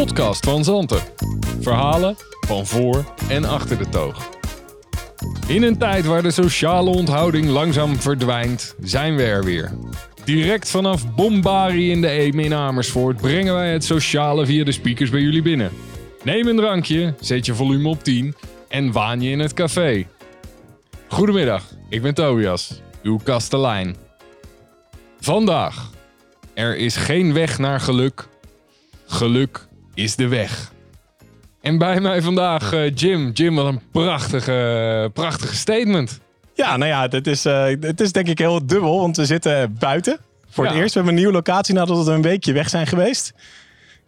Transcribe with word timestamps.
podcast 0.00 0.44
van 0.44 0.64
Zanten. 0.64 1.00
Verhalen 1.60 2.16
van 2.46 2.66
voor 2.66 3.04
en 3.28 3.44
achter 3.44 3.78
de 3.78 3.88
toog. 3.88 4.28
In 5.46 5.62
een 5.62 5.78
tijd 5.78 6.06
waar 6.06 6.22
de 6.22 6.30
sociale 6.30 6.90
onthouding 6.90 7.46
langzaam 7.46 7.96
verdwijnt, 7.96 8.74
zijn 8.80 9.16
we 9.16 9.22
er 9.22 9.44
weer. 9.44 9.72
Direct 10.24 10.70
vanaf 10.70 11.14
Bombari 11.14 11.90
in 11.90 12.00
de 12.00 12.10
Eem 12.10 12.38
in 12.38 12.54
Amersfoort 12.54 13.16
brengen 13.16 13.54
wij 13.54 13.72
het 13.72 13.84
sociale 13.84 14.46
via 14.46 14.64
de 14.64 14.72
speakers 14.72 15.10
bij 15.10 15.20
jullie 15.20 15.42
binnen. 15.42 15.70
Neem 16.22 16.46
een 16.46 16.56
drankje, 16.56 17.14
zet 17.20 17.46
je 17.46 17.54
volume 17.54 17.88
op 17.88 18.04
10 18.04 18.34
en 18.68 18.92
waan 18.92 19.20
je 19.20 19.30
in 19.30 19.38
het 19.38 19.54
café. 19.54 20.06
Goedemiddag, 21.08 21.64
ik 21.88 22.02
ben 22.02 22.14
Tobias, 22.14 22.80
uw 23.02 23.20
kastelein. 23.24 23.96
Vandaag. 25.20 25.90
Er 26.54 26.76
is 26.76 26.96
geen 26.96 27.32
weg 27.32 27.58
naar 27.58 27.80
geluk. 27.80 28.28
Geluk 29.06 29.68
is 29.94 30.16
de 30.16 30.28
weg. 30.28 30.72
En 31.60 31.78
bij 31.78 32.00
mij 32.00 32.22
vandaag 32.22 32.72
eh, 32.72 32.94
Jim. 32.94 33.30
Jim, 33.30 33.54
wat 33.54 33.66
een 33.66 33.80
prachtige, 33.92 35.10
prachtige 35.12 35.56
statement. 35.56 36.20
Ja, 36.54 36.76
nou 36.76 36.90
ja, 36.90 37.08
het 37.08 37.26
is, 37.26 37.44
het 37.80 38.00
is 38.00 38.12
denk 38.12 38.28
ik 38.28 38.38
heel 38.38 38.66
dubbel, 38.66 39.00
want 39.00 39.16
we 39.16 39.26
zitten 39.26 39.76
buiten. 39.78 40.18
Voor 40.50 40.64
het 40.64 40.74
eerst. 40.74 40.94
We 40.94 40.94
hebben 40.94 41.12
een 41.12 41.20
nieuwe 41.20 41.32
locatie 41.32 41.74
nadat 41.74 42.04
we 42.04 42.12
een 42.12 42.22
weekje 42.22 42.52
weg 42.52 42.68
zijn 42.68 42.86
geweest. 42.86 43.32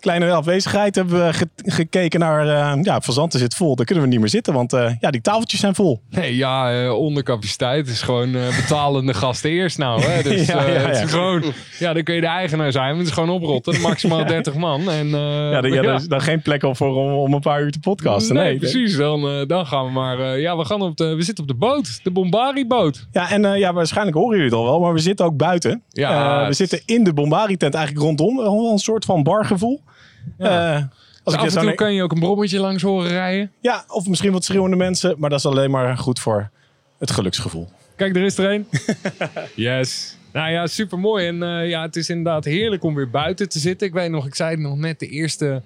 Kleine 0.02 0.32
afwezigheid 0.32 0.94
hebben 0.94 1.26
we 1.26 1.32
ge- 1.32 1.48
gekeken 1.56 2.20
naar... 2.20 2.48
eh 2.48 2.82
ja, 2.82 3.00
Fazanten 3.00 3.38
zit 3.38 3.54
vol, 3.54 3.76
daar 3.76 3.86
kunnen 3.86 4.04
we 4.04 4.10
niet 4.10 4.20
meer 4.20 4.28
zitten, 4.28 4.52
want 4.54 4.72
eh, 4.72 4.90
ja, 5.00 5.10
die 5.10 5.20
tafeltjes 5.20 5.60
zijn 5.60 5.74
vol. 5.74 6.00
Nee, 6.10 6.36
ja, 6.36 6.82
eh, 6.84 6.92
ondercapaciteit 6.98 7.88
is 7.88 8.02
gewoon 8.02 8.32
betalende 8.32 9.14
gasten 9.14 9.50
eerst 9.50 9.78
nou. 9.78 10.02
Hè? 10.02 10.22
Dus 10.32 10.46
Ja, 10.46 10.66
ja, 10.66 10.72
het 10.72 11.04
is 11.04 11.10
gewoon, 11.10 11.42
ja, 11.78 11.92
dan 11.92 12.02
kun 12.02 12.14
je 12.14 12.20
de 12.20 12.26
eigenaar 12.26 12.72
zijn. 12.72 12.88
maar 12.88 12.96
Het 12.98 13.06
is 13.06 13.12
gewoon 13.12 13.30
oprotten, 13.30 13.80
maximaal 13.80 14.26
30 14.36 14.54
man. 14.54 14.90
En, 14.90 15.08
Ja, 15.08 15.50
ja, 15.50 15.62
er 15.62 15.94
is 15.94 16.06
dan 16.08 16.20
geen 16.20 16.42
plek 16.42 16.62
op 16.62 16.76
voor 16.76 16.94
om, 16.96 17.12
om 17.12 17.32
een 17.34 17.40
paar 17.40 17.62
uur 17.62 17.70
te 17.72 17.80
podcasten. 17.80 18.34
Nee, 18.34 18.44
Nee, 18.44 18.58
precies. 18.58 18.96
Dan, 18.96 19.46
dan 19.46 19.66
gaan 19.66 19.84
we 19.84 19.90
maar. 19.90 20.38
ja, 20.40 20.56
we, 20.56 20.64
gaan 20.64 20.82
op 20.82 20.96
de, 20.96 21.14
we 21.14 21.22
zitten 21.22 21.44
op 21.44 21.50
de 21.50 21.56
boot. 21.56 22.00
De 22.02 22.10
Bombari-boot. 22.10 23.06
Ja, 23.12 23.30
en 23.30 23.58
ja, 23.58 23.72
waarschijnlijk 23.72 24.16
horen 24.16 24.30
jullie 24.36 24.44
het 24.50 24.58
al 24.58 24.64
wel, 24.64 24.80
maar 24.80 24.92
we 24.92 24.98
zitten 25.00 25.26
ook 25.26 25.36
buiten. 25.36 25.82
Ja, 25.88 26.46
we 26.46 26.52
zitten 26.54 26.80
in 26.84 27.04
de 27.04 27.12
Bombari-tent 27.12 27.74
eigenlijk 27.74 28.06
rondom. 28.06 28.38
Een 28.38 28.78
soort 28.78 29.04
van 29.04 29.22
bargevoel. 29.22 29.80
Ja. 30.38 30.74
Eh, 30.76 30.82
Dus 31.24 31.34
af 31.34 31.44
en 31.44 31.50
zo 31.50 31.60
toe 31.60 31.74
kan 31.74 31.94
je 31.94 32.02
ook 32.02 32.12
een 32.12 32.20
brommetje 32.20 32.60
langs 32.60 32.82
horen 32.82 33.10
rijden. 33.10 33.50
Ja, 33.60 33.84
of 33.88 34.06
misschien 34.06 34.32
wat 34.32 34.44
schreeuwende 34.44 34.76
mensen, 34.76 35.14
maar 35.18 35.30
dat 35.30 35.38
is 35.38 35.46
alleen 35.46 35.70
maar 35.70 35.96
goed 35.98 36.18
voor 36.20 36.50
het 36.98 37.10
geluksgevoel. 37.10 37.68
Kijk, 37.96 38.16
er 38.16 38.22
is 38.22 38.38
er 38.38 38.52
een. 38.52 38.66
yes. 39.54 40.16
Nou 40.32 40.50
ja, 40.50 40.66
super 40.66 40.98
mooi. 40.98 41.26
En 41.26 41.42
eh, 41.42 41.68
ja, 41.68 41.82
het 41.82 41.96
is 41.96 42.08
inderdaad 42.08 42.44
heerlijk 42.44 42.82
om 42.84 42.94
weer 42.94 43.10
buiten 43.10 43.48
te 43.48 43.58
zitten. 43.58 43.86
Ik 43.86 43.92
weet 43.92 44.10
nog, 44.10 44.26
ik 44.26 44.34
zei 44.34 44.50
het 44.50 44.60
nog 44.60 44.76
net, 44.76 44.98
de 44.98 45.08
eerste, 45.08 45.62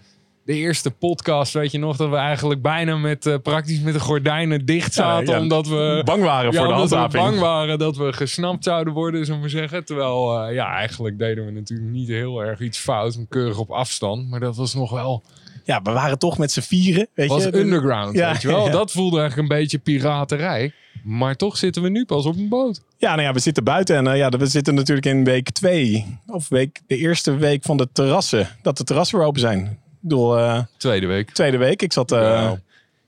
de 0.47 0.55
eerste 0.55 0.91
podcast, 0.91 1.52
weet 1.52 1.72
je 1.72 1.78
nog, 1.78 1.97
dat 1.97 2.11
we 2.11 2.16
eigenlijk 2.16 2.62
bijna 2.62 2.97
met, 2.97 3.27
eh, 3.27 3.34
praktisch 3.42 3.80
met 3.80 3.92
de 3.94 4.00
gordijnen 4.00 4.64
dicht 4.64 4.94
zaten. 4.94 5.34
ja. 5.34 5.41
omdat 5.41 5.69
we 5.69 6.03
Bang 6.05 6.22
waren 6.22 6.53
ja, 6.53 6.58
voor 6.58 6.66
de 6.66 6.75
omdat 6.75 6.91
we 6.91 6.97
handhaving. 6.97 7.30
bang 7.30 7.41
waren 7.41 7.78
dat 7.78 7.97
we 7.97 8.12
gesnapt 8.12 8.64
zouden 8.64 8.92
worden, 8.92 9.27
zullen 9.27 9.42
we 9.42 9.48
zeggen. 9.48 9.84
Terwijl, 9.84 10.42
eh, 10.42 10.55
ja, 10.55 10.75
eigenlijk 10.75 11.19
deden 11.19 11.44
we 11.44 11.50
natuurlijk 11.50 11.91
niet 11.91 12.08
heel 12.08 12.42
erg 12.42 12.61
iets 12.61 12.78
fout, 12.78 13.16
maar 13.16 13.27
keurig 13.28 13.58
op 13.58 13.70
afstand. 13.70 14.30
Maar 14.30 14.41
dat 14.41 14.56
was 14.56 14.75
nog 14.75 14.91
wel, 14.91 15.22
Ja, 15.64 15.83
we 15.83 15.91
waren 15.91 16.19
toch 16.19 16.38
met 16.38 16.53
z'n 16.53 16.60
vieren. 16.60 17.08
Weet 17.14 17.28
was 17.28 17.44
je? 17.44 17.58
underground, 17.58 18.14
Ja, 18.16 18.33
weet 18.33 18.42
je 18.42 18.48
wel. 18.48 18.70
Dat 18.81 18.91
voelde 18.91 19.19
eigenlijk 19.20 19.50
een 19.50 19.58
beetje 19.58 19.78
piraterij. 19.78 20.72
Maar 21.05 21.36
toch 21.36 21.56
zitten 21.56 21.83
we 21.83 21.88
nu 21.88 22.05
pas 22.05 22.27
op 22.27 22.36
een 22.36 22.48
boot. 22.48 22.83
Ja, 22.98 23.10
nou 23.10 23.22
ja, 23.22 23.33
we 23.33 23.38
zitten 23.38 23.64
buiten 23.64 23.97
en 23.97 24.06
eh, 24.06 24.16
ja, 24.16 24.28
we 24.28 24.47
zitten 24.47 24.75
natuurlijk 24.75 25.06
in 25.06 25.25
week 25.25 25.50
twee. 25.50 26.19
Of 26.27 26.48
week, 26.48 26.81
de 26.86 26.97
eerste 26.97 27.36
week 27.36 27.62
van 27.62 27.77
de 27.77 27.88
terrassen. 27.92 28.48
Dat 28.62 28.77
de 28.77 28.84
terrassen 28.84 29.19
weer 29.19 29.27
open 29.27 29.41
zijn. 29.41 29.78
Bedoel, 30.09 30.39
eh, 30.39 30.59
Tweede 30.77 31.06
week. 31.06 31.31
tweede 31.31 31.56
week. 31.56 31.83
Ik 31.83 31.93
zat, 31.93 32.11
Wauw. 32.11 32.59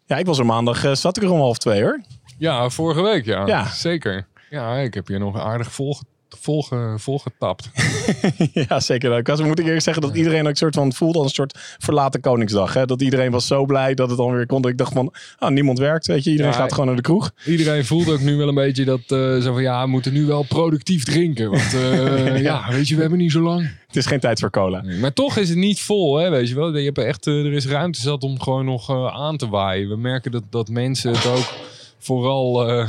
ja, 0.06 0.16
ik 0.16 0.26
was 0.26 0.38
er 0.38 0.46
maandag, 0.46 0.84
eh, 0.84 0.94
zat 0.94 1.16
ik 1.16 1.22
er 1.22 1.30
om 1.30 1.38
half 1.40 1.58
twee 1.58 1.82
hoor. 1.82 2.00
Ja, 2.38 2.68
vorige 2.68 3.02
week, 3.02 3.24
ja. 3.24 3.46
Ja. 3.46 3.66
Zeker. 3.66 4.26
Ja, 4.50 4.76
ik 4.76 4.94
heb 4.94 5.08
je 5.08 5.18
nog 5.18 5.38
aardig 5.40 5.72
volge, 5.72 6.04
volge, 6.38 6.94
volgetapt. 6.96 7.70
ja, 8.68 8.80
zeker. 8.80 9.18
Ik 9.18 9.26
was, 9.26 9.42
moet 9.42 9.58
ik 9.58 9.64
eerlijk 9.64 9.82
zeggen 9.82 10.02
dat 10.02 10.16
iedereen 10.16 10.42
ook 10.42 10.48
een 10.48 10.56
soort 10.56 10.74
van 10.74 10.92
voelde 10.92 11.18
als 11.18 11.26
een 11.26 11.34
soort 11.34 11.58
verlaten 11.78 12.20
Koningsdag. 12.20 12.74
Hè? 12.74 12.86
Dat 12.86 13.02
iedereen 13.02 13.30
was 13.30 13.46
zo 13.46 13.64
blij 13.64 13.94
dat 13.94 14.08
het 14.08 14.18
dan 14.18 14.32
weer 14.32 14.46
kon. 14.46 14.62
Dat 14.62 14.70
ik 14.70 14.78
dacht 14.78 14.92
van, 14.92 15.14
ah, 15.38 15.50
niemand 15.50 15.78
werkt, 15.78 16.06
weet 16.06 16.24
je. 16.24 16.30
Iedereen 16.30 16.52
Ja, 16.52 16.58
gaat 16.58 16.72
gewoon 16.72 16.86
naar 16.86 16.96
de 16.96 17.02
kroeg. 17.02 17.30
Iedereen 17.44 17.84
voelt 17.84 18.10
ook 18.10 18.20
nu 18.20 18.36
wel 18.36 18.48
een 18.48 18.54
beetje 18.54 18.84
dat 18.84 19.00
zo 19.42 19.52
van 19.52 19.62
ja, 19.62 19.82
we 19.82 19.90
moeten 19.90 20.12
nu 20.12 20.24
wel 20.24 20.42
productief 20.42 21.04
drinken. 21.04 21.50
Want 21.50 21.74
eh, 21.74 22.42
ja, 22.48 22.66
weet 22.70 22.88
je, 22.88 22.94
we 22.94 23.00
hebben 23.00 23.18
niet 23.18 23.32
zo 23.32 23.40
lang. 23.40 23.70
Het 23.86 23.96
is 23.96 24.06
geen 24.06 24.20
tijd 24.20 24.40
voor 24.40 24.50
cola. 24.50 24.84
Maar 25.00 25.12
toch 25.12 25.36
is 25.36 25.48
het 25.48 25.58
niet 25.58 25.80
vol, 25.80 26.16
hè, 26.16 26.30
weet 26.30 26.48
je 26.48 26.54
wel. 26.54 26.76
Je 26.76 26.84
hebt 26.84 26.98
echt, 26.98 27.26
eh, 27.26 27.44
er 27.44 27.52
is 27.52 27.66
ruimte 27.66 28.00
zat 28.00 28.22
om 28.22 28.40
gewoon 28.40 28.64
nog 28.64 29.12
aan 29.12 29.36
te 29.36 29.48
waaien. 29.48 29.88
We 29.88 29.96
merken 29.96 30.30
dat, 30.30 30.42
dat 30.50 30.68
mensen 30.68 31.12
het 31.12 31.26
ook 31.26 31.54
vooral 31.98 32.70
uh, 32.70 32.88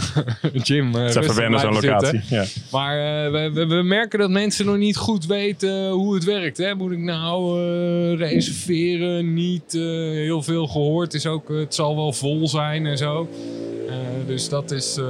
Jim. 0.63 0.95
Uh, 0.95 1.01
Het 1.01 1.09
is 1.09 1.15
even 1.15 1.35
wennen 1.35 1.59
zo'n 1.59 1.73
locatie. 1.73 2.21
Ja. 2.29 2.45
Maar 2.71 2.97
uh, 2.97 3.31
we, 3.31 3.51
we, 3.53 3.65
we, 3.65 3.83
merken 3.83 4.19
dat 4.19 4.29
mensen 4.29 4.65
nog 4.65 4.77
niet 4.77 4.97
goed 4.97 5.25
weten 5.25 5.89
hoe 5.89 6.13
het 6.13 6.23
werkt. 6.23 6.57
Hè? 6.57 6.75
Moet 6.75 6.91
ik 6.91 6.99
nou 6.99 7.61
uh, 7.61 8.17
reserveren? 8.17 9.33
Niet 9.33 9.73
uh, 9.73 9.83
heel 10.11 10.41
veel 10.41 10.67
gehoord. 10.67 11.13
Is 11.13 11.25
ook, 11.25 11.49
het 11.49 11.75
zal 11.75 11.95
wel 11.95 12.13
vol 12.13 12.47
zijn 12.47 12.85
en 12.85 12.97
zo. 12.97 13.29
Uh, 13.87 13.95
dus 14.27 14.49
dat 14.49 14.71
is, 14.71 14.97
uh, 14.97 15.05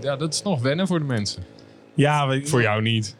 ja, 0.00 0.16
dat 0.16 0.32
is 0.34 0.42
nog 0.42 0.62
wennen 0.62 0.86
voor 0.86 0.98
de 0.98 1.04
mensen. 1.04 1.42
Ja, 1.94 2.28
we, 2.28 2.46
voor 2.46 2.62
jou 2.62 2.82
niet. 2.82 3.16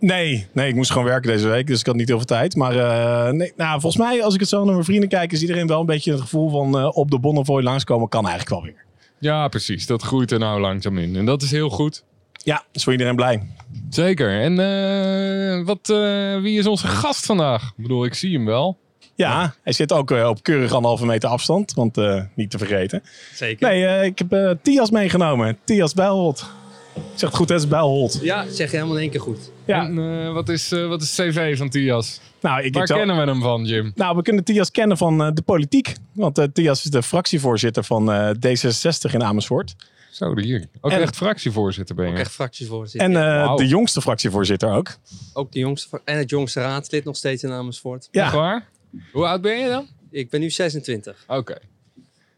Nee, 0.00 0.46
nee, 0.52 0.68
ik 0.68 0.74
moest 0.74 0.90
gewoon 0.90 1.06
werken 1.06 1.30
deze 1.30 1.48
week, 1.48 1.66
dus 1.66 1.80
ik 1.80 1.86
had 1.86 1.94
niet 1.94 2.08
heel 2.08 2.16
veel 2.16 2.26
tijd. 2.26 2.56
Maar 2.56 2.76
uh, 2.76 3.30
nee, 3.30 3.52
nou, 3.56 3.80
volgens 3.80 4.02
mij, 4.02 4.24
als 4.24 4.34
ik 4.34 4.40
het 4.40 4.48
zo 4.48 4.64
naar 4.64 4.72
mijn 4.72 4.84
vrienden 4.84 5.08
kijk, 5.08 5.32
is 5.32 5.40
iedereen 5.40 5.66
wel 5.66 5.80
een 5.80 5.86
beetje 5.86 6.12
het 6.12 6.20
gevoel 6.20 6.50
van 6.50 6.78
uh, 6.78 6.96
op 6.96 7.10
de 7.10 7.18
Bonnefoy 7.18 7.62
langskomen 7.62 8.08
kan 8.08 8.26
eigenlijk 8.26 8.50
wel 8.50 8.62
weer. 8.62 8.84
Ja, 9.18 9.48
precies. 9.48 9.86
Dat 9.86 10.02
groeit 10.02 10.30
er 10.30 10.38
nou 10.38 10.60
langzaam 10.60 10.98
in. 10.98 11.16
En 11.16 11.24
dat 11.24 11.42
is 11.42 11.50
heel 11.50 11.70
goed. 11.70 12.04
Ja, 12.42 12.64
is 12.72 12.82
voor 12.82 12.92
iedereen 12.92 13.16
blij. 13.16 13.48
Zeker. 13.90 14.40
En 14.40 14.52
uh, 14.58 15.66
wat, 15.66 15.88
uh, 15.88 16.40
wie 16.40 16.58
is 16.58 16.66
onze 16.66 16.86
gast 16.86 17.26
vandaag? 17.26 17.62
Ik 17.62 17.82
bedoel, 17.82 18.04
ik 18.04 18.14
zie 18.14 18.34
hem 18.34 18.44
wel. 18.44 18.78
Ja, 19.14 19.54
hij 19.62 19.72
zit 19.72 19.92
ook 19.92 20.10
uh, 20.10 20.28
op 20.28 20.42
keurig 20.42 20.72
anderhalve 20.72 21.06
meter 21.06 21.28
afstand, 21.28 21.72
want 21.74 21.98
uh, 21.98 22.22
niet 22.34 22.50
te 22.50 22.58
vergeten. 22.58 23.02
Zeker. 23.34 23.68
Nee, 23.68 23.82
uh, 23.82 24.04
ik 24.04 24.18
heb 24.18 24.32
uh, 24.32 24.50
Tias 24.62 24.90
meegenomen. 24.90 25.58
Tias 25.64 25.94
Bijlholt. 25.94 26.46
Ik 26.94 27.02
zeg 27.14 27.28
het 27.28 27.38
goed, 27.38 27.48
het 27.48 27.58
is 27.58 27.68
Bijlholt. 27.68 28.18
Ja, 28.22 28.44
zeg 28.48 28.70
je 28.70 28.76
helemaal 28.76 28.96
in 28.96 29.02
één 29.02 29.10
keer 29.10 29.20
goed. 29.20 29.50
Ja. 29.64 29.84
En 29.84 29.98
uh, 29.98 30.32
wat, 30.32 30.48
is, 30.48 30.72
uh, 30.72 30.88
wat 30.88 31.02
is 31.02 31.14
CV 31.14 31.56
van 31.58 31.68
Tias? 31.68 32.20
Nou, 32.44 32.62
ik, 32.62 32.72
Waar 32.72 32.82
ik 32.82 32.88
zou... 32.88 32.98
kennen 32.98 33.24
we 33.24 33.30
hem 33.32 33.40
van, 33.40 33.64
Jim? 33.64 33.92
Nou, 33.94 34.16
we 34.16 34.22
kunnen 34.22 34.44
Tias 34.44 34.70
kennen 34.70 34.96
van 34.96 35.26
uh, 35.26 35.32
de 35.34 35.42
politiek. 35.42 35.94
Want 36.12 36.38
uh, 36.38 36.44
Tias 36.44 36.84
is 36.84 36.90
de 36.90 37.02
fractievoorzitter 37.02 37.84
van 37.84 38.10
uh, 38.10 38.30
D66 38.30 39.12
in 39.12 39.22
Amersfoort. 39.22 39.74
Zo, 40.10 40.38
hier. 40.38 40.68
Ook 40.80 40.90
En- 40.92 41.00
echt 41.00 41.16
fractievoorzitter 41.16 41.94
ben 41.94 42.06
je. 42.06 42.12
Ook 42.12 42.18
echt 42.18 42.32
fractievoorzitter. 42.32 43.10
En 43.10 43.12
uh, 43.12 43.56
de 43.56 43.66
jongste 43.68 44.00
fractievoorzitter 44.00 44.70
ook. 44.72 44.96
Ook 45.32 45.52
de 45.52 45.58
jongste, 45.58 46.00
en 46.04 46.18
het 46.18 46.30
jongste 46.30 46.60
raadslid 46.60 47.04
nog 47.04 47.16
steeds 47.16 47.42
in 47.42 47.52
Amersfoort. 47.52 48.08
Ja. 48.10 48.24
Echt 48.24 48.32
waar? 48.32 48.68
Hoe 49.12 49.26
oud 49.26 49.40
ben 49.40 49.58
je 49.58 49.68
dan? 49.68 49.86
Ik 50.10 50.30
ben 50.30 50.40
nu 50.40 50.50
26. 50.50 51.24
Oké. 51.26 51.58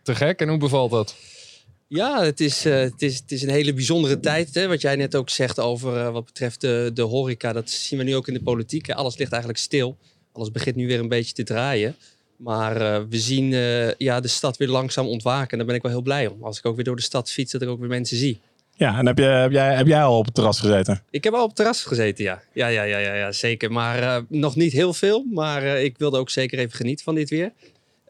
Te 0.03 0.15
gek. 0.15 0.41
En 0.41 0.49
hoe 0.49 0.59
bevalt 0.59 0.91
dat? 0.91 1.17
Ja, 1.89 2.23
het 2.23 2.41
is, 2.41 2.65
eh, 2.65 2.81
het 2.81 3.03
is, 3.03 3.17
het 3.19 3.33
is 3.33 3.43
een 3.43 3.49
hele 3.49 3.73
bijzondere 3.73 4.21
tijd. 4.21 4.55
Hè? 4.55 4.69
Wat 4.69 4.81
jij 4.81 4.97
net 4.97 5.17
ook 5.17 5.31
zegt 5.31 5.61
over 5.61 5.97
eh, 5.97 6.11
wat 6.13 6.25
betreft 6.25 6.61
de, 6.61 6.91
de 6.95 7.03
horeca. 7.03 7.53
Dat 7.53 7.71
zien 7.71 7.99
we 7.99 8.05
nu 8.05 8.17
ook 8.17 8.29
in 8.29 8.35
de 8.35 8.43
politiek. 8.43 8.87
hè. 8.87 8.95
Alles 8.95 9.17
ligt 9.17 9.31
eigenlijk 9.31 9.63
stil. 9.63 9.97
Alles 10.33 10.51
begint 10.51 10.77
nu 10.77 10.87
weer 10.87 10.99
een 10.99 11.09
beetje 11.09 11.35
te 11.35 11.43
draaien. 11.43 11.97
Maar 12.37 12.77
eh, 12.81 13.03
we 13.09 13.19
zien 13.19 13.49
ja, 13.99 14.21
de 14.21 14.29
stad 14.29 14.57
weer 14.57 14.69
langzaam 14.69 15.07
ontwaken. 15.07 15.51
En 15.51 15.57
daar 15.57 15.67
ben 15.67 15.77
ik 15.77 15.83
wel 15.83 15.91
heel 15.91 16.03
blij 16.03 16.27
om. 16.27 16.43
Als 16.43 16.59
ik 16.59 16.67
ook 16.67 16.75
weer 16.77 16.85
door 16.85 16.97
de 16.97 17.03
stad 17.03 17.31
fiets, 17.31 17.53
dat 17.53 17.63
ik 17.63 17.69
ook 17.69 17.81
weer 17.81 17.89
mensen 17.89 18.17
zie. 18.17 18.41
Ja, 18.75 18.99
en 18.99 19.07
heb, 19.07 19.19
je, 19.19 19.25
heb, 19.25 19.51
jij, 19.51 19.75
heb 19.75 19.87
jij 19.87 20.03
al 20.03 20.19
op 20.19 20.25
het 20.25 20.35
terras 20.35 20.61
gezeten? 20.61 21.03
Ik 21.11 21.25
heb 21.25 21.35
al 21.35 21.43
op 21.43 21.47
het 21.47 21.57
terras 21.57 21.83
gezeten, 21.83 22.25
ja. 22.25 22.43
Ja, 22.53 22.67
ja, 22.67 22.83
ja, 22.83 22.99
ja, 22.99 23.15
ja 23.15 23.33
zeker. 23.33 23.73
Maar 23.73 24.25
nog 24.29 24.57
niet 24.57 24.73
heel 24.73 24.95
veel. 24.95 25.25
Maar 25.33 25.63
ik 25.65 25.99
wilde 25.99 26.19
ook 26.19 26.31
zeker 26.31 26.59
even 26.59 26.77
genieten 26.77 27.05
van 27.05 27.15
dit 27.15 27.31
weer. 27.31 27.53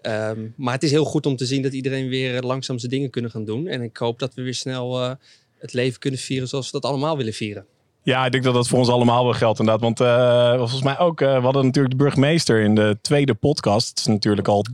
Ehm, 0.02 0.40
maar 0.56 0.74
het 0.74 0.82
is 0.82 0.90
heel 0.90 1.04
goed 1.04 1.26
om 1.26 1.36
te 1.36 1.46
zien 1.46 1.62
dat 1.62 1.72
iedereen 1.72 2.08
weer 2.08 2.36
eh, 2.36 2.42
langzaam 2.42 2.78
zijn 2.78 2.90
dingen 2.90 3.10
kunnen 3.10 3.30
gaan 3.30 3.44
doen. 3.44 3.66
En 3.66 3.82
ik 3.82 3.96
hoop 3.96 4.18
dat 4.18 4.34
we 4.34 4.42
weer 4.42 4.54
snel 4.54 5.02
eh, 5.02 5.10
het 5.58 5.72
leven 5.72 6.00
kunnen 6.00 6.20
vieren 6.20 6.48
zoals 6.48 6.70
we 6.70 6.80
dat 6.80 6.90
allemaal 6.90 7.16
willen 7.16 7.32
vieren. 7.32 7.66
Ja, 8.02 8.26
ik 8.26 8.32
denk 8.32 8.44
dat 8.44 8.54
dat 8.54 8.68
voor 8.68 8.78
ons 8.78 8.88
allemaal 8.88 9.24
wel 9.24 9.32
geldt 9.32 9.58
inderdaad. 9.58 9.82
Want 9.82 10.00
uh, 10.00 10.56
volgens 10.56 10.82
mij 10.82 10.98
ook, 10.98 11.20
uh, 11.20 11.36
we 11.36 11.42
hadden 11.42 11.64
natuurlijk 11.64 11.98
de 11.98 12.02
burgemeester 12.02 12.60
in 12.60 12.74
de 12.74 12.98
tweede 13.02 13.34
podcast. 13.34 13.88
Het 13.88 13.98
is 13.98 14.06
natuurlijk 14.06 14.48
al 14.48 14.64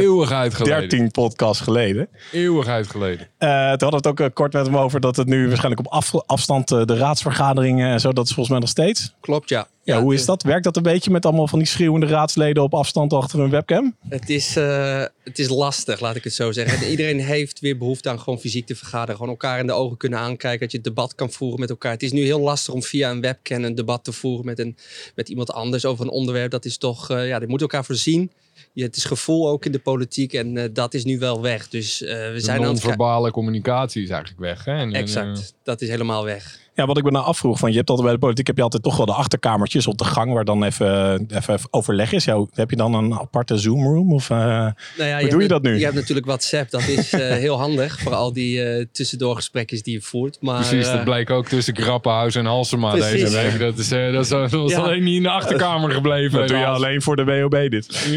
Eeuwigheid 0.00 0.54
geleden. 0.54 0.88
13 0.88 1.10
podcasts 1.10 1.62
geleden. 1.62 2.08
Eeuwigheid 2.32 2.86
geleden. 2.86 3.28
Uh, 3.38 3.48
toen 3.48 3.58
hadden 3.68 3.90
we 3.90 3.96
het 3.96 4.06
ook 4.06 4.20
uh, 4.20 4.26
kort 4.32 4.52
met 4.52 4.66
hem 4.66 4.76
over 4.76 5.00
dat 5.00 5.16
het 5.16 5.26
nu 5.26 5.46
waarschijnlijk 5.46 5.86
op 5.86 5.92
af, 5.92 6.14
afstand 6.26 6.70
uh, 6.70 6.84
de 6.84 6.96
raadsvergaderingen 6.96 7.90
en 7.90 8.00
zo, 8.00 8.12
dat 8.12 8.24
is 8.24 8.34
volgens 8.34 8.48
mij 8.48 8.58
nog 8.58 8.68
steeds. 8.68 9.14
Klopt, 9.20 9.48
ja. 9.48 9.66
Ja, 9.84 10.02
hoe 10.02 10.14
is 10.14 10.24
dat? 10.24 10.42
Werkt 10.42 10.64
dat 10.64 10.76
een 10.76 10.82
beetje 10.82 11.10
met 11.10 11.26
allemaal 11.26 11.48
van 11.48 11.58
die 11.58 11.68
schreeuwende 11.68 12.06
raadsleden 12.06 12.62
op 12.62 12.74
afstand 12.74 13.12
achter 13.12 13.40
een 13.40 13.50
webcam? 13.50 13.96
Het 14.08 14.30
is, 14.30 14.56
uh, 14.56 15.04
het 15.24 15.38
is 15.38 15.48
lastig, 15.48 16.00
laat 16.00 16.16
ik 16.16 16.24
het 16.24 16.34
zo 16.34 16.52
zeggen. 16.52 16.88
Iedereen 16.90 17.20
heeft 17.20 17.60
weer 17.60 17.78
behoefte 17.78 18.08
aan 18.08 18.20
gewoon 18.20 18.38
fysiek 18.38 18.66
te 18.66 18.74
vergaderen. 18.76 19.14
Gewoon 19.16 19.30
elkaar 19.30 19.58
in 19.58 19.66
de 19.66 19.72
ogen 19.72 19.96
kunnen 19.96 20.18
aankijken. 20.18 20.60
Dat 20.60 20.70
je 20.70 20.76
het 20.76 20.86
debat 20.86 21.14
kan 21.14 21.30
voeren 21.30 21.60
met 21.60 21.70
elkaar. 21.70 21.92
Het 21.92 22.02
is 22.02 22.12
nu 22.12 22.24
heel 22.24 22.40
lastig 22.40 22.74
om 22.74 22.82
via 22.82 23.10
een 23.10 23.20
webcam 23.20 23.64
een 23.64 23.74
debat 23.74 24.04
te 24.04 24.12
voeren 24.12 24.44
met, 24.46 24.58
een, 24.58 24.76
met 25.14 25.28
iemand 25.28 25.52
anders 25.52 25.84
over 25.84 26.04
een 26.04 26.10
onderwerp. 26.10 26.50
Dat 26.50 26.64
is 26.64 26.78
toch, 26.78 27.10
uh, 27.10 27.28
ja, 27.28 27.38
dit 27.38 27.48
moet 27.48 27.60
elkaar 27.60 27.84
voorzien. 27.84 28.30
je, 28.72 28.82
het 28.82 28.96
is 28.96 29.04
gevoel 29.04 29.48
ook 29.48 29.64
in 29.64 29.72
de 29.72 29.78
politiek 29.78 30.32
en 30.32 30.56
eh, 30.56 30.68
dat 30.72 30.94
is 30.94 31.04
nu 31.04 31.18
wel 31.18 31.40
weg. 31.42 31.68
Dus 31.68 32.02
eh, 32.02 32.08
we 32.08 32.32
De 32.32 32.40
zijn 32.40 32.58
aan 32.58 32.64
het... 32.64 32.72
ki- 32.72 32.78
non-verbale 32.80 33.30
communicatie 33.30 34.02
is 34.02 34.10
eigenlijk 34.10 34.40
weg. 34.40 34.64
Hè? 34.64 34.72
En, 34.72 34.78
en, 34.78 34.94
Exact, 34.94 35.54
dat 35.62 35.80
is 35.80 35.88
helemaal 35.88 36.24
weg. 36.24 36.60
Ja, 36.74 36.86
wat 36.86 36.98
ik 36.98 37.04
me 37.04 37.10
nou 37.10 37.24
afvroeg, 37.24 37.58
van 37.58 37.70
je 37.70 37.76
hebt 37.76 37.88
altijd 37.88 38.06
bij 38.06 38.16
de 38.16 38.22
politiek 38.22 38.46
heb 38.46 38.56
je 38.56 38.62
altijd 38.62 38.82
toch 38.82 38.96
wel 38.96 39.06
de 39.06 39.12
achterkamertjes 39.12 39.86
op 39.86 39.98
de 39.98 40.04
gang 40.04 40.32
waar 40.32 40.44
dan 40.44 40.64
even, 40.64 41.26
even 41.34 41.58
overleg 41.70 42.12
is. 42.12 42.24
Ja, 42.24 42.46
heb 42.54 42.70
je 42.70 42.76
dan 42.76 42.94
een 42.94 43.14
aparte 43.14 43.56
Zoom 43.58 43.84
room? 43.84 44.12
Of, 44.12 44.28
Nou 44.28 44.72
ja, 44.96 45.14
Hoe 45.14 45.24
je 45.24 45.28
doe 45.30 45.42
je 45.42 45.48
dat 45.48 45.62
nu? 45.62 45.76
Je 45.78 45.82
hebt 45.84 45.94
natuurlijk 45.94 46.26
WhatsApp, 46.26 46.70
dat 46.70 46.86
is 46.88 47.12
eh, 47.12 47.20
heel 47.46 47.58
handig 47.58 47.98
voor 48.00 48.14
al 48.14 48.32
die 48.32 48.62
eh 48.64 48.86
tussendoorgesprekjes 48.92 49.82
die 49.82 49.94
je 49.94 50.00
voert. 50.00 50.38
Maar, 50.40 50.66
Precies, 50.66 50.86
dat 50.86 51.04
bleek 51.04 51.30
ook 51.30 51.46
tussen 51.46 51.76
Grappenhuis 51.76 52.34
en 52.34 52.44
Halsema 52.44 52.90
Precies. 52.90 53.20
deze 53.30 53.36
week. 53.42 53.58
Dat 53.58 53.78
is, 53.78 53.90
eh, 53.92 54.12
dat 54.12 54.22
is, 54.22 54.28
dat 54.28 54.70
Ja. 54.70 54.78
alleen 54.78 55.02
niet 55.02 55.16
in 55.16 55.22
de 55.22 55.30
achterkamer 55.30 55.90
gebleven. 55.90 56.38
dat 56.38 56.48
doe 56.48 56.58
je 56.58 56.66
alleen 56.66 57.02
voor 57.02 57.16
de 57.16 57.24
WOB 57.24 57.70
dit. 57.70 57.86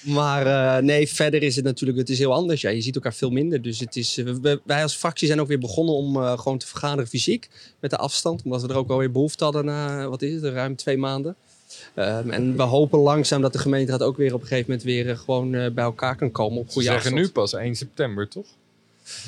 Maar 0.00 0.46
eh, 0.76 0.82
nee, 0.82 1.08
verder 1.08 1.42
is 1.42 1.56
het 1.56 1.64
natuurlijk 1.64 1.98
het 1.98 2.08
is 2.10 2.18
heel 2.18 2.32
anders. 2.32 2.60
Ja, 2.60 2.70
je 2.70 2.80
ziet 2.80 2.94
elkaar 2.94 3.14
veel 3.14 3.30
minder. 3.30 3.62
Dus 3.62 3.80
het 3.80 3.96
is, 3.96 4.18
eh, 4.18 4.24
we- 4.42 4.60
wij 4.64 4.82
als 4.82 4.94
fractie 4.94 5.26
zijn 5.26 5.40
ook 5.40 5.48
weer 5.48 5.58
begonnen 5.58 5.94
om 5.94 6.16
eh, 6.16 6.38
gewoon 6.38 6.58
te 6.58 6.66
vergaderen 6.66 7.06
fysiek. 7.08 7.48
Met 7.80 7.90
de 7.90 7.96
afstand. 7.96 8.42
Omdat 8.44 8.62
we 8.62 8.68
er 8.68 8.76
ook 8.76 8.90
alweer 8.90 9.10
behoefte 9.12 9.44
hadden 9.44 9.64
na, 9.64 10.08
wat 10.08 10.22
is 10.22 10.32
het, 10.34 10.44
ruim 10.44 10.76
twee 10.76 10.96
maanden. 10.96 11.36
Ehm, 11.94 12.30
en 12.30 12.56
we 12.56 12.62
hopen 12.62 12.98
langzaam 12.98 13.40
dat 13.42 13.52
de 13.52 13.58
gemeenteraad 13.58 14.02
ook 14.02 14.16
weer 14.16 14.34
op 14.34 14.40
een 14.40 14.46
gegeven 14.46 14.70
moment 14.70 14.86
weer 14.88 15.16
gewoon 15.16 15.50
bij 15.50 15.84
elkaar 15.84 16.16
kan 16.16 16.30
komen. 16.32 16.58
Op 16.58 16.66
Ze 16.66 16.72
goede 16.72 16.88
zeggen 16.88 17.06
afstand. 17.12 17.26
nu 17.26 17.32
pas 17.32 17.52
1 17.54 17.74
september, 17.76 18.28
toch? 18.28 18.46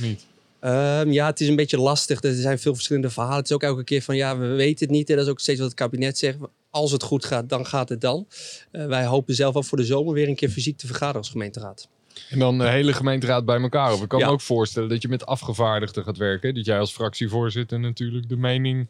Niet. 0.01 0.27
Ehm, 0.61 1.11
ja, 1.11 1.27
het 1.27 1.41
is 1.41 1.49
een 1.49 1.57
beetje 1.57 1.79
lastig. 1.81 2.23
Er 2.23 2.35
zijn 2.35 2.59
veel 2.59 2.75
verschillende 2.75 3.11
verhalen. 3.11 3.37
Het 3.37 3.47
is 3.49 3.53
ook 3.53 3.63
elke 3.63 3.85
keer 3.85 4.03
van 4.03 4.17
ja, 4.17 4.39
we 4.39 4.47
weten 4.47 4.87
het 4.87 4.97
niet. 4.97 5.11
En 5.11 5.17
dat 5.17 5.25
is 5.25 5.31
ook 5.31 5.41
steeds 5.41 5.59
wat 5.59 5.69
het 5.69 5.77
kabinet 5.79 6.19
zegt. 6.19 6.39
Als 6.71 6.93
het 6.93 7.03
goed 7.03 7.25
gaat, 7.25 7.49
dan 7.49 7.67
gaat 7.67 7.89
het 7.89 8.01
dan. 8.01 8.27
Eh, 8.71 8.87
wij 8.87 9.05
hopen 9.07 9.35
zelf 9.35 9.57
ook 9.57 9.65
voor 9.65 9.79
de 9.79 9.85
zomer 9.85 10.15
weer 10.15 10.29
een 10.29 10.37
keer 10.37 10.49
fysiek 10.51 10.77
te 10.77 10.87
vergaderen 10.87 11.21
als 11.21 11.31
gemeenteraad. 11.31 11.89
En 12.31 12.39
dan 12.39 12.59
de 12.59 12.69
hele 12.69 12.93
gemeenteraad 12.93 13.45
bij 13.45 13.61
elkaar 13.61 13.93
op. 13.93 14.03
Ik 14.03 14.09
kan 14.09 14.19
Ja. 14.19 14.27
me 14.27 14.33
ook 14.33 14.41
voorstellen 14.41 14.89
dat 14.89 15.03
je 15.03 15.09
met 15.09 15.27
afgevaardigden 15.27 16.05
gaat 16.05 16.17
werken. 16.17 16.55
Dat 16.55 16.65
jij 16.65 16.79
als 16.79 16.93
fractievoorzitter 16.93 17.81
natuurlijk 17.81 18.29
de 18.29 18.37
mening... 18.37 18.89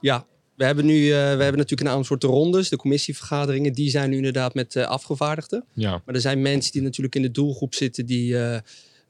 Ja, 0.00 0.26
we 0.56 0.64
hebben 0.64 0.86
nu 0.86 1.08
we 1.10 1.16
hebben 1.16 1.46
natuurlijk 1.56 1.80
een 1.80 1.88
aantal 1.88 2.04
soorten 2.04 2.28
rondes. 2.28 2.68
De 2.68 2.76
commissievergaderingen, 2.76 3.72
die 3.72 3.90
zijn 3.90 4.10
nu 4.10 4.16
inderdaad 4.16 4.54
met 4.54 4.76
eh, 4.76 4.84
afgevaardigden. 4.84 5.64
Ja, 5.72 6.02
Maar 6.04 6.14
er 6.14 6.20
zijn 6.20 6.42
mensen 6.42 6.72
die 6.72 6.82
natuurlijk 6.82 7.14
in 7.14 7.22
de 7.22 7.30
doelgroep 7.30 7.74
zitten 7.74 8.06
die 8.06 8.36
eh, 8.36 8.54
eh, 8.56 8.62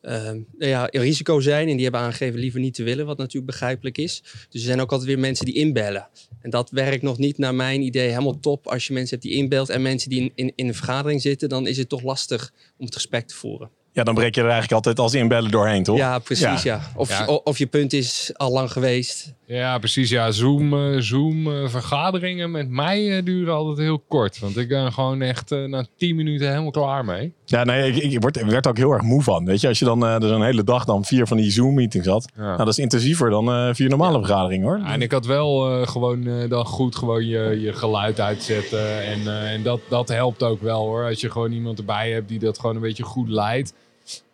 nou 0.03 0.45
ja, 0.59 0.89
risico 0.91 1.41
zijn. 1.41 1.69
En 1.69 1.75
die 1.75 1.83
hebben 1.83 2.01
aangegeven 2.01 2.41
liever 2.41 2.61
niet 2.61 2.75
te 2.75 2.83
willen, 2.83 3.07
wat 3.07 3.19
natuurlijk 3.19 3.47
begrijpelijk 3.47 3.99
is. 3.99 4.23
Dus 4.23 4.61
er 4.61 4.67
zijn 4.67 4.81
ook 4.81 4.91
altijd 4.91 5.09
weer 5.09 5.19
mensen 5.19 5.45
die 5.45 5.55
inbellen. 5.55 6.09
En 6.41 6.51
dat 6.51 6.71
werkt 6.71 7.03
nog 7.03 7.19
niet 7.19 7.39
naar 7.39 7.55
mijn 7.55 7.83
idee 7.83 8.09
helemaal 8.09 8.41
top. 8.41 8.67
Als 8.67 8.87
je 8.87 8.93
mensen 8.93 9.19
hebt 9.19 9.29
die 9.29 9.39
inbelt 9.39 9.69
en 9.69 9.83
mensen 9.83 10.11
die 10.11 10.21
in, 10.21 10.33
in, 10.35 10.53
in 10.57 10.69
een 10.69 10.75
vergadering 10.75 11.23
zitten, 11.23 11.49
dan 11.49 11.67
is 11.67 11.77
het 11.77 11.89
toch 11.89 12.03
lastig 12.03 12.53
om 12.77 12.85
het 12.85 12.95
gesprek 12.95 13.27
te 13.27 13.35
voeren. 13.35 13.71
Ja, 13.95 14.03
dan 14.05 14.15
breek 14.15 14.35
je 14.35 14.41
er 14.41 14.47
eigenlijk 14.47 14.73
altijd 14.75 14.99
als 14.99 15.15
inbellen 15.15 15.51
doorheen, 15.51 15.83
toch? 15.83 15.97
Ja, 15.97 16.19
precies. 16.19 16.63
Ja. 16.63 16.81
Of, 16.97 17.09
Ja. 17.09 17.27
of 17.27 17.59
je 17.59 17.67
punt 17.67 17.93
is 17.93 18.31
al 18.37 18.53
lang 18.53 18.73
geweest. 18.73 19.35
ja 19.47 19.79
precies. 19.79 20.11
Ja, 20.11 20.31
Zoom, 20.31 20.73
eh, 20.95 21.01
Zoom 21.01 21.47
eh, 21.53 21.69
vergaderingen 21.69 22.51
met 22.51 22.69
mij 22.69 23.17
eh, 23.17 23.25
duren 23.25 23.55
altijd 23.55 23.79
heel 23.79 23.99
kort. 24.09 24.39
Want 24.39 24.57
ik 24.57 24.69
ben 24.69 24.93
gewoon 24.93 25.23
echt 25.23 25.51
na 25.51 25.87
10 25.97 26.17
minuten 26.17 26.49
helemaal 26.49 26.71
klaar 26.71 27.05
mee. 27.05 27.33
Ja, 27.45 27.65
nee, 27.65 27.93
ik, 27.93 28.13
ik 28.13 28.21
word, 28.21 28.37
ik 28.37 28.45
werd 28.45 28.65
er 28.65 28.71
ook 28.71 28.77
heel 28.77 28.93
erg 28.93 29.03
moe 29.03 29.23
van. 29.23 29.45
Weet 29.45 29.61
je, 29.61 29.69
als 29.69 29.79
je 29.79 29.85
dan 29.85 30.05
eh, 30.07 30.15
er 30.23 30.29
zo'n 30.29 30.45
hele 30.45 30.65
dag 30.65 30.85
dan 30.85 31.05
vier 31.05 31.27
van 31.27 31.37
die 31.37 31.51
Zoom-meetings 31.51 32.07
had. 32.07 32.29
Ja. 32.37 32.43
Nou, 32.43 32.57
dat 32.57 32.69
is 32.69 32.79
intensiever 32.79 33.31
dan 33.31 33.49
eh 33.53 33.69
vier 33.73 33.89
normale 33.89 34.19
vergaderingen, 34.19 34.67
hoor. 34.69 34.79
Ja, 34.79 34.93
en 34.93 35.03
ik 35.03 35.13
had 35.13 35.27
wel 35.27 35.71
eh, 35.81 35.87
gewoon 35.89 36.27
eh, 36.27 36.49
dan 36.51 36.65
goed 36.67 36.97
gewoon 36.97 37.27
je, 37.27 37.59
je 37.61 37.73
geluid 37.73 38.21
uitzetten. 38.21 39.05
En, 39.05 39.21
eh, 39.27 39.53
en 39.53 39.63
dat, 39.63 39.81
dat 39.89 40.09
helpt 40.09 40.43
ook 40.43 40.63
wel 40.63 40.81
hoor. 40.87 41.05
Als 41.05 41.21
je 41.21 41.31
gewoon 41.31 41.53
iemand 41.53 41.79
erbij 41.79 42.11
hebt 42.11 42.29
die 42.29 42.39
dat 42.39 42.59
gewoon 42.59 42.75
een 42.75 42.83
beetje 42.83 43.03
goed 43.03 43.29
leidt. 43.29 43.73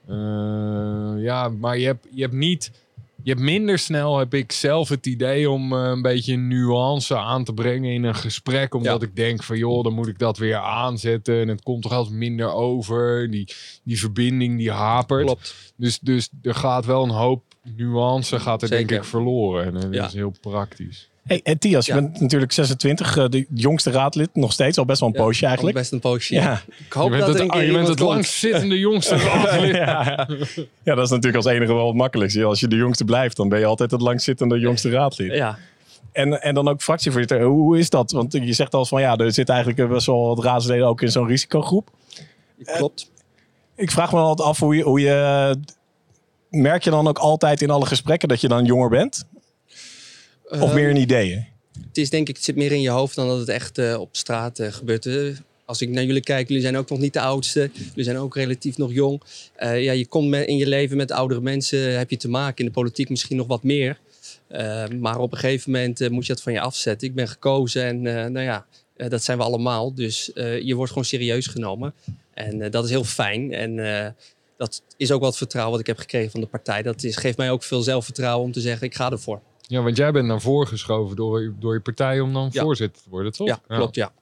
Eh, 0.09 1.23
ja, 1.25 1.49
maar 1.49 1.79
je 1.79 1.87
hebt, 1.87 2.07
je 2.11 2.23
hebt 2.23 2.35
niet. 2.35 2.71
Je 3.23 3.31
hebt 3.31 3.43
minder 3.45 3.79
snel, 3.79 4.19
heb 4.19 4.35
ik 4.35 4.53
zelf 4.53 4.89
het 4.89 5.07
idee 5.07 5.51
om 5.51 5.73
eh, 5.73 5.89
een 5.89 6.03
beetje 6.03 6.37
nuance 6.37 7.17
aan 7.17 7.45
te 7.45 7.53
brengen 7.53 7.93
in 7.93 8.05
een 8.05 8.15
gesprek. 8.15 8.75
Omdat 8.75 9.03
ik 9.03 9.17
denk 9.17 9.43
van 9.43 9.59
joh, 9.59 9.85
dan 9.85 9.93
moet 9.93 10.07
ik 10.09 10.19
dat 10.19 10.39
weer 10.39 10.57
aanzetten. 10.57 11.41
En 11.41 11.49
het 11.49 11.63
komt 11.63 11.83
toch 11.83 11.93
altijd 11.93 12.15
minder 12.17 12.53
over. 12.53 13.31
Die, 13.31 13.49
die 13.83 13.99
verbinding 13.99 14.59
die 14.59 14.71
hapert. 14.71 15.25
Klopt. 15.25 15.73
Dus, 15.77 15.99
dus 15.99 16.29
er 16.43 16.55
gaat 16.55 16.85
wel 16.85 17.03
een 17.03 17.11
hoop 17.11 17.43
nuance 17.77 18.41
gaat 18.41 18.63
er 18.63 18.69
denk 18.69 18.91
ik 18.91 19.05
verloren. 19.05 19.67
En 19.67 19.73
dat 19.75 19.95
Ja. 19.95 20.07
is 20.07 20.13
heel 20.13 20.35
praktisch. 20.41 21.09
Hey, 21.29 21.41
en 21.43 21.59
Thias, 21.59 21.87
je 21.87 21.95
Ja. 21.95 22.01
bent 22.01 22.21
natuurlijk 22.21 22.53
26, 22.53 23.17
eh, 23.17 23.25
de 23.29 23.47
jongste 23.55 23.91
raadlid. 23.91 24.29
Nog 24.33 24.53
steeds, 24.53 24.79
al 24.79 24.85
best 24.85 25.01
wel 25.01 25.09
een 25.09 25.15
Ja, 25.15 25.23
poosje 25.23 25.43
al 25.43 25.47
eigenlijk. 25.49 25.77
Best 25.77 25.93
een 25.93 26.01
poosje. 26.01 26.35
Ja. 26.35 26.63
Ik 26.87 26.93
hoop 26.93 27.05
je 27.05 27.11
bent 27.11 27.21
dat 27.27 27.39
het, 27.39 27.55
er 27.55 27.65
je 27.65 27.73
bent 27.73 27.89
het 27.89 27.99
komt. 27.99 28.11
langstzittende 28.11 28.79
jongste 28.79 29.17
raadslid. 29.27 29.75
ja. 29.75 30.29
ja, 30.83 30.95
dat 30.95 31.05
is 31.05 31.11
natuurlijk 31.11 31.45
als 31.45 31.55
enige 31.55 31.73
wel 31.75 31.87
het 31.87 31.97
makkelijkste. 31.97 32.45
Als 32.45 32.61
je 32.61 32.69
de 32.69 32.77
jongste 32.77 33.05
blijft, 33.05 33.37
dan 33.37 33.49
ben 33.49 33.59
je 33.59 33.65
altijd 33.65 33.91
het 33.91 34.01
langstzittende 34.01 34.59
jongste 34.59 34.91
raadlid. 34.91 35.33
Ja, 35.35 35.59
En, 36.13 36.43
en 36.43 36.55
dan 36.55 36.69
ook 36.69 36.83
fractievoorzitter. 36.83 37.43
Hoe 37.43 37.79
is 37.79 37.91
dat? 37.91 38.11
Want 38.11 38.33
je 38.33 38.53
zegt 38.53 38.75
al 38.75 38.85
van 38.87 39.01
ja, 39.01 39.17
er 39.17 39.33
zit 39.33 39.49
eigenlijk 39.49 39.89
best 39.89 40.07
wel 40.07 40.27
wat 40.35 40.45
raadsleden 40.45 40.87
ook 40.87 41.03
in 41.03 41.11
zo'n 41.11 41.27
risicogroep. 41.27 41.89
klopt. 42.65 43.11
Ik 43.77 43.91
vraag 43.91 44.13
me 44.13 44.19
altijd 44.19 44.49
af 44.49 44.59
hoe 44.59 44.77
je, 44.77 44.83
hoe 44.83 45.01
je. 45.01 45.57
Merk 46.51 46.85
je 46.85 46.91
dan 46.91 47.09
ook 47.09 47.19
altijd 47.19 47.63
in 47.63 47.71
alle 47.71 47.87
gesprekken 47.87 48.29
dat 48.29 48.41
je 48.41 48.49
dan 48.49 48.65
jonger 48.65 48.89
bent? 48.89 49.25
Of 50.49 50.61
Ehm, 50.61 50.75
meer 50.75 50.89
in 50.89 50.97
ideeën? 50.97 51.47
Het 51.87 51.99
is 51.99 52.11
denk 52.11 52.29
ik, 52.29 52.37
het 52.37 52.45
zit 52.45 52.57
meer 52.57 52.73
in 52.73 52.81
je 52.81 52.89
hoofd 52.89 53.15
dan 53.15 53.29
dat 53.29 53.39
het 53.39 53.49
echt 53.49 53.79
eh, 53.79 54.01
op 54.01 54.09
straat 54.13 54.59
eh, 54.59 54.73
gebeurt. 54.73 55.09
Als 55.65 55.81
ik 55.81 55.89
naar 55.89 56.05
jullie 56.05 56.23
kijk, 56.23 56.49
jullie 56.49 56.63
zijn 56.63 56.77
ook 56.77 56.89
nog 56.89 56.99
niet 56.99 57.13
de 57.13 57.21
oudste. 57.21 57.71
Jullie 57.75 58.05
zijn 58.05 58.17
ook 58.17 58.35
relatief 58.35 58.77
nog 58.77 58.93
jong. 58.93 59.23
Eh, 59.55 59.83
ja, 59.83 59.93
je 59.93 60.07
komt 60.07 60.35
in 60.35 60.57
je 60.57 60.67
leven 60.67 60.97
met 60.97 61.11
oudere 61.11 61.41
mensen, 61.41 61.99
heb 61.99 62.11
je 62.11 62.17
te 62.17 62.29
maken. 62.29 62.59
In 62.59 62.65
de 62.65 62.71
politiek 62.71 63.09
misschien 63.09 63.37
nog 63.37 63.47
wat 63.47 63.63
meer. 63.63 63.99
Eh, 64.47 64.89
maar 64.89 65.19
op 65.19 65.33
een 65.33 65.39
gegeven 65.39 65.71
moment 65.71 66.11
moet 66.11 66.27
je 66.27 66.33
dat 66.33 66.43
van 66.43 66.53
je 66.53 66.61
afzetten. 66.61 67.09
Ik 67.09 67.15
ben 67.15 67.29
gekozen 67.29 67.85
en 67.85 68.03
nou 68.33 68.41
ja, 68.41 68.67
dat 68.97 69.25
zijn 69.25 69.39
we 69.39 69.45
allemaal. 69.45 69.95
Dus 69.95 70.31
je 70.35 70.75
wordt 70.75 70.91
gewoon 70.91 71.07
serieus 71.07 71.47
genomen. 71.47 71.95
En 72.35 72.71
dat 72.71 72.85
is 72.85 72.91
heel 72.91 73.05
fijn. 73.05 73.53
En 73.53 73.77
dat 74.57 74.83
is 74.97 75.11
ook 75.11 75.21
wat 75.21 75.37
vertrouwen 75.37 75.73
wat 75.73 75.81
ik 75.81 75.87
heb 75.87 75.99
gekregen 75.99 76.31
van 76.31 76.41
de 76.41 76.47
partij. 76.47 76.83
Dat 76.83 77.03
is, 77.03 77.17
geeft 77.17 77.37
mij 77.37 77.51
ook 77.51 77.63
veel 77.63 77.83
zelfvertrouwen 77.83 78.47
om 78.47 78.53
te 78.53 78.61
zeggen, 78.61 78.87
ik 78.87 78.95
ga 78.95 79.11
ervoor. 79.11 79.41
Ja, 79.69 79.83
want 79.83 79.97
jij 79.97 80.13
bent 80.13 80.27
naar 80.27 80.41
voren 80.41 80.69
geschoven 80.69 81.17
door, 81.17 81.55
door 81.59 81.75
je 81.75 81.81
partij 81.81 82.21
om 82.21 82.33
dan 82.33 82.49
Ja. 82.53 82.63
voorzitter 82.63 83.03
te 83.03 83.11
worden, 83.11 83.33
toch? 83.33 83.47
Ja, 83.49 83.61
klopt, 83.69 83.95
ja. 83.95 84.13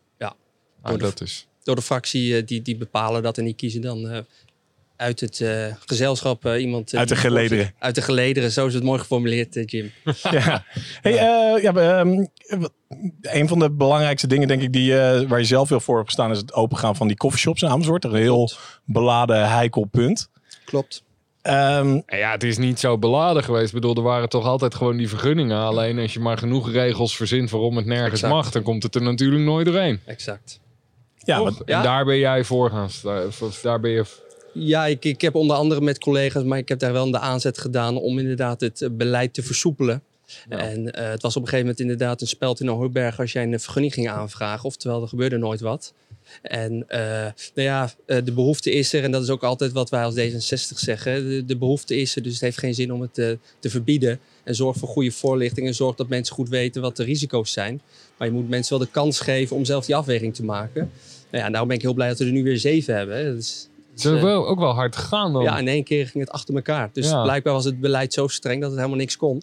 Ah, 0.83 0.99
dat 0.99 1.21
is. 1.21 1.47
door 1.63 1.75
de 1.75 1.83
fractie 1.83 2.37
eh, 2.37 2.47
die, 2.47 2.63
die 2.63 2.77
bepalen 2.77 3.23
dat 3.23 3.39
en 3.39 3.45
die 3.45 3.55
kiezen 3.55 3.81
dan 3.81 4.09
eh, 4.09 4.19
uit 4.97 5.21
het 5.21 5.41
eh, 5.41 5.75
gezelschap 5.87 6.45
eh, 6.45 6.61
iemand. 6.61 6.95
Uit 6.95 7.09
de 7.09 7.17
gelederen. 7.17 7.75
Uit 7.79 7.95
de 7.95 8.03
gelederen, 8.03 8.53
zo 8.53 8.67
is 8.67 8.75
het 8.75 8.83
mooi 8.83 8.99
geformuleerd, 9.01 9.71
Jim. 9.71 9.93
ja. 10.31 10.65
Hey, 11.01 11.13
eh, 11.13 11.63
ja, 11.63 11.75
ehm, 11.75 12.27
een 13.21 13.49
van 13.49 13.59
de 13.59 13.71
belangrijkste 13.71 14.27
dingen, 14.27 14.49
denk 14.49 14.63
ik, 14.63 14.73
die, 14.73 14.99
eh, 14.99 15.29
waar 15.29 15.39
je 15.39 15.45
zelf 15.45 15.69
veel 15.69 15.81
voor 15.81 15.95
hebt 15.97 16.07
gestaan, 16.07 16.31
is 16.31 16.39
het 16.39 16.53
opengaan 16.53 16.97
van 16.97 17.07
die 17.07 17.17
coffeeshops 17.17 17.63
in 17.63 17.69
Amersfoort. 17.69 18.05
Een 18.05 18.15
heel 18.15 18.51
beladen, 18.85 19.49
heikel 19.51 19.85
punt. 19.85 20.31
Klopt. 20.65 21.03
Ehm, 21.47 21.87
Nou 21.87 22.03
Ja, 22.07 22.31
het 22.31 22.43
is 22.43 22.59
niet 22.59 22.81
zo 22.81 22.99
beladen 22.99 23.45
geweest. 23.45 23.67
Ik 23.67 23.73
bedoel, 23.73 23.95
er 23.95 24.03
waren 24.03 24.29
toch 24.29 24.45
altijd 24.45 24.75
gewoon 24.75 24.97
die 24.97 25.09
vergunningen. 25.09 25.59
Alleen 25.59 25.99
als 25.99 26.13
je 26.13 26.21
maar 26.21 26.39
genoeg 26.39 26.73
regels 26.73 27.17
verzint 27.17 27.51
waarom 27.51 27.77
het 27.77 27.87
nergens 27.87 28.13
Exact. 28.13 28.33
mag, 28.33 28.51
dan 28.51 28.63
komt 28.63 28.83
het 28.83 28.95
er 28.95 29.03
natuurlijk 29.03 29.43
nooit 29.43 29.67
doorheen. 29.67 30.01
Exact. 30.05 30.61
ja, 31.17 31.53
En 31.65 31.83
daar 31.83 32.05
ben 32.05 32.19
jij 32.19 32.45
voor 32.45 32.71
gaan 32.71 32.91
staan. 32.91 33.27
Of 33.27 33.61
Daar 33.63 33.81
ben 33.81 33.91
je... 33.91 34.05
Ja, 34.53 34.87
ik, 34.87 35.05
ik 35.05 35.21
heb 35.21 35.35
onder 35.35 35.57
andere 35.57 35.81
met 35.81 35.99
collega's, 35.99 36.43
maar 36.43 36.59
ik 36.59 36.69
heb 36.69 36.79
daar 36.79 36.93
wel 36.93 37.11
de 37.11 37.19
aanzet 37.19 37.59
gedaan 37.59 37.97
om 37.97 38.19
inderdaad 38.19 38.61
het 38.61 38.89
beleid 38.93 39.35
te 39.35 39.43
versoepelen. 39.43 40.03
Ja. 40.49 40.59
En 40.59 40.93
eh, 40.93 41.09
het 41.11 41.23
was 41.23 41.37
op 41.37 41.43
een 41.43 41.49
gegeven 41.49 41.67
moment 41.67 41.81
inderdaad 41.81 42.21
een 42.21 42.27
speld 42.27 42.61
in 42.61 42.67
een 42.67 42.75
hooiberg 42.75 43.21
als 43.21 43.33
jij 43.33 43.43
een 43.43 43.61
vergunning 43.61 43.95
ging 43.95 44.09
aanvragen. 44.09 44.65
Oftewel, 44.65 45.03
er 45.03 45.09
gebeurde 45.09 45.37
nooit 45.37 45.61
wat. 45.61 45.93
En 46.43 46.85
eh, 46.89 47.01
nou 47.55 47.69
ja, 47.69 47.91
eh, 48.07 48.25
de 48.25 48.33
behoefte 48.33 48.71
is 48.73 48.93
er. 48.93 49.03
En 49.05 49.11
dat 49.11 49.23
is 49.23 49.31
ook 49.31 49.43
altijd 49.43 49.73
wat 49.73 49.91
wij 49.91 50.05
als 50.05 50.15
D66 50.15 50.79
zeggen. 50.79 51.29
De, 51.29 51.45
de 51.45 51.57
behoefte 51.57 51.97
is 51.97 52.17
er, 52.17 52.23
dus 52.23 52.33
het 52.33 52.41
heeft 52.41 52.59
geen 52.59 52.75
zin 52.75 52.93
om 52.93 53.01
het 53.01 53.19
eh, 53.19 53.31
te 53.59 53.71
verbieden. 53.71 54.19
En 54.45 54.55
zorg 54.55 54.77
voor 54.77 54.89
goede 54.89 55.11
voorlichting 55.11 55.67
en 55.67 55.75
zorg 55.75 55.97
dat 55.97 56.09
mensen 56.09 56.35
goed 56.35 56.49
weten 56.49 56.83
wat 56.83 56.97
de 56.97 57.05
risico's 57.05 57.53
zijn. 57.53 57.81
Maar 58.19 58.29
je 58.29 58.35
moet 58.35 58.49
mensen 58.49 58.79
wel 58.79 58.87
de 58.87 58.93
kans 58.93 59.21
geven 59.21 59.57
om 59.57 59.65
zelf 59.65 59.85
die 59.87 59.97
afweging 59.97 60.35
te 60.35 60.45
maken. 60.45 60.91
Nou 61.31 61.45
ja, 61.45 61.51
daarom 61.51 61.69
ben 61.69 61.77
ik 61.77 61.83
heel 61.83 61.95
blij 61.95 62.09
dat 62.09 62.19
we 62.19 62.25
er 62.25 62.33
nu 62.33 62.43
weer 62.43 62.59
zeven 62.59 62.97
hebben. 62.97 63.17
hè. 63.17 63.25
Dat 63.25 63.39
is, 63.39 63.69
is 63.97 64.05
wel, 64.05 64.47
ook 64.49 64.59
wel 64.59 64.73
hard 64.73 64.97
gegaan 64.97 65.33
dan. 65.33 65.43
ja, 65.43 65.59
in 65.59 65.69
één 65.69 65.85
keer 65.85 66.07
ging 66.07 66.25
het 66.25 66.33
achter 66.33 66.55
elkaar. 66.55 66.91
Dus 66.93 67.09
Ja. 67.09 67.23
blijkbaar 67.23 67.53
was 67.53 67.65
het 67.65 67.81
beleid 67.81 68.13
zo 68.13 68.27
streng 68.29 68.61
dat 68.61 68.69
het 68.71 68.79
helemaal 68.79 68.99
niks 68.99 69.17
kon. 69.17 69.43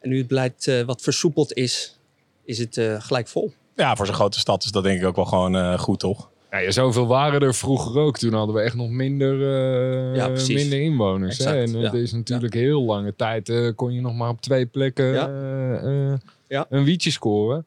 En 0.00 0.08
nu 0.08 0.18
het 0.18 0.26
beleid 0.26 0.66
eh, 0.66 0.82
wat 0.82 1.02
versoepeld 1.02 1.52
is, 1.52 1.98
is 2.44 2.58
het 2.58 2.76
eh, 2.76 3.00
gelijk 3.00 3.28
vol. 3.28 3.52
ja, 3.76 3.96
voor 3.96 4.06
zo'n 4.06 4.14
grote 4.14 4.38
stad 4.38 4.64
is 4.64 4.70
dat 4.70 4.82
denk 4.82 5.00
ik 5.00 5.06
ook 5.06 5.16
wel 5.16 5.24
gewoon 5.24 5.56
eh, 5.56 5.78
goed, 5.78 5.98
toch? 6.00 6.30
Ja, 6.50 6.58
ja, 6.58 6.70
zoveel 6.70 7.06
waren 7.06 7.40
er 7.40 7.54
vroeger 7.54 8.00
ook. 8.00 8.18
Toen 8.18 8.32
hadden 8.32 8.54
we 8.54 8.60
echt 8.60 8.74
nog 8.74 8.88
minder, 8.90 9.34
eh, 9.42 10.16
Ja, 10.16 10.28
minder 10.28 10.80
inwoners. 10.80 11.38
Hè? 11.38 11.60
En 11.62 11.70
ja. 11.70 11.78
het 11.84 11.92
is 11.94 12.12
natuurlijk 12.12 12.54
heel 12.54 12.82
lange 12.82 13.14
tijd. 13.16 13.48
eh, 13.48 13.68
kon 13.74 13.92
je 13.94 14.00
nog 14.00 14.14
maar 14.14 14.28
op 14.28 14.40
twee 14.40 14.66
plekken 14.66 15.04
Ja. 15.12 15.28
eh, 15.28 16.12
eh, 16.12 16.18
Ja. 16.48 16.66
een 16.68 16.84
wietje 16.84 17.10
scoren. 17.10 17.64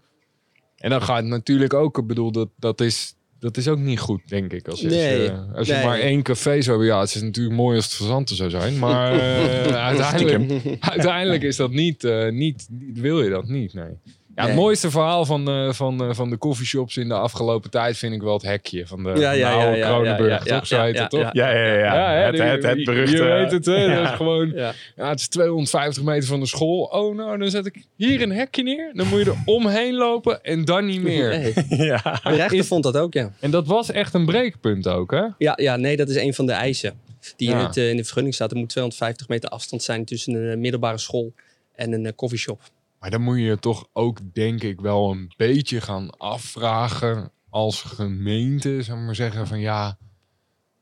En 0.77 0.89
dan 0.89 1.01
gaat 1.01 1.17
het 1.17 1.25
natuurlijk 1.25 1.73
ook, 1.73 1.97
ik 1.97 2.07
bedoel, 2.07 2.31
dat, 2.31 2.47
dat 2.55 2.81
is 2.81 3.15
dat 3.41 3.57
is 3.57 3.67
ook 3.67 3.79
niet 3.79 3.99
goed, 3.99 4.21
denk 4.27 4.53
ik. 4.53 4.67
Als, 4.67 4.83
als 4.83 4.93
Nee, 4.93 5.21
je, 5.21 5.31
als 5.55 5.67
je 5.67 5.73
nee. 5.73 5.83
maar 5.85 5.99
één 5.99 6.21
café 6.21 6.61
zou 6.61 6.77
hebben, 6.77 6.95
ja, 6.95 6.99
het 6.99 7.15
is 7.15 7.21
natuurlijk 7.21 7.55
mooi 7.55 7.75
als 7.75 7.85
het 7.85 7.93
verzanten 7.93 8.35
zou 8.35 8.49
zijn. 8.49 8.79
Maar 8.79 9.11
eh, 9.19 9.75
uiteindelijk, 9.75 10.61
uiteindelijk 10.79 11.43
is 11.43 11.55
dat 11.55 11.71
niet, 11.71 12.03
eh, 12.03 12.29
niet, 12.29 12.67
niet- 12.69 12.99
wil 12.99 13.21
je 13.23 13.29
dat 13.29 13.47
niet, 13.47 13.73
nee. 13.73 13.91
Ja, 14.35 14.41
het 14.43 14.51
Nee. 14.51 14.61
mooiste 14.61 14.91
verhaal 14.91 15.25
van, 15.25 15.47
eh, 15.49 15.71
van, 15.73 16.03
eh, 16.03 16.13
van 16.13 16.29
de 16.29 16.37
coffeeshops 16.37 16.97
in 16.97 17.07
de 17.07 17.13
afgelopen 17.13 17.69
tijd 17.69 17.97
vind 17.97 18.13
ik 18.13 18.21
wel 18.21 18.33
het 18.33 18.41
hekje 18.41 18.87
van 18.87 19.03
de, 19.03 19.09
Ja, 19.09 19.15
ja, 19.15 19.31
de 19.31 19.37
ja, 19.37 19.53
oude 19.53 19.77
ja, 19.77 19.87
Kronenburg, 19.87 20.45
ja, 20.45 20.53
ja, 20.53 20.57
toch? 20.57 20.67
Zo 20.67 20.81
heet 20.81 20.99
het, 20.99 21.09
toch? 21.09 21.19
ja. 21.33 21.49
Ja, 21.49 21.49
ja, 21.77 22.25
het, 22.25 22.37
het, 22.37 22.63
het 22.63 22.83
beruchte... 22.83 23.15
Je 23.15 23.23
weet 23.23 23.51
het, 23.51 23.65
hè? 23.65 23.75
Ja. 23.85 23.95
Dat 23.95 24.03
is 24.03 24.15
gewoon... 24.15 24.51
Ja. 24.55 24.73
Ja, 24.95 25.09
het 25.09 25.19
is 25.19 25.27
250 25.27 26.03
meter 26.03 26.27
van 26.27 26.39
de 26.39 26.45
school. 26.45 26.83
Oh, 26.83 27.15
nou, 27.15 27.37
dan 27.37 27.49
zet 27.49 27.65
ik 27.65 27.85
hier 27.95 28.21
een 28.21 28.31
hekje 28.31 28.63
neer. 28.63 28.91
Dan 28.93 29.07
moet 29.07 29.19
je 29.19 29.25
er 29.25 29.37
omheen 29.45 29.93
lopen 29.93 30.43
en 30.43 30.65
dan 30.65 30.85
niet 30.85 31.01
meer. 31.01 31.29
Nee. 31.29 31.53
Ja. 31.87 32.19
De 32.23 32.35
rechter 32.35 32.57
Is- 32.57 32.67
vond 32.67 32.83
dat 32.83 32.97
ook, 32.97 33.13
ja. 33.13 33.31
En 33.39 33.51
dat 33.51 33.67
was 33.67 33.91
echt 33.91 34.13
een 34.13 34.25
breekpunt 34.25 34.87
ook, 34.87 35.11
hè? 35.11 35.23
Ja, 35.37 35.53
ja, 35.55 35.75
nee, 35.75 35.97
dat 35.97 36.09
is 36.09 36.15
een 36.15 36.33
van 36.33 36.45
de 36.45 36.51
eisen. 36.51 36.93
Die 37.35 37.49
in, 37.51 37.57
het, 37.57 37.77
eh, 37.77 37.89
in 37.89 37.97
de 37.97 38.03
vergunning 38.03 38.33
staat. 38.33 38.51
Er 38.51 38.57
moet 38.57 38.69
250 38.69 39.27
meter 39.27 39.49
afstand 39.49 39.83
zijn 39.83 40.05
tussen 40.05 40.33
een 40.33 40.51
eh, 40.51 40.57
middelbare 40.57 40.97
school 40.97 41.33
en 41.75 41.93
een 41.93 42.15
coffeeshop. 42.15 42.61
Maar 43.01 43.09
dan 43.09 43.21
moet 43.21 43.37
je 43.37 43.43
je 43.43 43.59
toch 43.59 43.87
ook, 43.93 44.17
denk 44.33 44.63
ik, 44.63 44.81
wel 44.81 45.11
een 45.11 45.31
beetje 45.37 45.81
gaan 45.81 46.09
afvragen 46.17 47.31
als 47.49 47.81
gemeente, 47.81 48.81
zou 48.81 48.99
ik 48.99 49.05
maar 49.05 49.15
zeggen, 49.15 49.47
van 49.47 49.59
ja, 49.59 49.97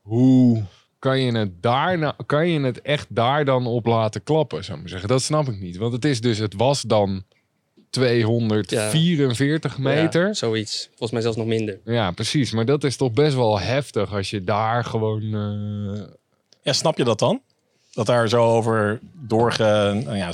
hoe 0.00 0.62
kan 0.98 1.20
je 1.20 1.32
het 1.38 1.62
daar 1.62 1.98
nou, 1.98 2.14
kan 2.26 2.48
je 2.48 2.60
het 2.60 2.80
echt 2.82 3.06
daar 3.14 3.44
dan 3.44 3.66
op 3.66 3.86
laten 3.86 4.22
klappen, 4.22 4.64
zou 4.64 4.74
ik 4.76 4.80
maar 4.82 4.90
zeggen. 4.90 5.08
Dat 5.08 5.22
snap 5.22 5.48
ik 5.48 5.60
niet, 5.60 5.76
want 5.76 5.92
het 5.92 6.04
is 6.04 6.20
dus, 6.20 6.38
het 6.38 6.54
was 6.54 6.82
dan 6.82 7.24
244 7.90 9.78
meter. 9.78 10.26
Ja, 10.26 10.32
zoiets. 10.32 10.86
Volgens 10.88 11.10
mij 11.10 11.20
zelfs 11.20 11.36
nog 11.36 11.46
minder. 11.46 11.80
Ja, 11.84 12.10
precies. 12.10 12.52
Maar 12.52 12.64
dat 12.64 12.84
is 12.84 12.96
toch 12.96 13.12
best 13.12 13.34
wel 13.34 13.60
heftig 13.60 14.14
als 14.14 14.30
je 14.30 14.44
daar 14.44 14.84
gewoon. 14.84 15.22
eh, 15.22 16.02
Ja, 16.62 16.72
snap 16.72 16.96
je 16.96 17.04
dat 17.04 17.18
dan? 17.18 17.42
Dat 17.90 18.06
daar 18.06 18.28
zo 18.28 18.44
over 18.44 19.00
doorge... 19.26 19.62
Nou 20.04 20.16
ja, 20.16 20.32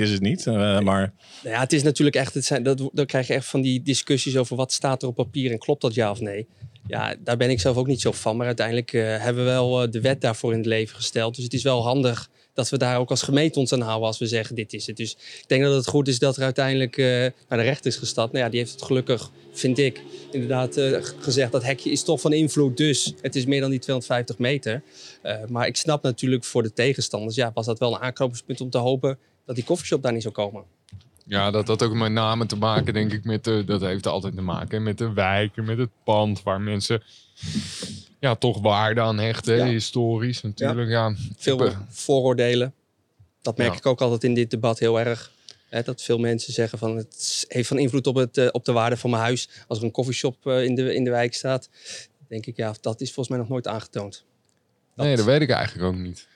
is 0.00 0.10
het 0.10 0.20
niet. 0.20 0.46
eh, 0.46 0.80
maar 0.80 1.12
Nou 1.42 1.54
ja, 1.54 1.60
het 1.60 1.72
is 1.72 1.82
natuurlijk 1.82 2.16
echt, 2.16 2.34
het 2.34 2.44
zijn, 2.44 2.62
dat, 2.62 2.90
dan 2.92 3.06
krijg 3.06 3.26
je 3.26 3.34
echt 3.34 3.46
van 3.46 3.60
die 3.60 3.82
discussies 3.82 4.36
over 4.36 4.56
wat 4.56 4.72
staat 4.72 5.02
er 5.02 5.08
op 5.08 5.14
papier 5.14 5.50
en 5.50 5.58
klopt 5.58 5.82
dat 5.82 5.94
ja 5.94 6.10
of 6.10 6.20
nee. 6.20 6.46
Ja, 6.86 7.14
daar 7.24 7.36
ben 7.36 7.50
ik 7.50 7.60
zelf 7.60 7.76
ook 7.76 7.86
niet 7.86 8.00
zo 8.00 8.12
van. 8.12 8.36
Maar 8.36 8.46
uiteindelijk 8.46 8.92
eh, 8.92 9.02
hebben 9.02 9.44
we 9.44 9.50
wel 9.50 9.82
eh, 9.82 9.90
de 9.90 10.00
wet 10.00 10.20
daarvoor 10.20 10.52
in 10.52 10.58
het 10.58 10.66
leven 10.66 10.96
gesteld. 10.96 11.34
Dus 11.34 11.44
het 11.44 11.52
is 11.52 11.62
wel 11.62 11.82
handig 11.82 12.30
dat 12.54 12.68
we 12.68 12.78
daar 12.78 12.98
ook 12.98 13.10
als 13.10 13.22
gemeente 13.22 13.58
ons 13.58 13.72
aan 13.72 13.80
houden 13.80 14.06
als 14.06 14.18
we 14.18 14.26
zeggen 14.26 14.56
dit 14.56 14.72
is 14.72 14.86
het. 14.86 14.96
Dus 14.96 15.12
ik 15.12 15.44
denk 15.46 15.62
dat 15.62 15.74
het 15.74 15.86
goed 15.86 16.08
is 16.08 16.18
dat 16.18 16.36
er 16.36 16.42
uiteindelijk 16.42 16.96
eh, 16.96 17.06
naar 17.48 17.58
de 17.58 17.62
rechter 17.62 17.86
is 17.86 17.96
gestapt. 17.96 18.32
Nou 18.32 18.44
ja, 18.44 18.50
die 18.50 18.60
heeft 18.60 18.72
het 18.72 18.82
gelukkig, 18.82 19.30
vind 19.52 19.78
ik, 19.78 20.02
inderdaad 20.30 20.76
eh, 20.76 20.98
gezegd 21.00 21.52
dat 21.52 21.62
hekje 21.62 21.90
is 21.90 22.02
toch 22.02 22.20
van 22.20 22.32
invloed. 22.32 22.76
Dus 22.76 23.14
het 23.20 23.36
is 23.36 23.46
meer 23.46 23.60
dan 23.60 23.70
die 23.70 23.78
250 23.78 24.38
meter. 24.38 24.82
Eh, 25.22 25.36
maar 25.48 25.66
ik 25.66 25.76
snap 25.76 26.02
natuurlijk 26.02 26.44
voor 26.44 26.62
de 26.62 26.72
tegenstanders, 26.72 27.34
ja, 27.34 27.50
was 27.54 27.66
dat 27.66 27.78
wel 27.78 27.94
een 27.94 28.00
aanknopingspunt 28.00 28.60
om 28.60 28.70
te 28.70 28.78
hopen 28.78 29.18
dat 29.46 29.54
die 29.54 29.64
koffieshop 29.64 30.02
daar 30.02 30.12
niet 30.12 30.22
zou 30.22 30.34
komen. 30.34 30.64
Ja, 31.26 31.50
dat 31.50 31.68
had 31.68 31.82
ook 31.82 31.92
met 31.92 32.12
name 32.12 32.46
te 32.46 32.56
maken, 32.56 32.94
denk 32.94 33.12
ik, 33.12 33.24
met 33.24 33.44
de. 33.44 33.64
Dat 33.64 33.80
heeft 33.80 34.06
altijd 34.06 34.34
te 34.34 34.42
maken 34.42 34.82
met 34.82 34.98
de 34.98 35.12
wijken, 35.12 35.64
met 35.64 35.78
het 35.78 35.90
pand 36.04 36.42
waar 36.42 36.60
mensen. 36.60 37.02
Ja, 38.20 38.34
toch 38.34 38.60
waarde 38.60 39.00
aan 39.00 39.18
hechten, 39.18 39.56
Ja. 39.56 39.66
historisch 39.66 40.42
natuurlijk. 40.42 40.90
Ja. 40.90 41.14
veel 41.36 41.70
vooroordelen. 41.88 42.74
Dat 43.42 43.56
merk 43.56 43.70
Ja. 43.72 43.76
ik 43.76 43.86
ook 43.86 44.00
altijd 44.00 44.24
in 44.24 44.34
dit 44.34 44.50
debat 44.50 44.78
heel 44.78 45.00
erg. 45.00 45.30
Hè, 45.68 45.82
dat 45.82 46.02
veel 46.02 46.18
mensen 46.18 46.52
zeggen 46.52 46.78
van 46.78 46.96
het 46.96 47.44
heeft 47.48 47.68
van 47.68 47.78
invloed 47.78 48.06
op, 48.06 48.14
het, 48.14 48.36
eh, 48.38 48.48
op 48.52 48.64
de 48.64 48.72
waarde 48.72 48.96
van 48.96 49.10
mijn 49.10 49.22
huis. 49.22 49.48
Als 49.68 49.78
er 49.78 49.84
een 49.84 49.90
koffieshop 49.90 50.46
eh, 50.46 50.64
in, 50.64 50.74
de, 50.74 50.94
in 50.94 51.04
de 51.04 51.10
wijk 51.10 51.34
staat, 51.34 51.68
denk 52.28 52.46
ik 52.46 52.56
ja, 52.56 52.74
dat 52.80 53.00
is 53.00 53.06
volgens 53.12 53.28
mij 53.28 53.38
nog 53.38 53.48
nooit 53.48 53.66
aangetoond. 53.66 54.24
Dat- 54.96 55.06
Nee, 55.06 55.16
dat 55.16 55.24
weet 55.24 55.40
ik 55.40 55.50
eigenlijk 55.50 55.86
ook 55.94 56.00
niet. 56.00 56.26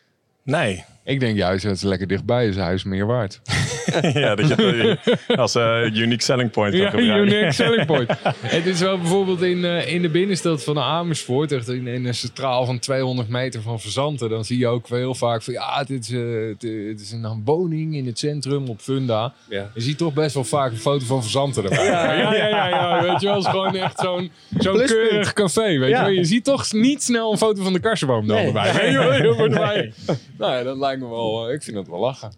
nee. 0.43 0.85
Ik 1.09 1.21
denk 1.21 1.37
juist 1.37 1.63
dat 1.65 1.73
het 1.73 1.83
lekker 1.83 2.07
dichtbij 2.07 2.47
is, 2.49 2.57
huis 2.57 2.85
meer 2.85 3.07
waard. 3.07 3.41
ja, 4.13 4.35
dat 4.35 4.49
je 4.49 4.97
het 5.27 5.39
als 5.39 5.55
eh, 5.55 5.83
unique 5.95 6.23
selling 6.23 6.51
point 6.51 6.73
kan 6.73 6.81
Ja, 6.83 6.91
gebruiken. 6.91 7.27
unique 7.33 7.53
selling 7.63 7.87
point. 7.87 8.11
Het 8.41 8.67
is 8.67 8.81
wel 8.81 8.99
bijvoorbeeld 8.99 9.43
in, 9.43 9.65
eh, 9.65 9.93
in 9.95 10.03
de 10.03 10.09
binnenstad 10.09 10.65
van 10.65 10.79
Amersfoort, 10.79 11.53
echt 11.53 11.69
in, 11.69 11.87
in 11.87 12.07
een 12.07 12.15
centraal 12.15 12.65
van 12.67 12.79
200 12.79 13.29
meter 13.29 13.63
van 13.63 13.81
Verzanten, 13.81 14.29
dan 14.31 14.45
zie 14.45 14.59
je 14.59 14.67
ook 14.67 14.89
wel 14.89 14.99
heel 14.99 15.15
vaak 15.15 15.43
van 15.43 15.53
ja, 15.55 15.85
dit 15.85 16.03
is, 16.09 16.11
eh, 16.11 16.21
het, 16.49 16.65
eh, 16.65 16.71
is 16.71 17.13
een 17.13 17.43
woning 17.45 17.95
in 17.97 18.07
het 18.07 18.19
centrum 18.19 18.69
op 18.69 18.81
Funda. 18.81 19.33
Ja. 19.49 19.71
Je 19.75 19.81
ziet 19.81 19.99
toch 19.99 20.13
best 20.15 20.35
wel 20.35 20.45
vaak 20.45 20.71
een 20.71 20.77
foto 20.79 21.05
van 21.05 21.23
Verzanten 21.23 21.65
erbij. 21.65 21.85
Ja, 21.85 22.13
ja, 22.13 22.35
ja, 22.35 22.69
ja, 22.69 23.01
weet 23.11 23.21
je 23.21 23.27
wel, 23.27 23.37
het 23.37 23.45
is 23.45 23.51
gewoon 23.51 23.75
echt 23.77 23.99
zo'n 24.01 24.31
zo'n 24.59 24.77
keurig 24.87 25.33
café, 25.33 25.79
weet 25.79 25.91
Ja. 25.91 25.99
je 25.99 26.05
wel. 26.05 26.11
Je 26.15 26.25
ziet 26.25 26.45
toch 26.45 26.73
niet 26.73 27.03
snel 27.03 27.33
een 27.33 27.39
foto 27.39 27.63
van 27.63 27.73
de 27.73 27.81
karsenboom 27.81 28.27
dan 28.27 28.37
Nee. 28.37 28.47
erbij. 28.47 28.95
Erbij. 28.95 29.93
Nou 30.39 30.53
ja, 30.53 30.63
dat 30.63 30.77
lijkt 30.77 30.96
me 30.99 31.09
wel, 31.09 31.49
eh, 31.49 31.55
ik 31.55 31.63
vind 31.63 31.77
het 31.77 31.89
wel 31.89 32.01
lachen. 32.01 32.33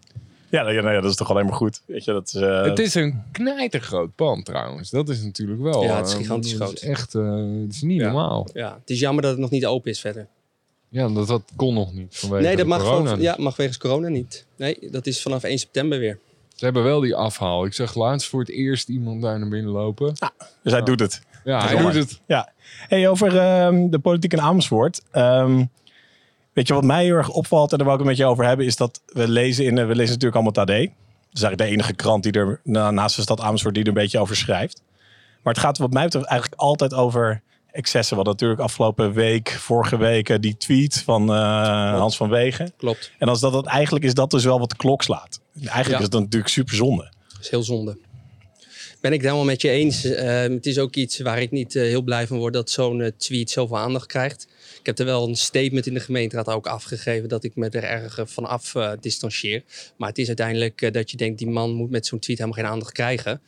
Ja, 0.49 0.63
dat- 0.63 0.73
ja, 0.73 0.81
nou 0.81 0.93
ja, 0.95 1.01
dat 1.01 1.09
is 1.09 1.15
toch 1.15 1.29
alleen 1.29 1.45
maar 1.45 1.53
goed. 1.55 1.81
Weet 1.85 2.03
je, 2.03 2.11
dat 2.11 2.27
is, 2.27 2.33
eh, 2.33 2.63
Het 2.63 2.79
is 2.79 2.95
een 2.95 3.23
knijtergroot 3.31 4.15
pand 4.15 4.45
trouwens. 4.45 4.89
Dat 4.89 5.09
is 5.09 5.21
natuurlijk 5.23 5.61
wel. 5.61 5.83
Ja, 5.83 5.97
het 5.97 6.07
is 6.07 6.13
eh, 6.13 6.19
gigantisch 6.19 6.53
groot. 6.53 6.73
is 6.73 6.81
echt, 6.81 7.15
eh, 7.15 7.35
het 7.63 7.73
is 7.73 7.81
niet 7.81 7.99
Ja. 7.99 8.05
normaal. 8.05 8.47
Ja, 8.53 8.77
het 8.79 8.89
is 8.89 8.99
jammer 8.99 9.21
dat 9.21 9.31
het 9.31 9.39
nog 9.39 9.49
niet 9.49 9.65
open 9.65 9.91
is 9.91 9.99
verder. 9.99 10.27
Ja, 10.89 11.07
dat, 11.09 11.27
dat 11.27 11.41
kon 11.55 11.73
nog 11.73 11.93
niet 11.93 12.17
vanwege 12.17 12.41
nee, 12.43 12.55
dat 12.55 12.65
de 12.65 12.69
mag, 12.71 12.81
corona. 12.83 13.15
ja, 13.17 13.35
mag 13.37 13.55
wegens 13.55 13.77
corona 13.77 14.07
niet. 14.07 14.45
Nee, 14.55 14.77
dat 14.91 15.07
is 15.07 15.21
vanaf 15.21 15.43
1 15.43 15.57
september 15.59 15.99
weer. 15.99 16.19
Ze 16.55 16.65
hebben 16.65 16.83
wel 16.83 16.99
die 16.99 17.15
afhaal. 17.15 17.65
Ik 17.65 17.73
zag 17.73 17.95
laatst 17.95 18.27
voor 18.27 18.39
het 18.39 18.49
eerst 18.49 18.89
iemand 18.89 19.21
daar 19.21 19.39
naar 19.39 19.49
binnen 19.49 19.71
lopen. 19.71 20.13
dus 20.63 20.71
hij 20.73 20.81
doet 20.83 20.99
het. 20.99 21.21
Ja, 21.43 21.67
hij 21.67 21.77
doet 21.81 21.93
het. 21.93 22.19
Ja. 22.27 22.51
Hey, 22.87 23.09
over 23.09 23.37
ehm, 23.37 23.89
de 23.89 23.99
politiek 23.99 24.33
in 24.33 24.41
Amersfoort. 24.41 25.01
Ehm, 25.11 25.65
weet 26.53 26.67
je 26.67 26.73
wat 26.73 26.83
mij 26.83 27.03
heel 27.03 27.15
erg 27.15 27.29
opvalt 27.29 27.71
en 27.71 27.77
daar 27.77 27.85
wil 27.87 27.95
ik 27.95 28.01
het 28.01 28.09
met 28.09 28.17
je 28.19 28.25
over 28.25 28.45
hebben, 28.45 28.65
is 28.65 28.75
dat 28.75 29.01
we 29.05 29.27
lezen 29.27 29.65
in, 29.65 29.75
we 29.75 29.81
lezen 29.95 30.13
natuurlijk 30.13 30.33
allemaal 30.35 30.51
het 30.51 30.57
AD. 30.57 30.67
Dat 30.67 30.77
is 31.37 31.41
eigenlijk 31.43 31.57
de 31.57 31.65
enige 31.77 31.93
krant 31.93 32.23
die 32.23 32.31
er 32.31 32.59
na- 32.63 32.91
naast 32.91 33.15
de 33.15 33.21
stad 33.21 33.39
Amersfoort 33.41 33.73
die 33.73 33.83
er 33.83 33.89
een 33.89 33.95
beetje 33.95 34.19
over 34.19 34.35
schrijft. 34.35 34.81
Maar 35.43 35.53
het 35.53 35.61
gaat 35.61 35.77
wat 35.77 35.91
mij 35.93 36.03
betreft 36.03 36.25
eigenlijk 36.25 36.61
altijd 36.61 36.93
over 36.93 37.41
excessen. 37.71 38.17
Wat 38.17 38.25
natuurlijk 38.25 38.59
afgelopen 38.59 39.13
week, 39.13 39.49
vorige 39.49 39.97
week, 39.97 40.29
eh, 40.29 40.37
die 40.39 40.57
tweet 40.57 41.01
van 41.05 41.29
eh, 41.33 41.97
Hans 41.99 42.17
van 42.17 42.29
Wegen. 42.29 42.73
Klopt. 42.77 43.11
En 43.19 43.27
als 43.27 43.39
dat 43.39 43.53
het 43.53 43.65
eigenlijk 43.65 44.05
is, 44.05 44.13
dat 44.13 44.31
dus 44.31 44.43
wel 44.43 44.59
wat 44.59 44.69
de 44.69 44.75
klok 44.75 45.03
slaat. 45.03 45.39
Eigenlijk 45.55 45.89
Ja. 45.97 45.99
is 45.99 46.09
dan 46.09 46.21
natuurlijk 46.21 46.51
super 46.51 46.75
zonde. 46.75 47.11
Dat 47.33 47.41
is 47.41 47.49
heel 47.49 47.63
zonde. 47.63 47.97
Ben 49.01 49.11
ik 49.11 49.17
het 49.17 49.25
helemaal 49.25 49.45
met 49.45 49.61
je 49.61 49.69
eens. 49.69 50.03
Eh, 50.05 50.41
het 50.41 50.65
is 50.65 50.79
ook 50.79 50.95
iets 50.95 51.19
waar 51.19 51.41
ik 51.41 51.51
niet 51.51 51.75
eh, 51.75 51.83
heel 51.83 52.01
blij 52.01 52.27
van 52.27 52.37
word 52.37 52.53
dat 52.53 52.69
zo'n 52.69 53.11
tweet 53.17 53.49
zoveel 53.49 53.77
aandacht 53.77 54.05
krijgt. 54.05 54.47
Ik 54.79 54.85
heb 54.85 54.99
er 54.99 55.05
wel 55.05 55.27
een 55.27 55.35
statement 55.35 55.87
in 55.87 55.93
de 55.93 55.99
gemeenteraad 55.99 56.47
ook 56.47 56.67
afgegeven 56.67 57.29
dat 57.29 57.43
ik 57.43 57.55
me 57.55 57.69
er 57.69 57.83
erg 57.83 58.17
eh, 58.17 58.25
van 58.25 58.45
af 58.45 58.75
eh, 58.75 58.91
distancieer. 58.99 59.63
Maar 59.97 60.09
het 60.09 60.17
is 60.17 60.27
uiteindelijk 60.27 60.81
eh, 60.81 60.91
dat 60.91 61.11
je 61.11 61.17
denkt, 61.17 61.37
die 61.37 61.49
man 61.49 61.73
moet 61.73 61.89
met 61.89 62.05
zo'n 62.05 62.19
tweet 62.19 62.37
helemaal 62.37 62.63
geen 62.63 62.71
aandacht 62.71 62.91
krijgen. 62.91 63.41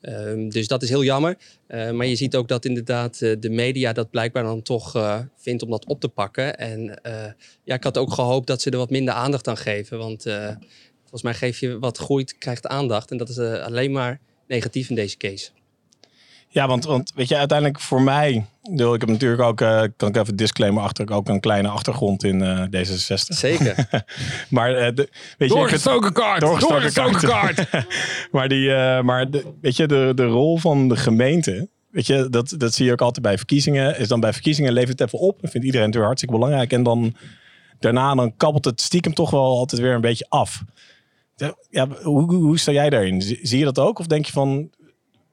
Ehm, 0.00 0.48
dus 0.48 0.66
dat 0.66 0.82
is 0.82 0.88
heel 0.88 1.04
jammer. 1.04 1.36
Maar 1.68 2.06
je 2.06 2.16
ziet 2.16 2.36
ook 2.36 2.48
dat 2.48 2.64
inderdaad 2.64 3.18
de 3.18 3.50
media 3.50 3.92
dat 3.92 4.10
blijkbaar 4.10 4.42
dan 4.42 4.62
toch 4.62 4.92
vindt 5.36 5.62
om 5.62 5.70
dat 5.70 5.86
op 5.86 6.00
te 6.00 6.08
pakken. 6.08 6.58
En 6.58 7.00
ja, 7.64 7.74
ik 7.74 7.84
had 7.84 7.98
ook 7.98 8.12
gehoopt 8.12 8.46
dat 8.46 8.62
ze 8.62 8.70
er 8.70 8.76
wat 8.76 8.90
minder 8.90 9.14
aandacht 9.14 9.48
aan 9.48 9.56
geven. 9.56 9.98
Want 9.98 10.22
volgens 11.00 11.22
mij 11.22 11.34
geef 11.34 11.60
je 11.60 11.78
wat 11.78 11.98
groeit, 11.98 12.38
krijgt 12.38 12.66
aandacht. 12.66 13.10
En 13.10 13.16
dat 13.16 13.28
is 13.28 13.38
alleen 13.38 13.92
maar 13.92 14.20
negatief 14.46 14.88
in 14.88 14.94
deze 14.94 15.16
case. 15.16 15.50
Ja, 16.50 16.66
want, 16.66 16.84
want 16.84 17.12
weet 17.14 17.28
je, 17.28 17.36
uiteindelijk 17.36 17.80
voor 17.80 18.02
mij, 18.02 18.46
ik 18.62 19.00
heb 19.00 19.06
natuurlijk 19.06 19.42
ook, 19.42 19.60
eh, 19.60 19.82
kan 19.96 20.08
ik 20.08 20.16
even 20.16 20.36
disclaimer 20.36 20.82
achter, 20.82 21.04
ik 21.04 21.10
ook 21.10 21.28
een 21.28 21.40
kleine 21.40 21.68
achtergrond 21.68 22.24
in 22.24 22.42
eh, 22.42 22.64
D66. 22.64 23.14
Zeker. 23.14 23.88
Maar 24.48 24.74
eh, 24.74 24.94
de, 24.94 25.08
weet 25.38 25.48
je, 25.48 25.54
Doorgestoken 25.54 26.12
kaart! 26.12 26.40
Doorgestoken 26.40 26.94
Doorgestoken 26.94 27.28
kaart. 27.28 27.86
maar 28.32 28.48
die, 28.48 28.74
eh, 28.74 29.02
maar 29.02 29.30
de, 29.30 29.44
weet 29.60 29.76
je, 29.76 29.86
de, 29.86 30.12
de 30.14 30.26
rol 30.26 30.58
van 30.58 30.88
de 30.88 30.96
gemeente, 30.96 31.68
weet 31.90 32.06
je, 32.06 32.26
dat, 32.30 32.54
dat 32.56 32.74
zie 32.74 32.86
je 32.86 32.92
ook 32.92 33.00
altijd 33.00 33.26
bij 33.26 33.36
verkiezingen, 33.36 33.98
is 33.98 34.08
dan 34.08 34.20
bij 34.20 34.32
verkiezingen 34.32 34.72
levert 34.72 34.98
het 34.98 35.08
even 35.08 35.18
op. 35.18 35.40
Dat 35.40 35.50
vindt 35.50 35.66
iedereen 35.66 35.86
natuurlijk 35.86 36.14
hartstikke 36.14 36.34
belangrijk. 36.34 36.72
En 36.72 36.82
dan 36.82 37.14
daarna 37.78 38.14
dan 38.14 38.36
kabbelt 38.36 38.64
het 38.64 38.80
stiekem 38.80 39.14
toch 39.14 39.30
wel 39.30 39.56
altijd 39.58 39.80
weer 39.80 39.94
een 39.94 40.00
beetje 40.00 40.26
af. 40.28 40.62
Ja, 41.70 41.88
hoe, 42.02 42.34
hoe, 42.34 42.58
sta 42.58 42.72
jij 42.72 42.90
daarin? 42.90 43.22
Zie 43.22 43.58
je 43.58 43.64
dat 43.64 43.78
ook? 43.78 43.98
Of 43.98 44.06
denk 44.06 44.26
je 44.26 44.32
van, 44.32 44.70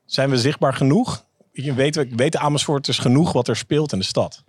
zijn 0.05 0.29
we 0.29 0.37
zichtbaar 0.37 0.73
genoeg? 0.73 1.25
Je 1.51 1.73
weet, 1.73 1.95
we- 1.95 2.07
weten 2.15 2.39
Amersfoorters 2.39 2.97
genoeg 2.99 3.31
wat 3.31 3.47
er 3.47 3.55
speelt 3.55 3.91
in 3.91 3.99
de 3.99 4.05
stad? 4.05 4.43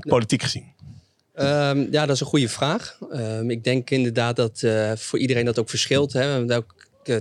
Politiek 0.00 0.42
gezien. 0.42 0.72
Ehm, 1.34 1.86
ja, 1.90 2.06
dat 2.06 2.14
is 2.14 2.20
een 2.20 2.26
goede 2.26 2.48
vraag. 2.48 2.98
Ehm, 3.10 3.50
ik 3.50 3.64
denk 3.64 3.90
inderdaad 3.90 4.36
dat 4.36 4.62
eh, 4.62 4.92
voor 4.96 5.18
iedereen 5.18 5.44
dat 5.44 5.58
ook 5.58 5.68
verschilt. 5.70 6.12
Hè. 6.12 6.20
We 6.20 6.26
hebben 6.26 6.56
ook 6.56 6.74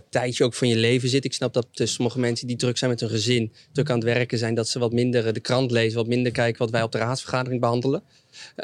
tijdje 0.09 0.43
ook 0.43 0.53
van 0.53 0.67
je 0.67 0.75
leven 0.75 1.09
zit. 1.09 1.25
Ik 1.25 1.33
snap 1.33 1.53
dat 1.53 1.67
uh, 1.73 1.87
sommige 1.87 2.19
mensen 2.19 2.47
die 2.47 2.55
druk 2.55 2.77
zijn 2.77 2.91
met 2.91 2.99
hun 2.99 3.09
gezin, 3.09 3.53
druk 3.71 3.89
aan 3.89 3.95
het 3.95 4.03
werken 4.03 4.37
zijn, 4.37 4.55
dat 4.55 4.67
ze 4.67 4.79
wat 4.79 4.91
minder 4.91 5.27
uh, 5.27 5.33
de 5.33 5.39
krant 5.39 5.71
lezen, 5.71 5.97
wat 5.97 6.07
minder 6.07 6.31
kijken 6.31 6.59
wat 6.59 6.69
wij 6.69 6.83
op 6.83 6.91
de 6.91 6.97
raadsvergadering 6.97 7.61
behandelen. 7.61 8.03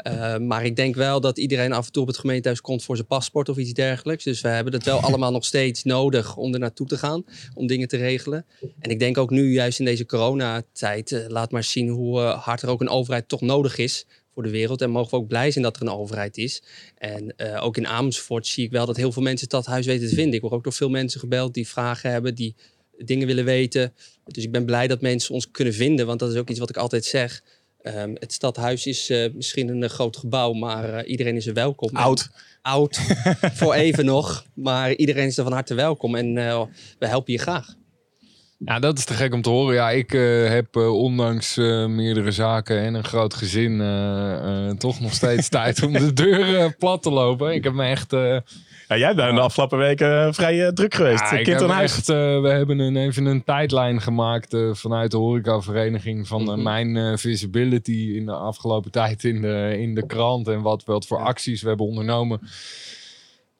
Uh, 0.06 0.36
maar 0.36 0.64
ik 0.64 0.76
denk 0.76 0.94
wel 0.94 1.20
dat 1.20 1.38
iedereen 1.38 1.72
af 1.72 1.86
en 1.86 1.92
toe 1.92 2.02
op 2.02 2.08
het 2.08 2.18
gemeentehuis 2.18 2.60
komt 2.60 2.84
voor 2.84 2.96
zijn 2.96 3.08
paspoort 3.08 3.48
of 3.48 3.56
iets 3.56 3.72
dergelijks. 3.72 4.24
Dus 4.24 4.40
we 4.40 4.48
hebben 4.48 4.72
het 4.72 4.84
wel 4.84 5.00
allemaal 5.00 5.32
nog 5.32 5.44
steeds 5.44 5.84
nodig 5.84 6.36
om 6.36 6.54
er 6.54 6.60
naartoe 6.60 6.86
te 6.86 6.98
gaan, 6.98 7.24
om 7.54 7.66
dingen 7.66 7.88
te 7.88 7.96
regelen. 7.96 8.46
En 8.78 8.90
ik 8.90 8.98
denk 8.98 9.18
ook 9.18 9.30
nu, 9.30 9.52
juist 9.52 9.78
in 9.78 9.84
deze 9.84 10.06
coronatijd, 10.06 11.24
laat 11.28 11.50
maar 11.50 11.64
zien 11.64 11.88
hoe 11.88 12.20
hard 12.20 12.62
er 12.62 12.68
ook 12.68 12.80
een 12.80 12.88
overheid 12.88 13.28
toch 13.28 13.40
nodig 13.40 13.78
is 13.78 14.06
voor 14.38 14.46
de 14.46 14.58
wereld. 14.58 14.82
En 14.82 14.90
mogen 14.90 15.10
we 15.10 15.16
ook 15.16 15.28
blij 15.28 15.50
zijn 15.50 15.64
dat 15.64 15.76
er 15.76 15.82
een 15.82 15.88
overheid 15.88 16.36
is. 16.36 16.62
En 16.98 17.34
uh, 17.36 17.64
ook 17.64 17.76
in 17.76 17.86
Amersfoort 17.86 18.46
zie 18.46 18.64
ik 18.64 18.70
wel 18.70 18.86
dat 18.86 18.96
heel 18.96 19.12
veel 19.12 19.22
mensen 19.22 19.48
het 19.48 19.56
stadhuis 19.56 19.86
weten 19.86 20.08
te 20.08 20.14
vinden. 20.14 20.34
Ik 20.34 20.40
word 20.40 20.52
ook 20.52 20.64
door 20.64 20.72
veel 20.72 20.88
mensen 20.88 21.20
gebeld 21.20 21.54
die 21.54 21.68
vragen 21.68 22.10
hebben, 22.10 22.34
die 22.34 22.54
dingen 22.98 23.26
willen 23.26 23.44
weten. 23.44 23.92
Dus 24.24 24.44
ik 24.44 24.52
ben 24.52 24.64
blij 24.64 24.86
dat 24.86 25.00
mensen 25.00 25.34
ons 25.34 25.50
kunnen 25.50 25.74
vinden, 25.74 26.06
want 26.06 26.18
dat 26.18 26.30
is 26.30 26.36
ook 26.36 26.48
iets 26.48 26.58
wat 26.58 26.68
ik 26.68 26.76
altijd 26.76 27.04
zeg. 27.04 27.42
Um, 27.82 28.16
het 28.18 28.32
stadhuis 28.32 28.86
is 28.86 29.10
uh, 29.10 29.32
misschien 29.34 29.68
een 29.68 29.82
uh, 29.82 29.88
groot 29.88 30.16
gebouw, 30.16 30.52
maar 30.52 30.94
uh, 30.94 31.10
iedereen 31.10 31.36
is 31.36 31.46
er 31.46 31.54
welkom. 31.54 31.96
Oud. 31.96 32.30
Oud, 32.62 33.00
voor 33.60 33.74
even 33.74 34.04
nog. 34.04 34.46
Maar 34.54 34.94
iedereen 34.94 35.26
is 35.26 35.38
er 35.38 35.44
van 35.44 35.52
harte 35.52 35.74
welkom 35.74 36.14
en 36.14 36.34
we 36.98 37.06
helpen 37.06 37.32
je 37.32 37.38
graag. 37.38 37.77
Ja, 38.64 38.78
dat 38.78 38.98
is 38.98 39.04
te 39.04 39.14
gek 39.14 39.34
om 39.34 39.42
te 39.42 39.50
horen. 39.50 39.74
Ja, 39.74 39.90
ik 39.90 40.12
uh, 40.12 40.48
heb 40.48 40.76
uh, 40.76 40.94
ondanks 40.94 41.58
uh, 41.58 41.86
meerdere 41.86 42.30
zaken 42.30 42.78
en 42.78 42.94
een 42.94 43.04
groot 43.04 43.34
gezin 43.34 43.76
toch 44.78 45.00
nog 45.00 45.12
steeds 45.12 45.48
tijd 45.58 45.82
om 45.82 45.92
de 45.92 46.12
deur 46.12 46.76
plat 46.76 47.02
te 47.02 47.10
lopen. 47.10 47.54
Ik 47.54 47.64
heb 47.64 47.72
me 47.72 47.84
echt... 47.84 48.10
ja, 48.10 48.96
jij 48.96 49.14
bent 49.14 49.34
de 49.34 49.40
afgelopen 49.40 49.78
weken 49.78 50.34
vrij 50.34 50.72
druk 50.72 50.94
geweest. 50.94 51.30
Ja, 51.30 51.42
kind 51.42 51.62
aan 51.62 51.70
huis. 51.70 51.96
Echt, 51.96 52.06
we 52.06 52.48
hebben 52.48 52.78
een, 52.78 52.96
even 52.96 53.26
een 53.26 53.44
tijdlijn 53.44 54.00
gemaakt 54.00 54.56
vanuit 54.72 55.10
de 55.10 55.16
horecavereniging 55.16 56.28
van 56.28 56.42
mm 56.42 56.48
-hmm. 56.48 56.62
mijn 56.62 57.18
visibility 57.18 58.12
in 58.14 58.26
de 58.26 58.32
afgelopen 58.32 58.90
tijd 58.90 59.24
in 59.24 59.40
de, 59.40 59.76
in 59.78 59.94
de 59.94 60.06
krant. 60.06 60.48
En 60.48 60.62
wat, 60.62 60.84
wat 60.84 61.06
voor 61.06 61.18
acties 61.18 61.62
we 61.62 61.68
hebben 61.68 61.86
ondernomen. 61.86 62.40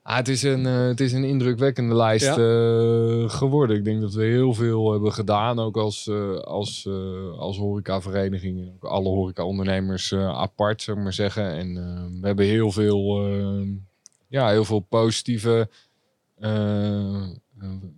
Ah, 0.08 0.16
het, 0.16 0.28
is 0.28 0.42
een, 0.42 0.66
uh, 0.66 0.86
het 0.86 1.00
is 1.00 1.12
een 1.12 1.24
indrukwekkende 1.24 1.94
lijst 1.94 2.24
ja. 2.24 2.36
uh, 2.38 3.28
geworden. 3.30 3.76
Ik 3.76 3.84
denk 3.84 4.00
dat 4.00 4.14
we 4.14 4.24
heel 4.24 4.54
veel 4.54 4.92
hebben 4.92 5.12
gedaan, 5.12 5.58
ook 5.58 5.76
als, 5.76 6.06
uh, 6.06 6.38
als, 6.38 6.88
als 7.38 7.56
horecavereniging. 7.58 8.60
En 8.60 8.72
ook 8.74 8.84
alle 8.84 9.08
horecaondernemers 9.08 10.14
apart, 10.14 10.82
zou 10.82 10.96
ik 10.96 11.02
maar 11.02 11.12
zeggen. 11.12 11.56
En 11.56 11.74
we 12.20 12.26
hebben 12.26 12.46
heel 12.46 12.70
veel, 12.70 13.28
ja, 14.28 14.48
heel 14.48 14.64
veel 14.64 14.80
positieve, 14.80 15.68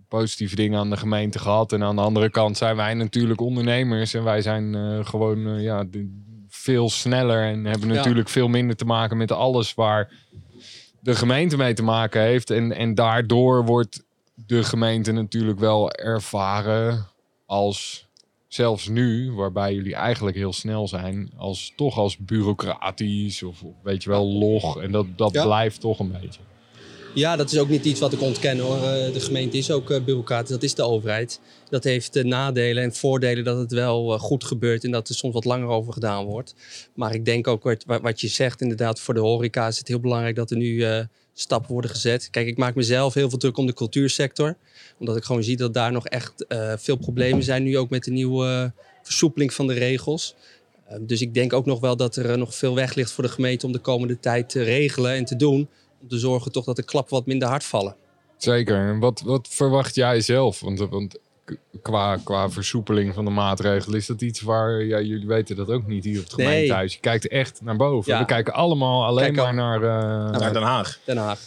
positieve 0.07 0.55
dingen 0.55 0.79
aan 0.79 0.89
de 0.89 0.97
gemeente 0.97 1.39
gehad. 1.39 1.73
En 1.73 1.83
aan 1.83 1.95
de 1.95 2.01
andere 2.01 2.29
kant 2.29 2.57
zijn 2.57 2.75
wij 2.75 2.93
natuurlijk 2.93 3.41
ondernemers. 3.41 4.13
En 4.13 4.23
wij 4.23 4.41
zijn 4.41 4.75
gewoon 5.05 5.61
ja, 5.61 5.85
veel 6.47 6.89
sneller 6.89 7.43
en 7.43 7.65
hebben 7.65 7.87
natuurlijk 7.87 8.29
veel 8.29 8.47
minder 8.47 8.75
te 8.75 8.85
maken 8.85 9.17
met 9.17 9.31
alles 9.31 9.73
waar 9.73 10.11
de 11.01 11.15
gemeente 11.15 11.57
mee 11.57 11.73
te 11.73 11.83
maken 11.83 12.21
heeft. 12.21 12.49
En, 12.49 12.71
en 12.71 12.95
daardoor 12.95 13.65
wordt 13.65 14.03
de 14.35 14.63
gemeente 14.63 15.11
natuurlijk 15.11 15.59
wel 15.59 15.91
ervaren 15.91 17.07
als, 17.45 18.07
zelfs 18.47 18.87
nu, 18.87 19.31
waarbij 19.31 19.73
jullie 19.73 19.95
eigenlijk 19.95 20.35
heel 20.37 20.53
snel 20.53 20.87
zijn, 20.87 21.31
als 21.37 21.73
toch 21.75 21.97
als 21.97 22.17
bureaucratisch 22.17 23.43
of, 23.43 23.63
weet 23.83 24.03
je 24.03 24.09
wel, 24.09 24.25
log. 24.25 24.81
En 24.81 24.91
dat, 24.91 25.05
dat 25.15 25.33
ja. 25.33 25.43
blijft 25.43 25.79
toch 25.79 25.99
een 25.99 26.11
beetje. 26.11 26.41
Ja, 27.13 27.35
dat 27.35 27.51
is 27.51 27.59
ook 27.59 27.69
niet 27.69 27.85
iets 27.85 27.99
wat 27.99 28.13
ik 28.13 28.21
ontken 28.21 28.59
hoor. 28.59 28.79
De 29.13 29.19
gemeente 29.19 29.57
is 29.57 29.71
ook 29.71 29.87
bureaucratisch, 29.87 30.49
dat 30.49 30.63
is 30.63 30.75
de 30.75 30.83
overheid. 30.83 31.39
Dat 31.69 31.83
heeft 31.83 32.23
nadelen 32.23 32.83
en 32.83 32.93
voordelen 32.93 33.43
dat 33.43 33.57
het 33.57 33.71
wel 33.71 34.19
goed 34.19 34.43
gebeurt 34.43 34.83
en 34.83 34.91
dat 34.91 35.09
er 35.09 35.15
soms 35.15 35.33
wat 35.33 35.45
langer 35.45 35.67
over 35.67 35.93
gedaan 35.93 36.25
wordt. 36.25 36.55
Maar 36.95 37.13
ik 37.13 37.25
denk 37.25 37.47
ook 37.47 37.63
wat, 37.63 37.83
wat 38.01 38.21
je 38.21 38.27
zegt, 38.27 38.61
inderdaad, 38.61 38.99
voor 38.99 39.13
de 39.13 39.19
horeca 39.19 39.67
is 39.67 39.77
het 39.77 39.87
heel 39.87 39.99
belangrijk 39.99 40.35
dat 40.35 40.51
er 40.51 40.57
nu 40.57 40.85
stappen 41.33 41.71
worden 41.71 41.91
gezet. 41.91 42.29
Kijk, 42.29 42.47
ik 42.47 42.57
maak 42.57 42.75
mezelf 42.75 43.13
heel 43.13 43.29
veel 43.29 43.37
druk 43.37 43.57
om 43.57 43.65
de 43.65 43.73
cultuursector. 43.73 44.57
Omdat 44.99 45.17
ik 45.17 45.23
gewoon 45.23 45.43
zie 45.43 45.57
dat 45.57 45.73
daar 45.73 45.91
nog 45.91 46.07
echt 46.07 46.45
veel 46.75 46.97
problemen 46.97 47.43
zijn. 47.43 47.63
Nu 47.63 47.77
ook 47.77 47.89
met 47.89 48.03
de 48.03 48.11
nieuwe 48.11 48.73
versoepeling 49.03 49.53
van 49.53 49.67
de 49.67 49.73
regels. 49.73 50.35
Dus 50.99 51.21
ik 51.21 51.33
denk 51.33 51.53
ook 51.53 51.65
nog 51.65 51.79
wel 51.79 51.95
dat 51.95 52.15
er 52.15 52.37
nog 52.37 52.55
veel 52.55 52.75
weg 52.75 52.93
ligt 52.93 53.11
voor 53.11 53.23
de 53.23 53.29
gemeente 53.29 53.65
om 53.65 53.71
de 53.71 53.79
komende 53.79 54.19
tijd 54.19 54.49
te 54.49 54.63
regelen 54.63 55.11
en 55.11 55.25
te 55.25 55.35
doen 55.35 55.69
om 56.01 56.07
te 56.07 56.17
zorgen 56.17 56.51
toch 56.51 56.65
dat 56.65 56.75
de 56.75 56.83
klappen 56.83 57.13
wat 57.13 57.25
minder 57.25 57.47
hard 57.47 57.63
vallen. 57.63 57.95
Zeker. 58.37 58.87
En 58.87 58.99
wat, 58.99 59.21
wat 59.21 59.47
verwacht 59.47 59.95
jij 59.95 60.21
zelf? 60.21 60.59
Want, 60.59 60.79
want 60.79 61.17
qua, 61.81 62.17
qua 62.23 62.49
versoepeling 62.49 63.13
van 63.13 63.25
de 63.25 63.31
maatregelen 63.31 63.97
is 63.97 64.05
dat 64.05 64.21
iets 64.21 64.41
waar 64.41 64.83
ja, 64.83 65.01
jullie 65.01 65.27
weten 65.27 65.55
dat 65.55 65.69
ook 65.69 65.87
niet 65.87 66.03
hier 66.03 66.17
op 66.17 66.23
het 66.23 66.33
gemeentehuis. 66.33 66.91
Nee. 66.91 66.99
Je 67.01 67.09
kijkt 67.09 67.27
echt 67.27 67.61
naar 67.61 67.75
boven. 67.75 68.13
Ja. 68.13 68.19
We 68.19 68.25
kijken 68.25 68.53
allemaal 68.53 69.05
alleen 69.05 69.33
Kijk, 69.33 69.45
maar 69.45 69.53
naar, 69.53 69.81
uh, 69.81 70.39
naar 70.39 70.53
Den 70.53 70.61
Haag. 70.61 70.99
Den 71.05 71.17
Haag. 71.17 71.39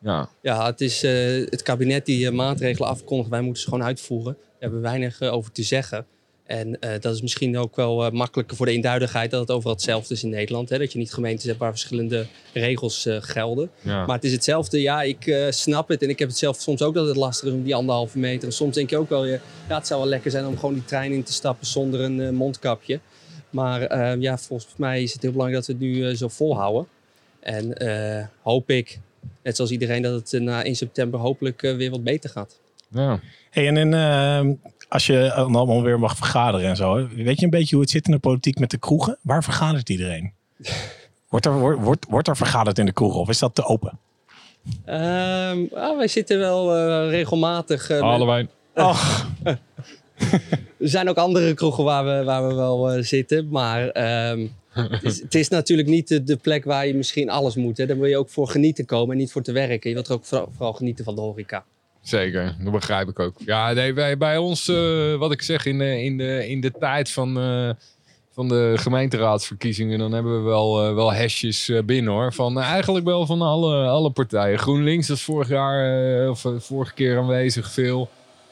Ja, 0.00 0.28
ja 0.42 0.66
het 0.66 0.80
is 0.80 1.04
uh, 1.04 1.10
het 1.50 1.62
kabinet 1.62 2.06
die 2.06 2.26
uh, 2.26 2.32
maatregelen 2.32 2.88
afkondigt. 2.88 3.30
Wij 3.30 3.40
moeten 3.40 3.62
ze 3.62 3.68
gewoon 3.68 3.84
uitvoeren. 3.84 4.32
Daar 4.32 4.52
hebben 4.58 4.80
we 4.80 4.86
weinig 4.86 5.20
over 5.20 5.52
te 5.52 5.62
zeggen. 5.62 6.06
En 6.46 6.68
uh, 6.68 6.90
dat 7.00 7.14
is 7.14 7.22
misschien 7.22 7.58
ook 7.58 7.76
wel 7.76 8.06
uh, 8.06 8.10
makkelijker 8.10 8.56
voor 8.56 8.66
de 8.66 8.72
eenduidigheid 8.72 9.30
dat 9.30 9.40
het 9.40 9.50
overal 9.50 9.72
hetzelfde 9.72 10.14
is 10.14 10.22
in 10.22 10.28
Nederland. 10.28 10.68
Hè? 10.68 10.78
Dat 10.78 10.92
je 10.92 10.98
niet 10.98 11.12
gemeentes 11.12 11.44
hebt 11.44 11.58
waar 11.58 11.70
verschillende 11.70 12.26
regels 12.52 13.06
uh, 13.06 13.16
gelden. 13.20 13.70
Ja. 13.80 14.06
Maar 14.06 14.14
het 14.14 14.24
is 14.24 14.32
hetzelfde. 14.32 14.80
Ja, 14.80 15.02
ik 15.02 15.46
snap 15.48 15.88
het. 15.88 16.02
En 16.02 16.08
ik 16.08 16.18
heb 16.18 16.28
het 16.28 16.38
zelf 16.38 16.60
soms 16.60 16.82
ook 16.82 16.94
dat 16.94 17.06
het 17.06 17.16
lastig 17.16 17.48
is 17.48 17.54
om 17.54 17.62
die 17.62 17.74
anderhalve 17.74 18.18
meter. 18.18 18.48
En 18.48 18.54
soms 18.54 18.74
denk 18.74 18.90
je 18.90 18.96
ook 18.96 19.08
wel, 19.08 19.26
ja, 19.26 19.40
het 19.66 19.86
zou 19.86 20.00
wel 20.00 20.08
lekker 20.08 20.30
zijn 20.30 20.46
om 20.46 20.58
gewoon 20.58 20.74
die 20.74 20.84
trein 20.84 21.12
in 21.12 21.22
te 21.22 21.32
stappen 21.32 21.66
zonder 21.66 22.00
een 22.00 22.34
mondkapje. 22.34 23.00
Maar 23.50 24.18
ja, 24.20 24.38
volgens 24.38 24.74
mij 24.76 25.02
is 25.02 25.12
het 25.12 25.22
heel 25.22 25.30
belangrijk 25.30 25.66
dat 25.66 25.76
we 25.76 25.84
het 25.84 25.92
nu 25.92 26.16
zo 26.16 26.28
volhouden. 26.28 26.86
En 27.40 27.76
hoop 28.42 28.70
ik, 28.70 29.00
net 29.42 29.56
zoals 29.56 29.70
iedereen, 29.70 30.02
dat 30.02 30.30
het 30.30 30.42
na 30.42 30.64
1 30.64 30.76
september 30.76 31.20
hopelijk 31.20 31.60
weer 31.60 31.90
wat 31.90 32.04
beter 32.04 32.30
gaat. 32.30 32.60
Ja. 32.88 33.20
Hey, 33.50 33.68
en 33.68 33.76
in, 33.76 33.92
als 34.88 35.06
je 35.06 35.32
allemaal 35.32 35.82
weer 35.82 35.98
mag 35.98 36.16
vergaderen 36.16 36.68
en 36.68 36.76
zo. 36.76 37.08
Weet 37.08 37.38
je 37.38 37.44
een 37.44 37.50
beetje 37.50 37.74
hoe 37.74 37.84
het 37.84 37.92
zit 37.92 38.06
in 38.06 38.12
de 38.12 38.18
politiek 38.18 38.58
met 38.58 38.70
de 38.70 38.78
kroegen? 38.78 39.18
Waar 39.22 39.44
vergadert 39.44 39.88
iedereen? 39.88 40.32
Wordt 41.28 41.46
er, 41.46 41.80
wordt, 41.80 42.06
wordt 42.08 42.28
er 42.28 42.36
vergaderd 42.36 42.78
in 42.78 42.86
de 42.86 42.92
kroegen 42.92 43.20
of 43.20 43.28
is 43.28 43.38
dat 43.38 43.54
te 43.54 43.64
open? 43.64 43.98
Um, 44.86 45.68
wij 45.96 46.08
zitten 46.08 46.38
wel 46.38 46.76
uh, 46.76 47.10
regelmatig. 47.10 47.90
Uh, 47.90 48.00
Allebei. 48.00 48.48
Ach. 48.74 49.28
er 50.78 50.88
zijn 50.88 51.08
ook 51.08 51.16
andere 51.16 51.54
kroegen 51.54 51.84
waar 51.84 52.04
we, 52.04 52.24
waar 52.24 52.48
we 52.48 52.54
wel 52.54 52.96
uh, 52.96 53.02
zitten. 53.02 53.48
Maar 53.48 53.82
um, 54.30 54.52
het, 54.68 55.02
is, 55.02 55.20
het, 55.20 55.34
is, 55.34 55.48
natuurlijk 55.48 55.88
niet 55.88 56.08
de, 56.08 56.22
de, 56.22 56.36
plek 56.36 56.64
waar 56.64 56.86
je 56.86 56.94
misschien 56.94 57.30
alles 57.30 57.54
moet. 57.54 57.76
Hè. 57.76 57.86
Daar 57.86 57.98
wil 57.98 58.08
je 58.08 58.18
ook 58.18 58.30
voor 58.30 58.48
genieten 58.48 58.84
komen 58.84 59.12
en 59.12 59.18
niet 59.18 59.32
voor 59.32 59.42
te 59.42 59.52
werken. 59.52 59.88
Je 59.88 59.94
wilt 59.94 60.08
er 60.08 60.14
ook 60.14 60.24
vooral, 60.24 60.48
vooral 60.56 60.72
genieten 60.72 61.04
van 61.04 61.14
de 61.14 61.20
horeca. 61.20 61.64
Zeker, 62.04 62.56
dat 62.60 62.72
begrijp 62.72 63.08
ik 63.08 63.18
ook. 63.18 63.34
Ja, 63.38 63.72
nee, 63.72 63.92
bij, 63.92 64.16
bij 64.16 64.38
ons, 64.38 64.68
uh, 64.68 65.14
wat 65.14 65.32
ik 65.32 65.42
zeg, 65.42 65.66
in 65.66 65.78
de, 65.78 66.02
in 66.02 66.16
de, 66.18 66.48
in 66.48 66.60
de 66.60 66.72
tijd 66.78 67.10
van, 67.10 67.38
uh, 67.38 67.70
van 68.32 68.48
de 68.48 68.72
gemeenteraadsverkiezingen, 68.76 69.98
dan 69.98 70.12
hebben 70.12 70.36
we 70.36 70.48
wel, 70.48 70.88
uh, 70.88 70.94
wel 70.94 71.14
hashjes 71.14 71.72
binnen 71.84 72.12
hoor. 72.12 72.32
Van 72.32 72.60
eigenlijk 72.60 73.04
wel 73.04 73.26
van 73.26 73.42
alle, 73.42 73.86
alle 73.86 74.10
partijen. 74.10 74.58
GroenLinks 74.58 75.08
was 75.08 75.22
vorig 75.22 75.48
jaar, 75.48 76.28
of 76.30 76.46
vorige 76.58 76.94
keer 76.94 77.18
aanwezig 77.18 77.70
veel. 77.70 78.08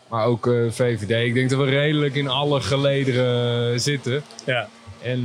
Maar 0.08 0.26
ook 0.26 0.50
VVD. 0.70 1.26
Ik 1.26 1.34
denk 1.34 1.50
dat 1.50 1.58
we 1.58 1.64
redelijk 1.64 2.14
in 2.14 2.28
alle 2.28 2.60
gelederen 2.60 3.80
zitten. 3.80 4.22
Ja. 4.46 4.68
En 5.02 5.22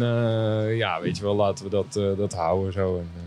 ja, 0.75 1.01
weet 1.01 1.17
je 1.17 1.23
wel, 1.23 1.35
laten 1.35 1.63
we 1.63 1.69
dat, 1.69 2.17
dat 2.17 2.33
houden 2.33 2.73
zo. 2.73 2.97
En, 2.97 3.26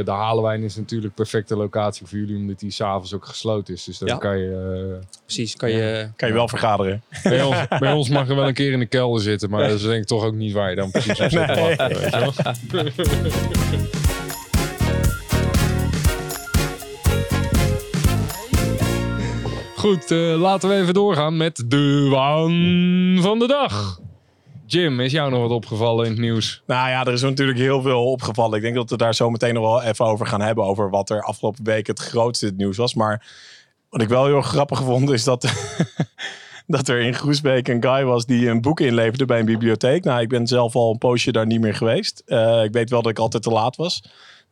de 0.00 0.10
Halenwijn 0.10 0.62
is 0.62 0.76
natuurlijk 0.76 1.14
perfecte 1.14 1.56
locatie 1.56 2.06
voor 2.06 2.18
jullie, 2.18 2.36
omdat 2.36 2.58
die 2.58 2.70
s'avonds 2.70 3.14
ook 3.14 3.26
gesloten 3.26 3.74
is. 3.74 3.84
Dus 3.84 3.98
dan 3.98 4.08
ja. 4.08 4.16
kan 4.16 4.38
je... 4.38 4.98
Uh, 5.00 5.06
Precies, 5.24 5.56
kan 5.56 5.70
je... 5.70 6.08
Kan 6.16 6.28
je 6.28 6.34
wel 6.34 6.48
vergaderen. 6.48 7.02
Bij 7.22 7.42
ons, 7.42 7.56
bij 7.78 7.92
ons, 7.92 8.08
mag 8.08 8.28
er 8.28 8.36
wel 8.36 8.48
een 8.48 8.54
keer 8.54 8.72
in 8.72 8.78
de 8.78 8.86
kelder 8.86 9.22
zitten, 9.22 9.50
maar 9.50 9.68
dat 9.68 9.78
is 9.78 9.82
denk 9.82 10.02
ik 10.02 10.06
toch 10.06 10.24
ook 10.24 10.34
niet 10.34 10.52
waar 10.52 10.70
je 10.70 10.76
dan 10.76 10.90
precies 10.90 11.20
op 11.20 11.30
zit 11.30 11.54
te 11.54 11.60
wachten, 11.60 11.88
weet 11.88 12.10
je 12.10 12.18
wel? 12.18 12.32
Goed, 19.76 20.10
uh, 20.10 20.40
laten 20.40 20.68
we 20.68 20.74
even 20.74 20.94
doorgaan 20.94 21.36
met 21.36 21.64
de 21.66 22.06
waan 22.10 23.18
van 23.20 23.38
de 23.38 23.46
dag. 23.46 24.00
Jim, 24.72 25.00
is 25.00 25.12
jou 25.12 25.30
nog 25.30 25.40
wat 25.40 25.50
opgevallen 25.50 26.04
in 26.04 26.10
het 26.10 26.20
nieuws? 26.20 26.62
Nou 26.66 26.88
ja, 26.88 27.04
er 27.04 27.12
is 27.12 27.22
natuurlijk 27.22 27.58
heel 27.58 27.82
veel 27.82 28.10
opgevallen. 28.10 28.56
Ik 28.56 28.62
denk 28.62 28.74
dat 28.74 28.90
we 28.90 28.96
daar 28.96 29.14
zo 29.14 29.30
meteen 29.30 29.54
nog 29.54 29.62
wel 29.62 29.82
even 29.82 30.04
over 30.04 30.26
gaan 30.26 30.40
hebben. 30.40 30.64
Over 30.64 30.90
wat 30.90 31.10
er 31.10 31.22
afgelopen 31.22 31.64
week 31.64 31.86
het 31.86 31.98
grootste 31.98 32.52
nieuws 32.56 32.76
was. 32.76 32.94
Maar 32.94 33.26
wat 33.88 34.00
ik 34.00 34.08
wel 34.08 34.26
heel 34.26 34.42
grappig 34.42 34.82
vond 34.82 35.10
is 35.10 35.24
dat, 35.24 35.52
dat 36.66 36.88
er 36.88 37.00
in 37.00 37.14
Groesbeek 37.14 37.68
een 37.68 37.82
guy 37.82 38.04
was 38.04 38.26
die 38.26 38.48
een 38.48 38.60
boek 38.60 38.80
inleverde 38.80 39.24
bij 39.24 39.38
een 39.38 39.44
bibliotheek. 39.44 40.04
Nou, 40.04 40.20
ik 40.20 40.28
ben 40.28 40.46
zelf 40.46 40.74
al 40.74 40.90
een 40.90 40.98
poosje 40.98 41.32
daar 41.32 41.46
niet 41.46 41.60
meer 41.60 41.74
geweest. 41.74 42.22
Uh, 42.26 42.64
ik 42.64 42.72
weet 42.72 42.90
wel 42.90 43.02
dat 43.02 43.10
ik 43.12 43.18
altijd 43.18 43.42
te 43.42 43.50
laat 43.50 43.76
was. 43.76 44.02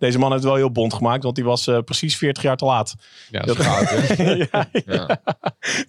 Deze 0.01 0.19
man 0.19 0.33
heeft 0.33 0.45
wel 0.45 0.55
heel 0.55 0.71
bond 0.73 0.95
gemaakt, 0.95 1.23
want 1.23 1.35
die 1.35 1.45
was 1.45 1.67
eh, 1.67 1.79
precies 1.85 2.17
40 2.17 2.43
jaar 2.43 2.57
te 2.57 2.65
laat. 2.65 2.95
Ja, 3.31 3.41
dat 3.41 3.57
hè? 3.57 4.35
ja, 4.53 4.69
Ja. 4.87 5.21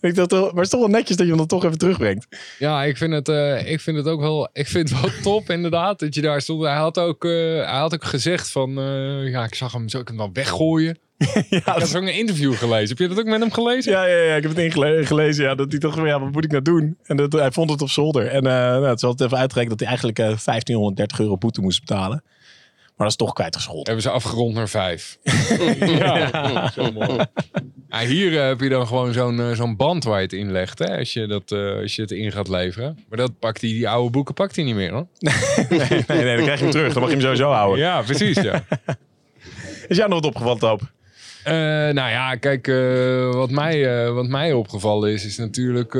ik 0.02 0.16
dacht, 0.16 0.32
maar 0.32 0.42
het 0.50 0.58
is 0.60 0.70
toch 0.70 0.80
wel 0.80 0.90
netjes 0.90 1.16
dat 1.18 1.26
je 1.26 1.32
hem 1.32 1.38
dan 1.38 1.48
toch 1.48 1.66
even 1.66 1.78
terugbrengt. 1.78 2.28
Ja, 2.60 2.84
ik 2.84 2.98
vind, 2.98 3.14
het, 3.14 3.30
eh, 3.30 3.72
ik 3.72 3.80
vind 3.82 3.98
het 3.98 4.06
ook 4.08 4.20
wel, 4.20 4.50
ik 4.54 4.68
vind 4.68 4.90
het 4.90 5.02
wel 5.02 5.12
top 5.34 5.50
inderdaad 5.50 6.00
dat 6.00 6.16
je 6.16 6.22
daar 6.22 6.42
stond. 6.42 6.64
Hij 6.64 6.76
had 6.76 6.98
ook, 7.00 7.26
eh, 7.26 7.32
hij 7.56 7.80
had 7.80 7.94
ook 7.94 8.04
gezegd 8.04 8.52
van, 8.52 8.72
ja, 9.26 9.44
ik 9.44 9.56
zag 9.56 9.72
hem, 9.72 9.90
zou 9.90 10.02
ik 10.02 10.08
hem 10.10 10.18
dan 10.18 10.34
weggooien? 10.34 10.98
ja, 11.50 11.58
Ik 11.58 11.64
had 11.64 11.88
zo'n 11.88 12.08
interview 12.08 12.54
gelezen. 12.54 12.90
Heb 12.90 12.98
je 12.98 13.08
dat 13.08 13.20
ook 13.20 13.26
met 13.26 13.40
hem 13.40 13.52
gelezen? 13.52 13.92
Ja, 13.92 14.06
ja, 14.06 14.18
ja, 14.18 14.36
ik 14.36 14.42
heb 14.42 14.52
het 14.52 14.60
ingele- 14.60 15.06
gelezen. 15.06 15.44
Ja, 15.44 15.56
dat 15.56 15.72
hij 15.72 15.80
toch, 15.80 16.06
ja, 16.06 16.20
wat 16.20 16.32
moet 16.32 16.44
ik 16.44 16.52
nou 16.52 16.64
doen? 16.64 16.98
En 17.04 17.18
dat, 17.18 17.32
hij 17.32 17.52
vond 17.52 17.70
het 17.70 17.82
op 17.82 17.90
zolder. 17.90 18.28
En 18.28 18.44
nou, 18.44 18.86
het 18.88 19.04
altijd 19.04 19.22
even 19.30 19.38
uitgerekend 19.42 19.70
dat 19.70 19.80
hij 19.80 19.88
eigenlijk 19.88 20.20
eh 20.20 20.26
1530 20.26 21.20
euro 21.20 21.38
boete 21.38 21.62
moest 21.62 21.80
betalen. 21.80 22.24
Maar 23.02 23.10
dat 23.10 23.20
is 23.20 23.26
toch 23.26 23.36
kwijtgescholden. 23.36 23.86
Hebben 23.86 24.04
ze 24.04 24.10
afgerond 24.10 24.54
naar 24.54 24.70
vijf. 24.70 25.18
ja, 25.80 26.72
zo 26.72 26.92
mooi. 26.92 27.26
Ja, 27.90 28.00
hier 28.00 28.40
eh, 28.40 28.48
heb 28.48 28.60
je 28.60 28.70
dan 28.70 28.88
gewoon 28.88 29.14
zo'n 29.14 29.40
eh, 29.40 29.52
zo'n 29.52 29.76
band 29.76 30.04
waar 30.04 30.18
je 30.18 30.24
het 30.24 30.34
in 30.34 30.52
legt, 30.52 30.80
hè, 30.80 30.98
als, 30.98 31.14
je 31.14 31.28
dat, 31.28 31.52
eh, 31.52 31.82
als 31.82 31.96
je 31.96 32.02
het 32.02 32.12
in 32.12 32.32
gaat 32.32 32.48
leveren. 32.48 33.00
Maar 33.10 33.18
dat 33.18 33.40
pakt 33.40 33.62
hij, 33.62 33.70
die 33.70 33.90
oude 33.90 34.10
boeken 34.10 34.34
pakt 34.34 34.56
hij 34.56 34.66
niet 34.66 34.76
meer, 34.76 34.92
hoor. 34.92 35.08
Nee, 35.70 35.88
nee, 36.08 36.24
nee, 36.24 36.36
dan 36.36 36.44
krijg 36.44 36.58
je 36.60 36.64
hem 36.64 36.72
terug. 36.72 36.94
Dan 36.94 37.02
mag 37.02 37.10
je 37.12 37.16
hem 37.16 37.26
sowieso 37.26 37.52
houden. 37.52 37.80
Ja, 37.80 38.02
precies, 38.02 38.42
ja. 38.42 38.64
Is 39.88 39.98
jou 39.98 40.10
nog 40.10 40.20
wat 40.20 40.30
opgevallen, 40.30 40.60
Toop? 40.60 40.92
Eh, 41.44 41.54
nou 41.94 42.10
ja, 42.10 42.36
kijk, 42.36 42.68
eh, 42.68 43.34
wat, 43.34 43.50
mij, 43.50 44.06
eh, 44.06 44.14
wat 44.14 44.28
mij 44.28 44.54
opgevallen 44.54 45.12
is, 45.12 45.26
is 45.26 45.38
natuurlijk 45.38 45.94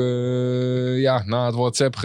ja, 1.00 1.22
na 1.26 1.46
het 1.46 1.54
WhatsApp, 1.54 1.96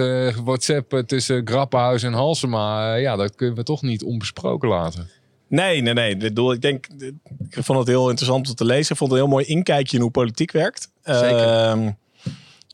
WhatsApp 0.43 1.03
tussen 1.05 1.47
Grappenhuis 1.47 2.03
en 2.03 2.13
Halsema. 2.13 2.95
ja, 2.95 3.15
dat 3.15 3.35
kunnen 3.35 3.55
we 3.55 3.63
toch 3.63 3.81
niet 3.81 4.03
onbesproken 4.03 4.69
laten. 4.69 5.09
Nee, 5.49 5.81
nee, 5.81 5.93
nee. 5.93 6.11
Ik 6.11 6.19
bedoel, 6.19 6.53
ik 6.53 6.61
denk, 6.61 6.87
ik 7.49 7.63
vond 7.63 7.79
het 7.79 7.87
heel 7.87 8.09
interessant 8.09 8.49
om 8.49 8.55
te 8.55 8.65
lezen. 8.65 8.91
Ik 8.91 8.97
vond 8.97 9.11
het 9.11 9.19
een 9.19 9.25
heel 9.25 9.35
mooi 9.35 9.45
inkijkje 9.45 9.95
in 9.97 10.01
hoe 10.01 10.11
politiek 10.11 10.51
werkt. 10.51 10.91
Zeker. 11.03 11.29
Ehm, 11.39 11.91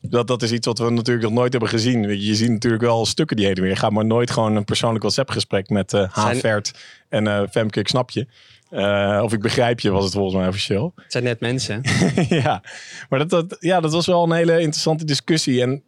dat, 0.02 0.26
dat 0.26 0.42
is 0.42 0.52
iets 0.52 0.66
wat 0.66 0.78
we 0.78 0.90
natuurlijk 0.90 1.26
nog 1.26 1.34
nooit 1.34 1.52
hebben 1.52 1.70
gezien. 1.70 2.20
Je 2.20 2.34
ziet 2.34 2.50
natuurlijk 2.50 2.82
wel 2.82 3.06
stukken 3.06 3.36
die 3.36 3.46
heen 3.46 3.54
en 3.54 3.62
weer 3.62 3.76
gaan, 3.76 3.92
maar 3.92 4.04
nooit 4.04 4.30
gewoon 4.30 4.56
een 4.56 4.64
persoonlijk 4.64 5.02
WhatsApp-gesprek 5.02 5.68
met 5.68 5.90
Zijn- 5.90 6.08
Havert 6.10 6.72
en 7.08 7.48
Femke, 7.50 7.80
ik 7.80 7.88
snap 7.88 8.10
je. 8.10 8.26
Eh, 8.74 9.20
of 9.22 9.32
ik 9.32 9.40
begrijp 9.40 9.80
je, 9.80 9.90
was 9.90 10.04
het 10.04 10.12
volgens 10.12 10.34
mij 10.34 10.48
officieel. 10.48 10.92
Het 10.96 11.12
zijn 11.12 11.24
net 11.24 11.40
mensen. 11.40 11.80
ja, 12.42 12.62
maar 13.08 13.18
dat, 13.18 13.30
dat, 13.30 13.56
ja, 13.60 13.80
dat 13.80 13.92
was 13.92 14.06
wel 14.06 14.22
een 14.22 14.32
hele 14.32 14.60
interessante 14.60 15.04
discussie. 15.04 15.62
En 15.62 15.82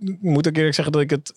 ik 0.00 0.16
moet 0.20 0.48
ook 0.48 0.56
eerlijk 0.56 0.74
zeggen 0.74 0.92
dat 0.92 1.02
ik 1.02 1.10
het 1.10 1.32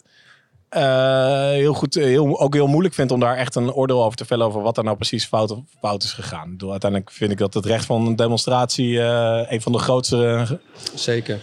eh, 0.74 1.50
heel 1.50 1.74
goed, 1.74 1.94
heel, 1.94 2.40
ook 2.40 2.54
heel 2.54 2.68
moeilijk 2.68 2.94
vind 2.94 3.12
om 3.12 3.20
daar 3.20 3.38
echt 3.38 3.56
een 3.56 3.74
oordeel 3.74 4.04
over 4.04 4.18
te 4.18 4.26
vellen 4.26 4.46
over 4.46 4.62
wat 4.62 4.78
er 4.78 4.84
nou 4.84 4.96
precies 4.96 5.26
fout, 5.26 5.56
fout 5.80 6.04
is 6.04 6.14
gegaan. 6.14 6.46
Ik 6.46 6.52
bedoel, 6.52 6.72
uiteindelijk 6.72 7.12
vind 7.12 7.32
ik 7.32 7.38
dat 7.38 7.54
het 7.54 7.66
recht 7.66 7.86
van 7.86 8.08
een 8.08 8.16
demonstratie 8.16 9.02
eh, 9.02 9.52
een 9.52 9.62
van 9.62 9.72
de 9.72 9.78
grootste 9.78 10.26
eh, 10.26 10.52
Zeker. 10.96 11.40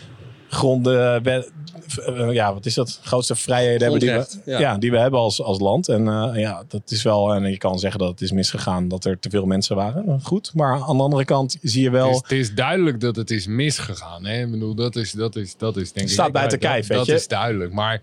Gronden, 0.51 1.23
we- 1.23 1.53
eh, 2.07 2.33
ja, 2.33 2.55
wat 2.55 2.67
is 2.67 2.75
dat? 2.75 3.01
Grootste 3.03 3.35
vrijheden 3.37 3.81
hebben 3.83 4.01
die 4.01 4.11
we, 4.11 4.27
ja. 4.45 4.59
ja. 4.59 4.79
die 4.79 4.91
we 4.91 4.99
hebben 4.99 5.21
als, 5.21 5.43
als 5.43 5.61
land. 5.61 5.89
En 5.89 6.09
eh, 6.09 6.31
ja, 6.35 6.65
dat 6.69 6.83
is 6.91 7.03
wel, 7.03 7.35
en 7.35 7.51
je 7.51 7.59
kan 7.59 7.79
zeggen 7.79 8.01
dat 8.01 8.09
het 8.09 8.21
is 8.21 8.33
misgegaan, 8.33 8.89
dat 8.89 9.05
er 9.05 9.19
te 9.19 9.31
veel 9.31 9.47
mensen 9.47 9.77
waren. 9.77 10.07
Eh, 10.09 10.15
Goed, 10.23 10.51
maar 10.55 10.73
aan 10.83 10.97
de 10.97 11.03
andere 11.03 11.25
kant 11.25 11.57
zie 11.63 11.83
je 11.83 11.91
wel. 11.91 12.07
Het 12.07 12.15
is, 12.15 12.21
het 12.23 12.33
is 12.39 12.55
duidelijk 12.55 13.01
dat 13.01 13.17
het 13.17 13.31
is 13.31 13.47
misgegaan. 13.47 14.25
Hè? 14.27 14.43
Ik 14.45 14.51
bedoel, 14.51 14.75
dat 14.75 14.97
is, 14.97 15.13
dat 15.13 15.37
is, 15.37 15.57
dat 15.57 15.77
is 15.77 15.93
denk 15.93 16.07
ik... 16.07 16.13
Staat 16.13 16.33
buiten 16.33 16.61
dat- 16.61 16.71
kijf, 16.71 16.87
weet 16.87 16.99
Dat 16.99 17.07
je. 17.07 17.15
is 17.15 17.29
duidelijk. 17.29 17.73
Maar 17.73 18.01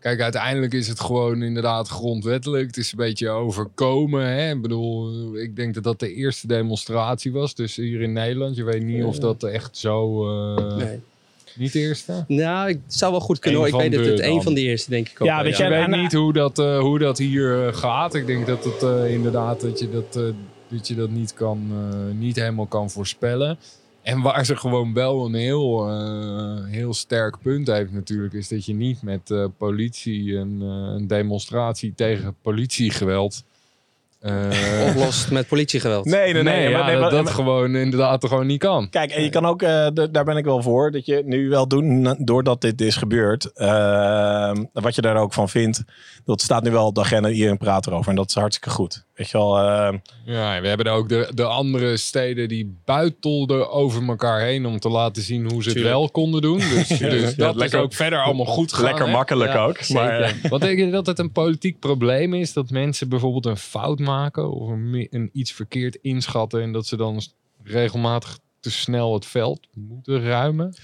kijk, 0.00 0.20
uiteindelijk 0.20 0.72
is 0.74 0.88
het 0.88 1.00
gewoon 1.00 1.42
inderdaad 1.42 1.88
grondwettelijk. 1.88 2.66
Het 2.66 2.76
is 2.76 2.92
een 2.92 2.98
beetje 2.98 3.28
overkomen. 3.28 4.26
Hè? 4.26 4.50
Ik 4.50 4.62
bedoel, 4.62 5.12
ik 5.36 5.56
denk 5.56 5.74
dat 5.74 5.84
dat 5.84 6.00
de 6.00 6.14
eerste 6.14 6.46
demonstratie 6.46 7.32
was. 7.32 7.54
Dus 7.54 7.76
hier 7.76 8.00
in 8.00 8.12
Nederland. 8.12 8.56
Je 8.56 8.64
weet 8.64 8.82
niet 8.82 9.04
of 9.04 9.18
dat 9.18 9.42
echt 9.42 9.76
zo... 9.76 10.28
eh, 10.56 10.76
Nee. 10.76 11.00
Niet 11.58 11.72
de 11.72 11.78
eerste? 11.78 12.24
Nou, 12.28 12.68
ik 12.68 12.80
zou 12.86 13.10
wel 13.12 13.20
goed 13.20 13.38
kunnen 13.38 13.60
Eén 13.60 13.70
hoor. 13.72 13.82
Ik 13.84 13.90
weet 13.90 13.98
dat 13.98 14.06
het 14.18 14.20
een 14.26 14.42
van 14.42 14.54
de 14.54 14.60
eerste 14.60 14.90
denk 14.90 15.08
ik 15.08 15.20
ook. 15.20 15.26
Ja, 15.28 15.42
weet 15.42 15.52
Ik 15.52 15.58
je, 15.58 15.68
weet 15.68 15.84
en- 15.84 16.00
niet 16.00 16.12
hoe 16.12 16.32
dat, 16.32 16.58
eh, 16.58 16.78
hoe 16.78 16.98
dat 16.98 17.18
hier 17.18 17.66
eh, 17.66 17.74
gaat. 17.74 18.14
Ik 18.14 18.26
denk 18.26 18.46
dat 18.46 18.64
het 18.64 18.82
eh, 18.82 19.12
inderdaad 19.12 19.60
dat 19.60 19.78
je 19.78 19.90
dat, 19.90 20.16
eh, 20.16 20.22
dat 20.68 20.88
je 20.88 20.94
dat 20.94 21.10
niet, 21.10 21.34
kan, 21.34 21.68
eh, 21.70 22.18
niet 22.18 22.36
helemaal 22.36 22.66
kan 22.66 22.90
voorspellen. 22.90 23.58
En 24.02 24.20
waar 24.20 24.44
ze 24.46 24.56
gewoon 24.56 24.94
wel 24.94 25.24
een 25.26 25.34
heel, 25.34 25.88
eh, 25.88 26.64
heel 26.64 26.94
sterk 26.94 27.36
punt 27.42 27.66
heeft 27.66 27.92
natuurlijk, 27.92 28.32
is 28.34 28.48
dat 28.48 28.64
je 28.64 28.74
niet 28.74 29.02
met 29.02 29.30
eh, 29.30 29.44
politie 29.58 30.34
een, 30.34 30.58
eh, 30.62 30.68
een 30.68 31.06
demonstratie 31.06 31.92
tegen 31.94 32.34
politiegeweld. 32.42 33.44
Eh, 34.20 34.86
Oplost 34.88 35.30
met 35.30 35.48
politiegeweld. 35.48 36.04
Nee, 36.04 36.32
nee, 36.32 36.42
nee. 36.42 36.42
nee, 36.42 36.72
maar- 36.72 36.82
nee, 36.84 36.92
dat, 36.92 37.00
maar- 37.00 37.10
dat 37.10 37.24
maar- 37.24 37.32
gewoon 37.32 37.74
inderdaad 37.76 38.26
gewoon 38.26 38.46
niet 38.46 38.58
kan. 38.58 38.90
Kijk, 38.90 39.10
en 39.10 39.22
je 39.22 39.30
kan 39.30 39.46
ook, 39.46 39.62
eh, 39.62 39.86
daar 40.10 40.24
ben 40.24 40.36
ik 40.36 40.44
wel 40.44 40.62
voor, 40.62 40.90
dat 40.90 41.06
je 41.06 41.22
nu 41.24 41.48
wel 41.48 41.68
doen, 41.68 42.16
doordat 42.18 42.60
dit 42.60 42.80
is 42.80 42.96
gebeurd, 42.96 43.52
ehm, 43.52 44.64
wat 44.72 44.94
je 44.94 45.00
daar 45.00 45.16
ook 45.16 45.32
van 45.32 45.48
vindt, 45.48 45.82
dat 46.24 46.40
staat 46.40 46.62
nu 46.62 46.70
wel 46.70 46.86
op 46.86 46.94
de 46.94 47.00
agenda, 47.00 47.28
iedereen 47.28 47.58
praat 47.58 47.86
erover 47.86 48.10
en 48.10 48.16
dat 48.16 48.28
is 48.28 48.34
hartstikke 48.34 48.70
goed. 48.70 49.06
Weet 49.18 49.30
je 49.30 49.38
wel, 49.38 49.58
ehm, 49.58 49.98
Ja, 50.24 50.60
we 50.60 50.68
hebben 50.68 50.86
ook 50.86 51.08
de, 51.08 51.30
de 51.34 51.44
andere 51.44 51.96
steden 51.96 52.48
die 52.48 52.76
buitelden 52.84 53.70
over 53.70 54.08
elkaar 54.08 54.40
heen 54.40 54.66
om 54.66 54.78
te 54.78 54.88
laten 54.88 55.22
zien 55.22 55.50
hoe 55.50 55.62
ze 55.62 55.68
het 55.68 55.82
wel 55.82 56.10
konden 56.10 56.42
doen. 56.42 56.58
Dus, 56.74 56.88
dus 56.88 57.30
Ja, 57.30 57.36
dat 57.36 57.56
lekker- 57.56 57.78
is 57.78 57.84
ook 57.84 57.92
verder 57.94 58.22
allemaal 58.22 58.46
goed 58.46 58.70
gegaan. 58.72 58.84
lekker 58.86 59.06
hè? 59.06 59.12
makkelijk 59.12 59.52
Ja, 59.52 59.64
ook. 59.64 59.88
Maar, 59.88 60.20
eh, 60.20 60.32
Wat 60.50 60.60
denk 60.60 60.78
je 60.78 60.90
dat 60.90 61.06
het 61.06 61.18
een 61.18 61.32
politiek 61.32 61.78
probleem 61.78 62.34
is? 62.34 62.52
Dat 62.52 62.70
mensen 62.70 63.08
bijvoorbeeld 63.08 63.46
een 63.46 63.56
fout 63.56 63.98
maken 63.98 64.50
of 64.50 64.68
een, 64.70 65.30
iets 65.32 65.52
verkeerd 65.52 65.98
inschatten 66.02 66.62
en 66.62 66.72
dat 66.72 66.86
ze 66.86 66.96
dan 66.96 67.20
regelmatig 67.64 68.38
te 68.60 68.70
snel 68.70 69.14
het 69.14 69.26
veld 69.26 69.66
moeten 69.74 70.22
ruimen? 70.22 70.74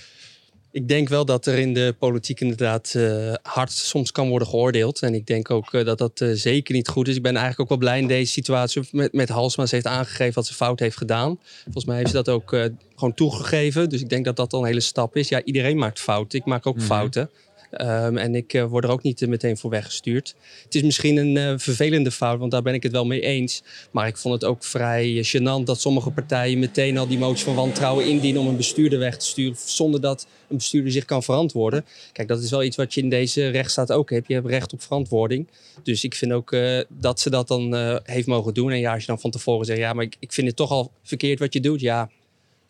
Ik 0.75 0.89
denk 0.89 1.09
wel 1.09 1.25
dat 1.25 1.47
er 1.47 1.59
in 1.59 1.75
de 1.75 1.95
politiek 1.99 2.41
inderdaad 2.41 2.95
eh, 2.95 3.33
hard 3.43 3.73
soms 3.73 4.13
kan 4.13 4.29
worden 4.29 4.49
geoordeeld. 4.49 5.01
En 5.03 5.15
ik 5.15 5.27
denk 5.27 5.51
ook 5.51 5.73
eh, 5.73 5.85
dat 5.85 5.99
dat 5.99 6.21
eh, 6.21 6.29
zeker 6.33 6.75
niet 6.75 6.89
goed 6.89 7.09
is. 7.09 7.17
Ik 7.17 7.23
ben 7.23 7.33
eigenlijk 7.33 7.61
ook 7.61 7.69
wel 7.69 7.79
blij 7.79 7.99
in 7.99 8.07
deze 8.07 8.33
situatie 8.33 8.83
met, 8.91 9.13
met 9.13 9.29
Halsma. 9.29 9.67
Ze 9.67 9.75
heeft 9.75 9.87
aangegeven 9.87 10.35
wat 10.35 10.47
ze 10.47 10.55
fout 10.55 10.81
heeft 10.81 10.97
gedaan. 10.97 11.39
Volgens 11.65 11.85
mij 11.85 11.97
heeft 11.97 12.11
ze 12.11 12.17
dat 12.17 12.29
ook 12.29 12.49
gewoon 12.95 13.15
toegegeven. 13.15 13.89
Dus 13.89 14.01
ik 14.01 14.09
denk 14.09 14.25
dat 14.25 14.37
dat 14.37 14.53
al 14.53 14.61
een 14.61 14.67
hele 14.67 14.81
stap 14.81 15.17
is. 15.17 15.29
Ja, 15.29 15.43
iedereen 15.45 15.77
maakt 15.79 16.01
fouten. 16.01 16.39
Ik 16.39 16.45
maak 16.45 16.67
ook 16.67 16.77
Mhm. 16.77 16.85
fouten. 16.85 17.31
Ehm, 17.75 18.17
en 18.17 18.35
ik 18.35 18.53
eh, 18.53 18.65
word 18.65 18.85
er 18.85 18.91
ook 18.91 19.03
niet 19.03 19.23
eh, 19.23 19.29
meteen 19.29 19.57
voor 19.57 19.71
weggestuurd. 19.71 20.35
Het 20.65 20.75
is 20.75 20.83
misschien 20.83 21.17
een 21.17 21.37
eh, 21.37 21.55
vervelende 21.57 22.11
fout, 22.11 22.39
want 22.39 22.51
daar 22.51 22.63
ben 22.63 22.75
ik 22.75 22.83
het 22.83 22.93
wel 22.93 23.07
mee 23.07 23.21
eens. 23.21 23.63
Maar 23.91 24.07
ik 24.07 24.17
vond 24.17 24.35
het 24.35 24.45
ook 24.45 24.65
vrij 24.65 25.25
gênant 25.25 25.65
dat 25.65 25.81
sommige 25.81 26.11
partijen 26.11 26.59
meteen 26.59 26.99
al 26.99 27.07
die 27.07 27.19
motie 27.19 27.45
van 27.45 27.55
wantrouwen 27.55 28.07
indienen 28.07 28.41
om 28.41 28.47
een 28.47 28.57
bestuurder 28.57 28.99
weg 28.99 29.17
te 29.17 29.27
sturen. 29.27 29.57
Zonder 29.65 30.01
dat 30.01 30.27
een 30.49 30.57
bestuurder 30.57 30.93
zich 30.93 31.05
kan 31.05 31.23
verantwoorden. 31.23 31.85
Kijk, 32.13 32.29
dat 32.29 32.43
is 32.43 32.51
wel 32.51 32.63
iets 32.63 32.77
wat 32.77 32.95
je 32.95 33.01
in 33.01 33.09
deze 33.09 33.49
rechtsstaat 33.49 33.93
ook 33.93 34.11
hebt. 34.11 34.29
Je 34.29 34.35
hebt 34.35 34.47
recht 34.47 34.73
op 34.73 34.83
verantwoording. 34.83 35.49
Dus 35.83 36.05
ik 36.05 36.15
vind 36.15 36.33
ook 36.33 36.57
dat 36.89 37.21
ze 37.21 37.31
dat 37.31 37.49
dan 37.49 37.75
heeft 38.05 38.27
mogen 38.27 38.55
doen. 38.55 38.71
En 38.71 38.79
ja, 38.79 38.93
als 38.93 39.01
je 39.01 39.07
dan 39.07 39.21
van 39.21 39.31
tevoren 39.31 39.67
zegt, 39.67 39.79
ja, 39.79 39.93
maar 39.93 40.05
ik, 40.05 40.17
ik 40.19 40.33
vind 40.33 40.47
het 40.47 40.57
toch 40.57 40.71
al 40.71 40.91
verkeerd 41.03 41.39
wat 41.39 41.53
je 41.53 41.61
doet. 41.61 41.81
Ja, 41.81 42.11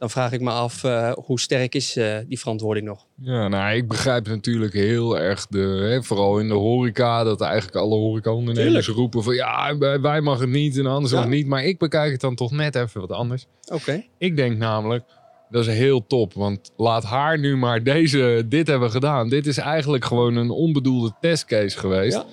dan 0.05 0.13
vraag 0.13 0.33
ik 0.33 0.41
me 0.41 0.51
af 0.51 0.85
eh, 0.85 1.13
hoe 1.13 1.41
sterk 1.41 1.75
is 1.75 1.97
eh, 1.97 2.17
die 2.29 2.39
verantwoording 2.39 2.87
nog. 2.87 3.07
Ja, 3.17 3.49
nou, 3.49 3.77
ik 3.77 3.89
begrijp 3.89 4.27
natuurlijk 4.27 4.73
heel 4.73 5.19
erg 5.19 5.47
de, 5.47 5.59
hè, 5.59 6.03
vooral 6.03 6.39
in 6.39 6.49
de 6.49 6.55
horeca, 6.55 7.25
dat 7.25 7.41
eigenlijk 7.41 7.77
alle 7.77 7.95
horecaondernemers 7.95 8.89
roepen 8.89 9.23
van 9.23 9.35
ja, 9.35 9.79
wij, 9.79 10.01
wij 10.01 10.21
mag 10.21 10.41
het 10.41 10.49
niet 10.49 10.79
en 10.79 10.87
anders 10.87 11.11
Ja. 11.13 11.17
mag 11.17 11.27
het 11.27 11.35
niet. 11.35 11.47
Maar 11.47 11.65
ik 11.65 11.79
bekijk 11.79 12.13
het 12.13 12.21
dan 12.21 12.35
toch 12.35 12.51
net 12.51 12.75
even 12.75 13.01
wat 13.01 13.11
anders. 13.13 13.47
Oké. 13.73 14.05
Ik 14.19 14.37
denk 14.37 14.59
namelijk, 14.59 15.05
dat 15.51 15.67
is 15.67 15.75
heel 15.75 16.07
top. 16.07 16.33
Want 16.33 16.73
laat 16.77 17.05
haar 17.05 17.39
nu 17.39 17.57
maar 17.57 17.83
deze, 17.83 18.45
dit 18.49 18.67
hebben 18.67 18.91
gedaan. 18.91 19.29
Dit 19.29 19.47
is 19.47 19.59
eigenlijk 19.59 20.05
gewoon 20.05 20.37
een 20.37 20.51
onbedoelde 20.51 21.13
testcase 21.21 21.79
geweest. 21.79 22.17
Ja. 22.17 22.25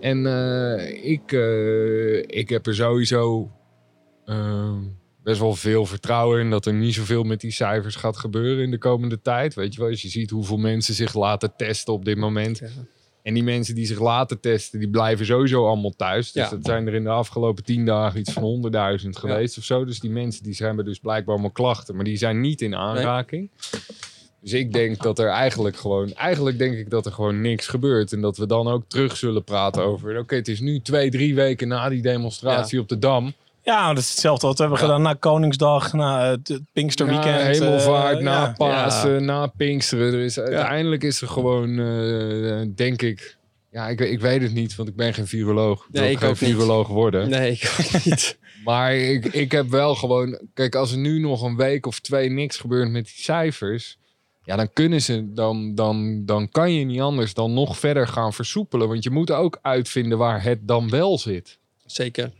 En 0.00 0.26
eh, 0.26 1.04
ik, 1.10 1.32
ik 2.26 2.48
heb 2.48 2.66
er 2.66 2.74
sowieso 2.74 3.50
eh, 4.24 4.72
best 5.26 5.40
wel 5.40 5.54
veel 5.54 5.86
vertrouwen 5.86 6.40
in 6.40 6.50
dat 6.50 6.66
er 6.66 6.72
niet 6.74 6.94
zoveel 6.94 7.22
met 7.22 7.40
die 7.40 7.50
cijfers 7.50 7.96
gaat 7.96 8.16
gebeuren 8.16 8.64
in 8.64 8.70
de 8.70 8.78
komende 8.78 9.20
tijd. 9.22 9.54
Weet 9.54 9.74
je 9.74 9.80
wel, 9.80 9.88
als 9.88 10.02
je 10.02 10.08
ziet 10.08 10.30
hoeveel 10.30 10.56
mensen 10.56 10.94
zich 10.94 11.14
laten 11.14 11.52
testen 11.56 11.92
op 11.92 12.04
dit 12.04 12.16
moment. 12.16 12.58
Ja. 12.58 12.66
En 13.22 13.34
die 13.34 13.42
mensen 13.42 13.74
die 13.74 13.86
zich 13.86 14.00
laten 14.00 14.40
testen, 14.40 14.78
die 14.78 14.88
blijven 14.88 15.26
sowieso 15.26 15.66
allemaal 15.66 15.94
thuis. 15.96 16.32
Dus 16.32 16.42
Ja. 16.42 16.50
dat 16.50 16.64
zijn 16.64 16.86
er 16.86 16.94
in 16.94 17.02
de 17.02 17.10
afgelopen 17.10 17.64
tien 17.64 17.84
dagen 17.84 18.20
iets 18.20 18.32
van 18.32 18.42
100.000 18.42 19.08
geweest 19.18 19.58
of 19.58 19.64
zo. 19.64 19.84
Dus 19.84 20.00
die 20.00 20.10
mensen 20.10 20.42
die 20.42 20.56
hebben 20.58 20.84
dus 20.84 20.98
blijkbaar 20.98 21.34
allemaal 21.34 21.52
klachten. 21.52 21.94
Maar 21.96 22.04
die 22.04 22.16
zijn 22.16 22.40
niet 22.40 22.62
in 22.62 22.74
aanraking. 22.74 23.50
Dus 24.40 24.52
ik 24.52 24.72
denk 24.72 25.02
dat 25.02 25.18
er 25.18 25.28
eigenlijk 25.28 25.76
gewoon... 25.76 26.12
Eigenlijk 26.12 26.58
denk 26.58 26.76
ik 26.76 26.90
dat 26.90 27.06
er 27.06 27.12
gewoon 27.12 27.40
niks 27.40 27.66
gebeurt. 27.66 28.12
En 28.12 28.20
dat 28.20 28.36
we 28.36 28.46
dan 28.46 28.68
ook 28.68 28.84
terug 28.88 29.16
zullen 29.16 29.44
praten 29.44 29.82
over... 29.82 30.18
Oké, 30.18 30.34
het 30.34 30.48
is 30.48 30.60
nu 30.60 30.80
twee, 30.80 31.10
drie 31.10 31.34
weken 31.34 31.68
na 31.68 31.88
die 31.88 32.02
demonstratie 32.02 32.80
op 32.80 32.88
de 32.88 32.98
Dam. 32.98 33.34
Ja, 33.66 33.88
dat 33.88 33.98
is 34.02 34.10
hetzelfde 34.10 34.46
wat 34.46 34.56
we 34.56 34.62
hebben 34.62 34.80
Ja. 34.80 34.86
gedaan 34.86 35.02
na 35.02 35.14
Koningsdag, 35.14 35.92
na 35.92 36.30
het 36.30 36.48
het 36.48 36.62
Pinksterweekend. 36.72 37.36
Na 37.36 37.42
hemelvaart, 37.42 38.18
eh, 38.18 38.24
na 38.24 38.40
ja. 38.42 38.52
Pasen, 38.56 39.24
na 39.24 39.46
Pinksteren. 39.46 40.12
Er 40.12 40.20
is, 40.20 40.38
Uiteindelijk 40.38 41.02
is 41.02 41.20
er 41.20 41.28
gewoon, 41.28 41.78
eh, 41.78 42.66
denk 42.74 43.02
ik... 43.02 43.36
Ja, 43.70 43.88
ik, 43.88 44.00
ik 44.00 44.20
weet 44.20 44.42
het 44.42 44.52
niet, 44.52 44.76
want 44.76 44.88
ik 44.88 44.96
ben 44.96 45.14
geen 45.14 45.26
viroloog. 45.26 45.86
Nee, 45.90 46.02
wil 46.02 46.12
ik 46.12 46.18
geen 46.18 46.28
ook 46.28 46.40
niet. 46.40 46.50
viroloog 46.50 46.88
worden. 46.88 47.28
Nee, 47.30 47.52
ik 47.52 47.74
ook 47.80 48.04
niet. 48.04 48.38
Maar 48.64 48.94
ik, 48.94 49.24
ik 49.26 49.52
heb 49.52 49.68
wel 49.68 49.94
gewoon... 49.94 50.40
Kijk, 50.54 50.74
als 50.74 50.92
er 50.92 50.98
nu 50.98 51.18
nog 51.20 51.42
een 51.42 51.56
week 51.56 51.86
of 51.86 52.00
twee 52.00 52.30
niks 52.30 52.56
gebeurt 52.56 52.90
met 52.90 53.04
die 53.04 53.14
cijfers... 53.16 53.98
Ja, 54.44 54.56
dan 54.56 54.72
kunnen 54.72 55.02
ze... 55.02 55.32
Dan, 55.32 55.74
dan, 55.74 56.22
dan 56.24 56.48
kan 56.48 56.72
je 56.72 56.84
niet 56.84 57.00
anders 57.00 57.34
dan 57.34 57.54
nog 57.54 57.78
verder 57.78 58.08
gaan 58.08 58.32
versoepelen. 58.32 58.88
Want 58.88 59.02
je 59.04 59.10
moet 59.10 59.30
ook 59.30 59.58
uitvinden 59.62 60.18
waar 60.18 60.42
het 60.42 60.58
dan 60.68 60.90
wel 60.90 61.18
zit. 61.18 61.58
Zeker. 61.84 62.32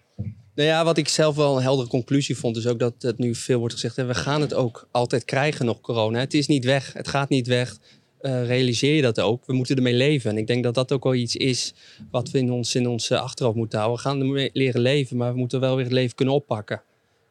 Nou 0.57 0.69
ja, 0.69 0.85
wat 0.85 0.97
ik 0.97 1.09
zelf 1.09 1.37
wel 1.37 1.57
een 1.57 1.62
heldere 1.62 1.88
conclusie 1.88 2.37
vond, 2.37 2.57
is 2.57 2.66
ook 2.66 2.79
dat 2.79 2.95
het 2.99 3.19
nu 3.19 3.35
veel 3.35 3.59
wordt 3.59 3.75
gezegd. 3.75 3.99
En 3.99 4.07
we 4.07 4.14
gaan 4.14 4.40
het 4.40 4.55
ook 4.55 4.88
altijd 4.90 5.25
krijgen 5.25 5.66
nog, 5.66 5.81
corona. 5.81 6.19
Het 6.19 6.35
is 6.35 6.47
niet 6.47 6.64
weg. 6.64 6.92
Het 6.92 7.09
gaat 7.09 7.29
niet 7.29 7.47
weg. 7.47 7.77
Eh, 8.21 8.47
realiseer 8.47 8.95
je 8.95 9.03
dat 9.03 9.21
ook. 9.21 9.47
We 9.47 9.53
moeten 9.53 9.77
ermee 9.77 9.95
leven. 9.95 10.31
En 10.31 10.38
ik 10.38 10.47
denk 10.47 10.64
dat 10.64 10.75
dat 10.75 10.92
ook 10.92 11.05
wel 11.05 11.14
iets 11.14 11.37
is 11.37 11.75
wat 12.11 12.31
we 12.31 12.38
in 12.38 12.53
ons, 12.53 12.75
in 12.75 12.88
ons 12.88 13.11
eh, 13.11 13.21
achterhoofd 13.21 13.57
moeten 13.57 13.79
houden. 13.79 14.03
We 14.03 14.09
gaan 14.09 14.21
ermee 14.21 14.51
leren 14.53 14.81
leven, 14.81 15.16
maar 15.16 15.33
we 15.33 15.38
moeten 15.38 15.61
wel 15.61 15.75
weer 15.75 15.85
het 15.85 15.92
leven 15.92 16.16
kunnen 16.16 16.35
oppakken. 16.35 16.83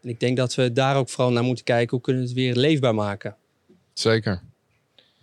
En 0.01 0.09
ik 0.09 0.19
denk 0.19 0.37
dat 0.37 0.55
we 0.55 0.71
daar 0.71 0.95
ook 0.95 1.09
vooral 1.09 1.31
naar 1.31 1.43
moeten 1.43 1.65
kijken. 1.65 1.89
Hoe 1.89 2.01
kunnen 2.01 2.21
we 2.21 2.27
het 2.27 2.37
weer 2.37 2.55
leefbaar 2.55 2.95
maken? 2.95 3.35
Zeker. 3.93 4.41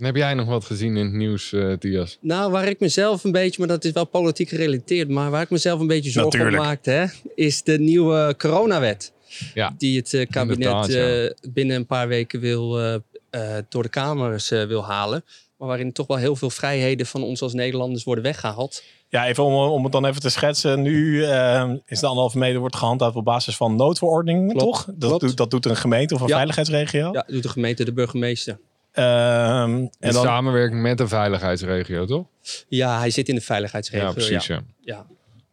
En 0.02 0.08
heb 0.08 0.16
jij 0.16 0.34
nog 0.34 0.46
wat 0.46 0.64
gezien 0.64 0.96
in 0.96 1.04
het 1.04 1.14
nieuws, 1.14 1.52
eh 1.52 1.72
Thias? 1.72 2.18
Nou, 2.20 2.50
waar 2.50 2.68
ik 2.68 2.80
mezelf 2.80 3.24
een 3.24 3.32
beetje, 3.32 3.58
maar 3.58 3.68
dat 3.68 3.84
is 3.84 3.92
wel 3.92 4.04
politiek 4.04 4.48
gerelateerd, 4.48 5.08
maar 5.08 5.30
waar 5.30 5.42
ik 5.42 5.50
mezelf 5.50 5.80
een 5.80 5.86
beetje 5.86 6.10
zorgen 6.10 6.46
om 6.46 6.54
maakte, 6.54 6.90
hè, 6.90 7.04
is 7.34 7.62
de 7.62 7.78
nieuwe 7.78 8.34
coronawet. 8.38 9.12
Ja. 9.54 9.74
Die 9.78 9.98
het 9.98 10.14
eh, 10.14 10.26
kabinet 10.30 10.94
eh, 10.94 11.50
binnen 11.52 11.76
een 11.76 11.86
paar 11.86 12.08
weken 12.08 12.40
wil, 12.40 12.80
eh, 12.80 12.94
eh, 13.30 13.62
door 13.68 13.82
de 13.82 13.88
Kamers 13.88 14.50
eh, 14.50 14.64
wil 14.64 14.84
halen. 14.84 15.24
Maar 15.56 15.68
waarin 15.68 15.92
toch 15.92 16.06
wel 16.06 16.16
heel 16.16 16.36
veel 16.36 16.50
vrijheden 16.50 17.06
van 17.06 17.22
ons 17.22 17.42
als 17.42 17.52
Nederlanders 17.52 18.04
worden 18.04 18.24
weggehaald. 18.24 18.82
Ja, 19.08 19.26
even 19.26 19.44
om, 19.44 19.52
om 19.54 19.82
het 19.82 19.92
dan 19.92 20.04
even 20.06 20.20
te 20.20 20.28
schetsen. 20.30 20.82
Nu 20.82 21.24
eh, 21.24 21.70
is 21.86 22.00
de 22.00 22.06
anderhalve 22.06 22.38
meter 22.38 22.60
wordt 22.60 22.76
gehandhaafd 22.76 23.16
op 23.16 23.24
basis 23.24 23.56
van 23.56 23.76
noodverordening, 23.76 24.50
Klopt, 24.52 24.64
toch? 24.64 24.84
Dat, 24.96 25.08
klopt. 25.08 25.20
Doet, 25.24 25.36
dat 25.36 25.50
doet 25.50 25.66
een 25.66 25.76
gemeente 25.76 26.14
of 26.14 26.20
een 26.20 26.26
Ja. 26.28 26.34
veiligheidsregio. 26.34 27.12
Ja, 27.12 27.24
doet 27.26 27.42
de 27.42 27.48
gemeente 27.48 27.84
de 27.84 27.92
burgemeester. 27.92 28.58
Ehm, 28.92 29.70
In 29.76 29.90
en 30.00 30.12
dan, 30.12 30.22
samenwerking 30.24 30.82
met 30.82 30.98
de 30.98 31.08
veiligheidsregio, 31.08 32.04
toch? 32.04 32.26
Ja, 32.68 32.98
hij 32.98 33.10
zit 33.10 33.28
in 33.28 33.34
de 33.34 33.40
veiligheidsregio. 33.40 34.06
Ja, 34.06 34.12
precies. 34.12 34.46
Ja. 34.46 34.62
Ja. 34.80 35.06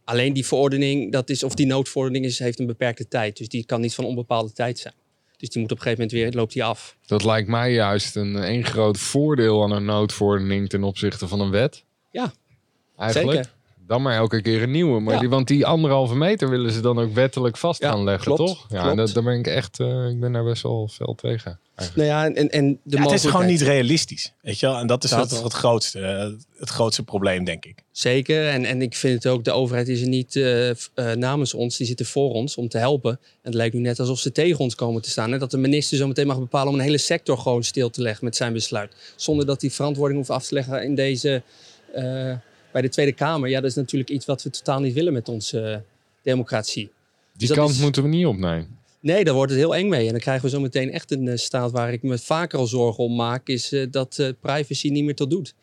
Alleen 0.03 0.33
die 0.33 0.45
verordening, 0.45 1.11
dat 1.11 1.29
is, 1.29 1.43
of 1.43 1.53
die 1.55 1.65
noodverordening 1.65 2.25
is, 2.25 2.39
heeft 2.39 2.59
een 2.59 2.65
beperkte 2.65 3.07
tijd. 3.07 3.37
Dus 3.37 3.47
die 3.49 3.65
kan 3.65 3.81
niet 3.81 3.95
van 3.95 4.05
onbepaalde 4.05 4.51
tijd 4.51 4.79
zijn. 4.79 4.93
Dus 5.37 5.49
die 5.49 5.61
moet 5.61 5.71
op 5.71 5.77
een 5.77 5.83
gegeven 5.83 6.05
moment 6.05 6.23
weer, 6.31 6.39
loopt 6.39 6.53
die 6.53 6.63
af. 6.63 6.97
Dat 7.05 7.23
lijkt 7.23 7.47
mij 7.47 7.73
juist 7.73 8.15
een 8.15 8.35
één 8.35 8.63
groot 8.65 8.97
voordeel 8.97 9.63
aan 9.63 9.71
een 9.71 9.85
noodverordening 9.85 10.69
ten 10.69 10.83
opzichte 10.83 11.27
van 11.27 11.39
een 11.39 11.49
wet. 11.51 11.83
Ja, 12.11 12.31
Eigenlijk. 12.97 13.37
zeker. 13.37 13.57
Dan 13.87 14.01
maar 14.01 14.15
elke 14.15 14.41
keer 14.41 14.61
een 14.63 14.71
nieuwe. 14.71 14.99
Maar 14.99 15.13
Ja. 15.13 15.19
die, 15.19 15.29
want 15.29 15.47
die 15.47 15.65
anderhalve 15.65 16.15
meter 16.15 16.49
willen 16.49 16.71
ze 16.71 16.81
dan 16.81 16.99
ook 16.99 17.13
wettelijk 17.13 17.57
vast 17.57 17.81
Ja, 17.81 17.89
gaan 17.91 18.03
leggen, 18.03 18.23
klopt, 18.35 18.39
toch? 18.51 18.65
Ja, 18.69 18.81
klopt. 18.81 18.97
dat, 18.97 19.13
daar 19.13 19.23
ben 19.23 19.39
ik 19.39 19.47
echt, 19.47 19.79
eh, 19.79 20.09
ik 20.09 20.19
ben 20.19 20.31
daar 20.31 20.43
best 20.43 20.63
wel 20.63 20.87
fel 20.87 21.15
tegen. 21.15 21.59
Eigenlijk. 21.79 22.09
Nou 22.09 22.19
ja, 22.29 22.35
en, 22.35 22.49
en 22.49 22.79
de 22.83 22.97
ja, 22.97 23.03
het 23.03 23.11
is 23.11 23.25
gewoon 23.25 23.45
niet 23.45 23.61
realistisch. 23.61 24.33
Weet 24.41 24.59
je 24.59 24.65
wel? 24.65 24.77
En 24.77 24.87
dat 24.87 25.03
is 25.03 25.09
Dat. 25.09 25.31
het, 25.31 25.43
het, 25.43 25.53
grootste, 25.53 25.99
het 26.57 26.69
grootste 26.69 27.03
probleem, 27.03 27.43
denk 27.43 27.65
ik. 27.65 27.83
Zeker. 27.91 28.47
En, 28.47 28.65
en 28.65 28.81
ik 28.81 28.95
vind 28.95 29.23
het 29.23 29.33
ook, 29.33 29.43
de 29.43 29.51
overheid 29.51 29.87
is 29.87 30.01
er 30.01 30.07
niet 30.07 30.35
eh, 30.35 30.69
eh, 30.69 30.75
namens 31.15 31.53
ons, 31.53 31.77
die 31.77 31.87
zitten 31.87 32.05
voor 32.05 32.33
ons 32.33 32.55
om 32.55 32.67
te 32.67 32.77
helpen. 32.77 33.11
En 33.11 33.19
het 33.41 33.53
lijkt 33.53 33.73
nu 33.75 33.79
net 33.81 33.99
alsof 33.99 34.19
ze 34.19 34.31
tegen 34.31 34.59
ons 34.59 34.75
komen 34.75 35.01
te 35.01 35.09
staan. 35.09 35.33
En 35.33 35.39
dat 35.39 35.51
de 35.51 35.57
minister 35.57 35.97
zo 35.97 36.07
meteen 36.07 36.27
mag 36.27 36.39
bepalen 36.39 36.67
om 36.73 36.75
een 36.79 36.85
hele 36.85 36.97
sector 36.97 37.37
gewoon 37.37 37.63
stil 37.63 37.89
te 37.89 38.01
leggen 38.01 38.25
met 38.25 38.35
zijn 38.35 38.53
besluit. 38.53 38.95
Zonder 39.15 39.45
dat 39.45 39.61
hij 39.61 39.69
verantwoording 39.69 40.17
hoeft 40.19 40.31
af 40.31 40.47
te 40.47 40.53
leggen 40.53 40.83
in 40.83 40.95
deze, 40.95 41.41
eh, 41.93 42.03
bij 42.71 42.81
de 42.81 42.89
Tweede 42.89 43.11
Kamer. 43.13 43.49
Ja, 43.49 43.61
dat 43.61 43.69
is 43.69 43.75
natuurlijk 43.75 44.09
iets 44.09 44.25
wat 44.25 44.43
we 44.43 44.49
totaal 44.49 44.79
niet 44.79 44.93
willen 44.93 45.13
met 45.13 45.29
onze 45.29 45.83
democratie. 46.23 46.91
Die 47.37 47.47
dat 47.47 47.57
kant 47.57 47.69
is- 47.71 47.79
moeten 47.79 48.03
we 48.03 48.09
niet 48.09 48.25
opnemen. 48.25 48.77
Nee, 49.01 49.23
daar 49.23 49.33
wordt 49.33 49.51
het 49.51 49.59
heel 49.59 49.75
eng 49.75 49.89
mee. 49.89 50.05
En 50.05 50.11
dan 50.11 50.19
krijgen 50.19 50.43
we 50.43 50.49
zo 50.49 50.59
meteen 50.59 50.91
echt 50.91 51.11
een 51.11 51.27
eh, 51.27 51.37
staat 51.37 51.71
waar 51.71 51.93
ik 51.93 52.03
me 52.03 52.17
vaker 52.17 52.59
al 52.59 52.67
zorgen 52.67 53.03
om 53.03 53.15
maak, 53.15 53.47
is 53.47 53.71
eh, 53.71 53.85
dat 53.91 54.19
eh, 54.19 54.29
privacy 54.39 54.89
niet 54.89 55.03
meer 55.03 55.15
tot 55.15 55.29
doet. 55.29 55.55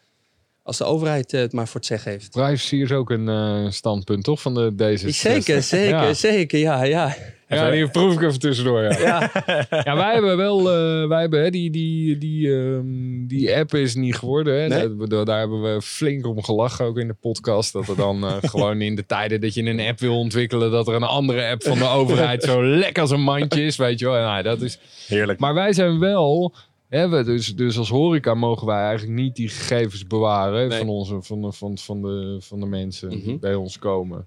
Als 0.66 0.76
de 0.78 0.84
overheid 0.84 1.32
eh, 1.32 1.40
het 1.40 1.52
maar 1.52 1.66
voor 1.66 1.80
het 1.80 1.86
zeggen 1.88 2.10
heeft. 2.10 2.30
Privacy 2.30 2.76
is 2.76 2.92
ook 2.92 3.10
een 3.10 3.28
eh, 3.28 3.70
standpunt, 3.70 4.24
toch? 4.24 4.40
Van 4.40 4.54
de 4.54 4.72
D66. 4.72 5.08
Zeker, 5.08 5.62
zeker, 5.76 5.88
Ja. 5.88 6.14
zeker. 6.14 6.58
Ja, 6.58 6.84
ja. 6.84 7.16
Ja, 7.48 7.70
die 7.70 7.88
proef 7.88 8.14
ik 8.14 8.22
even 8.22 8.38
tussendoor. 8.38 8.82
Ja, 8.82 8.98
ja. 8.98 9.30
ja 9.84 9.96
wij 9.96 10.12
hebben 10.12 10.36
wel, 10.36 10.58
eh, 10.58 11.08
wij 11.08 11.20
hebben, 11.20 11.42
hè, 11.42 11.50
die, 11.50 11.70
die, 11.70 12.18
die, 12.18 12.54
ehm, 12.54 13.26
die 13.26 13.56
app 13.56 13.74
is 13.74 13.94
niet 13.94 14.16
geworden. 14.16 14.60
Hè. 14.60 14.68
Nee. 14.68 15.08
Daar, 15.08 15.24
daar 15.24 15.38
hebben 15.38 15.62
we 15.74 15.82
flink 15.82 16.26
om 16.26 16.42
gelachen, 16.44 16.84
ook 16.84 16.98
in 16.98 17.06
de 17.06 17.14
podcast. 17.14 17.72
Dat 17.72 17.88
er 17.88 17.96
dan 17.96 18.24
eh, 18.24 18.36
gewoon 18.50 18.80
in 18.80 18.94
de 18.94 19.06
tijden 19.06 19.40
dat 19.40 19.54
je 19.54 19.62
een 19.62 19.80
app 19.80 20.00
wil 20.00 20.18
ontwikkelen, 20.18 20.70
dat 20.70 20.88
er 20.88 20.94
een 20.94 21.02
andere 21.02 21.48
app 21.48 21.62
van 21.62 21.78
de 21.78 21.88
overheid 21.88 22.42
zo 22.42 22.64
lekker 22.64 23.02
als 23.02 23.10
een 23.10 23.22
mandje 23.22 23.62
is, 23.64 23.76
weet 23.76 23.98
je 23.98 24.04
wel. 24.04 24.14
Nou, 24.20 24.42
dat 24.42 24.60
is, 24.60 24.78
Heerlijk. 25.06 25.38
maar 25.38 25.54
wij 25.54 25.72
zijn 25.72 25.98
wel, 25.98 26.54
hè, 26.88 27.08
we 27.08 27.24
dus, 27.24 27.54
dus 27.56 27.78
als 27.78 27.88
horeca 27.88 28.34
mogen 28.34 28.66
wij 28.66 28.82
eigenlijk 28.82 29.18
niet 29.20 29.36
die 29.36 29.48
gegevens 29.48 30.06
bewaren 30.06 30.68
Nee. 30.68 30.78
van, 30.78 30.88
onze, 30.88 31.22
van, 31.22 31.40
de, 31.42 31.52
van, 31.52 31.78
van, 31.78 32.02
de, 32.02 32.36
van 32.40 32.60
de 32.60 32.66
mensen 32.66 33.10
die 33.10 33.28
Mhm. 33.30 33.38
bij 33.38 33.54
ons 33.54 33.78
komen. 33.78 34.26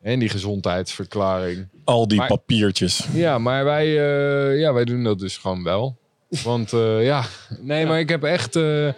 En 0.00 0.18
die 0.18 0.28
gezondheidsverklaring. 0.28 1.68
Al 1.84 2.08
die 2.08 2.18
Maar- 2.18 2.28
papiertjes. 2.28 3.08
Ja, 3.14 3.38
maar 3.38 3.64
wij, 3.64 3.86
eh, 3.86 4.60
ja, 4.60 4.72
wij 4.72 4.84
doen 4.84 5.04
dat 5.04 5.18
dus 5.18 5.36
gewoon 5.36 5.62
wel. 5.64 5.96
Want 6.44 6.72
eh, 6.72 7.04
ja, 7.04 7.24
nee, 7.60 7.86
maar 7.86 7.98
ik 7.98 8.08
heb 8.08 8.22
echt, 8.22 8.56
eh, 8.56 8.88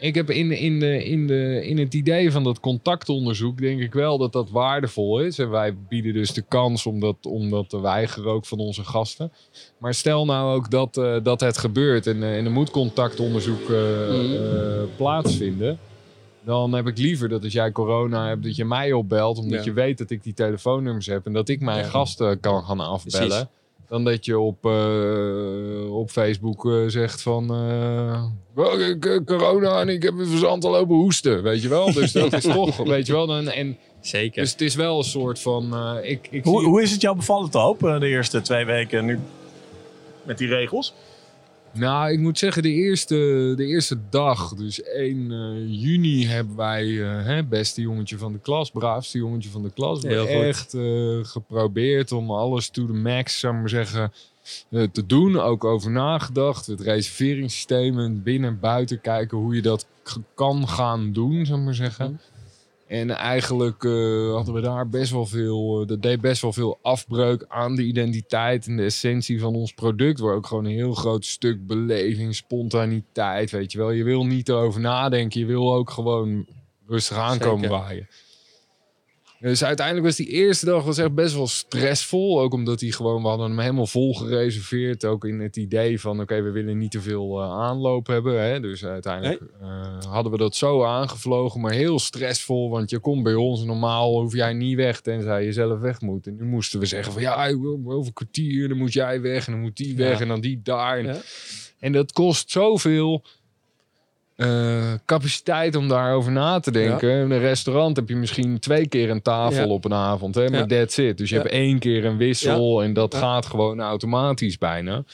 ik 0.00 0.14
heb 0.14 0.30
in, 0.30 0.52
in, 0.52 0.80
de, 0.80 1.04
in, 1.04 1.26
de, 1.26 1.66
in 1.66 1.78
het 1.78 1.94
idee 1.94 2.32
van 2.32 2.44
dat 2.44 2.60
contactonderzoek 2.60 3.58
denk 3.58 3.80
ik 3.80 3.92
wel 3.92 4.18
dat 4.18 4.32
dat 4.32 4.50
waardevol 4.50 5.20
is. 5.20 5.38
En 5.38 5.50
wij 5.50 5.76
bieden 5.88 6.12
dus 6.12 6.32
de 6.32 6.42
kans 6.48 6.86
om 6.86 7.00
dat, 7.00 7.16
om 7.26 7.50
dat 7.50 7.68
te 7.68 7.80
weigeren 7.80 8.32
ook 8.32 8.46
van 8.46 8.58
onze 8.58 8.84
gasten. 8.84 9.32
Maar 9.78 9.94
stel 9.94 10.24
nou 10.24 10.54
ook 10.56 10.70
dat, 10.70 10.96
eh, 10.96 11.16
dat 11.22 11.40
het 11.40 11.58
gebeurt 11.58 12.06
en, 12.06 12.22
en 12.22 12.44
er 12.44 12.50
moet 12.50 12.70
contactonderzoek 12.70 13.68
Mhm. 13.68 14.86
plaatsvinden. 14.96 15.78
Dan 16.44 16.72
heb 16.72 16.86
ik 16.86 16.98
liever 16.98 17.28
dat 17.28 17.44
als 17.44 17.52
jij 17.52 17.72
corona 17.72 18.28
hebt, 18.28 18.42
dat 18.42 18.56
je 18.56 18.64
mij 18.64 18.92
opbelt. 18.92 19.38
Omdat 19.38 19.58
Ja. 19.58 19.64
je 19.64 19.72
weet 19.72 19.98
dat 19.98 20.10
ik 20.10 20.22
die 20.22 20.34
telefoonnummers 20.34 21.06
heb. 21.06 21.26
En 21.26 21.32
dat 21.32 21.48
ik 21.48 21.60
mijn 21.60 21.78
Ja. 21.78 21.84
gasten 21.88 22.40
kan 22.40 22.62
gaan 22.64 22.80
afbellen. 22.80 23.28
Precies. 23.28 23.46
Dan 23.90 24.04
dat 24.04 24.24
je 24.24 24.38
op, 24.38 24.66
eh, 24.66 25.94
op 25.94 26.10
Facebook 26.10 26.66
eh, 26.70 26.82
zegt 26.86 27.22
van... 27.22 27.50
eh, 27.54 28.22
"Wel, 28.54 28.80
ik, 28.80 29.20
corona 29.26 29.80
en 29.80 29.88
ik 29.88 30.02
heb 30.02 30.18
een 30.18 30.26
verzand 30.26 30.64
al 30.64 30.70
lopen 30.70 30.94
hoesten. 30.96 31.42
Weet 31.42 31.62
je 31.62 31.68
wel? 31.68 31.92
Dus 31.92 32.12
dat 32.12 32.32
is 32.32 32.42
toch, 32.54 32.76
weet 32.76 33.06
je 33.06 33.12
wel. 33.12 33.26
Dan, 33.26 33.48
en, 33.48 33.78
Zeker. 34.00 34.42
dus 34.42 34.50
het 34.52 34.60
is 34.60 34.74
wel 34.74 34.98
een 34.98 35.04
soort 35.04 35.38
van... 35.40 35.72
eh, 35.74 36.10
ik, 36.10 36.28
ik 36.30 36.44
Hoe, 36.44 36.58
zie- 36.60 36.68
hoe 36.68 36.82
is 36.82 36.90
het 36.90 37.00
jou 37.00 37.16
bevallen 37.16 37.50
te 37.50 37.58
hopen 37.58 38.00
de 38.00 38.06
eerste 38.08 38.40
twee 38.40 38.64
weken 38.64 39.04
nu? 39.04 39.18
Met 40.22 40.38
die 40.38 40.48
regels? 40.48 40.94
Nou, 41.72 42.12
ik 42.12 42.18
moet 42.18 42.38
zeggen, 42.38 42.62
de 42.62 42.72
eerste, 42.72 43.52
de 43.56 43.66
eerste 43.66 43.98
dag, 44.10 44.54
dus 44.54 44.82
1 44.82 45.30
eh, 45.30 45.82
juni, 45.82 46.26
hebben 46.26 46.56
wij 46.56 47.02
eh 47.02 47.24
hè, 47.24 47.44
beste 47.44 47.80
jongetje 47.80 48.18
van 48.18 48.32
de 48.32 48.38
klas, 48.38 48.70
braafste 48.70 49.18
jongetje 49.18 49.50
van 49.50 49.62
de 49.62 49.70
klas, 49.70 50.00
goed. 50.00 50.28
echt 50.28 50.74
eh, 50.74 51.18
geprobeerd 51.22 52.12
om 52.12 52.30
alles 52.30 52.68
to 52.68 52.86
the 52.86 52.92
max, 52.92 53.38
zou 53.38 53.54
ik 53.54 53.60
maar 53.60 53.68
zeggen, 53.68 54.12
te 54.92 55.06
doen. 55.06 55.40
Ook 55.40 55.64
over 55.64 55.90
nagedacht, 55.90 56.66
het 56.66 56.80
reserveringssysteem 56.80 57.98
en 57.98 58.22
binnen 58.22 58.50
en 58.50 58.60
buiten 58.60 59.00
kijken 59.00 59.38
hoe 59.38 59.54
je 59.54 59.62
dat 59.62 59.86
kan 60.34 60.68
gaan 60.68 61.12
doen, 61.12 61.46
zou 61.46 61.58
ik 61.58 61.64
maar 61.64 61.74
zeggen. 61.74 62.20
En 62.90 63.10
eigenlijk 63.10 63.84
eh, 63.84 64.32
hadden 64.32 64.54
we 64.54 64.60
daar 64.60 64.88
best 64.88 65.12
wel 65.12 65.26
veel, 65.26 65.80
eh, 65.80 65.86
dat 65.86 66.02
deed 66.02 66.20
best 66.20 66.42
wel 66.42 66.52
veel 66.52 66.78
afbreuk 66.82 67.44
aan 67.48 67.74
de 67.74 67.82
identiteit 67.82 68.66
en 68.66 68.76
de 68.76 68.82
essentie 68.82 69.40
van 69.40 69.54
ons 69.54 69.72
product. 69.72 70.20
Waar 70.20 70.34
ook 70.34 70.46
gewoon 70.46 70.64
een 70.64 70.70
heel 70.70 70.94
groot 70.94 71.24
stuk 71.24 71.66
beleving, 71.66 72.34
spontaniteit, 72.34 73.50
weet 73.50 73.72
je 73.72 73.78
wel. 73.78 73.90
Je 73.90 74.04
wil 74.04 74.26
niet 74.26 74.48
erover 74.48 74.80
nadenken, 74.80 75.40
je 75.40 75.46
wil 75.46 75.74
ook 75.74 75.90
gewoon 75.90 76.46
rustig 76.86 77.16
aankomen 77.16 77.68
waaien. 77.68 78.08
Dus 79.40 79.64
uiteindelijk 79.64 80.06
was 80.06 80.16
die 80.16 80.28
eerste 80.28 80.64
dag 80.64 80.84
was 80.84 80.98
echt 80.98 81.14
best 81.14 81.34
wel 81.34 81.46
stressvol. 81.46 82.40
Ook 82.40 82.52
omdat 82.52 82.78
die 82.78 82.92
gewoon, 82.92 83.22
we 83.22 83.28
hadden 83.28 83.46
hem 83.48 83.58
helemaal 83.58 83.86
vol 83.86 84.14
gereserveerd. 84.14 85.04
Ook 85.04 85.24
in 85.24 85.40
het 85.40 85.56
idee 85.56 86.00
van, 86.00 86.20
oké, 86.20 86.42
we 86.42 86.50
willen 86.50 86.78
niet 86.78 86.90
te 86.90 87.00
veel 87.00 87.40
eh, 87.40 87.50
aanloop 87.50 88.06
hebben. 88.06 88.42
Hè? 88.42 88.60
Dus 88.60 88.84
uiteindelijk 88.84 89.42
eh, 89.60 89.98
hadden 90.08 90.32
we 90.32 90.38
dat 90.38 90.54
zo 90.56 90.84
aangevlogen. 90.84 91.60
Maar 91.60 91.72
heel 91.72 91.98
stressvol, 91.98 92.70
want 92.70 92.90
je 92.90 92.98
komt 92.98 93.22
bij 93.22 93.34
ons. 93.34 93.64
Normaal 93.64 94.20
hoef 94.20 94.34
jij 94.34 94.52
niet 94.52 94.76
weg, 94.76 95.00
tenzij 95.00 95.44
je 95.44 95.52
zelf 95.52 95.80
weg 95.80 96.00
moet. 96.00 96.26
En 96.26 96.36
nu 96.36 96.44
moesten 96.44 96.80
we 96.80 96.86
zeggen 96.86 97.12
van, 97.12 97.22
ja, 97.22 97.48
over 97.84 98.06
een 98.06 98.12
kwartier, 98.12 98.68
dan 98.68 98.78
moet 98.78 98.92
jij 98.92 99.20
weg. 99.20 99.46
En 99.46 99.52
dan 99.52 99.60
moet 99.60 99.76
die 99.76 99.96
weg 99.96 100.14
Ja. 100.14 100.20
en 100.20 100.28
dan 100.28 100.40
die 100.40 100.60
daar. 100.62 100.98
En, 100.98 101.04
Ja. 101.06 101.20
en 101.78 101.92
dat 101.92 102.12
kost 102.12 102.50
zoveel 102.50 103.24
eh, 104.40 104.92
capaciteit 105.06 105.76
om 105.76 105.88
daarover 105.88 106.32
na 106.32 106.60
te 106.60 106.70
denken. 106.70 107.10
In 107.10 107.30
een 107.30 107.38
restaurant 107.38 107.96
heb 107.96 108.08
je 108.08 108.16
misschien 108.16 108.58
twee 108.58 108.88
keer 108.88 109.10
een 109.10 109.22
tafel 109.22 109.66
Ja. 109.66 109.72
op 109.72 109.84
een 109.84 109.94
avond. 109.94 110.34
Hè, 110.34 110.50
maar 110.50 110.66
that's 110.66 110.96
it. 110.98 111.18
Dus 111.18 111.30
je 111.30 111.36
hebt 111.36 111.48
één 111.50 111.78
keer 111.78 112.04
een 112.04 112.16
wissel 112.16 112.82
en 112.82 112.92
dat 112.92 113.14
gaat 113.14 113.46
gewoon 113.46 113.80
automatisch 113.80 114.58
bijna. 114.58 115.04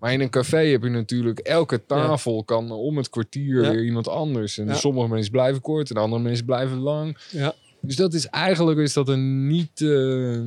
Maar 0.00 0.12
in 0.12 0.20
een 0.20 0.30
café 0.30 0.56
heb 0.66 0.82
je 0.82 0.88
natuurlijk 0.88 1.38
elke 1.38 1.86
tafel 1.86 2.44
kan 2.44 2.70
om 2.70 2.96
het 2.96 3.10
kwartier 3.10 3.60
weer 3.60 3.84
iemand 3.84 4.08
anders. 4.08 4.58
En 4.58 4.76
sommige 4.76 5.08
mensen 5.08 5.30
blijven 5.32 5.60
kort 5.60 5.90
en 5.90 5.96
andere 5.96 6.22
mensen 6.22 6.44
blijven 6.44 6.78
lang. 6.78 7.18
Ja. 7.30 7.54
Dus 7.80 7.96
dat 7.96 8.14
is 8.14 8.26
eigenlijk 8.26 8.78
is 8.78 8.92
dat 8.92 9.08
een 9.08 9.46
niet... 9.46 9.80
eh, 9.80 10.38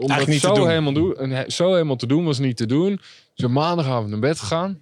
om 0.00 0.08
dat 0.08 0.28
zo 0.32 0.54
doen. 0.54 0.68
helemaal, 0.68 0.92
doen, 0.92 1.16
zo 1.46 1.72
helemaal 1.72 1.96
te 1.96 2.06
doen 2.06 2.24
was 2.24 2.38
niet 2.38 2.56
te 2.56 2.66
doen. 2.66 3.00
Dus 3.34 3.48
maandagavond 3.50 4.10
naar 4.10 4.18
bed 4.18 4.38
gegaan. 4.38 4.80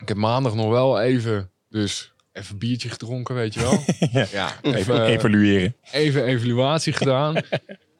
Ik 0.00 0.08
heb 0.08 0.16
maandag 0.16 0.54
nog 0.54 0.68
wel 0.68 1.00
even, 1.00 1.50
dus 1.68 2.12
even 2.32 2.52
een 2.52 2.58
biertje 2.58 2.88
gedronken, 2.88 3.34
weet 3.34 3.54
je 3.54 3.60
wel. 3.60 3.78
Ja. 4.12 4.26
ja, 4.32 4.54
Even 4.62 4.76
even, 4.78 5.04
evalueren. 5.04 5.76
even 5.92 6.24
evaluatie 6.24 6.92
gedaan. 6.92 7.36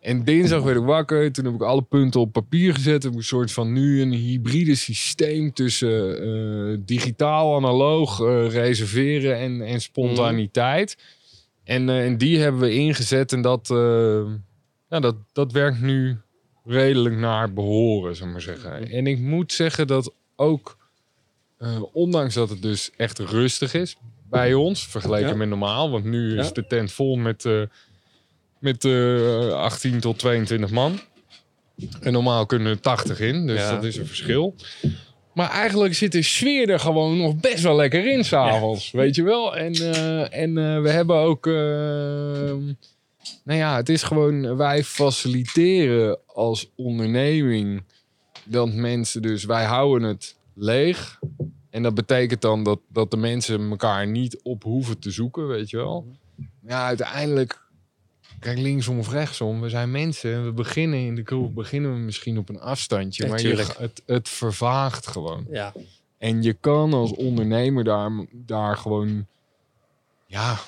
En 0.01 0.25
dinsdag 0.25 0.63
werd 0.63 0.77
ik 0.77 0.85
wakker. 0.85 1.33
Toen 1.33 1.45
heb 1.45 1.55
ik 1.55 1.63
alle 1.63 1.83
punten 1.83 2.21
op 2.21 2.33
papier 2.33 2.75
gezet. 2.75 3.03
Heb 3.03 3.13
ik 3.13 3.19
een 3.19 3.25
soort 3.25 3.53
van 3.53 3.73
nu 3.73 4.01
een 4.03 4.13
hybride 4.13 4.75
systeem 4.75 5.53
tussen 5.53 6.23
eh, 6.23 6.79
digitaal, 6.85 7.57
analoog, 7.57 8.21
eh, 8.21 8.49
reserveren 8.51 9.37
en, 9.39 9.63
en 9.63 9.81
spontaniteit. 9.81 10.97
En, 11.65 11.89
eh, 11.89 12.05
en 12.05 12.19
die 12.19 12.39
hebben 12.39 12.61
we 12.61 12.73
ingezet 12.73 13.33
en 13.33 13.43
dat, 13.43 13.71
eh, 13.71 14.23
ja, 14.89 15.01
dat, 15.01 15.17
dat 15.33 15.53
werkt 15.53 15.81
nu 15.81 16.17
redelijk 16.65 17.17
naar 17.17 17.53
behoren, 17.53 18.17
zou 18.17 18.27
ik 18.29 18.33
maar 18.35 18.45
zeggen. 18.45 18.89
En 18.91 19.07
ik 19.07 19.19
moet 19.19 19.53
zeggen 19.53 19.87
dat 19.87 20.15
ook, 20.37 20.77
eh, 21.61 21.83
ondanks 21.93 22.35
dat 22.35 22.49
het 22.51 22.63
dus 22.63 22.91
echt 22.97 23.19
rustig 23.19 23.75
is 23.75 23.97
bij 24.31 24.55
ons, 24.55 24.87
vergeleken 24.87 25.29
Ja. 25.29 25.35
met 25.35 25.49
normaal, 25.49 25.91
want 25.91 26.05
nu 26.05 26.39
is 26.39 26.53
de 26.53 26.67
tent 26.67 26.93
vol 26.93 27.17
met, 27.17 27.45
eh, 27.45 27.63
met 28.59 28.85
eh 28.85 29.53
18 29.53 30.01
tot 30.01 30.19
22 30.19 30.71
man. 30.71 31.01
En 32.01 32.13
normaal 32.13 32.47
kunnen 32.47 32.69
er 32.73 32.81
80 32.81 33.21
in, 33.21 33.47
dus 33.47 33.59
Ja. 33.61 33.75
dat 33.75 33.85
is 33.85 33.97
een 33.97 34.07
verschil. 34.07 34.55
Maar 35.35 35.51
eigenlijk 35.51 35.95
zit 35.95 36.13
de 36.13 36.23
sfeer 36.23 36.69
er 36.71 36.81
gewoon 36.81 37.17
nog 37.19 37.37
best 37.37 37.63
wel 37.63 37.77
lekker 37.77 38.13
in 38.13 38.25
s'avonds, 38.25 38.91
weet 38.91 39.15
je 39.15 39.23
wel. 39.23 39.57
En, 39.57 39.73
en 40.33 40.83
we 40.83 40.91
hebben 40.91 41.17
ook... 41.17 41.47
eh, 41.47 41.53
nou 43.45 43.59
ja, 43.59 43.77
het 43.77 43.89
is 43.89 44.03
gewoon... 44.03 44.57
Wij 44.57 44.85
faciliteren 44.85 46.19
als 46.27 46.71
onderneming 46.77 47.83
dat 48.45 48.73
mensen 48.73 49.23
dus... 49.23 49.45
Wij 49.45 49.65
houden 49.65 50.09
het 50.09 50.37
leeg. 50.55 51.19
En 51.71 51.83
dat 51.83 51.95
betekent 51.95 52.41
dan 52.41 52.63
dat, 52.63 52.81
dat 52.89 53.11
de 53.11 53.17
mensen 53.17 53.71
elkaar 53.71 54.07
niet 54.07 54.41
op 54.43 54.63
hoeven 54.63 54.99
te 54.99 55.11
zoeken, 55.11 55.47
weet 55.47 55.71
je 55.71 55.77
wel. 55.77 56.07
Ja, 56.67 56.87
uiteindelijk... 56.87 57.69
Kijk, 58.39 58.59
linksom 58.59 58.99
of 58.99 59.11
rechtsom, 59.11 59.61
we 59.61 59.69
zijn 59.69 59.91
mensen. 59.91 60.35
en 60.35 60.45
We 60.45 60.53
beginnen 60.53 60.99
in 60.99 61.15
de 61.15 61.23
kroeg, 61.23 61.53
beginnen 61.53 61.93
we 61.93 61.99
misschien 61.99 62.39
op 62.39 62.49
een 62.49 62.61
afstandje. 62.61 63.29
maar 63.29 63.41
je, 63.41 63.57
het, 63.79 64.03
het 64.07 64.29
vervaagt 64.29 65.07
gewoon. 65.07 65.47
Ja, 65.51 65.73
En 66.19 66.43
je 66.43 66.53
kan 66.53 66.93
als 66.93 67.13
ondernemer 67.13 67.85
daar, 67.85 68.27
daar 68.33 68.77
gewoon 68.77 69.27
ja, 70.27 70.59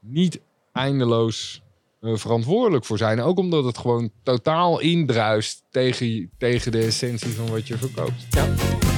niet 0.00 0.40
eindeloos 0.72 1.62
eh, 2.00 2.16
verantwoordelijk 2.16 2.84
voor 2.84 2.98
zijn. 2.98 3.20
Ook 3.20 3.38
omdat 3.38 3.64
het 3.64 3.78
gewoon 3.78 4.10
totaal 4.22 4.80
indruist 4.80 5.62
tegen, 5.70 6.30
tegen 6.38 6.72
de 6.72 6.80
essentie 6.80 7.34
van 7.34 7.50
wat 7.50 7.66
je 7.66 7.78
verkoopt. 7.78 8.26
Ja. 8.30 8.93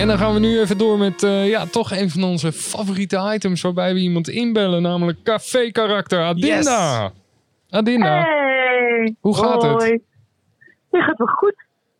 En 0.00 0.06
dan 0.08 0.18
gaan 0.18 0.34
we 0.34 0.40
nu 0.40 0.60
even 0.60 0.78
door 0.78 0.98
met 0.98 1.22
eh, 1.22 1.48
ja, 1.48 1.66
toch 1.66 1.90
een 1.90 2.10
van 2.10 2.24
onze 2.24 2.52
favoriete 2.52 3.30
items 3.34 3.60
waarbij 3.62 3.94
we 3.94 4.00
iemand 4.00 4.28
inbellen, 4.28 4.82
namelijk 4.82 5.22
café-karakter 5.22 6.22
Adinda. 6.22 7.10
Adinda, 7.70 8.22
Hey, 8.22 9.14
Hoe 9.20 9.36
gaat 9.36 9.62
het? 9.62 10.00
Ja, 10.90 11.02
gaat 11.02 11.18
wel 11.18 11.26
goed. 11.26 11.54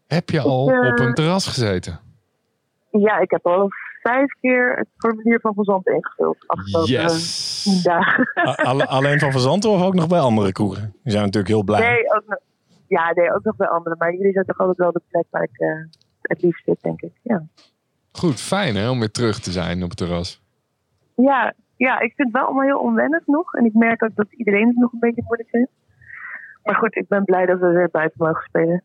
heb 0.07 0.31
je 0.31 0.41
al 0.41 0.71
eh, 0.71 0.93
op 0.93 0.99
een 0.99 1.15
terras 1.15 1.47
gezeten? 1.47 2.01
Ja, 2.91 3.19
ik 3.19 3.31
heb 3.31 3.47
al 3.47 3.69
vijf 4.03 4.33
keer 4.41 4.77
het 4.77 4.89
formulier 4.97 5.41
van 5.41 5.55
Verzand 5.55 5.87
ingevuld. 5.87 6.37
Afgelopen 6.47 6.89
tien 6.89 7.01
Yes! 7.03 7.83
dagen. 7.83 8.33
Alleen 8.89 9.19
van 9.19 9.31
Verzanten 9.31 9.71
of 9.71 9.83
ook 9.83 9.95
nog 9.95 10.07
bij 10.09 10.21
andere 10.21 10.53
kroegen? 10.53 10.95
Die 11.03 11.13
zijn 11.13 11.25
natuurlijk 11.25 11.53
heel 11.55 11.63
blij. 11.65 11.81
Nee, 11.81 12.15
ook 12.15 12.23
nog, 12.27 12.39
ja, 12.89 13.13
nee, 13.15 13.35
ook 13.35 13.45
nog 13.45 13.57
bij 13.57 13.69
anderen. 13.69 13.99
Maar 13.99 14.15
jullie 14.15 14.33
zijn 14.33 14.45
toch 14.45 14.59
altijd 14.59 14.79
wel 14.79 14.93
de 14.93 15.03
plek 15.09 15.25
waar 15.31 15.43
ik 15.43 15.59
eh, 15.59 15.69
het 16.23 16.43
liefst 16.43 16.65
zit, 16.65 16.81
denk 16.81 17.01
ik. 17.01 17.13
Ja. 17.23 17.43
Goed, 18.13 18.41
fijn 18.41 18.77
hè, 18.77 18.91
om 18.91 18.99
weer 18.99 19.11
terug 19.11 19.41
te 19.41 19.51
zijn 19.51 19.83
op 19.83 19.89
het 19.89 19.99
terras. 19.99 20.43
Ja, 21.17 21.55
ja, 21.77 21.95
ik 22.01 22.13
vind 22.15 22.29
het 22.29 22.33
wel 22.33 22.45
allemaal 22.45 22.65
heel 22.65 22.79
onwennig 22.79 23.27
nog. 23.27 23.55
En 23.55 23.65
ik 23.65 23.75
merk 23.75 24.03
ook 24.05 24.15
dat 24.15 24.27
iedereen 24.31 24.67
het 24.67 24.77
nog 24.77 24.93
een 24.93 24.99
beetje 24.99 25.23
moeilijk 25.25 25.49
vindt. 25.49 25.71
Maar 26.65 26.75
goed, 26.75 26.97
ik 26.97 27.09
ben 27.09 27.25
blij 27.25 27.47
dat 27.47 27.61
we 27.61 27.67
weer 27.67 27.89
buiten 27.91 28.25
mogen 28.27 28.43
spelen. 28.43 28.83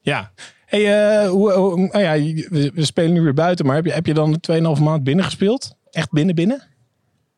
Ja. 0.00 0.30
Hey, 0.66 0.84
eh, 1.22 1.28
hoe, 1.28 1.52
hoe- 1.52 1.76
nou 1.78 1.98
ja, 1.98 2.12
we, 2.50 2.84
spelen 2.84 3.12
nu 3.12 3.20
weer 3.22 3.34
buiten, 3.34 3.66
maar 3.66 3.74
heb 3.76 3.84
je, 3.84 3.92
heb 3.92 4.06
je 4.06 4.14
dan 4.14 4.32
de 4.32 4.40
2,5 4.78 4.82
maand 4.84 5.04
binnen 5.04 5.24
gespeeld? 5.24 5.76
Echt 5.90 6.10
binnen 6.12 6.34
binnen? 6.34 6.62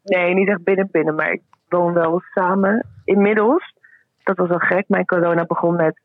Nee, 0.04 0.34
niet 0.34 0.48
echt 0.48 0.62
binnen 0.64 0.88
binnen, 0.90 1.14
maar 1.14 1.32
ik 1.32 1.42
woon 1.68 1.92
wel 1.92 2.20
samen. 2.34 2.86
Inmiddels, 3.04 3.74
dat 4.22 4.36
was 4.36 4.48
wel 4.48 4.58
gek, 4.58 4.84
mijn 4.88 5.04
corona 5.04 5.44
begon 5.44 5.76
met 5.76 6.00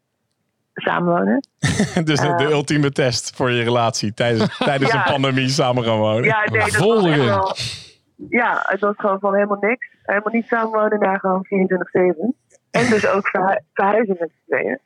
samenwonen. 0.73 1.47
dus 2.09 2.19
de, 2.19 2.33
de 2.37 2.43
Eh. 2.43 2.49
ultieme 2.49 2.91
test 2.91 3.35
voor 3.35 3.51
je 3.51 3.63
relatie 3.63 4.13
tijdens, 4.13 4.57
tijdens 4.69 4.91
Ja. 4.91 4.97
een 4.97 5.11
pandemie 5.11 5.49
samen 5.49 5.83
gaan 5.83 5.97
wonen. 5.97 6.23
Ja, 6.23 6.39
nee, 6.39 6.59
dat 6.59 6.61
was 6.71 6.75
Vol 6.75 6.95
echt 6.95 7.05
erin. 7.05 7.25
wel... 7.25 7.55
Ja, 8.29 8.59
het 8.65 8.79
was 8.79 8.93
gewoon 8.97 9.19
van 9.19 9.33
helemaal 9.33 9.57
niks. 9.59 9.87
Helemaal 10.03 10.33
niet 10.33 10.47
samenwonen, 10.47 10.99
naar 10.99 11.19
gewoon 11.19 11.45
24-7. 11.45 12.35
En 12.71 12.89
dus 12.89 13.07
ook 13.07 13.27
verhu- 13.27 13.59
verhuizen 13.73 14.15
met 14.19 14.29
z'n 14.31 14.51
tweeën. 14.51 14.79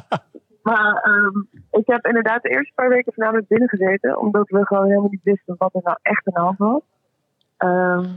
maar 0.68 0.94
ehm, 1.02 1.38
ik 1.80 1.86
heb 1.86 2.06
inderdaad 2.06 2.42
de 2.42 2.48
eerste 2.48 2.72
paar 2.74 2.88
weken 2.88 3.12
voornamelijk 3.14 3.48
binnen 3.48 3.68
gezeten. 3.68 4.18
Omdat 4.18 4.48
we 4.48 4.66
gewoon 4.66 4.86
helemaal 4.86 5.10
niet 5.10 5.22
wisten 5.22 5.54
wat 5.58 5.74
er 5.74 5.80
nou 5.84 5.96
echt 6.02 6.26
aan 6.26 6.34
de 6.34 6.40
hand 6.40 6.58
was. 6.58 6.80
Ehm, 7.56 8.08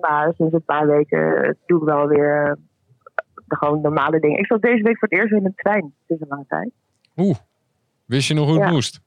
maar 0.00 0.32
sinds 0.36 0.52
een 0.54 0.64
paar 0.64 0.86
weken 0.86 1.56
doe 1.66 1.78
ik 1.80 1.84
wel 1.86 2.06
weer 2.06 2.44
eh, 2.46 2.52
de 3.48 3.56
gewoon 3.56 3.80
normale 3.80 4.20
dingen. 4.20 4.38
Ik 4.38 4.46
zat 4.46 4.62
deze 4.62 4.82
week 4.82 4.98
voor 4.98 5.08
het 5.08 5.18
eerst 5.18 5.32
in 5.32 5.44
een 5.44 5.54
trein. 5.54 5.94
Het 6.06 6.16
is 6.16 6.20
een 6.20 6.28
lange 6.28 6.44
tijd. 6.48 6.70
Oeh, 7.16 7.36
wist 8.04 8.28
je 8.28 8.34
nog 8.34 8.46
hoe 8.46 8.54
het 8.54 8.64
Ja. 8.64 8.70
moest? 8.70 9.00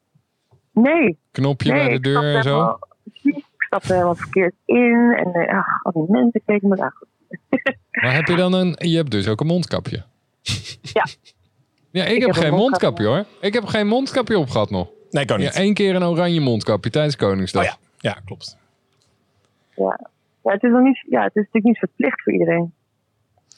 Nee, 0.74 1.18
Knopje 1.32 1.72
nee, 1.72 1.80
bij 1.80 1.90
de 1.90 1.96
ik 1.96 2.04
deur 2.04 2.36
en 2.36 2.44
zo? 2.44 2.80
precies, 3.04 3.38
ik 3.38 3.64
stapte 3.64 3.94
helemaal 3.94 4.16
verkeerd 4.16 4.54
in. 4.66 5.14
En 5.18 5.34
eh, 5.34 5.58
ach, 5.58 5.84
al 5.84 5.92
die 5.92 6.12
mensen 6.12 6.42
keken 6.46 6.68
me 6.70 6.82
aan. 6.82 6.94
Maar 7.92 8.14
heb 8.14 8.26
je 8.28 8.36
dan 8.36 8.54
een... 8.54 8.76
Je 8.78 8.96
hebt 8.96 9.12
dus 9.12 9.28
ook 9.28 9.40
een 9.42 9.48
mondkapje. 9.48 10.04
Ja. 10.82 11.06
Ja, 11.92 12.04
ik, 12.04 12.20
heb, 12.20 12.28
heb 12.28 12.30
een 12.30 12.42
geen 12.42 12.54
mondkapje. 12.54 12.58
mondkapje 12.60 13.06
hoor. 13.06 13.26
Ik 13.42 13.54
heb 13.54 13.66
geen 13.66 13.88
mondkapje 13.88 14.38
op 14.38 14.50
gehad 14.50 14.70
nog. 14.70 14.88
Nee, 15.10 15.26
kan 15.26 15.40
Ja, 15.40 15.46
niet. 15.46 15.56
één 15.56 15.74
keer 15.74 15.96
een 15.96 16.04
oranje 16.04 16.40
mondkapje 16.42 16.90
tijdens 16.90 17.16
Koningsdag. 17.16 17.64
Oh 17.64 17.70
ja. 17.70 18.10
ja, 18.10 18.18
klopt. 18.26 18.58
Ja. 19.76 20.00
Ja, 20.44 20.52
het 20.52 20.64
is 20.64 20.72
nog 20.72 20.82
niet, 20.84 21.06
ja, 21.10 21.20
het 21.24 21.30
is 21.36 21.44
natuurlijk 21.46 21.66
niet 21.66 21.78
verplicht 21.78 22.22
voor 22.24 22.34
iedereen. 22.34 22.74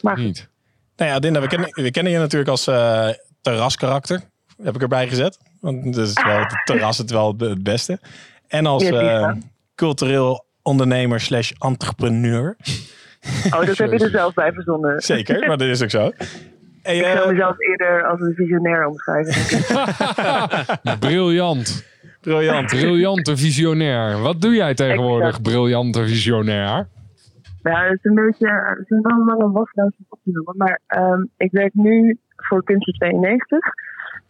Maar 0.02 0.20
Niet. 0.20 0.50
Nou 0.96 1.12
ja, 1.12 1.20
Dinda, 1.20 1.42
we 1.42 1.48
kennen, 1.48 1.70
we 1.72 1.92
kennen 1.92 2.12
je 2.12 2.18
natuurlijk 2.20 2.50
als 2.52 2.68
eh, 2.68 3.10
terraskarakter. 3.42 4.22
Heb 4.64 4.76
ik 4.76 4.82
erbij 4.82 5.08
gezet. 5.08 5.40
Want 5.60 5.96
dat 5.96 6.08
is 6.08 6.24
wel, 6.24 6.40
het 6.40 6.62
terras 6.64 6.98
het 6.98 7.12
wel 7.12 7.36
het 7.38 7.64
beste. 7.64 8.00
En 8.48 8.66
als 8.66 8.84
eh, 8.84 9.32
cultureel 9.76 10.46
ondernemer 10.62 11.20
slash 11.20 11.52
entrepreneur. 11.60 12.56
oh, 13.46 13.66
dat 13.66 13.78
heb 13.78 13.92
je 13.92 14.00
er 14.00 14.10
zelf 14.10 14.34
bij 14.34 14.52
verzonnen. 14.54 15.02
Zeker, 15.02 15.48
maar 15.48 15.58
dat 15.58 15.68
is 15.68 15.84
ook 15.84 15.90
zo. 15.90 16.12
Ik 16.84 17.04
eh, 17.04 17.12
zou 17.12 17.32
mezelf 17.32 17.60
eerder 17.60 18.06
als 18.06 18.20
een 18.20 18.34
visionair 18.36 18.88
omschrijven. 18.88 19.34
Briljant. 21.00 21.86
briljant. 22.22 22.66
Briljante 22.68 23.38
visionair. 23.38 24.20
Wat 24.22 24.42
doe 24.42 24.54
jij 24.54 24.74
tegenwoordig, 24.74 25.28
Exact. 25.28 25.44
briljante 25.44 26.06
visionair? 26.06 26.88
Ja, 27.64 27.84
het 27.84 27.94
is 27.94 28.04
een 28.04 28.16
beetje, 28.16 28.48
het 28.78 28.92
is 28.92 29.00
wel 29.02 29.20
een 29.20 29.26
lange 29.26 29.44
om 29.44 29.58
op 29.58 29.70
te 30.24 30.32
noemen. 30.32 30.58
Maar 30.58 30.80
ehm, 30.88 31.26
ik 31.38 31.52
werk 31.52 31.74
nu 31.74 32.18
voor 32.36 32.64
Kunst 32.64 33.00
92. 33.00 33.60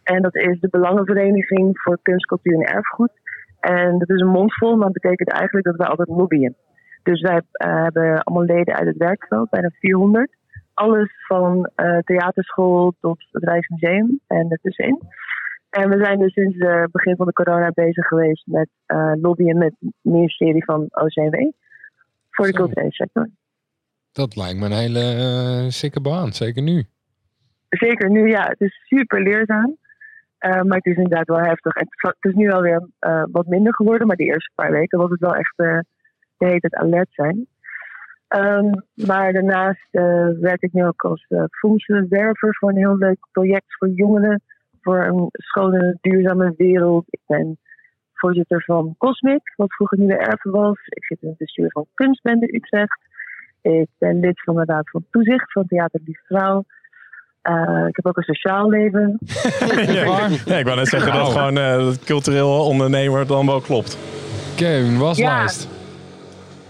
En 0.02 0.22
dat 0.22 0.34
is 0.34 0.60
de 0.60 0.68
Belangenvereniging 0.68 1.80
voor 1.80 1.98
Kunst, 2.02 2.26
Cultuur 2.26 2.54
en 2.54 2.74
Erfgoed. 2.74 3.12
En 3.60 3.98
dat 3.98 4.10
is 4.10 4.20
een 4.20 4.28
mondvol, 4.28 4.76
maar 4.76 4.90
dat 4.90 5.02
betekent 5.02 5.30
eigenlijk 5.30 5.66
dat 5.66 5.76
wij 5.76 5.86
altijd 5.86 6.08
lobbyen. 6.08 6.56
Dus 7.02 7.20
wij 7.20 7.40
eh, 7.50 7.82
hebben 7.82 8.22
allemaal 8.22 8.56
leden 8.56 8.74
uit 8.74 8.86
het 8.86 8.96
werkveld, 8.96 9.50
bijna 9.50 9.68
400. 9.68 10.36
Alles 10.74 11.10
van 11.26 11.70
eh, 11.74 11.98
theaterschool 11.98 12.94
tot 13.00 13.28
het 13.32 13.44
Rijksmuseum 13.44 14.20
en 14.26 14.50
ertussenin. 14.50 15.00
En 15.70 15.88
we 15.90 16.04
zijn 16.04 16.18
dus 16.18 16.32
sinds 16.32 16.56
het 16.58 16.92
begin 16.92 17.16
van 17.16 17.26
de 17.26 17.32
corona 17.32 17.70
bezig 17.74 18.06
geweest 18.06 18.46
met 18.46 18.68
eh, 18.86 19.12
lobbyen 19.14 19.58
met 19.58 19.74
het 19.80 19.92
ministerie 20.02 20.64
van 20.64 20.80
OCW. 20.90 21.34
Voor 22.34 22.46
de 22.46 22.52
culturele 22.52 22.92
sector. 22.92 23.28
Dat 24.12 24.36
lijkt 24.36 24.58
me 24.58 24.64
een 24.64 24.72
hele 24.72 25.14
uh, 25.64 25.70
sikke 25.70 26.00
baan. 26.00 26.32
Zeker 26.32 26.62
nu. 26.62 26.84
Zeker 27.68 28.10
nu, 28.10 28.28
ja. 28.28 28.46
Het 28.48 28.60
is 28.60 28.86
super 28.86 29.22
leerzaam. 29.22 29.76
Uh, 30.40 30.62
maar 30.62 30.76
het 30.76 30.86
is 30.86 30.96
inderdaad 30.96 31.26
wel 31.26 31.38
heftig. 31.38 31.74
En 31.74 31.86
het 32.00 32.16
is 32.20 32.34
nu 32.34 32.50
alweer 32.50 32.88
uh, 33.00 33.24
wat 33.30 33.46
minder 33.46 33.74
geworden. 33.74 34.06
Maar 34.06 34.16
de 34.16 34.24
eerste 34.24 34.50
paar 34.54 34.70
weken 34.70 34.98
was 34.98 35.10
het 35.10 35.20
wel 35.20 35.34
echt 35.34 35.56
de 35.56 35.84
hele 36.36 36.60
tijd 36.60 36.74
alert 36.74 37.12
zijn. 37.12 37.46
Um, 38.28 38.84
maar 38.94 39.32
daarnaast 39.32 39.88
werk 40.40 40.62
ik 40.62 40.72
nu 40.72 40.84
ook 40.84 41.04
als 41.04 41.26
uh, 41.28 41.44
voor 41.48 42.70
een 42.70 42.76
heel 42.76 42.96
leuk 42.96 43.26
project 43.32 43.76
voor 43.78 43.88
jongeren. 43.88 44.42
Voor 44.80 45.04
een 45.04 45.28
schone, 45.30 45.98
duurzame 46.00 46.54
wereld. 46.56 47.04
Ik 47.10 47.20
ben 47.26 47.58
voorzitter 48.24 48.62
van 48.64 48.94
Cosmic, 48.98 49.52
wat 49.56 49.74
vroeger 49.74 49.98
nu 49.98 50.06
de 50.06 50.16
Erven 50.16 50.50
was. 50.50 50.78
Ik 50.84 51.04
zit 51.04 51.22
in 51.22 51.28
het 51.28 51.38
bestuur 51.38 51.70
van 51.70 51.86
Kunstbende 51.94 52.54
Utrecht. 52.54 53.00
Ik 53.62 53.88
ben 53.98 54.20
lid 54.20 54.42
van 54.42 54.54
de 54.54 54.64
Raad 54.64 54.90
van 54.90 55.04
Toezicht 55.10 55.52
van 55.52 55.66
Theater 55.66 56.00
Lief 56.04 56.20
Vrouw. 56.26 56.64
Eh, 57.42 57.86
ik 57.88 57.96
heb 57.96 58.06
ook 58.06 58.16
een 58.16 58.34
sociaal 58.34 58.68
leven. 58.68 59.18
ja, 59.86 60.28
ja, 60.44 60.56
ik 60.56 60.64
wou 60.64 60.76
net 60.76 60.88
zeggen 60.88 61.12
dat 61.12 61.28
gewoon 61.28 61.58
uh, 61.58 61.86
het 61.86 62.04
cultureel 62.04 62.66
ondernemer 62.66 63.26
dan 63.26 63.46
wel 63.46 63.60
klopt. 63.60 63.98
Oké, 64.52 64.68
een 64.68 64.98
waslijst. 64.98 65.68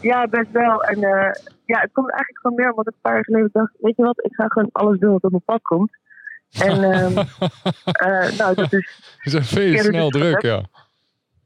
Ja, 0.01 0.27
best 0.27 0.51
wel. 0.53 0.85
En 0.85 0.99
uh, 0.99 1.31
ja, 1.65 1.81
het 1.81 1.93
komt 1.93 2.11
eigenlijk 2.11 2.39
gewoon 2.41 2.57
meer 2.57 2.71
omdat 2.71 2.87
ik 2.87 2.93
een 2.93 3.01
paar 3.01 3.15
jaar 3.15 3.25
geleden 3.25 3.51
dacht... 3.53 3.73
weet 3.81 3.97
je 3.97 4.03
wat, 4.03 4.25
ik 4.25 4.35
ga 4.35 4.45
gewoon 4.49 4.69
alles 4.73 4.99
doen 4.99 5.13
wat 5.13 5.23
op 5.23 5.31
mijn 5.31 5.43
pad 5.45 5.63
komt. 5.63 5.91
En 6.61 6.83
um, 6.83 7.15
nou, 8.39 8.55
dat 8.55 8.73
is... 8.73 9.17
Ze 9.23 9.43
zijn 9.43 9.71
ja, 9.71 9.83
snel 9.83 10.11
druk, 10.11 10.43
ja. 10.43 10.63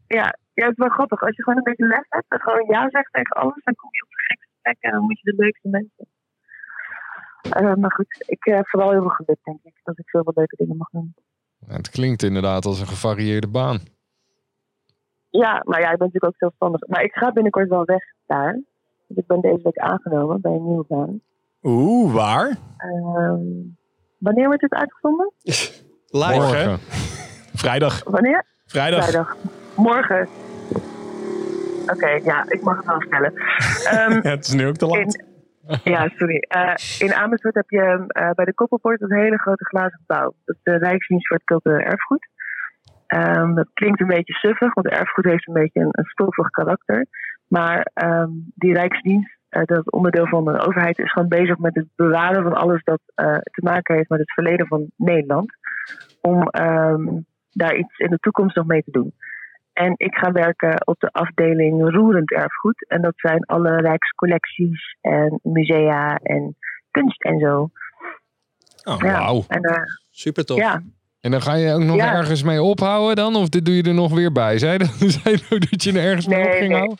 Ja. 0.08 0.38
Ja, 0.54 0.64
het 0.64 0.72
is 0.72 0.84
wel 0.84 0.88
grappig. 0.88 1.22
Als 1.22 1.36
je 1.36 1.42
gewoon 1.42 1.58
een 1.58 1.70
beetje 1.70 1.86
les 1.86 2.06
hebt 2.08 2.28
en 2.28 2.40
gewoon 2.40 2.66
ja 2.68 2.90
zegt 2.90 3.12
tegen 3.12 3.36
alles... 3.36 3.64
dan 3.64 3.74
kom 3.74 3.88
je 3.92 4.02
op 4.02 4.10
de 4.10 4.24
gekste 4.26 4.54
plekken 4.62 4.88
en 4.88 4.94
dan 4.96 5.04
moet 5.04 5.20
je 5.20 5.30
de 5.30 5.42
leukste 5.42 5.68
mensen 5.68 6.06
uh, 7.56 7.74
maar 7.74 7.92
goed, 7.92 8.24
ik 8.26 8.44
heb 8.44 8.64
uh, 8.64 8.70
vooral 8.70 8.90
heel 8.90 9.00
veel 9.00 9.10
geluk, 9.10 9.38
denk 9.42 9.58
ik. 9.62 9.80
Dat 9.82 9.98
ik 9.98 10.08
veel 10.08 10.22
wat 10.22 10.36
leuke 10.36 10.56
dingen 10.56 10.76
mag 10.76 10.88
doen. 10.90 11.14
Ja, 11.66 11.74
het 11.74 11.90
klinkt 11.90 12.22
inderdaad 12.22 12.64
als 12.64 12.80
een 12.80 12.86
gevarieerde 12.86 13.48
baan. 13.48 13.80
Ja, 15.30 15.62
maar 15.64 15.80
ja, 15.80 15.90
ik 15.90 15.98
ben 15.98 16.06
natuurlijk 16.06 16.24
ook 16.24 16.38
zelfstandig. 16.38 16.86
Maar 16.86 17.02
ik 17.02 17.12
ga 17.12 17.32
binnenkort 17.32 17.68
wel 17.68 17.84
weg 17.84 18.02
daar. 18.26 18.60
Dus 19.06 19.16
ik 19.16 19.26
ben 19.26 19.40
deze 19.40 19.62
week 19.62 19.78
aangenomen 19.78 20.40
bij 20.40 20.52
een 20.52 20.64
nieuwe 20.64 20.84
baan. 20.88 21.20
Oeh, 21.62 22.14
waar? 22.14 22.48
Uh, 22.48 23.34
wanneer 24.18 24.46
wordt 24.46 24.60
dit 24.60 24.72
uitgezonden? 24.72 25.32
Live. 26.22 26.34
Morgen. 26.34 26.78
Vrijdag. 27.62 28.04
Wanneer? 28.04 28.44
Vrijdag. 28.66 29.08
Vrijdag. 29.08 29.36
Morgen. 29.78 30.28
Oké, 31.82 31.92
okay, 31.92 32.22
ja, 32.24 32.44
ik 32.48 32.62
mag 32.62 32.76
het 32.76 32.86
wel 32.86 33.00
vertellen. 33.00 33.32
Um, 34.12 34.22
ja, 34.26 34.30
het 34.30 34.46
is 34.46 34.52
nu 34.52 34.66
ook 34.66 34.76
te 34.76 34.86
laat. 34.86 35.24
Ja, 35.84 36.08
sorry. 36.16 36.44
Uh, 36.56 36.74
in 36.98 37.14
Amersfoort 37.14 37.54
heb 37.54 37.70
je 37.70 38.06
uh, 38.20 38.30
bij 38.30 38.44
de 38.44 38.54
Koppelpoort 38.54 39.00
een 39.00 39.12
hele 39.12 39.38
grote 39.38 39.64
glazen 39.64 39.98
gebouw. 39.98 40.34
Dat 40.44 40.56
is 40.56 40.62
de 40.62 40.76
Rijksdienst 40.76 41.26
voor 41.26 41.36
het 41.36 41.46
Cultureel 41.46 41.86
Erfgoed. 41.86 42.28
Um, 43.06 43.54
dat 43.54 43.68
klinkt 43.72 44.00
een 44.00 44.06
beetje 44.06 44.32
suffig, 44.32 44.74
want 44.74 44.88
erfgoed 44.88 45.24
heeft 45.24 45.48
een 45.48 45.54
beetje 45.54 45.80
een, 45.80 45.88
een 45.90 46.04
stoffig 46.04 46.50
karakter. 46.50 47.06
Maar 47.48 47.90
um, 47.94 48.52
die 48.54 48.74
Rijksdienst, 48.74 49.36
uh, 49.50 49.62
dat 49.64 49.92
onderdeel 49.92 50.26
van 50.26 50.44
de 50.44 50.66
overheid, 50.66 50.98
is 50.98 51.12
gewoon 51.12 51.28
bezig 51.28 51.58
met 51.58 51.74
het 51.74 51.86
bewaren 51.96 52.42
van 52.42 52.54
alles 52.54 52.82
dat 52.84 53.00
te 53.14 53.60
maken 53.62 53.94
heeft 53.94 54.08
met 54.08 54.18
het 54.18 54.32
verleden 54.32 54.66
van 54.66 54.90
Nederland. 54.96 55.52
Om 56.20 56.48
um, 56.60 57.26
daar 57.50 57.76
iets 57.76 57.98
in 57.98 58.10
de 58.10 58.18
toekomst 58.18 58.56
nog 58.56 58.66
mee 58.66 58.82
te 58.82 58.90
doen. 58.90 59.14
En 59.78 59.94
ik 59.96 60.14
ga 60.14 60.32
werken 60.32 60.86
op 60.86 61.00
de 61.00 61.08
afdeling 61.12 61.90
roerend 61.90 62.32
erfgoed. 62.32 62.88
En 62.88 63.02
dat 63.02 63.12
zijn 63.16 63.44
alle 63.44 63.76
rijkscollecties 63.76 64.96
en 65.00 65.40
musea 65.42 66.16
en 66.22 66.56
kunst 66.90 67.22
en 67.22 67.38
zo. 67.38 67.70
Oh, 68.84 68.98
ja. 68.98 69.12
wauw. 69.12 69.44
Uh, 69.48 69.72
Super 70.10 70.44
tof. 70.44 70.58
Ja. 70.58 70.82
En 71.20 71.30
dan 71.30 71.42
ga 71.42 71.54
je 71.54 71.72
ook 71.72 71.82
nog 71.82 71.96
ja. 71.96 72.14
ergens 72.14 72.42
mee 72.42 72.62
ophouden 72.62 73.16
dan? 73.16 73.36
Of 73.36 73.48
dit 73.48 73.64
doe 73.64 73.74
je 73.74 73.82
er 73.82 73.94
nog 73.94 74.12
weer 74.14 74.32
bij? 74.32 74.58
Zei 74.58 74.78
je, 74.78 75.10
zei 75.22 75.36
je 75.48 75.58
dat 75.70 75.82
je 75.82 75.92
er 75.92 76.04
ergens 76.04 76.26
nee, 76.26 76.38
mee 76.38 76.46
op 76.46 76.52
ging 76.52 76.68
nee. 76.68 76.78
houden? 76.78 76.98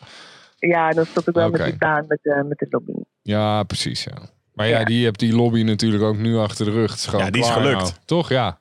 Ja, 0.59 0.89
dan 0.89 1.05
stop 1.05 1.27
ik 1.27 1.33
wel 1.33 1.47
okay. 1.47 1.59
met 1.59 1.69
die 1.69 1.77
baan 1.77 2.05
met, 2.07 2.19
uh, 2.23 2.41
met 2.41 2.57
de 2.57 2.67
lobby. 2.69 2.93
Ja, 3.21 3.63
precies. 3.63 4.03
Ja. 4.03 4.17
Maar 4.53 4.67
ja, 4.67 4.79
ja, 4.79 4.85
die 4.85 5.05
hebt 5.05 5.19
die 5.19 5.35
lobby 5.35 5.61
natuurlijk 5.63 6.03
ook 6.03 6.17
nu 6.17 6.37
achter 6.37 6.65
de 6.65 6.71
rug. 6.71 7.11
ja, 7.11 7.29
die 7.29 7.41
is 7.41 7.49
gelukt. 7.49 7.81
Nou. 7.81 7.93
Toch? 8.05 8.29
Ja. 8.29 8.59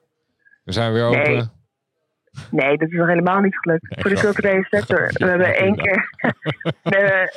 We 0.64 0.72
zijn 0.72 0.92
weer 0.92 1.04
open. 1.04 1.32
Nee. 1.32 1.56
Nee, 2.50 2.76
dat 2.76 2.88
is 2.88 2.96
nog 2.96 3.08
helemaal 3.08 3.40
niet 3.40 3.58
gelukt 3.58 3.90
nee, 3.90 4.00
voor 4.00 4.10
de 4.10 4.20
culturele 4.20 4.64
sector. 4.64 5.10
We 5.12 5.24
hebben 5.24 5.54
één 5.56 5.76
keer. 5.76 6.08
we 6.90 6.96
hebben, 6.96 7.30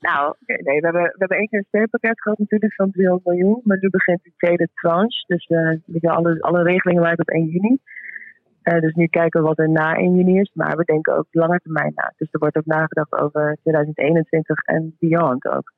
nou, 0.00 0.34
nee, 0.46 0.80
we 0.80 0.84
hebben, 0.86 1.02
we 1.02 1.14
hebben 1.18 1.38
één 1.38 1.48
keer 1.48 1.58
een 1.58 1.64
steunpakket 1.68 2.20
gehad, 2.20 2.38
natuurlijk, 2.38 2.74
van 2.74 2.90
300 2.90 3.26
miljoen. 3.26 3.60
Maar 3.64 3.78
nu 3.80 3.90
begint 3.90 4.22
de 4.22 4.32
tweede 4.36 4.68
tranche. 4.74 5.24
Dus 5.26 5.48
uh, 5.48 6.14
alle, 6.14 6.40
alle 6.40 6.62
regelingen 6.62 7.02
waren 7.02 7.18
op 7.18 7.28
1 7.28 7.46
juni. 7.46 7.78
Uh, 8.62 8.80
dus 8.80 8.94
nu 8.94 9.06
kijken 9.06 9.40
we 9.40 9.46
wat 9.46 9.58
er 9.58 9.70
na 9.70 9.94
1 9.94 10.16
juni 10.16 10.40
is. 10.40 10.50
Maar 10.54 10.76
we 10.76 10.84
denken 10.84 11.16
ook 11.16 11.26
langer 11.30 11.58
termijn 11.58 11.92
na. 11.94 12.12
Dus 12.16 12.28
er 12.30 12.38
wordt 12.38 12.56
ook 12.56 12.66
nagedacht 12.66 13.12
over 13.12 13.56
2021 13.62 14.62
en 14.64 14.96
beyond 14.98 15.44
ook. 15.44 15.72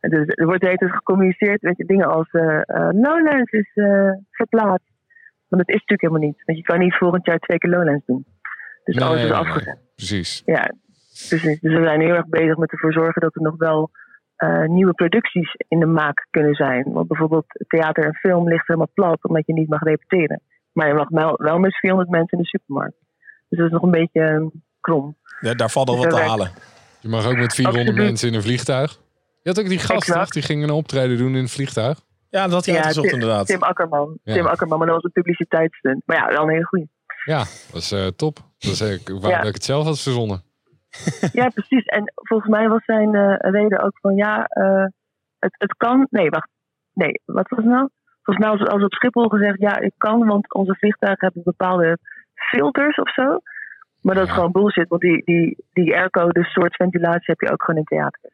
Dus 0.00 0.26
er 0.26 0.46
wordt 0.46 0.64
steeds 0.64 0.92
gecommuniceerd, 0.92 1.60
weet 1.60 1.76
je, 1.76 1.84
dingen 1.84 2.06
als 2.06 2.32
uh, 2.32 2.42
uh, 2.42 2.88
Lowlands 2.92 3.52
is 3.52 3.70
uh, 3.74 4.10
verplaatst. 4.30 4.87
Want 5.48 5.62
het 5.66 5.68
is 5.76 5.80
natuurlijk 5.80 6.00
helemaal 6.00 6.28
niet. 6.28 6.42
Want 6.44 6.58
je 6.58 6.64
kan 6.64 6.78
niet 6.78 6.96
volgend 6.96 7.26
jaar 7.26 7.38
twee 7.38 7.58
keer 7.58 7.70
Lowlands 7.70 8.06
doen. 8.06 8.26
Dus 8.84 8.94
nee, 8.94 9.04
alles 9.04 9.22
is 9.24 9.30
afgezet. 9.30 9.74
Nee, 9.74 9.92
precies. 9.94 10.42
Ja, 10.44 10.72
precies. 11.28 11.60
Dus 11.60 11.74
we 11.74 11.82
zijn 11.82 12.00
heel 12.00 12.14
erg 12.14 12.28
bezig 12.28 12.56
met 12.56 12.72
ervoor 12.72 12.92
zorgen 12.92 13.20
dat 13.20 13.34
er 13.34 13.42
nog 13.42 13.56
wel 13.56 13.90
uh, 14.38 14.64
nieuwe 14.64 14.92
producties 14.92 15.54
in 15.68 15.80
de 15.80 15.86
maak 15.86 16.26
kunnen 16.30 16.54
zijn. 16.54 16.92
Want 16.92 17.08
bijvoorbeeld 17.08 17.46
theater 17.68 18.04
en 18.04 18.14
film 18.14 18.48
ligt 18.48 18.66
helemaal 18.66 18.90
plat 18.94 19.24
omdat 19.24 19.46
je 19.46 19.52
niet 19.52 19.68
mag 19.68 19.82
repeteren. 19.82 20.42
Maar 20.72 20.88
je 20.88 20.94
mag 20.94 21.08
wel, 21.08 21.34
wel 21.36 21.58
met 21.58 21.76
400 21.76 22.10
mensen 22.10 22.38
in 22.38 22.44
de 22.44 22.48
supermarkt. 22.48 22.96
Dus 23.48 23.58
dat 23.58 23.66
is 23.66 23.72
nog 23.72 23.82
een 23.82 23.90
beetje 23.90 24.20
uh, 24.20 24.46
krom. 24.80 25.16
Ja, 25.40 25.54
daar 25.54 25.70
valt 25.70 25.88
al 25.88 25.94
dus 25.94 26.04
wat 26.04 26.14
te 26.14 26.20
halen. 26.20 26.50
Je 27.00 27.08
mag 27.08 27.26
ook 27.26 27.36
met 27.36 27.54
400 27.54 27.88
Absoluut. 27.88 28.08
mensen 28.08 28.28
in 28.28 28.34
een 28.34 28.42
vliegtuig. 28.42 28.98
Je 29.42 29.48
had 29.48 29.60
ook 29.60 29.68
die 29.68 29.78
gast, 29.78 30.12
toch? 30.12 30.28
Die 30.28 30.42
gingen 30.42 30.68
een 30.68 30.74
optreden 30.74 31.16
doen 31.16 31.34
in 31.34 31.42
een 31.42 31.48
vliegtuig. 31.48 32.00
Ja, 32.30 32.42
dat 32.42 32.52
had 32.52 32.64
hij 32.64 32.74
ja, 32.74 32.80
uitgezocht 32.80 33.08
Tim, 33.08 33.20
inderdaad. 33.20 33.46
Tim 33.46 33.62
Akkerman. 33.62 34.18
Ja. 34.22 34.34
Tim 34.34 34.46
Akkerman, 34.46 34.78
maar 34.78 34.86
dat 34.86 34.96
was 34.96 35.04
een 35.04 35.22
publiciteitsstunt. 35.22 36.02
Maar 36.06 36.16
ja, 36.16 36.26
wel 36.26 36.42
een 36.42 36.50
hele 36.50 36.66
goeie. 36.66 36.88
Ja, 37.24 37.38
dat 37.72 37.80
is 37.82 37.92
uh, 37.92 38.06
top. 38.06 38.34
Dat 38.58 38.72
is 38.72 38.80
uh, 38.80 39.20
waar 39.20 39.30
ja. 39.30 39.42
ik 39.42 39.54
het 39.54 39.64
zelf 39.64 39.84
had 39.84 40.00
verzonnen. 40.00 40.42
ja, 41.40 41.48
precies. 41.48 41.84
En 41.84 42.12
volgens 42.14 42.50
mij 42.50 42.68
was 42.68 42.84
zijn 42.84 43.14
uh, 43.14 43.34
reden 43.38 43.82
ook 43.82 43.98
van 44.00 44.14
ja, 44.14 44.46
het, 45.38 45.54
het 45.58 45.76
kan. 45.76 46.06
Nee, 46.10 46.30
wacht. 46.30 46.48
Nee, 46.92 47.20
wat 47.24 47.48
was 47.48 47.58
het 47.58 47.68
nou? 47.68 47.88
Volgens 48.22 48.46
mij 48.46 48.56
was 48.56 48.68
als 48.68 48.82
op 48.82 48.92
Schiphol 48.92 49.28
gezegd 49.28 49.58
ja, 49.58 49.76
het 49.80 49.94
kan, 49.96 50.26
want 50.26 50.54
onze 50.54 50.74
vliegtuigen 50.74 51.24
hebben 51.24 51.42
bepaalde 51.44 51.98
filters 52.34 52.96
of 52.96 53.12
zo. 53.12 53.38
Maar 54.02 54.14
dat 54.14 54.26
is 54.26 54.32
gewoon 54.32 54.52
bullshit, 54.52 54.88
want 54.88 55.00
die, 55.00 55.22
die, 55.24 55.64
die 55.72 55.96
airco, 55.96 56.28
de 56.28 56.44
soort 56.44 56.76
ventilatie, 56.76 57.24
heb 57.24 57.40
je 57.40 57.52
ook 57.52 57.62
gewoon 57.62 57.80
in 57.80 57.86
theater. 57.86 58.30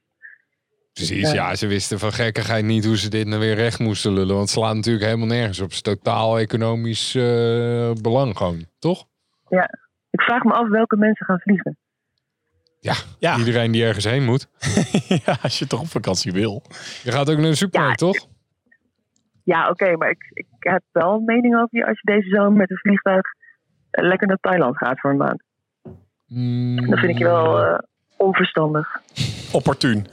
Precies, 0.95 1.33
ja, 1.33 1.55
ze 1.55 1.67
wisten 1.67 1.99
van 1.99 2.13
gekkigheid 2.13 2.65
niet 2.65 2.85
hoe 2.85 2.99
ze 2.99 3.11
dit 3.11 3.27
nou 3.27 3.41
weer 3.41 3.55
recht 3.55 3.79
moesten 3.79 4.13
lullen. 4.13 4.35
Want 4.35 4.41
het 4.41 4.59
slaat 4.59 4.75
natuurlijk 4.75 5.05
helemaal 5.05 5.27
nergens 5.27 5.59
op. 5.59 5.65
Het 5.65 5.75
is 5.75 5.81
totaal 5.81 6.39
economisch 6.39 7.15
uh, 7.15 7.93
belang 8.03 8.37
gewoon, 8.37 8.67
toch? 8.79 9.07
Ja, 9.49 9.71
ik 10.11 10.21
vraag 10.21 10.43
me 10.43 10.53
af 10.53 10.69
welke 10.69 10.97
mensen 10.97 11.27
gaan 11.27 11.41
vliegen. 11.41 11.79
Ja, 12.81 12.95
ja. 13.19 13.37
iedereen 13.39 13.71
die 13.71 13.85
ergens 13.85 14.05
heen 14.05 14.25
moet. 14.25 14.49
ja, 15.25 15.37
als 15.43 15.59
je 15.59 15.67
toch 15.67 15.81
op 15.81 15.87
vakantie 15.87 16.33
wil. 16.33 16.63
Je 17.03 17.13
gaat 17.13 17.31
ook 17.31 17.39
naar 17.39 17.51
de 17.51 17.55
supermarkt, 17.55 18.01
ja, 18.01 18.07
toch? 18.07 18.29
Ja, 19.45 19.61
oké, 19.63 19.71
okay, 19.71 19.95
maar 19.95 20.11
ik, 20.11 20.31
ik 20.33 20.47
heb 20.59 20.83
wel 20.93 21.15
een 21.15 21.25
mening 21.25 21.55
over 21.55 21.79
je 21.79 21.87
als 21.87 22.01
je 22.01 22.13
deze 22.13 22.29
zomer 22.29 22.53
met 22.53 22.71
een 22.71 22.77
vliegtuig 22.77 23.23
lekker 23.91 24.27
naar 24.27 24.39
Thailand 24.41 24.77
gaat 24.77 25.01
voor 25.01 25.11
een 25.11 25.17
maand. 25.17 25.43
Mm. 26.27 26.91
Dat 26.91 26.99
vind 26.99 27.11
ik 27.11 27.19
je 27.19 27.25
wel 27.25 27.61
uh, 27.61 27.79
onverstandig. 28.17 29.01
Opportun. 29.53 30.07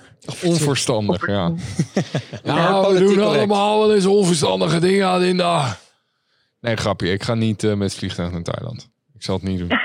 Onverstandig, 0.43 1.27
ja. 1.35 1.53
nou, 2.43 2.93
we 2.93 2.99
doen 2.99 3.19
allemaal 3.19 3.79
wel 3.79 3.93
eens 3.93 4.05
onverstandige 4.05 4.79
dingen 4.79 5.07
aan 5.07 5.23
in 5.23 5.37
de... 5.37 5.73
Nee, 6.59 6.75
grapje. 6.75 7.11
Ik 7.11 7.23
ga 7.23 7.33
niet 7.33 7.63
uh, 7.63 7.73
met 7.73 7.93
vliegtuig 7.93 8.31
naar 8.31 8.41
Thailand. 8.41 8.89
Ik 9.13 9.23
zal 9.23 9.35
het 9.35 9.43
niet 9.43 9.59
doen. 9.59 9.71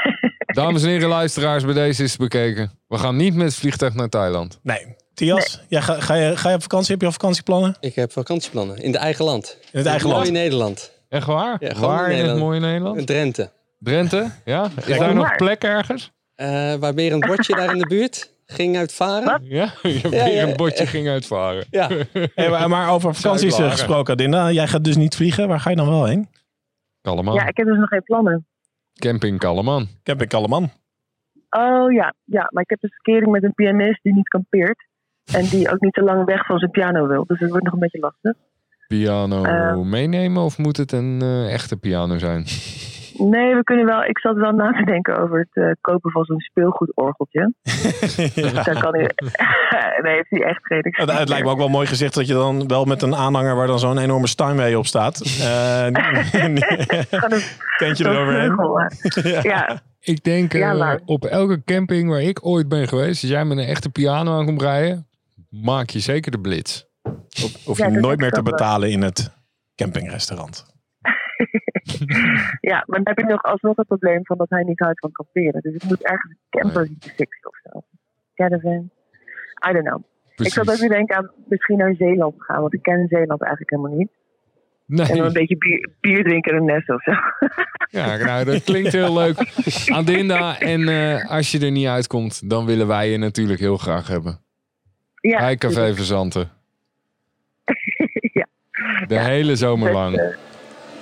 Dames 0.46 0.82
en 0.82 0.88
heren 0.88 1.08
luisteraars, 1.08 1.64
bij 1.64 1.74
deze 1.74 2.02
is 2.02 2.10
het 2.10 2.20
bekeken. 2.20 2.70
We 2.88 2.98
gaan 2.98 3.16
niet 3.16 3.34
met 3.34 3.54
vliegtuig 3.54 3.94
naar 3.94 4.08
Thailand. 4.08 4.58
Nee. 4.62 4.96
Tias, 5.14 5.56
nee. 5.56 5.66
ja, 5.68 5.80
ga, 5.80 6.00
ga, 6.00 6.14
je, 6.14 6.36
ga 6.36 6.48
je 6.48 6.54
op 6.54 6.62
vakantie? 6.62 6.90
Heb 6.90 7.00
je 7.00 7.06
al 7.06 7.12
vakantieplannen? 7.12 7.76
Ik 7.80 7.94
heb 7.94 8.12
vakantieplannen. 8.12 8.76
In 8.76 8.92
de 8.92 8.98
eigen 8.98 9.24
land. 9.24 9.58
In 9.72 9.78
het 9.78 9.86
eigen 9.86 10.08
land? 10.08 10.20
Mooi 10.20 10.32
Nederland. 10.32 10.92
Echt 11.08 11.26
waar? 11.26 11.56
Ja, 11.60 11.74
waar 11.74 12.10
in, 12.10 12.18
in 12.18 12.24
het 12.24 12.38
mooie 12.38 12.60
Nederland? 12.60 12.98
In 12.98 13.04
Drenthe. 13.04 13.50
Drenthe, 13.78 14.30
ja. 14.44 14.70
Is 14.86 14.98
daar 14.98 15.14
nog 15.14 15.36
plek 15.36 15.62
ergens? 15.62 16.10
Uh, 16.36 16.74
waar 16.74 16.94
meer 16.94 17.12
een 17.12 17.20
bordje 17.20 17.54
daar 17.54 17.72
in 17.72 17.78
de 17.78 17.86
buurt 17.86 18.30
ging 18.46 18.76
uitvaren. 18.76 19.44
Ja, 19.44 19.72
je 19.82 19.88
hebt 19.88 20.14
ja, 20.14 20.26
ja, 20.26 20.42
een 20.42 20.56
bordje 20.56 20.86
ging 20.86 21.08
uitvaren. 21.08 21.66
Ja. 21.70 21.88
Hey, 22.34 22.50
maar, 22.50 22.68
maar, 22.68 22.90
over 22.90 23.14
vakanties 23.14 23.56
gesproken, 23.56 24.12
Adinda. 24.12 24.50
Jij 24.50 24.66
gaat 24.66 24.84
dus 24.84 24.96
niet 24.96 25.16
vliegen. 25.16 25.48
Waar 25.48 25.60
ga 25.60 25.70
je 25.70 25.76
dan 25.76 25.88
wel 25.88 26.04
heen? 26.04 26.28
Kalleman. 27.00 27.34
Ja, 27.34 27.46
ik 27.46 27.56
heb 27.56 27.66
dus 27.66 27.78
nog 27.78 27.88
geen 27.88 28.02
plannen. 28.02 28.46
Camping 28.94 29.38
Kalleman. 29.38 29.88
Camping 30.02 30.30
Kalleman. 30.30 30.70
Oh 31.50 31.92
ja, 31.92 32.14
ja, 32.24 32.48
maar 32.52 32.62
ik 32.62 32.70
heb 32.70 32.82
een 32.82 32.90
verkering 32.90 33.32
met 33.32 33.42
een 33.42 33.54
pianist 33.54 34.02
die 34.02 34.14
niet 34.14 34.28
kampeert. 34.28 34.86
En 35.32 35.44
die 35.44 35.72
ook 35.72 35.80
niet 35.80 35.92
te 35.92 36.02
lang 36.02 36.24
weg 36.24 36.46
van 36.46 36.58
zijn 36.58 36.70
piano 36.70 37.06
wil. 37.06 37.24
Dus 37.26 37.40
het 37.40 37.50
wordt 37.50 37.64
nog 37.64 37.72
een 37.72 37.80
beetje 37.80 37.98
lastig. 37.98 38.34
Piano 38.86 39.44
uh, 39.44 39.76
meenemen 39.76 40.42
of 40.42 40.58
moet 40.58 40.76
het 40.76 40.92
een 40.92 41.20
uh, 41.22 41.52
echte 41.52 41.76
piano 41.76 42.18
zijn? 42.18 42.44
Nee, 43.18 43.54
we 43.54 43.64
kunnen 43.64 43.86
wel. 43.86 44.04
Ik 44.04 44.18
zat 44.18 44.36
wel 44.36 44.52
na 44.52 44.72
te 44.72 44.84
denken 44.84 45.18
over 45.18 45.38
het 45.38 45.64
uh, 45.64 45.70
kopen 45.80 46.10
van 46.10 46.24
zo'n 46.24 46.40
speelgoedorgeltje. 46.40 47.52
ja. 48.34 48.62
Daar 48.64 48.80
kan 48.80 48.94
hij. 48.94 49.10
nee, 50.02 50.14
heeft 50.14 50.30
hij 50.30 50.42
echt 50.42 50.66
geen. 50.66 50.78
Het, 50.82 51.18
het 51.18 51.28
lijkt 51.28 51.44
me 51.44 51.50
ook 51.50 51.58
wel 51.58 51.68
mooi 51.68 51.86
gezegd 51.86 52.14
dat 52.14 52.26
je 52.26 52.32
dan 52.32 52.68
wel 52.68 52.84
met 52.84 53.02
een 53.02 53.14
aanhanger 53.14 53.54
waar 53.56 53.66
dan 53.66 53.78
zo'n 53.78 53.98
enorme 53.98 54.26
Steinway 54.26 54.74
op 54.74 54.86
staat. 54.86 55.22
Uh, 55.24 55.86
Tentje 57.76 58.04
eroverheen. 58.08 58.54
ja. 59.32 59.40
ja. 59.42 59.80
Ik 60.00 60.24
denk 60.24 60.52
Ja, 60.52 60.92
eh, 60.92 61.00
op 61.04 61.24
elke 61.24 61.64
camping 61.64 62.08
waar 62.08 62.22
ik 62.22 62.46
ooit 62.46 62.68
ben 62.68 62.88
geweest, 62.88 63.22
als 63.22 63.30
jij 63.30 63.44
met 63.44 63.58
een 63.58 63.64
echte 63.64 63.90
piano 63.90 64.38
aan 64.38 64.46
komt 64.46 64.62
rijden, 64.62 65.08
maak 65.50 65.90
je 65.90 66.00
zeker 66.00 66.30
de 66.30 66.40
blitz. 66.40 66.84
Hoef 67.64 67.78
Ja, 67.78 67.86
je 67.86 68.00
nooit 68.00 68.18
meer 68.18 68.30
te 68.30 68.42
betalen 68.42 68.90
in 68.90 69.02
het 69.02 69.34
campingrestaurant. 69.74 70.75
Ja, 72.70 72.82
maar 72.86 73.02
dan 73.02 73.14
heb 73.14 73.18
ik 73.18 73.26
nog 73.30 73.42
alsnog 73.42 73.76
het 73.76 73.86
probleem 73.86 74.24
van 74.24 74.36
dat 74.36 74.50
hij 74.50 74.62
niet 74.62 74.78
houdt 74.80 74.98
van 75.00 75.12
kamperen. 75.12 75.60
Dus 75.62 75.74
ik 75.74 75.82
moet 75.84 76.02
ergens 76.04 76.32
een 76.32 76.60
camper 76.60 76.86
zien 76.86 76.96
fixen 77.00 77.48
of 77.50 77.56
zo. 77.62 77.82
Caravan. 78.34 78.90
I 79.68 79.72
don't 79.72 79.86
know. 79.88 80.02
Ik 80.36 80.52
zat 80.52 80.70
ook 80.70 80.76
weer 80.76 80.88
denken 80.88 81.16
aan 81.16 81.30
misschien 81.48 81.76
naar 81.78 81.94
Zeeland 81.94 82.34
gaan. 82.38 82.60
Want 82.60 82.74
ik 82.74 82.82
ken 82.82 83.06
Zeeland 83.08 83.40
eigenlijk 83.42 83.70
helemaal 83.70 83.98
niet. 83.98 84.10
En 84.88 84.96
dan 84.96 85.06
Nee. 85.16 85.20
een 85.26 85.32
beetje 85.32 85.56
bier, 85.56 85.90
bier 86.00 86.24
drinken 86.24 86.52
in 86.52 86.58
een 86.58 86.64
nest 86.64 86.88
of 86.90 87.02
zo. 87.02 87.12
Ja, 87.90 88.16
nou, 88.16 88.44
dat 88.44 88.62
klinkt 88.64 88.92
heel 88.92 89.14
leuk. 89.14 89.36
Adinda, 89.92 90.60
en 90.60 90.88
eh, 90.88 91.30
als 91.30 91.50
je 91.50 91.60
er 91.64 91.70
niet 91.70 91.86
uitkomt, 91.86 92.50
dan 92.50 92.66
willen 92.66 92.86
wij 92.86 93.10
je 93.10 93.18
natuurlijk 93.18 93.60
heel 93.60 93.76
graag 93.76 94.06
hebben. 94.08 94.40
ja, 95.20 95.38
Bij 95.38 95.56
Café 95.56 95.94
Verzanten. 95.94 96.50
ja. 98.32 98.46
De 99.06 99.20
hele 99.20 99.56
zomer 99.56 99.92
lang. 99.92 100.16
Dus, 100.16 100.24
eh, 100.32 100.36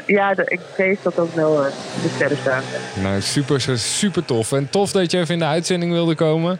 ja, 0.06 0.34
de, 0.34 0.44
ik 0.48 0.60
vrees 0.72 1.02
dat 1.02 1.18
ook 1.18 1.34
wel 1.34 1.64
eh, 1.64 1.72
de 2.02 2.08
sterren 2.14 2.36
staan. 2.36 2.62
Nou, 3.02 3.20
super, 3.20 3.60
super 3.78 4.24
tof. 4.24 4.52
En 4.52 4.70
tof 4.70 4.92
dat 4.92 5.10
je 5.10 5.18
even 5.18 5.32
in 5.34 5.38
de 5.40 5.44
uitzending 5.46 5.92
wilde 5.92 6.14
komen. 6.14 6.58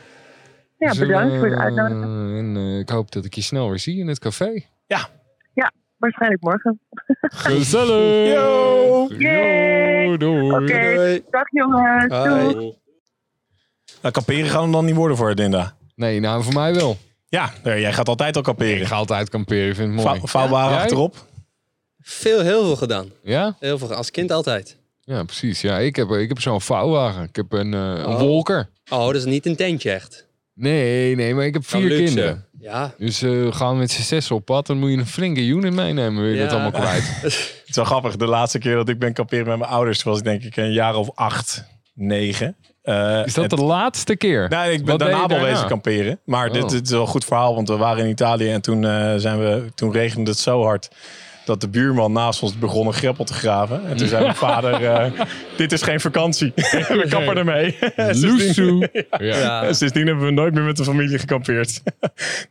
Ja, 0.79 0.95
bedankt 0.99 1.37
voor 1.39 1.49
de 1.49 1.57
uitnodiging. 1.57 2.39
En 2.39 2.57
eh, 2.57 2.79
ik 2.79 2.89
hoop 2.89 3.13
dat 3.13 3.25
ik 3.25 3.35
je 3.35 3.43
snel 3.43 3.69
weer 3.69 3.79
zie 3.79 3.99
in 3.99 4.09
het 4.09 4.19
café. 4.19 4.63
Waarschijnlijk 5.97 6.43
morgen. 6.43 6.81
Gezellig! 7.21 8.33
Yo! 8.35 9.07
Yay! 9.19 10.05
Yo, 10.07 10.17
doei! 10.17 10.51
Oké, 10.53 11.21
dag 11.31 11.45
jongens. 11.51 12.09
Doei. 12.09 12.55
Hoi. 12.55 12.75
Nou, 14.03 14.15
kamperen 14.15 14.51
gaan 14.51 14.67
we 14.67 14.73
dan 14.73 14.85
niet 14.85 14.95
worden 14.95 15.17
voor 15.17 15.35
Dinda. 15.35 15.77
Nee, 15.95 16.21
nou 16.21 16.43
voor 16.43 16.53
mij 16.53 16.75
wel. 16.75 16.97
Ja, 17.29 17.51
jij 17.65 17.93
gaat 17.93 18.09
altijd 18.09 18.35
al 18.35 18.41
Ik 18.41 18.47
kamperen. 18.47 18.87
ga 18.87 18.95
altijd 18.97 19.29
kamperen, 19.29 19.69
ik 19.69 19.75
vind 19.75 19.95
het 19.95 20.05
mooi. 20.05 20.17
Vou- 20.19 20.29
Vouwbare 20.29 20.75
Ja? 20.75 20.81
achterop. 20.81 21.27
Veel, 22.07 22.41
heel 22.41 22.65
veel 22.65 22.77
gedaan. 22.77 23.11
Ja? 23.23 23.57
Heel 23.61 23.79
veel, 23.79 23.95
als 23.95 24.11
kind 24.11 24.31
altijd. 24.33 24.77
Ja, 25.01 25.23
precies. 25.25 25.61
Ja, 25.61 25.79
ik 25.79 25.97
heb, 25.97 26.11
ik 26.11 26.29
heb 26.29 26.41
zo'n 26.41 26.61
vouwwagen. 26.61 27.23
Ik 27.23 27.37
heb 27.37 27.53
een, 27.53 27.75
eh, 27.75 27.81
een 27.81 28.07
Oh. 28.07 28.19
wolker. 28.19 28.69
Oh, 28.91 29.07
dat 29.07 29.15
is 29.15 29.25
niet 29.25 29.47
een 29.47 29.57
tentje 29.57 29.91
echt. 29.91 30.27
Nee, 30.55 31.17
nee, 31.17 31.35
maar 31.35 31.45
ik 31.45 31.55
heb 31.55 31.67
vier 31.67 31.89
luxe. 31.89 32.05
kinderen. 32.05 32.47
Ja. 32.61 32.95
Dus 32.99 33.23
eh 33.23 33.53
gaan 33.53 33.73
we 33.73 33.79
met 33.79 33.91
z'n 33.91 34.03
zes 34.03 34.31
op 34.31 34.45
pad, 34.45 34.67
dan 34.67 34.79
moet 34.79 34.91
je 34.91 34.97
een 34.97 35.07
flinke 35.07 35.41
unit 35.47 35.73
meenemen. 35.73 36.23
Wil 36.23 36.33
je 36.33 36.39
dat 36.39 36.53
allemaal 36.53 36.71
kwijt? 36.71 37.03
Het 37.23 37.33
is 37.67 37.77
wel 37.77 37.85
grappig. 37.85 38.17
De 38.17 38.27
laatste 38.27 38.59
keer 38.59 38.75
dat 38.75 38.89
ik 38.89 38.99
ben 38.99 39.13
kamperen 39.13 39.47
met 39.47 39.59
mijn 39.59 39.71
ouders 39.71 40.03
was 40.03 40.19
ik 40.19 40.25
denk 40.25 40.43
ik 40.43 40.57
een 40.57 40.73
jaar 40.73 40.95
of 40.97 41.11
acht, 41.15 41.65
negen. 41.95 42.57
Eh, 42.83 43.23
Is 43.25 43.35
dat 43.35 43.51
en- 43.51 43.57
de 43.57 43.63
laatste 43.65 44.17
keer? 44.17 44.49
Nee, 44.49 44.73
ik 44.73 44.85
ben 44.85 44.99
daarna 44.99 45.27
daarna? 45.27 45.45
wezen 45.45 45.67
kamperen. 45.69 46.21
Maar 46.25 46.53
dit, 46.53 46.63
Oh. 46.63 46.69
dit 46.69 46.85
is 46.85 46.91
wel 46.91 47.01
een 47.01 47.07
goed 47.07 47.25
verhaal, 47.25 47.55
want 47.55 47.69
we 47.69 47.77
waren 47.77 48.05
in 48.05 48.11
Italië 48.11 48.51
en 48.51 48.61
toen, 48.61 48.85
eh, 48.85 49.15
zijn 49.17 49.39
we, 49.39 49.65
toen 49.75 49.93
regende 49.93 50.31
het 50.31 50.39
zo 50.41 50.63
hard 50.63 50.89
dat 51.45 51.61
de 51.61 51.69
buurman 51.69 52.13
naast 52.13 52.43
ons 52.43 52.59
begon 52.59 52.87
een 52.87 52.93
greppel 52.93 53.25
te 53.25 53.35
graven. 53.35 53.87
En 53.87 53.97
toen 53.97 54.09
zei 54.09 54.23
mijn 54.23 54.35
vader, 54.35 54.85
eh, 54.85 55.21
dit 55.57 55.73
is 55.73 55.83
geen 55.83 56.01
vakantie. 56.01 56.53
we 56.55 57.07
kappen 57.09 57.37
ermee. 57.37 57.79
Loesoe. 58.21 58.89
Ja. 59.19 59.39
Ja. 59.39 59.65
en 59.65 59.75
sindsdien 59.75 60.07
hebben 60.07 60.25
we 60.25 60.31
nooit 60.31 60.55
meer 60.55 60.63
met 60.63 60.77
de 60.77 60.85
familie 60.85 61.19
gekampeerd. 61.19 61.83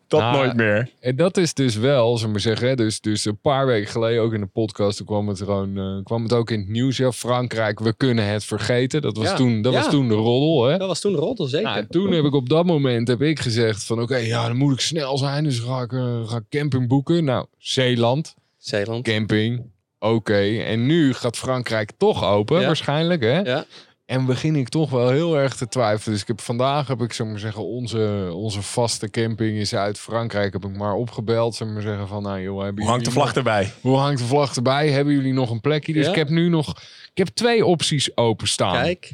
dat 0.08 0.20
Nou, 0.20 0.36
nooit 0.36 0.56
meer. 0.56 0.90
En 1.00 1.16
dat 1.16 1.38
is 1.38 1.54
dus 1.54 1.76
wel, 1.76 2.06
zullen 2.12 2.26
we 2.26 2.32
maar 2.32 2.40
zeggen, 2.40 2.68
hè, 2.68 2.76
dus, 2.76 3.02
dus 3.02 3.26
een 3.26 3.40
paar 3.42 3.66
weken 3.66 3.92
geleden 3.92 4.22
ook 4.22 4.34
in 4.34 4.40
de 4.40 4.46
podcast, 4.48 4.98
toen 4.98 5.06
kwam 5.06 5.28
het, 5.28 5.38
gewoon, 5.38 5.78
eh, 5.78 6.04
kwam 6.04 6.24
het 6.24 6.34
ook 6.34 6.52
in 6.52 6.60
het 6.60 6.70
nieuws. 6.70 6.98
Ja, 6.98 7.12
Frankrijk, 7.12 7.80
we 7.80 7.94
kunnen 7.98 8.26
het 8.28 8.46
vergeten. 8.46 9.02
Dat 9.02 9.18
was, 9.18 9.28
Ja. 9.28 9.36
toen, 9.36 9.62
dat 9.62 9.74
Ja. 9.74 9.80
was 9.80 9.90
toen 9.90 10.08
de 10.08 10.14
roddel. 10.14 10.66
Hè? 10.72 10.78
Dat 10.78 10.88
was 10.88 11.00
toen 11.02 11.12
de 11.14 11.18
roddel, 11.20 11.46
zeker. 11.46 11.70
Nou, 11.70 11.86
toen 11.90 12.12
heb 12.12 12.24
ik 12.26 12.34
op 12.34 12.50
dat 12.50 12.66
moment 12.66 13.08
heb 13.08 13.22
ik 13.22 13.40
gezegd 13.40 13.84
van 13.84 14.02
oké, 14.02 14.18
ja, 14.18 14.48
dan 14.48 14.58
moet 14.58 14.74
ik 14.74 14.80
snel 14.80 15.18
zijn. 15.18 15.44
Dus 15.44 15.60
ga 15.60 15.82
ik, 15.82 15.94
eh, 15.94 16.28
ga 16.28 16.38
ik 16.38 16.44
camping 16.50 16.88
boeken. 16.88 17.24
Nou, 17.24 17.46
Zeeland, 17.58 18.36
Zeeland. 18.64 19.04
camping, 19.04 19.62
oké. 20.00 20.58
En 20.64 20.86
nu 20.86 21.14
gaat 21.14 21.38
Frankrijk 21.38 21.92
toch 21.98 22.24
open, 22.24 22.60
Ja. 22.60 22.66
waarschijnlijk. 22.66 23.22
Hè? 23.22 23.40
Ja. 23.40 23.66
En 24.06 24.26
begin 24.26 24.56
ik 24.56 24.70
toch 24.70 24.90
wel 24.90 25.10
heel 25.10 25.38
erg 25.38 25.56
te 25.56 25.68
twijfelen. 25.68 26.12
Dus 26.14 26.22
ik 26.22 26.28
heb 26.28 26.42
vandaag, 26.42 26.88
heb 26.88 27.02
ik, 27.02 27.14
zou 27.14 27.30
maar 27.30 27.40
zeggen, 27.40 27.64
onze, 27.66 28.30
onze 28.34 28.62
vaste 28.62 29.10
camping 29.10 29.58
in 29.58 29.68
Zuid-Frankrijk 29.68 30.54
heb 30.54 30.66
ik 30.66 30.78
maar 30.78 30.94
opgebeld. 30.94 31.56
Zou 31.56 31.70
maar 31.70 31.82
zeggen 31.82 32.08
van, 32.08 32.24
nou 32.24 32.42
joh, 32.42 32.64
hebben 32.64 32.82
Hoe 32.84 32.92
hangt 32.92 33.06
de 33.06 33.12
vlag 33.12 33.36
erbij? 33.36 33.72
hoe 33.82 33.98
hangt 33.98 34.20
de 34.20 34.26
vlag 34.26 34.56
erbij? 34.56 34.90
Hebben 34.90 35.14
jullie 35.14 35.34
nog 35.34 35.50
een 35.50 35.62
plekje? 35.62 35.94
Dus 35.94 36.04
Ja. 36.06 36.10
ik 36.12 36.18
heb 36.18 36.30
nu 36.30 36.50
nog, 36.50 36.70
ik 37.12 37.18
heb 37.18 37.28
twee 37.28 37.66
opties 37.66 38.18
openstaan. 38.18 38.84
Kijk. 38.84 39.12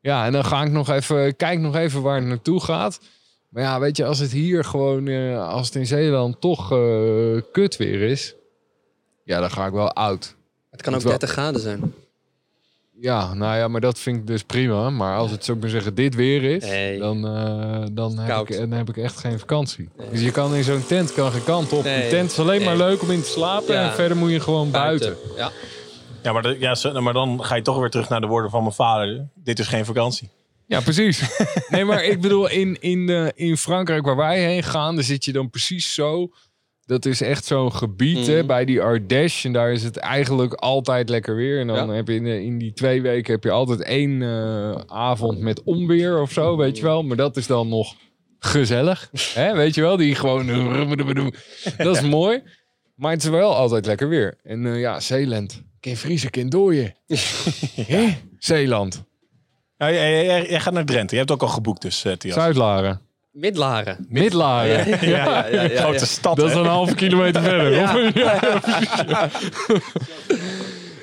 Ja, 0.00 0.26
en 0.26 0.32
dan 0.32 0.44
ga 0.44 0.62
ik 0.64 0.70
nog 0.70 0.88
even, 0.90 1.36
kijk 1.36 1.58
nog 1.58 1.76
even 1.76 2.02
waar 2.02 2.16
het 2.16 2.26
naartoe 2.26 2.60
gaat. 2.60 3.00
Maar 3.48 3.62
ja, 3.62 3.80
weet 3.80 3.96
je, 3.96 4.04
als 4.04 4.18
het 4.18 4.32
hier 4.32 4.64
gewoon, 4.64 5.08
eh, 5.08 5.48
als 5.48 5.66
het 5.66 5.76
in 5.76 5.86
Zeeland 5.86 6.40
toch 6.40 6.72
eh, 6.72 6.78
kut 7.52 7.76
weer 7.76 8.00
is, 8.02 8.34
ja, 9.24 9.40
dan 9.40 9.50
ga 9.50 9.66
ik 9.66 9.72
wel 9.72 9.92
oud. 9.92 10.34
Het 10.70 10.82
kan 10.82 10.94
ook 10.94 11.00
Wel- 11.00 11.10
30 11.10 11.30
graden 11.30 11.60
zijn. 11.60 11.94
Ja, 13.00 13.34
nou 13.34 13.56
ja, 13.56 13.68
maar 13.68 13.80
dat 13.80 13.98
vind 13.98 14.16
ik 14.18 14.26
dus 14.26 14.42
prima. 14.42 14.90
Maar 14.90 15.16
als 15.16 15.30
het, 15.30 15.44
zo 15.44 15.56
maar 15.56 15.68
zeggen, 15.68 15.94
dit 15.94 16.14
weer 16.14 16.44
is, 16.44 16.64
Nee. 16.64 16.98
dan, 16.98 17.26
eh, 17.26 17.84
dan, 17.92 18.18
heb 18.18 18.28
Koud. 18.28 18.50
ik, 18.50 18.56
dan 18.58 18.70
heb 18.70 18.88
ik 18.88 18.96
echt 18.96 19.18
geen 19.18 19.38
vakantie. 19.38 19.88
Nee. 19.96 20.10
Dus 20.10 20.20
je 20.20 20.30
kan 20.30 20.54
in 20.54 20.64
zo'n 20.64 20.86
tent 20.86 21.12
kan 21.12 21.32
geen 21.32 21.44
kant 21.44 21.72
op. 21.72 21.84
Nee. 21.84 22.04
Een 22.04 22.10
tent 22.10 22.30
is 22.30 22.38
alleen 22.38 22.62
maar 22.64 22.76
Nee. 22.76 22.86
leuk 22.86 23.02
om 23.02 23.10
in 23.10 23.22
te 23.22 23.28
slapen. 23.28 23.74
Ja. 23.74 23.88
En 23.88 23.92
verder 23.94 24.16
moet 24.16 24.30
je 24.30 24.40
gewoon 24.40 24.70
buiten. 24.70 25.16
Ja. 25.36 25.50
Ja 26.22 26.32
maar, 26.32 26.42
de- 26.42 26.56
ja, 26.58 26.74
zo- 26.74 27.00
maar 27.00 27.12
dan 27.12 27.44
ga 27.44 27.54
je 27.54 27.62
toch 27.62 27.78
weer 27.78 27.90
terug 27.90 28.08
naar 28.08 28.20
de 28.20 28.26
woorden 28.26 28.50
van 28.50 28.62
mijn 28.62 28.74
vader. 28.74 29.28
Dit 29.34 29.58
is 29.58 29.66
geen 29.68 29.84
vakantie. 29.84 30.28
Ja, 30.66 30.80
precies. 30.80 31.22
nee, 31.68 31.84
maar 31.84 32.04
ik 32.04 32.20
bedoel, 32.20 32.48
in, 32.50 32.80
in, 32.80 33.08
eh, 33.08 33.26
in 33.48 33.56
Frankrijk 33.56 34.04
waar 34.04 34.16
wij 34.16 34.40
heen 34.44 34.62
gaan, 34.62 34.94
daar 34.94 35.04
zit 35.04 35.24
je 35.24 35.32
dan 35.32 35.50
precies 35.50 35.94
zo. 35.94 36.30
Dat 36.86 37.04
is 37.06 37.20
echt 37.20 37.44
zo'n 37.44 37.72
gebied 37.72 38.26
hè, 38.26 38.36
Mhm. 38.38 38.46
bij 38.46 38.64
die 38.64 38.80
Ardèche. 38.82 39.46
En 39.46 39.52
daar 39.52 39.72
is 39.72 39.82
het 39.82 39.96
eigenlijk 39.96 40.52
altijd 40.52 41.08
lekker 41.08 41.36
weer. 41.36 41.60
En 41.60 41.66
dan 41.66 41.88
Ja. 41.88 41.92
heb 41.94 42.08
je 42.08 42.14
in, 42.14 42.26
in 42.26 42.58
die 42.58 42.72
twee 42.72 43.02
weken 43.02 43.32
heb 43.32 43.44
je 43.44 43.50
altijd 43.50 43.82
één 43.82 44.22
eh, 44.22 44.74
avond 44.86 45.38
met 45.38 45.62
onweer 45.62 46.20
of 46.20 46.32
zo, 46.32 46.56
weet 46.56 46.76
je 46.76 46.82
wel. 46.82 47.02
Maar 47.02 47.16
dat 47.16 47.36
is 47.36 47.46
dan 47.46 47.68
nog 47.68 47.94
gezellig. 48.38 49.10
hè, 49.34 49.54
weet 49.54 49.74
je 49.74 49.80
wel, 49.80 49.96
die 49.96 50.14
gewoon... 50.14 50.46
Dat 51.76 51.96
is 51.96 52.02
mooi. 52.02 52.42
Maar 52.94 53.12
het 53.12 53.22
is 53.22 53.28
wel 53.28 53.54
altijd 53.54 53.86
lekker 53.86 54.08
weer. 54.08 54.38
En 54.42 54.66
eh, 54.66 54.80
ja, 54.80 55.00
Zeeland. 55.00 55.62
Ken 55.80 55.96
vriezen, 55.96 56.30
ken 56.30 56.48
dooien. 56.48 56.94
Hè? 57.86 58.08
Zeeland. 58.38 59.04
Ja, 59.76 59.92
jij, 59.92 60.24
jij- 60.24 60.48
jij 60.48 60.60
gaat 60.60 60.72
naar 60.72 60.84
Drenthe. 60.84 61.12
Je 61.14 61.20
hebt 61.20 61.32
ook 61.32 61.42
al 61.42 61.48
geboekt 61.48 61.82
dus, 61.82 62.04
uh. 62.04 62.12
Zuidlaren. 62.18 63.00
Midlaren. 63.32 64.06
Midlaren. 64.08 64.88
Ja, 64.88 64.98
ja, 65.00 65.46
ja, 65.48 65.62
ja, 65.62 65.80
Grote 65.80 65.98
ja. 65.98 66.04
stad, 66.04 66.36
Dat 66.36 66.48
is 66.50 66.54
een 66.56 66.64
halve 66.66 66.94
kilometer 66.94 67.42
verder. 67.50 67.72
Ja. 67.72 68.06
of? 68.06 68.14
Ja. 68.14 69.30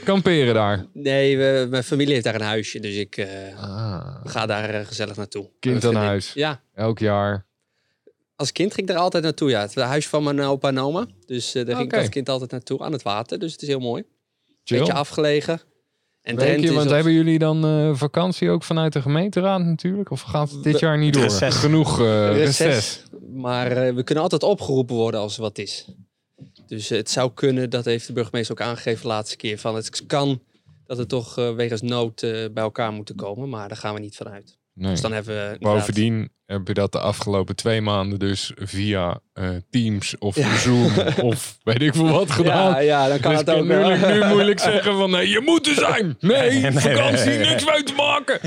Kamperen 0.03 0.53
daar. 0.53 0.85
Nee, 0.93 1.37
we, 1.37 1.67
mijn 1.69 1.83
familie 1.83 2.13
heeft 2.13 2.25
daar 2.25 2.35
een 2.35 2.41
huisje, 2.41 2.79
dus 2.79 2.95
ik 2.95 3.17
eh, 3.17 3.27
Ah, 3.63 4.15
ga 4.23 4.45
daar 4.45 4.69
eh, 4.69 4.85
gezellig 4.85 5.15
naartoe. 5.15 5.49
Kind 5.59 5.85
aan 5.85 5.95
huis. 5.95 6.33
Ja, 6.33 6.61
elk 6.73 6.99
jaar. 6.99 7.45
als 8.35 8.51
kind 8.51 8.73
ging 8.73 8.87
ik 8.87 8.93
daar 8.93 9.03
altijd 9.03 9.23
naartoe. 9.23 9.49
Ja, 9.49 9.61
het 9.61 9.75
huis 9.75 10.07
van 10.07 10.23
mijn 10.23 10.39
opa 10.41 10.67
en 10.67 10.79
oma. 10.79 11.05
Dus 11.25 11.55
eh, 11.55 11.65
daar 11.65 11.75
ging 11.75 11.91
ik 11.93 11.97
als 11.99 12.09
kind 12.09 12.29
altijd 12.29 12.51
naartoe 12.51 12.79
aan 12.79 12.91
het 12.91 13.01
water. 13.01 13.39
Dus 13.39 13.51
het 13.51 13.61
is 13.61 13.67
heel 13.67 13.79
mooi. 13.79 14.03
Chill. 14.63 14.77
Beetje 14.77 14.93
afgelegen. 14.93 15.61
En 16.29 16.35
Drenthe 16.35 16.67
je, 16.67 16.73
want 16.73 16.85
op- 16.87 16.93
hebben 16.93 17.13
jullie 17.13 17.39
dan 17.39 17.65
eh, 17.65 17.89
vakantie 17.93 18.49
ook 18.49 18.63
vanuit 18.63 18.93
de 18.93 19.01
gemeenteraad 19.01 19.61
natuurlijk? 19.63 20.11
Of 20.11 20.21
gaat 20.21 20.51
het 20.51 20.63
dit 20.63 20.73
We- 20.79 20.85
jaar 20.85 20.97
niet 20.97 21.13
door? 21.13 21.23
Reces. 21.23 21.55
Genoeg 21.55 21.99
eh 21.99 22.27
Reces. 22.31 22.57
reces. 22.65 23.03
Maar 23.33 23.71
eh, 23.71 23.93
we 23.93 24.03
kunnen 24.03 24.23
altijd 24.23 24.43
opgeroepen 24.43 24.95
worden 24.95 25.19
als 25.19 25.35
er 25.35 25.41
wat 25.41 25.57
is. 25.57 25.85
Dus 26.67 26.89
het 26.89 27.09
zou 27.09 27.31
kunnen, 27.33 27.69
dat 27.69 27.85
heeft 27.85 28.07
de 28.07 28.13
burgemeester 28.13 28.51
ook 28.59 28.67
aangegeven 28.67 29.01
de 29.01 29.07
laatste 29.07 29.35
keer, 29.35 29.57
van 29.57 29.75
het 29.75 30.05
kan 30.05 30.41
dat 30.85 30.97
het 30.97 31.09
toch 31.09 31.35
wegens 31.35 31.81
nood 31.81 32.19
bij 32.21 32.63
elkaar 32.63 32.91
moeten 32.91 33.15
komen. 33.15 33.49
Maar 33.49 33.67
daar 33.67 33.77
gaan 33.77 33.93
we 33.93 33.99
niet 33.99 34.15
vanuit. 34.15 34.57
Nee. 34.79 34.91
Dus 34.91 35.01
dan 35.01 35.11
hebben 35.11 35.35
we 35.35 35.41
inderdaad- 35.53 35.77
Bovendien 35.77 36.29
heb 36.45 36.67
je 36.67 36.73
dat 36.73 36.91
de 36.91 36.99
afgelopen 36.99 37.55
twee 37.55 37.81
maanden 37.81 38.19
dus 38.19 38.51
via 38.55 39.19
eh, 39.33 39.49
Teams 39.69 40.17
of 40.17 40.35
Ja. 40.35 40.57
Zoom 40.57 40.91
of 41.21 41.57
weet 41.63 41.81
ik 41.81 41.93
veel 41.95 42.09
wat 42.09 42.31
gedaan. 42.31 42.71
Ja, 42.71 42.79
ja, 42.79 43.07
dan 43.07 43.19
kan 43.19 43.31
dus 43.31 43.39
het 43.39 43.49
ook 43.49 43.67
wel. 43.67 43.79
moeilijk, 43.89 44.13
nu 44.13 44.25
moeilijk 44.25 44.59
zeggen 44.59 44.97
van 44.97 45.09
nee, 45.11 45.29
je 45.29 45.41
moet 45.45 45.67
er 45.67 45.73
zijn. 45.73 46.15
Nee, 46.19 46.71
vakantie, 46.71 47.25
nee, 47.25 47.37
niks 47.39 47.65
mee 47.65 47.83
te 47.83 47.93
maken. 47.93 48.39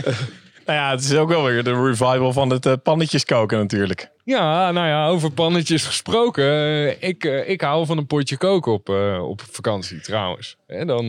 Nou 0.66 0.78
ja, 0.78 0.90
het 0.90 1.00
is 1.04 1.14
ook 1.14 1.28
wel 1.28 1.44
weer 1.44 1.64
de 1.64 1.82
revival 1.84 2.32
van 2.32 2.50
het 2.50 2.66
eh, 2.66 2.72
pannetjes 2.82 3.24
koken 3.24 3.58
natuurlijk. 3.58 4.10
Ja, 4.24 4.70
nou 4.70 4.86
ja, 4.86 5.06
over 5.06 5.30
pannetjes 5.30 5.84
gesproken. 5.84 6.44
eh, 6.44 7.08
ik, 7.08 7.24
eh, 7.24 7.48
ik 7.48 7.60
hou 7.60 7.86
van 7.86 7.98
een 7.98 8.06
potje 8.06 8.36
koken 8.36 8.72
op, 8.72 8.88
op 9.22 9.42
vakantie 9.50 10.00
trouwens. 10.00 10.56
En 10.66 10.86
dan, 10.86 11.06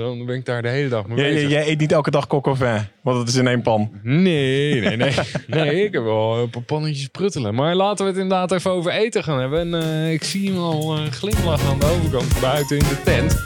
dan 0.00 0.26
ben 0.26 0.34
ik 0.34 0.44
daar 0.44 0.62
de 0.62 0.68
hele 0.68 0.88
dag 0.88 1.06
mee 1.06 1.18
Jij, 1.18 1.32
bezig. 1.32 1.50
jij 1.50 1.68
eet 1.68 1.78
niet 1.78 1.92
elke 1.92 2.10
dag 2.10 2.26
kok 2.26 2.46
of 2.46 2.58
want 3.02 3.18
het 3.18 3.28
is 3.28 3.34
in 3.34 3.46
één 3.46 3.62
pan. 3.62 3.90
Nee, 4.02 4.80
nee, 4.80 4.96
nee. 4.96 5.14
Nee, 5.46 5.84
ik 5.84 5.92
heb 5.92 6.02
wel 6.02 6.36
een 6.38 6.50
paar 6.50 6.62
pannetjes 6.62 7.06
pruttelen. 7.06 7.54
Maar 7.54 7.74
laten 7.74 8.04
we 8.04 8.10
het 8.10 8.20
inderdaad 8.20 8.52
even 8.52 8.70
over 8.70 8.92
eten 8.92 9.24
gaan 9.24 9.40
hebben. 9.40 9.74
En 9.74 10.10
ik 10.12 10.24
zie 10.24 10.48
hem 10.50 10.58
al 10.58 10.96
glimlachen 11.10 11.68
aan 11.68 11.78
de 11.78 11.86
overkant 11.86 12.40
buiten 12.40 12.76
in 12.78 12.84
de 12.84 13.02
tent. 13.04 13.44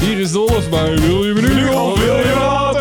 Hier 0.00 0.18
is 0.20 0.32
Dolf 0.32 0.70
bij 0.70 0.94
Wil 0.98 1.24
je 1.24 1.32
menu 1.34 1.68
of 1.68 2.04
wil 2.04 2.16
je 2.16 2.34
water? 2.38 2.71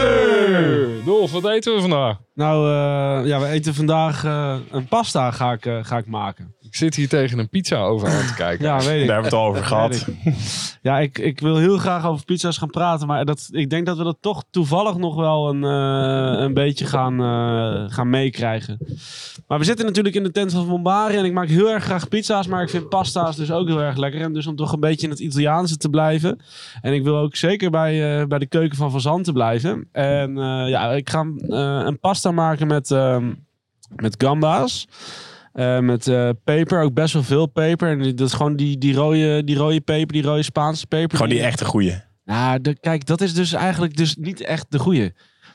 Dolf, 1.21 1.31
wat 1.31 1.51
eten 1.51 1.75
we 1.75 1.81
vandaag? 1.81 2.17
Nou, 2.33 2.67
eh, 2.67 3.27
ja, 3.27 3.39
we 3.39 3.47
eten 3.47 3.73
vandaag 3.73 4.23
eh, 4.23 4.57
een 4.71 4.87
pasta 4.87 5.31
ga 5.31 5.51
ik, 5.51 5.65
eh, 5.65 5.77
ga 5.81 5.97
ik 5.97 6.07
maken. 6.07 6.55
Ik 6.71 6.77
zit 6.77 6.95
hier 6.95 7.09
tegen 7.09 7.39
een 7.39 7.49
pizza 7.49 7.83
over 7.83 8.07
aan 8.09 8.27
te 8.27 8.33
kijken. 8.33 8.65
Ja, 8.71 8.77
weet 8.77 8.85
Daar 8.85 8.97
hebben 8.97 9.15
we 9.17 9.23
het 9.23 9.33
al 9.33 9.45
over 9.45 9.63
gehad. 9.63 9.95
Ik. 9.95 10.33
Ja, 10.81 10.99
ik, 10.99 11.17
ik 11.17 11.39
wil 11.39 11.57
heel 11.57 11.77
graag 11.77 12.05
over 12.05 12.25
pizza's 12.25 12.57
gaan 12.57 12.69
praten, 12.69 13.07
maar 13.07 13.25
dat, 13.25 13.49
ik 13.51 13.69
denk 13.69 13.85
dat 13.85 13.97
we 13.97 14.03
dat 14.03 14.17
toch 14.21 14.43
toevallig 14.49 14.97
nog 14.97 15.15
wel 15.15 15.49
een, 15.49 15.63
eh, 15.63 16.43
een 16.43 16.53
beetje 16.53 16.85
gaan, 16.85 17.19
eh, 17.19 17.93
gaan 17.93 18.09
meekrijgen. 18.09 18.77
Maar 19.47 19.59
we 19.59 19.65
zitten 19.65 19.85
natuurlijk 19.85 20.15
in 20.15 20.23
de 20.23 20.31
tent 20.31 20.51
van 20.51 20.67
Bombari 20.67 21.17
en 21.17 21.25
ik 21.25 21.33
maak 21.33 21.47
heel 21.47 21.69
erg 21.69 21.83
graag 21.83 22.07
pizza's, 22.07 22.47
maar 22.47 22.61
ik 22.61 22.69
vind 22.69 22.89
pasta's 22.89 23.35
dus 23.35 23.51
ook 23.51 23.67
heel 23.67 23.81
erg 23.81 23.97
lekker. 23.97 24.21
En 24.21 24.33
dus 24.33 24.47
om 24.47 24.55
toch 24.55 24.71
een 24.71 24.79
beetje 24.79 25.05
in 25.05 25.11
het 25.11 25.19
Italiaanse 25.19 25.77
te 25.77 25.89
blijven. 25.89 26.39
En 26.81 26.93
ik 26.93 27.03
wil 27.03 27.17
ook 27.17 27.35
zeker 27.35 27.69
bij, 27.69 28.19
eh, 28.19 28.27
bij 28.27 28.39
de 28.39 28.45
keuken 28.45 28.77
van 28.77 28.91
Van 28.91 29.01
Zanten 29.01 29.33
blijven. 29.33 29.87
En 29.91 30.37
eh, 30.37 30.69
ja, 30.69 30.91
ik 30.91 31.09
ga 31.09 31.19
eh, 31.47 31.81
een 31.85 31.99
pasta 31.99 32.31
maken 32.31 32.67
met, 32.67 32.91
ehm, 32.91 33.33
met 33.95 34.15
gamba's. 34.17 34.87
Eh, 35.53 35.79
met 35.79 36.07
eh, 36.07 36.29
peper, 36.43 36.81
ook 36.81 36.93
best 36.93 37.13
wel 37.13 37.23
veel 37.23 37.45
peper. 37.45 37.89
En 37.89 38.15
dat 38.15 38.27
is 38.27 38.33
gewoon 38.33 38.55
die, 38.55 38.77
die, 38.77 38.93
rode, 38.93 39.43
die 39.43 39.55
rode 39.57 39.81
peper, 39.81 40.13
die 40.13 40.23
rode 40.23 40.43
Spaanse 40.43 40.87
peper. 40.87 41.17
Gewoon 41.17 41.31
die 41.33 41.41
echte 41.43 41.65
goeie. 41.65 42.01
Nou, 42.25 42.61
de, 42.61 42.79
kijk, 42.79 43.05
dat 43.05 43.21
is 43.21 43.33
dus 43.33 43.53
eigenlijk 43.53 43.97
dus 43.97 44.15
niet 44.15 44.41
echt 44.41 44.65
de 44.69 44.79
goeie. 44.79 45.13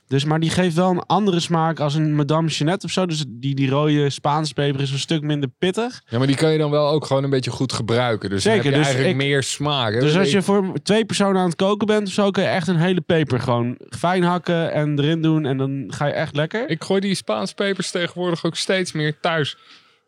Dus, 0.09 0.25
maar 0.25 0.41
die 0.41 0.51
geeft 0.51 0.75
wel 0.75 0.91
een 0.91 1.07
andere 1.07 1.41
smaak 1.41 1.81
als 1.81 1.95
een 1.95 2.15
Madame 2.15 2.49
Jeanette 2.49 2.87
of 2.87 2.93
zo. 2.93 3.07
Dus 3.07 3.25
die, 3.29 3.55
die 3.55 3.71
rode 3.71 4.11
Spaanse 4.11 4.55
peper 4.55 4.81
is 4.81 4.91
een 4.93 4.99
stuk 4.99 5.23
minder 5.23 5.49
pittig. 5.59 6.03
Ja, 6.07 6.19
maar 6.19 6.27
die 6.27 6.37
kan 6.37 6.53
je 6.53 6.59
dan 6.59 6.71
wel 6.71 6.89
ook 6.89 7.05
gewoon 7.07 7.25
een 7.25 7.31
beetje 7.31 7.51
goed 7.51 7.73
gebruiken. 7.73 8.31
Dus 8.31 8.43
Zeker, 8.43 8.63
dan 8.63 8.73
heb 8.73 8.75
je 8.75 8.79
dus 8.87 8.89
eigenlijk 8.95 9.23
ik- 9.23 9.29
meer 9.31 9.43
smaak. 9.43 9.93
hè? 9.95 10.01
Dus 10.01 10.17
als 10.17 10.27
Ik- 10.27 10.33
je 10.33 10.43
voor 10.43 10.73
twee 10.83 11.05
personen 11.05 11.41
aan 11.41 11.47
het 11.47 11.57
koken 11.57 11.87
bent 11.87 12.07
of 12.07 12.13
zo, 12.13 12.31
kun 12.31 12.43
je 12.43 12.49
echt 12.49 12.69
een 12.69 12.77
hele 12.77 13.01
peper 13.01 13.41
gewoon 13.41 13.77
fijn 13.89 14.23
hakken 14.23 14.73
en 14.73 14.99
erin 14.99 15.23
doen. 15.23 15.47
En 15.47 15.57
dan 15.57 15.85
ga 15.89 16.07
je 16.07 16.13
echt 16.13 16.37
lekker. 16.37 16.69
Ik 16.69 16.85
gooi 16.85 17.01
die 17.01 17.15
Spaanse 17.15 17.55
pepers 17.55 17.91
tegenwoordig 17.91 18.45
ook 18.45 18.57
steeds 18.57 18.93
meer 18.93 19.21
thuis. 19.21 19.57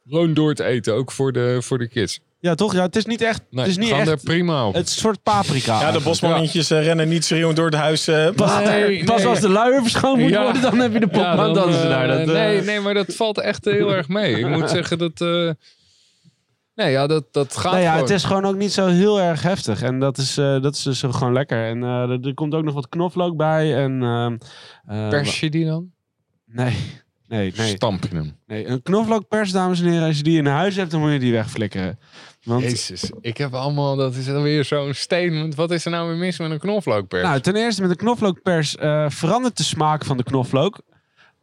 Gewoon 0.09 0.35
door 0.35 0.55
te 0.55 0.65
eten, 0.65 0.95
ook 0.95 1.11
voor 1.13 1.33
de, 1.33 1.59
voor 1.63 1.79
de 1.79 1.89
kids. 1.89 2.21
Ja, 2.41 2.55
toch? 2.55 2.73
Ja, 2.73 2.83
het 2.83 2.97
is 2.97 3.05
niet 3.07 3.21
echt. 3.23 3.43
Nee, 3.51 3.61
het 3.61 3.71
is 3.71 3.77
niet 3.79 3.89
gaan 3.89 4.01
er 4.07 4.13
echt. 4.13 4.25
prima 4.25 4.67
op. 4.67 4.75
Het 4.75 4.87
is 4.89 4.95
een 4.95 5.01
soort 5.01 5.23
paprika. 5.23 5.81
Ja, 5.81 5.91
de 5.93 6.01
bosmannetjes 6.01 6.71
eh, 6.71 6.83
rennen 6.85 7.09
niet 7.09 7.25
schreeuwend 7.25 7.57
door 7.57 7.67
het 7.67 7.75
huis. 7.75 8.09
eh, 8.09 8.31
Pas, 8.31 8.59
Nee, 8.65 9.05
pas 9.05 9.17
nee. 9.19 9.27
als 9.27 9.41
de 9.41 9.49
luier 9.49 9.83
verschoond 9.83 10.21
moet 10.21 10.31
Ja. 10.31 10.43
worden, 10.43 10.63
dan 10.63 10.79
heb 10.79 10.93
je 10.93 11.01
de 11.01 11.07
pop 11.09 11.21
Ja, 11.21 11.27
aan 11.27 11.37
dan, 11.37 11.55
dansen 11.55 11.83
eh, 11.83 11.89
daar. 11.89 12.09
Dat, 12.09 12.19
eh, 12.19 12.27
nee, 12.27 12.63
nee, 12.63 12.81
maar 12.81 12.95
dat 12.95 13.15
valt 13.15 13.39
echt 13.41 13.65
heel 13.65 13.95
erg 13.95 14.09
mee. 14.09 14.39
Ik 14.39 14.49
moet 14.49 14.71
zeggen 14.71 14.99
dat... 14.99 15.21
eh, 15.21 15.51
nee, 16.75 16.91
ja, 16.91 17.07
dat, 17.07 17.25
dat 17.33 17.57
gaat 17.57 17.73
Nou 17.73 17.83
ja, 17.85 17.89
gewoon. 17.91 18.03
het 18.07 18.15
is 18.17 18.25
gewoon 18.25 18.45
ook 18.45 18.57
niet 18.57 18.73
zo 18.73 18.87
heel 18.87 19.21
erg 19.21 19.43
heftig. 19.43 19.83
En 19.83 19.99
dat 20.01 20.19
is, 20.19 20.37
eh, 20.39 20.63
dat 20.63 20.75
is 20.75 20.83
dus 20.83 21.01
gewoon 21.01 21.33
lekker. 21.33 21.67
En 21.67 21.83
eh, 21.83 21.89
er, 22.11 22.19
er 22.27 22.35
komt 22.35 22.55
ook 22.55 22.65
nog 22.65 22.75
wat 22.75 22.89
knoflook 22.89 23.37
bij. 23.37 23.77
En, 23.77 24.03
ehm, 24.03 24.37
eh, 24.87 25.09
Pers 25.09 25.41
je 25.41 25.51
die 25.51 25.65
dan? 25.67 25.91
Nee, 26.47 26.77
nee, 27.29 27.53
nee. 27.57 27.75
Stamp 27.77 28.07
je 28.11 28.17
hem. 28.17 28.37
nee. 28.47 28.67
Een 28.67 28.83
knoflookpers, 28.83 29.51
dames 29.51 29.81
en 29.81 29.87
heren. 29.87 30.07
Als 30.07 30.17
je 30.17 30.23
die 30.23 30.39
in 30.39 30.47
huis 30.47 30.77
hebt, 30.77 30.91
dan 30.91 31.01
moet 31.01 31.13
je 31.13 31.19
die 31.19 31.33
wegflikkeren. 31.33 31.99
Want, 32.45 32.63
Jezus, 32.63 33.11
ik 33.21 33.37
heb 33.37 33.55
allemaal... 33.55 33.97
Dat 33.97 34.15
is 34.15 34.29
alweer 34.29 34.65
zo'n 34.65 34.95
statement. 34.95 35.55
Wat 35.55 35.71
is 35.71 35.85
er 35.85 35.91
nou 35.91 36.09
weer 36.09 36.17
mis 36.17 36.39
met 36.39 36.51
een 36.51 36.59
knoflookpers? 36.59 37.23
nou, 37.23 37.41
ten 37.41 37.57
eerste 37.57 37.83
met 37.83 37.91
een 37.91 37.97
knoflookpers 37.97 38.77
eh, 38.77 39.05
verandert 39.09 39.57
de 39.57 39.63
smaak 39.63 40.05
van 40.05 40.17
de 40.17 40.23
knoflook. 40.23 40.81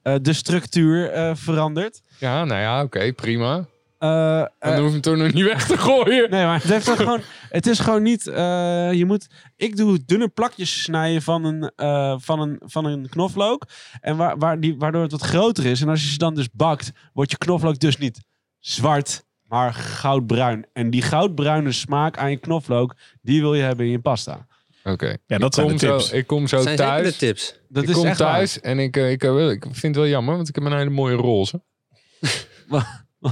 Eh, 0.01 0.15
de 0.21 0.33
structuur 0.33 1.09
eh, 1.09 1.35
verandert. 1.35 2.01
ja, 2.19 2.45
nou 2.45 2.61
ja, 2.61 2.83
oké, 2.83 3.13
prima. 3.13 3.65
Eh, 4.05 4.41
eh, 4.41 4.47
Dan 4.59 4.77
hoef 4.77 4.85
je 4.85 4.91
hem 4.91 5.01
toch 5.01 5.15
nog 5.15 5.33
niet 5.33 5.43
weg 5.45 5.67
te 5.67 5.77
gooien. 5.77 6.29
Nee, 6.29 6.45
maar 6.45 6.61
het, 6.61 6.69
heeft 6.69 6.89
gewoon, 6.89 7.21
het 7.49 7.67
is 7.67 7.79
gewoon 7.79 8.03
niet. 8.03 8.27
eh, 8.27 8.93
je 8.93 9.05
moet, 9.05 9.27
ik 9.55 9.75
doe 9.77 9.99
dunne 10.05 10.27
plakjes 10.27 10.83
snijden 10.83 11.21
van 11.21 11.45
een, 11.45 11.71
eh, 11.75 12.15
van 12.17 12.39
een, 12.39 12.61
van 12.65 12.85
een 12.85 13.09
knoflook. 13.09 13.63
En 14.01 14.17
waar, 14.17 14.37
waar 14.37 14.59
die, 14.59 14.75
waardoor 14.77 15.01
het 15.01 15.11
wat 15.11 15.21
groter 15.21 15.65
is. 15.65 15.81
En 15.81 15.89
als 15.89 16.03
je 16.03 16.09
ze 16.09 16.17
dan 16.17 16.35
dus 16.35 16.49
bakt, 16.51 16.91
wordt 17.13 17.31
je 17.31 17.37
knoflook 17.37 17.79
dus 17.79 17.97
niet 17.97 18.19
zwart, 18.59 19.23
maar 19.43 19.73
goudbruin. 19.73 20.65
En 20.73 20.89
die 20.89 21.01
goudbruine 21.01 21.71
smaak 21.71 22.17
aan 22.17 22.29
je 22.29 22.37
knoflook, 22.37 22.95
die 23.21 23.41
wil 23.41 23.53
je 23.53 23.63
hebben 23.63 23.85
in 23.85 23.91
je 23.91 23.99
pasta. 23.99 24.47
Oké. 24.83 25.17
Ja, 25.27 25.37
dat 25.37 25.47
ik 25.47 25.53
zijn 25.53 25.67
kom 25.67 25.77
de 25.77 25.85
tips. 25.87 26.09
Zo, 26.09 26.15
ik 26.15 26.27
kom 26.27 26.47
zo 26.47 26.61
zijn 26.61 26.77
zeker 26.77 26.95
de 26.95 27.01
thuis. 27.01 27.17
tips. 27.17 27.59
Dat 27.69 27.83
ik 27.83 27.89
is 27.89 27.95
kom 27.95 28.05
echt 28.05 28.19
waar. 28.19 28.33
thuis 28.33 28.59
en 28.59 28.79
ik, 28.79 28.97
eh, 28.97 29.11
ik, 29.11 29.23
eh, 29.23 29.49
ik 29.49 29.63
vind 29.63 29.81
het 29.81 29.95
wel 29.95 30.07
jammer, 30.07 30.35
want 30.35 30.49
ik 30.49 30.55
heb 30.55 30.63
een 30.63 30.77
hele 30.77 30.89
mooie 30.89 31.15
roze. 31.15 31.61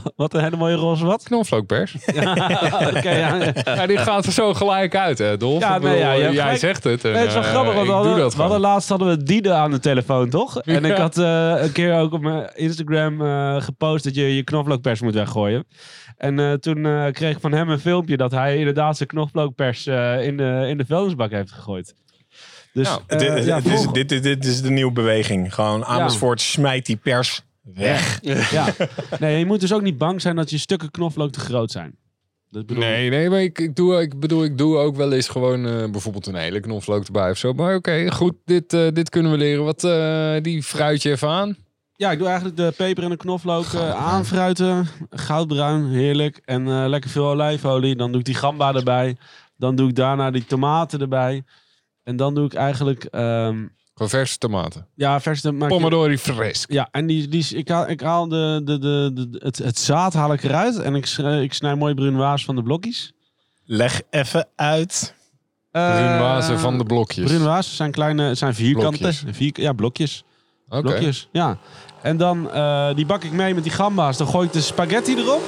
Wat 0.15 0.33
een 0.33 0.43
hele 0.43 0.57
mooie 0.57 0.75
roze 0.75 1.05
wat. 1.05 1.23
Knoflookpers. 1.23 1.95
Oké, 2.95 3.09
ja. 3.09 3.53
ja, 3.75 3.87
die 3.87 3.97
gaat 3.97 4.25
er 4.25 4.31
zo 4.31 4.53
gelijk 4.53 4.95
uit, 4.95 5.17
hè, 5.17 5.37
Dolf? 5.37 5.61
Ja, 5.61 5.77
nee, 5.77 5.97
ja, 5.97 6.17
jij 6.17 6.29
gelijk. 6.29 6.57
zegt 6.57 6.83
het. 6.83 7.05
En, 7.05 7.11
Nee, 7.11 7.19
het 7.19 7.27
is 7.27 7.33
wel 7.33 7.43
eh, 7.43 7.49
grappig, 7.49 7.73
want 7.73 7.87
we 7.87 7.93
hadden, 7.93 8.29
we 8.29 8.41
hadden 8.41 8.59
laatst 8.59 8.89
hadden 8.89 9.07
we 9.07 9.23
Diede 9.23 9.53
aan 9.53 9.71
de 9.71 9.79
telefoon, 9.79 10.29
toch? 10.29 10.61
En 10.61 10.85
ik 10.85 10.97
had 10.97 11.17
eh, 11.17 11.53
een 11.57 11.71
keer 11.71 11.95
ook 11.99 12.13
op 12.13 12.21
mijn 12.21 12.51
Instagram 12.55 13.21
eh, 13.21 13.61
gepost 13.61 14.03
dat 14.03 14.15
je 14.15 14.35
je 14.35 14.43
knoflookpers 14.43 15.01
moet 15.01 15.13
weggooien. 15.13 15.65
En 16.17 16.39
eh, 16.39 16.53
toen 16.53 16.85
eh, 16.85 17.11
kreeg 17.11 17.35
ik 17.35 17.41
van 17.41 17.51
hem 17.51 17.69
een 17.69 17.79
filmpje 17.79 18.17
dat 18.17 18.31
hij 18.31 18.57
inderdaad 18.57 18.97
zijn 18.97 19.09
knoflookpers 19.09 19.87
eh, 19.87 20.25
in, 20.25 20.37
de, 20.37 20.65
in 20.67 20.77
de 20.77 20.85
vuilnisbak 20.85 21.31
heeft 21.31 21.51
gegooid. 21.51 21.95
Dus 22.73 22.97
dit, 23.07 23.45
ja, 23.45 23.59
dit, 23.61 23.73
is, 23.73 23.87
dit, 23.91 24.23
dit 24.23 24.45
is 24.45 24.61
de 24.61 24.69
nieuwe 24.69 24.91
beweging. 24.91 25.53
Gewoon 25.53 25.85
Amersfoort 25.85 26.41
smijt 26.41 26.85
die 26.85 26.95
pers 26.95 27.41
weg. 27.63 28.19
ja. 28.51 28.73
Nee, 29.19 29.39
je 29.39 29.45
moet 29.45 29.59
dus 29.59 29.73
ook 29.73 29.81
niet 29.81 29.97
bang 29.97 30.21
zijn 30.21 30.35
dat 30.35 30.49
je 30.49 30.57
stukken 30.57 30.91
knoflook 30.91 31.31
te 31.31 31.39
groot 31.39 31.71
zijn. 31.71 31.95
Dat 32.49 32.65
bedoel 32.65 32.83
Nee, 32.83 33.09
nee, 33.09 33.29
maar 33.29 33.41
ik, 33.41 33.59
ik, 33.59 33.75
doe, 33.75 34.01
ik 34.01 34.19
bedoel, 34.19 34.43
ik 34.43 34.57
doe 34.57 34.77
ook 34.77 34.95
wel 34.95 35.11
eens 35.13 35.27
gewoon 35.27 35.67
eh, 35.67 35.89
bijvoorbeeld 35.89 36.27
een 36.27 36.35
hele 36.35 36.59
knoflook 36.59 37.05
erbij 37.05 37.29
of 37.29 37.37
zo. 37.37 37.53
Maar 37.53 37.75
oké, 37.75 38.11
goed, 38.11 38.33
dit, 38.45 38.73
eh, 38.73 38.87
dit 38.93 39.09
kunnen 39.09 39.31
we 39.31 39.37
leren. 39.37 39.63
Wat, 39.63 39.83
eh, 39.83 40.35
die 40.41 40.63
fruit 40.63 41.01
je 41.01 41.11
even 41.11 41.29
aan. 41.29 41.57
Ja, 41.95 42.11
ik 42.11 42.17
doe 42.17 42.27
eigenlijk 42.27 42.57
de 42.57 42.73
peper 42.77 43.03
en 43.03 43.09
de 43.09 43.17
knoflook 43.17 43.65
eh, 43.65 43.89
aanfruiten. 43.95 44.87
Goudbruin, 45.09 45.85
heerlijk. 45.85 46.41
En 46.45 46.67
eh, 46.67 46.85
lekker 46.87 47.09
veel 47.09 47.27
olijfolie. 47.27 47.95
Dan 47.95 48.11
doe 48.11 48.19
ik 48.19 48.25
die 48.25 48.35
gamba 48.35 48.73
erbij. 48.73 49.17
Dan 49.57 49.75
doe 49.75 49.89
ik 49.89 49.95
daarna 49.95 50.31
die 50.31 50.45
tomaten 50.45 51.01
erbij. 51.01 51.43
En 52.03 52.15
dan 52.15 52.35
doe 52.35 52.45
ik 52.45 52.53
eigenlijk... 52.53 53.03
ehm, 53.03 53.65
Gewoon 53.93 54.09
verse 54.09 54.37
tomaten. 54.37 54.87
ja, 54.95 55.21
verse... 55.21 55.51
je- 55.51 55.67
Pomodori 55.67 56.17
fresco. 56.17 56.73
Ja, 56.73 56.87
en 56.91 57.05
die, 57.07 57.27
die, 57.27 57.55
ik 57.55 57.67
haal, 57.67 57.89
ik 57.89 58.01
haal 58.01 58.27
de, 58.27 58.61
de, 58.63 58.77
de, 58.79 59.11
de, 59.13 59.39
het, 59.43 59.57
het 59.57 59.79
zaad 59.79 60.13
haal 60.13 60.33
ik 60.33 60.43
eruit. 60.43 60.79
En 60.79 60.95
ik, 60.95 61.05
snij- 61.05 61.43
ik 61.43 61.53
snij 61.53 61.75
mooi 61.75 61.93
brunoise 61.93 62.45
van 62.45 62.55
de 62.55 62.63
blokjes. 62.63 63.13
Leg 63.65 64.01
even 64.09 64.47
uit. 64.55 65.13
Uh, 65.71 65.95
Brunoise 65.95 66.57
van 66.57 66.77
de 66.77 66.83
blokjes. 66.83 67.25
Brunoise 67.31 67.75
zijn 67.75 67.91
kleine, 67.91 68.35
zijn 68.35 68.53
vierkanten. 68.55 68.99
Blokjes. 68.99 69.23
Vier, 69.37 69.51
ja, 69.53 69.73
blokjes. 69.73 70.23
Oké. 70.69 70.81
Blokjes, 70.81 71.27
ja. 71.31 71.57
En 72.01 72.17
dan, 72.17 72.51
eh, 72.51 72.95
die 72.95 73.05
bak 73.05 73.23
ik 73.23 73.31
mee 73.31 73.53
met 73.53 73.63
die 73.63 73.71
gamba's. 73.71 74.17
Dan 74.17 74.27
gooi 74.27 74.47
ik 74.47 74.53
de 74.53 74.61
spaghetti 74.61 75.15
erop. 75.17 75.41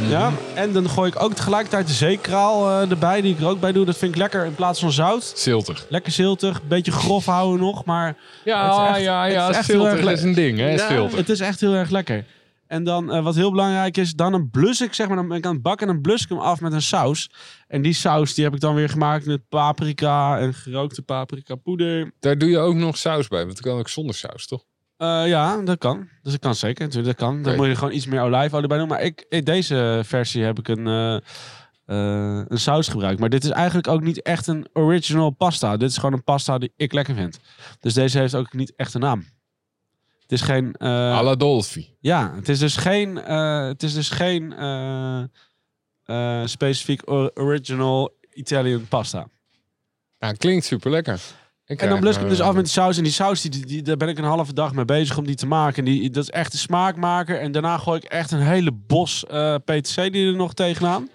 Mhm. 0.00 0.10
Ja. 0.10 0.32
En 0.54 0.72
dan 0.72 0.88
gooi 0.90 1.10
ik 1.10 1.22
ook 1.22 1.32
tegelijkertijd 1.34 1.86
de 1.86 1.92
zeekraal 1.92 2.68
eh, 2.82 2.90
erbij, 2.90 3.20
die 3.20 3.32
ik 3.34 3.40
er 3.40 3.46
ook 3.48 3.60
bij 3.60 3.72
doe. 3.72 3.84
Dat 3.84 3.96
vind 3.96 4.12
ik 4.12 4.18
lekker 4.18 4.44
in 4.44 4.54
plaats 4.54 4.80
van 4.80 4.92
zout. 4.92 5.32
Ziltig. 5.36 5.86
Lekker 5.88 6.12
ziltig, 6.12 6.56
een 6.60 6.68
beetje 6.68 6.92
grof 6.92 7.24
houden 7.24 7.60
nog, 7.66 7.84
maar 7.84 8.16
Ja, 8.44 8.64
Het 8.64 8.72
is 8.90 8.96
echt- 8.96 9.04
ja, 9.04 9.22
het 9.24 9.32
ja. 9.32 9.48
is 9.48 9.56
echt 9.56 9.66
heel 9.66 9.80
Ziltig 9.84 10.00
erg 10.04 10.10
is 10.12 10.22
een 10.22 10.34
ding, 10.34 10.58
hè? 10.58 10.70
Ja, 10.70 11.08
het 11.16 11.28
is 11.28 11.40
echt 11.40 11.60
heel 11.60 11.74
erg 11.74 11.90
lekker. 11.90 12.24
En 12.66 12.84
dan, 12.84 13.12
eh, 13.12 13.22
wat 13.22 13.34
heel 13.34 13.50
belangrijk 13.50 13.96
is, 13.96 14.12
dan 14.12 14.32
een 14.34 14.50
blus 14.50 14.80
ik, 14.80 14.94
zeg 14.94 15.06
maar, 15.06 15.16
dan 15.16 15.28
ben 15.28 15.36
ik 15.36 15.46
aan 15.46 15.52
het 15.54 15.62
bakken 15.62 15.86
en 15.86 15.92
dan 15.92 16.02
blus 16.02 16.22
ik 16.22 16.28
hem 16.28 16.38
af 16.38 16.60
met 16.60 16.72
een 16.72 16.82
saus. 16.82 17.30
En 17.68 17.82
die 17.82 17.92
saus, 17.92 18.34
die 18.34 18.44
heb 18.44 18.54
ik 18.54 18.60
dan 18.60 18.74
weer 18.74 18.88
gemaakt 18.88 19.26
met 19.26 19.48
paprika 19.48 20.38
en 20.38 20.54
gerookte 20.54 21.02
paprika 21.02 21.54
poeder. 21.54 22.12
Daar 22.20 22.38
doe 22.38 22.48
je 22.48 22.58
ook 22.58 22.74
nog 22.74 22.96
saus 22.96 23.28
bij, 23.28 23.38
want 23.44 23.52
dat 23.52 23.60
kan 23.64 23.78
ook 23.78 23.88
zonder 23.88 24.14
saus, 24.14 24.46
toch? 24.46 24.62
Eh, 25.04 25.28
ja, 25.28 25.56
dat 25.62 25.78
kan. 25.78 26.08
Dus 26.22 26.32
dat 26.32 26.40
kan 26.40 26.54
zeker. 26.54 26.84
Natuurlijk, 26.84 27.18
dat 27.18 27.28
kan. 27.28 27.42
Dan 27.42 27.56
moet 27.56 27.66
je 27.66 27.74
gewoon 27.76 27.92
iets 27.92 28.06
meer 28.06 28.20
olijfolie 28.22 28.68
bij 28.68 28.78
doen. 28.78 28.88
Maar 28.88 29.02
ik, 29.02 29.26
in 29.28 29.44
deze 29.44 30.00
versie 30.04 30.44
heb 30.44 30.58
ik 30.58 30.68
een, 30.68 30.86
eh, 30.86 31.14
eh, 31.86 32.44
een 32.48 32.58
saus 32.58 32.88
gebruikt. 32.88 33.20
Maar 33.20 33.28
dit 33.28 33.44
is 33.44 33.50
eigenlijk 33.50 33.88
ook 33.88 34.02
niet 34.02 34.22
echt 34.22 34.46
een 34.46 34.68
original 34.72 35.30
pasta. 35.30 35.76
Dit 35.76 35.90
is 35.90 35.96
gewoon 35.96 36.12
een 36.12 36.24
pasta 36.24 36.58
die 36.58 36.72
ik 36.76 36.92
lekker 36.92 37.14
vind. 37.14 37.38
Dus 37.80 37.94
deze 37.94 38.18
heeft 38.18 38.34
ook 38.34 38.52
niet 38.52 38.72
echt 38.76 38.94
een 38.94 39.00
naam. 39.00 39.24
Het 40.20 40.32
is 40.32 40.40
geen... 40.40 40.76
Alla 40.76 41.34
Dolfi. 41.34 41.96
ja, 42.00 42.32
het 42.34 42.48
is 42.48 42.58
dus 42.58 42.76
geen, 42.76 43.16
het 43.16 43.82
is 43.82 43.94
dus 43.94 44.10
geen 44.10 44.54
specifiek 46.44 47.10
or- 47.10 47.30
original 47.34 48.16
Italian 48.32 48.88
pasta. 48.88 49.28
Ja, 50.18 50.32
klinkt 50.32 50.64
super 50.64 50.90
lekker. 50.90 51.20
En 51.66 51.88
dan 51.88 52.00
blus 52.00 52.14
ik 52.14 52.20
hem 52.20 52.28
dus 52.28 52.40
af 52.40 52.54
met 52.54 52.64
de 52.64 52.70
saus. 52.70 52.96
En 52.96 53.02
die 53.02 53.12
saus, 53.12 53.40
die, 53.40 53.50
die, 53.50 53.66
die- 53.66 53.82
daar 53.82 53.96
ben 53.96 54.08
ik 54.08 54.18
een 54.18 54.24
halve 54.24 54.52
dag 54.54 54.72
mee 54.72 54.84
bezig 54.84 55.18
om 55.18 55.26
die 55.26 55.34
te 55.34 55.46
maken. 55.46 55.84
Die, 55.84 56.10
dat 56.10 56.22
is 56.22 56.30
echt 56.30 56.52
de 56.52 56.58
smaakmaker. 56.58 57.40
En 57.40 57.52
daarna 57.52 57.78
gooi 57.78 57.98
ik 58.02 58.04
echt 58.10 58.30
een 58.30 58.40
hele 58.40 58.70
bos 58.86 59.26
eh 59.26 59.54
peterselie 59.64 60.26
er 60.26 60.36
nog 60.36 60.54
tegenaan. 60.54 61.08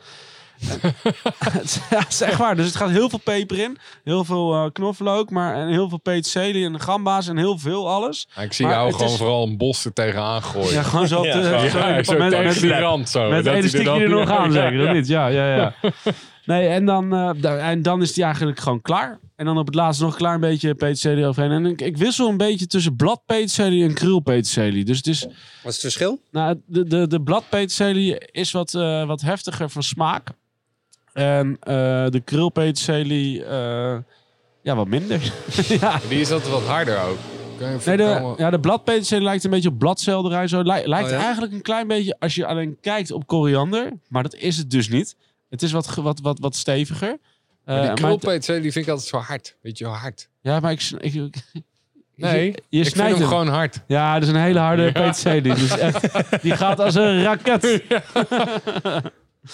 Ja, 1.90 2.08
is 2.10 2.22
echt 2.22 2.38
waar. 2.38 2.56
Dus 2.56 2.66
het 2.66 2.76
gaat 2.76 2.90
heel 2.90 3.10
veel 3.10 3.20
peper 3.24 3.60
in. 3.60 3.78
Heel 4.04 4.24
veel 4.26 4.54
eh, 4.54 4.66
knoflook. 4.72 5.30
Maar 5.30 5.56
en 5.56 5.68
heel 5.68 5.90
veel 5.90 5.98
peterselie 6.00 6.66
en 6.66 6.80
gamba's 6.82 7.28
en 7.28 7.38
heel 7.38 7.58
veel 7.58 7.90
alles. 7.90 8.28
ik 8.42 8.54
zie 8.54 8.66
maar 8.66 8.76
jou 8.76 8.92
gewoon 8.92 9.08
is- 9.12 9.18
vooral 9.18 9.48
een 9.48 9.58
bos 9.58 9.86
er 9.86 9.94
tegenaan 9.94 10.44
gooien. 10.44 10.72
Ja, 10.74 10.84
gewoon 10.84 11.08
zo 11.08 11.18
op 11.18 11.24
de, 11.24 11.30
Ja, 11.30 11.70
zo 11.70 11.80
Ja, 11.80 11.96
met, 11.96 12.44
met, 12.44 12.60
die 12.60 12.80
rand 12.80 13.10
zo. 13.10 13.30
met 13.30 13.44
dat 13.46 13.54
een 13.54 13.70
hij 13.70 13.86
er 13.86 14.02
er 14.02 14.10
nog 14.10 14.30
aan, 14.40 14.52
zeker? 14.52 14.84
Ja. 14.84 14.92
niet? 14.92 15.08
Ja, 15.08 15.28
ja, 15.28 15.56
ja. 15.56 15.74
Nee, 16.50 16.68
en 16.68 16.86
dan, 16.86 17.14
eh, 17.14 17.70
en 17.70 17.82
dan 17.82 18.02
is 18.02 18.14
die 18.14 18.24
eigenlijk 18.24 18.60
gewoon 18.60 18.82
klaar. 18.82 19.20
En 19.36 19.46
dan 19.46 19.58
op 19.58 19.66
het 19.66 19.76
laatst 19.76 20.02
nog 20.02 20.12
een 20.12 20.18
klein 20.18 20.40
beetje 20.40 20.76
peterselie 20.76 21.26
overheen. 21.26 21.52
En 21.52 21.66
ik, 21.66 21.82
ik 21.82 21.98
wissel 21.98 22.30
een 22.30 22.38
beetje 22.38 22.68
tussen 22.68 22.96
bladpeterselie 22.96 23.84
en 23.84 23.94
krulpeterselie. 23.94 24.86
Dus 24.86 24.98
het 24.98 25.08
is... 25.08 25.24
Wat 25.26 25.34
is 25.64 25.72
het 25.74 25.80
verschil? 25.80 26.20
Nou, 26.32 26.60
de, 26.66 26.84
de, 26.84 27.08
de 27.08 27.22
bladpeterselie 27.22 28.18
is 28.32 28.52
wat, 28.52 28.74
eh, 28.74 29.06
wat 29.06 29.22
heftiger 29.22 29.70
van 29.70 29.84
smaak. 29.84 30.28
En 31.14 31.58
eh, 31.60 31.74
de 32.10 32.22
krulpeterselie, 32.26 33.44
eh 33.46 33.98
ja, 34.62 34.76
wat 34.76 34.88
minder. 34.88 35.34
ja. 35.82 36.00
Die 36.10 36.20
is 36.20 36.32
altijd 36.32 36.52
wat 36.52 36.66
harder 36.66 37.02
ook. 37.02 37.18
Kan 37.60 37.72
je 37.72 37.78
Nee, 37.86 37.98
de, 37.98 38.34
ja, 38.38 38.50
de 38.50 38.60
bladpeterselie 38.60 39.24
lijkt 39.24 39.44
een 39.44 39.50
beetje 39.52 39.70
op 39.70 39.80
bladselderij. 39.80 40.48
Zo. 40.48 40.64
Lij- 40.64 40.88
lijkt 40.88 41.08
Oh, 41.10 41.14
ja? 41.14 41.24
eigenlijk 41.24 41.54
een 41.54 41.62
klein 41.62 41.88
beetje, 41.88 42.16
als 42.20 42.36
je 42.36 42.46
alleen 42.46 42.78
kijkt 42.82 43.12
op 43.12 43.28
koriander. 43.28 43.92
Maar 44.08 44.24
dat 44.24 44.36
is 44.36 44.58
het 44.58 44.72
dus 44.72 44.90
niet. 44.90 45.16
Het 45.50 45.62
is 45.62 45.72
wat, 45.72 45.96
wat, 45.96 46.20
wat, 46.20 46.40
wat 46.40 46.56
steviger. 46.56 47.18
Maar 47.66 47.76
Eh, 47.76 47.82
die 47.82 47.88
maar- 47.88 47.96
krulpeterselie 47.96 48.62
die 48.62 48.72
vind 48.72 48.86
ik 48.86 48.92
altijd 48.92 49.10
zo 49.10 49.18
hard. 49.18 49.56
Weet 49.62 49.78
je, 49.78 49.86
hard. 49.86 50.30
ja, 50.42 50.60
maar 50.60 50.72
ik... 50.72 50.82
ik, 51.00 51.14
ik- 51.14 51.36
Nee, 52.16 52.46
je, 52.46 52.52
je 52.52 52.54
ik 52.78 52.84
vind 52.84 52.88
snijdt 52.88 53.12
hem 53.12 53.20
hem. 53.20 53.28
gewoon 53.28 53.48
hard. 53.48 53.82
Ja, 53.88 54.14
dat 54.14 54.24
is 54.24 54.30
een 54.30 54.36
hele 54.42 54.60
harde 54.60 54.92
peterselie. 54.92 55.54
Dus 55.56 55.78
echt, 55.78 56.42
die 56.42 56.56
gaat 56.56 56.80
als 56.80 56.96
een 56.96 57.24
raket. 57.24 57.64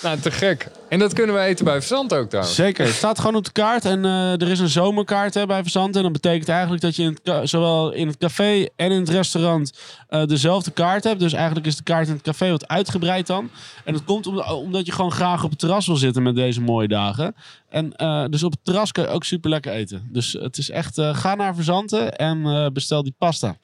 Nou, 0.01 0.19
te 0.19 0.31
gek. 0.31 0.67
En 0.89 0.99
dat 0.99 1.13
kunnen 1.13 1.35
we 1.35 1.41
eten 1.41 1.65
bij 1.65 1.73
Verzand 1.79 2.13
ook 2.13 2.29
trouwens. 2.29 2.55
Zeker. 2.55 2.85
Het 2.85 2.93
staat 2.95 3.19
gewoon 3.19 3.35
op 3.35 3.45
de 3.45 3.51
kaart. 3.51 3.85
En 3.85 4.05
eh, 4.05 4.31
er 4.41 4.47
is 4.49 4.59
een 4.59 4.69
zomerkaart 4.69 5.33
hè, 5.33 5.45
bij 5.45 5.61
Verzand. 5.61 5.95
En 5.95 6.03
dat 6.03 6.11
betekent 6.11 6.49
eigenlijk 6.49 6.81
dat 6.81 6.95
je 6.95 7.03
in 7.03 7.47
zowel 7.47 7.91
in 7.91 8.07
het 8.07 8.17
café 8.17 8.65
en 8.75 8.91
in 8.91 8.99
het 8.99 9.09
restaurant 9.09 9.71
eh, 10.07 10.25
dezelfde 10.25 10.71
kaart 10.71 11.03
hebt. 11.03 11.19
Dus 11.19 11.33
eigenlijk 11.33 11.65
is 11.65 11.75
de 11.75 11.83
kaart 11.83 12.07
in 12.07 12.13
het 12.13 12.21
café 12.21 12.49
wat 12.51 12.67
uitgebreid 12.67 13.27
dan. 13.27 13.49
En 13.83 13.93
dat 13.93 14.03
komt 14.03 14.27
om- 14.27 14.39
omdat 14.39 14.85
je 14.85 14.91
gewoon 14.91 15.11
graag 15.11 15.43
op 15.43 15.49
het 15.49 15.59
terras 15.59 15.87
wil 15.87 15.95
zitten 15.95 16.23
met 16.23 16.35
deze 16.35 16.61
mooie 16.61 16.87
dagen. 16.87 17.35
En 17.69 17.93
eh, 17.95 18.25
dus 18.29 18.43
op 18.43 18.51
het 18.51 18.59
terras 18.63 18.91
kan 18.91 19.03
je 19.03 19.09
ook 19.09 19.23
super 19.23 19.49
lekker 19.49 19.71
eten. 19.71 20.07
Dus 20.11 20.33
het 20.33 20.57
is 20.57 20.69
echt, 20.69 21.01
ga 21.01 21.35
naar 21.35 21.55
Verzanten 21.55 22.15
en 22.15 22.69
bestel 22.73 23.03
die 23.03 23.15
pasta. 23.17 23.55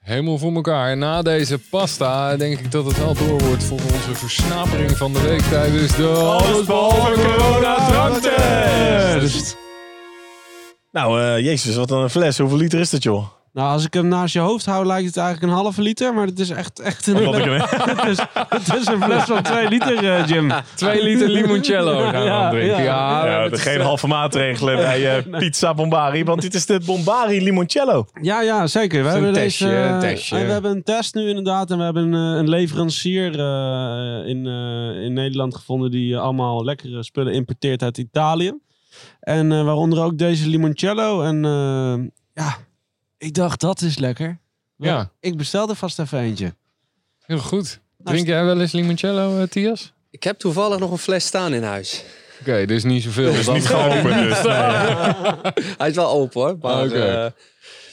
Helemaal 0.00 0.38
voor 0.38 0.54
elkaar. 0.54 0.96
Na 0.96 1.22
deze 1.22 1.58
pasta 1.58 2.36
denk 2.36 2.58
ik 2.58 2.70
dat 2.70 2.84
het 2.84 2.98
wel 2.98 3.14
door 3.14 3.42
wordt 3.42 3.64
voor 3.64 3.80
onze 3.80 4.14
versnapering 4.14 4.96
van 4.96 5.12
de 5.12 5.20
week 5.22 5.42
tijdens 5.42 5.96
de 5.96 6.08
Alles 6.08 6.66
Behalve 6.66 7.12
Corona. 7.12 7.78
Nou, 10.92 11.20
eh, 11.22 11.38
jezus, 11.44 11.76
wat 11.76 11.90
een 11.90 12.10
fles. 12.10 12.38
Hoeveel 12.38 12.58
liter 12.58 12.80
is 12.80 12.90
dat, 12.90 13.02
joh? 13.02 13.39
Nou, 13.52 13.72
als 13.72 13.84
ik 13.84 13.94
hem 13.94 14.08
naast 14.08 14.32
je 14.34 14.38
hoofd 14.38 14.64
hou, 14.66 14.86
lijkt 14.86 15.06
het 15.06 15.16
eigenlijk 15.16 15.52
een 15.52 15.58
halve 15.58 15.82
liter. 15.82 16.14
Maar 16.14 16.26
het 16.26 16.38
is 16.38 16.50
echt, 16.50 16.78
echt 16.80 17.06
een, 17.06 17.24
Wat 17.24 17.38
ik 17.38 17.44
hem- 17.44 17.60
het, 17.96 18.04
is, 18.08 18.18
het 18.48 18.74
is 18.80 18.86
een 18.86 19.02
fles 19.02 19.22
van 19.22 19.42
2 19.42 19.68
liter, 19.68 20.04
eh, 20.16 20.26
Jim. 20.26 20.52
Twee 20.74 21.02
liter 21.02 21.28
limoncello 21.28 21.98
gaan 22.00 22.12
we 22.22 22.26
Ja, 22.28 22.40
dan 22.42 22.50
drinken. 22.50 22.82
ja. 22.82 23.24
Ja, 23.24 23.26
Ja, 23.26 23.42
dat 23.42 23.52
is, 23.52 23.62
geen 23.62 23.80
halve 23.80 24.06
maatregelen 24.06 24.76
bij 24.76 25.16
eh, 25.18 25.38
Pizza 25.38 25.74
Bombari, 25.74 26.24
want 26.24 26.40
dit 26.42 26.54
is 26.54 26.66
de 26.66 26.80
Bombari 26.86 27.42
Limoncello. 27.42 28.06
Ja, 28.22 28.42
ja, 28.42 28.66
zeker. 28.66 29.02
We 29.02 29.08
hebben 29.08 29.32
testje, 29.32 29.66
deze, 29.66 29.78
een 29.78 30.00
testje. 30.00 30.36
en 30.36 30.46
we 30.46 30.52
hebben 30.52 30.70
een 30.70 30.82
test 30.82 31.14
nu 31.14 31.28
inderdaad. 31.28 31.70
En 31.70 31.78
we 31.78 31.84
hebben 31.84 32.12
een, 32.12 32.32
eh, 32.34 32.38
een 32.38 32.48
leverancier 32.48 33.38
eh, 33.38 34.28
in, 34.28 34.46
eh, 34.46 35.02
in 35.04 35.12
Nederland 35.12 35.54
gevonden 35.54 35.90
die 35.90 36.16
allemaal 36.18 36.64
lekkere 36.64 37.02
spullen 37.02 37.32
importeert 37.32 37.82
uit 37.82 37.98
Italië. 37.98 38.52
En 39.20 39.52
eh, 39.52 39.64
waaronder 39.64 40.02
ook 40.02 40.18
deze 40.18 40.48
limoncello. 40.48 41.22
En 41.22 41.44
eh, 41.44 41.94
ja, 42.44 42.56
ik 43.20 43.34
dacht 43.34 43.60
dat 43.60 43.80
is 43.80 43.98
lekker. 43.98 44.38
Ja. 44.76 45.10
Ik 45.20 45.36
bestelde 45.36 45.74
vast 45.74 45.98
even 45.98 46.18
eentje. 46.18 46.54
Heel 47.26 47.38
goed. 47.38 47.80
Drink 47.98 48.26
jij 48.26 48.44
wel 48.44 48.60
eens 48.60 48.72
limoncello, 48.72 49.38
eh, 49.40 49.46
Tias? 49.48 49.92
Ik 50.10 50.22
heb 50.22 50.38
toevallig 50.38 50.78
nog 50.78 50.90
een 50.90 50.98
fles 50.98 51.26
staan 51.26 51.52
in 51.54 51.62
huis. 51.62 52.04
Oké, 52.40 52.64
dus 52.66 52.84
niet 52.84 53.02
zoveel. 53.02 53.30
is 53.32 53.46
niet 53.48 53.66
geopend, 53.66 54.02
dus. 54.28 54.38
Hij 55.78 55.88
is 55.88 55.94
wel 55.94 56.10
open 56.10 56.40
hoor. 56.40 56.56
Maar, 56.60 56.84
Oké. 56.84 57.04
eh, 57.04 57.24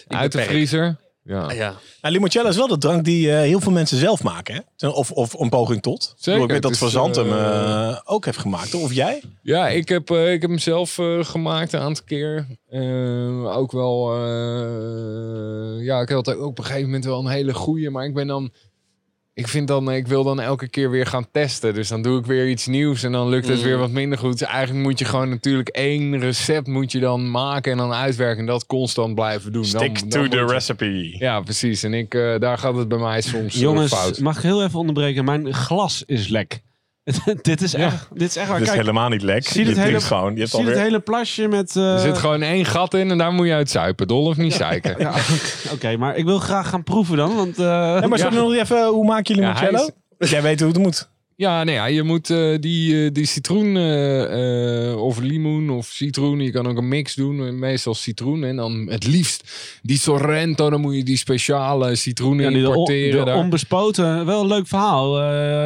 ik 0.08 0.16
Uit 0.16 0.32
de 0.32 0.38
beperk. 0.38 0.46
vriezer. 0.56 0.96
Ja. 1.28 1.42
Ah, 1.42 1.56
Ja. 1.56 1.76
Nou, 2.02 2.14
limoncello 2.14 2.50
is 2.50 2.56
wel 2.56 2.68
de 2.68 2.78
drank 2.78 3.04
die 3.06 3.32
eh, 3.32 3.40
heel 3.40 3.60
veel 3.60 3.72
mensen 3.72 3.98
zelf 3.98 4.24
maken. 4.24 4.66
Hè? 4.78 4.88
Of, 4.88 5.12
of 5.12 5.34
een 5.40 5.50
poging 5.50 5.82
tot. 5.82 6.14
Zeker, 6.18 6.42
Ik 6.44 6.50
weet 6.50 6.62
dat 6.62 6.78
Van 6.78 6.90
Zandt 6.90 7.16
hem 7.16 7.32
eh, 7.32 7.88
eh, 7.90 7.98
ook 8.06 8.26
heeft 8.26 8.38
gemaakt. 8.38 8.74
Of 8.74 8.94
jij? 8.94 9.22
Ja, 9.42 9.68
ik 9.68 9.90
heb, 9.90 10.10
eh, 10.10 10.34
ik 10.34 10.42
heb 10.42 10.50
hem 10.50 10.60
zelf 10.60 10.98
eh, 10.98 11.24
gemaakt 11.24 11.74
een 11.74 11.80
aantal 11.80 12.04
keer. 12.06 12.46
Eh, 12.70 13.58
ook 13.58 13.72
wel, 13.72 14.14
eh, 14.16 15.86
ja, 15.86 16.02
ik 16.02 16.10
had 16.10 16.30
ook 16.36 16.46
op 16.46 16.58
een 16.58 16.64
gegeven 16.64 16.86
moment 16.86 17.06
wel 17.06 17.20
een 17.20 17.28
hele 17.28 17.54
goeie, 17.54 17.90
maar 17.90 18.06
ik 18.06 18.14
ben 18.14 18.28
dan, 18.28 18.52
ik 19.38 19.48
vind 19.48 19.68
dan, 19.68 19.92
ik 19.92 20.08
wil 20.08 20.24
dan 20.24 20.40
elke 20.40 20.68
keer 20.68 20.90
weer 20.90 21.06
gaan 21.06 21.28
testen. 21.32 21.74
Dus 21.74 21.88
dan 21.88 22.02
doe 22.02 22.20
ik 22.20 22.26
weer 22.26 22.50
iets 22.50 22.68
nieuws 22.68 23.04
en 23.04 23.12
dan 23.12 23.30
lukt 23.30 23.48
het 23.48 23.58
Mm. 23.58 23.64
weer 23.64 23.78
wat 23.78 23.90
minder 23.92 24.18
goed. 24.18 24.40
Dus 24.40 24.48
eigenlijk 24.48 24.86
moet 24.86 25.00
je 25.00 25.06
gewoon 25.06 25.30
natuurlijk 25.30 25.68
één 25.70 26.20
recept 26.20 26.68
moet 26.68 26.92
je 26.92 27.00
dan 27.00 27.32
maken 27.32 27.72
en 27.72 27.78
dan 27.78 27.94
uitwerken 27.94 28.40
en 28.40 28.46
dat 28.46 28.66
constant 28.66 29.16
blijven 29.16 29.52
doen. 29.52 29.66
Stick 29.66 30.00
dan 30.00 30.10
to 30.10 30.28
the 30.28 30.38
je- 30.38 30.46
recipe. 30.46 31.16
Ja, 31.18 31.42
precies. 31.42 31.84
En 31.84 31.94
ik, 31.94 32.14
eh, 32.14 32.40
daar 32.40 32.58
gaat 32.58 32.76
het 32.76 32.88
bij 32.88 32.98
mij 32.98 33.22
soms 33.22 33.56
eh, 33.56 33.62
Jongens, 33.62 33.94
fout. 33.94 34.20
mag 34.20 34.36
ik 34.38 34.44
heel 34.44 34.64
even 34.64 34.80
onderbreken? 34.80 35.26
Mijn 35.26 35.54
glas 35.54 36.04
is 36.06 36.28
lek. 36.28 36.62
dit, 37.42 37.62
is 37.62 37.74
echt, 37.74 38.08
dit 38.14 38.30
is 38.30 38.36
echt 38.36 38.48
waar. 38.48 38.58
Dat 38.60 38.68
is 38.68 38.74
Kijk, 38.74 38.86
helemaal 38.86 39.10
niet 39.10 39.22
lek. 39.22 39.48
zie 39.48 39.64
je 39.64 39.70
het 39.70 39.80
hele- 39.80 40.02
gewoon. 40.02 40.34
Je 40.34 40.40
hebt 40.40 40.52
zie 40.52 40.66
het 40.66 40.78
hele 40.78 41.00
plasje 41.00 41.48
met... 41.48 41.76
eh, 41.76 41.94
Er 41.94 42.00
zit 42.00 42.18
gewoon 42.18 42.42
één 42.42 42.66
gat 42.66 42.94
in 42.94 43.12
en 43.12 43.18
daar 43.18 43.32
moet 43.34 43.48
je 43.48 43.54
uit 43.54 43.70
zuipen. 43.70 44.08
Dol 44.08 44.26
of 44.26 44.38
niet 44.38 44.54
zeiken. 44.54 44.96
Ja, 45.08 45.14
oké, 45.72 45.98
maar 45.98 46.16
ik 46.16 46.26
wil 46.26 46.40
graag 46.40 46.70
gaan 46.70 46.84
proeven 46.84 47.18
dan, 47.18 47.36
want... 47.36 47.58
eh, 47.60 47.66
Ja, 47.66 48.08
maar 48.08 48.18
zullen 48.18 48.34
we 48.34 48.40
nog 48.54 48.54
even, 48.54 48.88
hoe 48.88 49.06
maak 49.06 49.28
je 49.28 49.36
Ja, 49.36 49.82
Jij 50.18 50.42
weet 50.42 50.60
hoe 50.60 50.70
het 50.70 50.78
moet. 50.78 51.10
Ja, 51.38 51.64
nee, 51.64 51.76
ja, 51.76 51.86
je 51.86 52.04
moet 52.04 52.30
eh, 52.30 52.56
die, 52.60 53.06
eh, 53.06 53.14
die 53.14 53.26
citroen 53.26 53.78
eh, 53.78 55.02
of 55.02 55.20
limoen 55.20 55.70
of 55.70 55.86
citroen. 55.86 56.40
Je 56.40 56.52
kan 56.52 56.68
ook 56.68 56.78
een 56.78 56.88
mix 56.88 57.16
doen, 57.16 57.60
meestal 57.60 57.96
citroen. 57.96 58.44
En 58.44 58.56
dan 58.56 58.88
het 58.90 59.08
liefst 59.08 59.52
die 59.82 59.98
Sorrento, 59.98 60.70
dan 60.70 60.82
moet 60.82 60.96
je 60.96 61.04
die 61.04 61.18
speciale 61.18 61.96
citroenen 61.96 62.46
ja, 62.46 62.52
de, 62.52 62.58
importeren. 62.58 63.20
de 63.20 63.26
daar. 63.26 63.38
onbespoten, 63.38 64.26
wel 64.26 64.42
een 64.42 64.48
leuk 64.48 64.68
verhaal. 64.68 65.18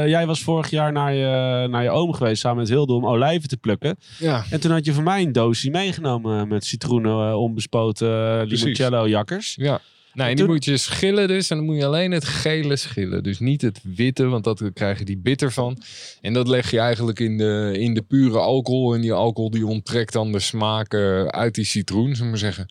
Jij 0.07 0.25
was 0.25 0.43
vorig 0.43 0.69
jaar 0.69 0.91
naar 0.91 1.13
je, 1.13 1.67
naar 1.67 1.83
je 1.83 1.89
oom 1.89 2.13
geweest 2.13 2.41
samen 2.41 2.57
met 2.57 2.69
Hilde 2.69 2.93
om 2.93 3.07
olijven 3.07 3.49
te 3.49 3.57
plukken. 3.57 3.97
ja, 4.19 4.45
En 4.49 4.59
toen 4.59 4.71
had 4.71 4.85
je 4.85 4.93
voor 4.93 5.03
mij 5.03 5.21
een 5.21 5.31
doosje 5.31 5.69
meegenomen 5.69 6.47
met 6.47 6.65
citroenen, 6.65 7.37
onbespoten 7.37 8.43
limoncello 8.47 9.07
jakkers. 9.07 9.55
ja. 9.59 9.81
Nee, 10.13 10.27
die 10.27 10.35
toen- 10.35 10.53
moet 10.53 10.65
je 10.65 10.77
schillen 10.77 11.27
dus. 11.27 11.49
En 11.49 11.57
dan 11.57 11.65
moet 11.65 11.75
je 11.75 11.85
alleen 11.85 12.11
het 12.11 12.25
gele 12.25 12.75
schillen. 12.75 13.23
Dus 13.23 13.39
niet 13.39 13.61
het 13.61 13.79
witte, 13.83 14.25
want 14.25 14.43
dat 14.43 14.61
krijg 14.73 14.99
je 14.99 15.05
die 15.05 15.17
bitter 15.17 15.51
van. 15.51 15.77
En 16.21 16.33
dat 16.33 16.47
leg 16.47 16.71
je 16.71 16.79
eigenlijk 16.79 17.19
in 17.19 17.37
de, 17.37 17.71
in 17.77 17.93
de 17.93 18.01
pure 18.01 18.37
alcohol. 18.39 18.93
En 18.93 19.01
die 19.01 19.13
alcohol 19.13 19.49
die 19.51 19.65
onttrekt 19.65 20.13
dan 20.13 20.31
de 20.31 20.39
smaak 20.39 20.93
eh, 20.93 21.25
uit 21.25 21.55
die 21.55 21.65
citroen, 21.65 22.05
zullen 22.05 22.19
we 22.23 22.29
maar 22.29 22.37
zeggen. 22.37 22.65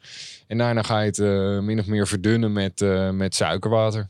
En 0.46 0.58
daarna 0.58 0.82
ga 0.82 1.00
je 1.00 1.06
het 1.06 1.18
eh, 1.18 1.58
min 1.58 1.78
of 1.78 1.86
meer 1.86 2.06
verdunnen 2.06 2.52
met, 2.52 2.80
eh, 2.80 3.10
met 3.10 3.34
suikerwater. 3.34 4.08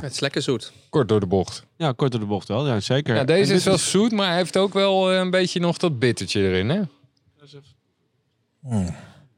Het 0.00 0.12
is 0.12 0.20
lekker 0.20 0.42
zoet. 0.42 0.72
Kort 0.90 1.08
door 1.08 1.20
de 1.20 1.26
bocht. 1.26 1.64
Ja, 1.76 1.92
kort 1.92 2.10
door 2.10 2.20
de 2.20 2.26
bocht 2.26 2.48
wel, 2.48 2.66
ja 2.66 2.80
zeker. 2.80 3.14
Ja, 3.14 3.20
En 3.20 3.26
deze 3.26 3.54
is 3.54 3.64
wel 3.64 3.78
zoet, 3.78 4.12
maar 4.12 4.28
hij 4.28 4.36
heeft 4.36 4.56
ook 4.56 4.72
wel 4.72 5.10
eh, 5.12 5.18
een 5.18 5.30
beetje 5.30 5.60
nog 5.60 5.76
dat 5.76 5.98
bittertje 5.98 6.40
erin, 6.40 6.68
hè? 6.68 6.80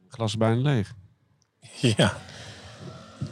Glas 0.09 0.37
bijna 0.37 0.61
leeg. 0.63 0.95
Ja. 1.81 2.17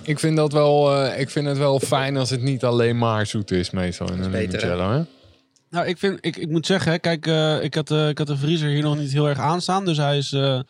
Ik 0.05 0.19
vind, 0.19 0.37
dat 0.37 0.53
wel, 0.53 0.95
eh, 1.05 1.21
ik 1.21 1.31
vind 1.31 1.47
het 1.47 1.59
wel 1.59 1.81
fijn 1.81 2.17
als 2.17 2.31
het 2.31 2.43
niet 2.43 2.65
alleen 2.65 2.99
maar 2.99 3.27
zoet 3.27 3.51
is, 3.51 3.71
meestal 3.71 4.13
in 4.13 4.23
een 4.23 4.31
limoncello, 4.31 4.91
hè? 4.93 5.03
Nou, 5.71 5.87
ik, 5.87 5.99
vind, 5.99 6.19
ik, 6.21 6.37
ik 6.37 6.49
moet 6.51 6.67
zeggen, 6.67 7.01
kijk, 7.01 7.27
eh, 7.27 7.63
ik, 7.63 7.75
had, 7.75 7.91
eh, 7.91 8.09
ik 8.09 8.19
had 8.19 8.27
de 8.27 8.37
vriezer 8.37 8.69
hier 8.69 8.83
nog 8.83 8.97
niet 8.99 9.13
heel 9.13 9.29
erg 9.29 9.39
aanstaan. 9.39 9.85
Dus 9.85 9.97
hij 9.97 10.17
is, 10.19 10.33
eh, 10.33 10.61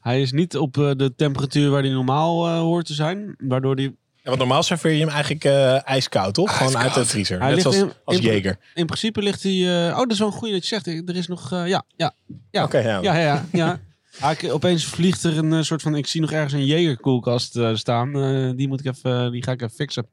hij 0.00 0.20
is 0.20 0.32
niet 0.32 0.56
op 0.56 0.78
eh, 0.78 0.90
de 0.96 1.14
temperatuur 1.16 1.70
waar 1.70 1.82
hij 1.82 1.90
normaal 1.90 2.46
eh, 2.46 2.58
hoort 2.58 2.86
te 2.86 2.94
zijn. 2.94 3.34
Waardoor 3.38 3.76
die 3.76 3.96
Ja, 4.16 4.22
want 4.22 4.38
normaal 4.38 4.62
serveer 4.62 4.92
je 4.92 5.00
hem 5.00 5.08
eigenlijk 5.08 5.44
eh, 5.44 5.88
ijskoud, 5.88 6.34
toch? 6.34 6.56
Gewoon 6.56 6.76
uit 6.78 6.94
de 6.94 7.04
vriezer. 7.04 7.38
Hij 7.38 7.46
Net 7.54 7.56
ligt 7.64 7.74
zoals 7.74 7.90
in- 7.92 7.98
als 8.04 8.16
in- 8.18 8.22
Jager. 8.22 8.58
In 8.74 8.86
principe 8.86 9.22
ligt 9.22 9.42
hij. 9.42 9.52
eh, 9.52 9.92
oh, 9.92 9.98
dat 9.98 10.10
is 10.12 10.18
wel 10.18 10.28
een 10.28 10.34
goede 10.34 10.52
dat 10.54 10.62
je 10.68 10.68
zegt. 10.68 10.86
Er 11.08 11.16
is 11.16 11.26
nog. 11.26 11.52
eh, 11.52 11.66
ja, 11.66 11.82
ja. 11.96 12.14
Ja. 12.50 12.64
Oké, 12.64 12.78
ja. 12.78 13.00
Ja, 13.00 13.14
ja, 13.16 13.20
ja. 13.20 13.44
ja. 13.52 13.80
Ah, 14.20 14.30
ik- 14.30 14.52
opeens 14.52 14.84
vliegt 14.84 15.24
er 15.24 15.38
een 15.38 15.52
eh, 15.52 15.62
soort 15.62 15.82
van. 15.82 15.94
Ik 15.94 16.06
zie 16.06 16.20
nog 16.20 16.32
ergens 16.32 16.52
een 16.52 16.66
Jager-koelkast 16.66 17.56
eh, 17.56 17.74
staan. 17.74 18.14
Eh, 18.22 18.50
die, 18.56 18.68
moet 18.68 18.80
ik 18.80 18.86
even, 18.94 19.32
die 19.32 19.42
ga 19.42 19.52
ik 19.52 19.62
even 19.62 19.74
fixen. 19.74 20.06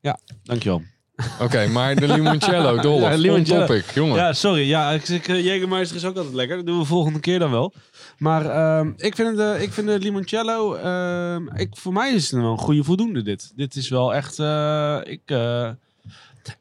Ja, 0.00 0.18
dankjewel. 0.42 0.82
Oké, 1.40 1.66
maar 1.66 1.94
de 1.96 2.06
limoncello, 2.08 2.80
dol. 2.82 3.00
Ja, 3.00 3.14
limoncello. 3.14 3.66
topic, 3.66 3.90
jongen. 3.94 4.16
Ja, 4.16 4.32
sorry. 4.32 4.68
Ja, 4.68 4.90
ik 4.90 5.06
zeg, 5.06 5.26
Jägermeister 5.26 5.96
is 5.96 6.04
ook 6.04 6.16
altijd 6.16 6.34
lekker. 6.34 6.56
Dat 6.56 6.66
doen 6.66 6.78
we 6.78 6.84
volgende 6.84 7.20
keer 7.20 7.38
dan 7.38 7.50
wel. 7.50 7.74
Maar 8.18 8.46
ehm, 8.50 8.92
ik, 8.96 9.14
vind 9.14 9.38
eh, 9.38 9.62
ik 9.62 9.72
vind 9.72 9.86
de 9.86 9.98
limoncello... 9.98 10.74
ehm, 10.74 11.48
ik, 11.56 11.76
voor 11.76 11.92
mij 11.92 12.12
is 12.12 12.30
het 12.30 12.40
wel 12.40 12.50
een 12.52 12.58
goede 12.58 12.84
voldoende 12.84 13.22
dit. 13.22 13.52
Dit 13.56 13.76
is 13.76 13.88
wel 13.88 14.14
echt... 14.14 14.38
ik, 15.08 15.22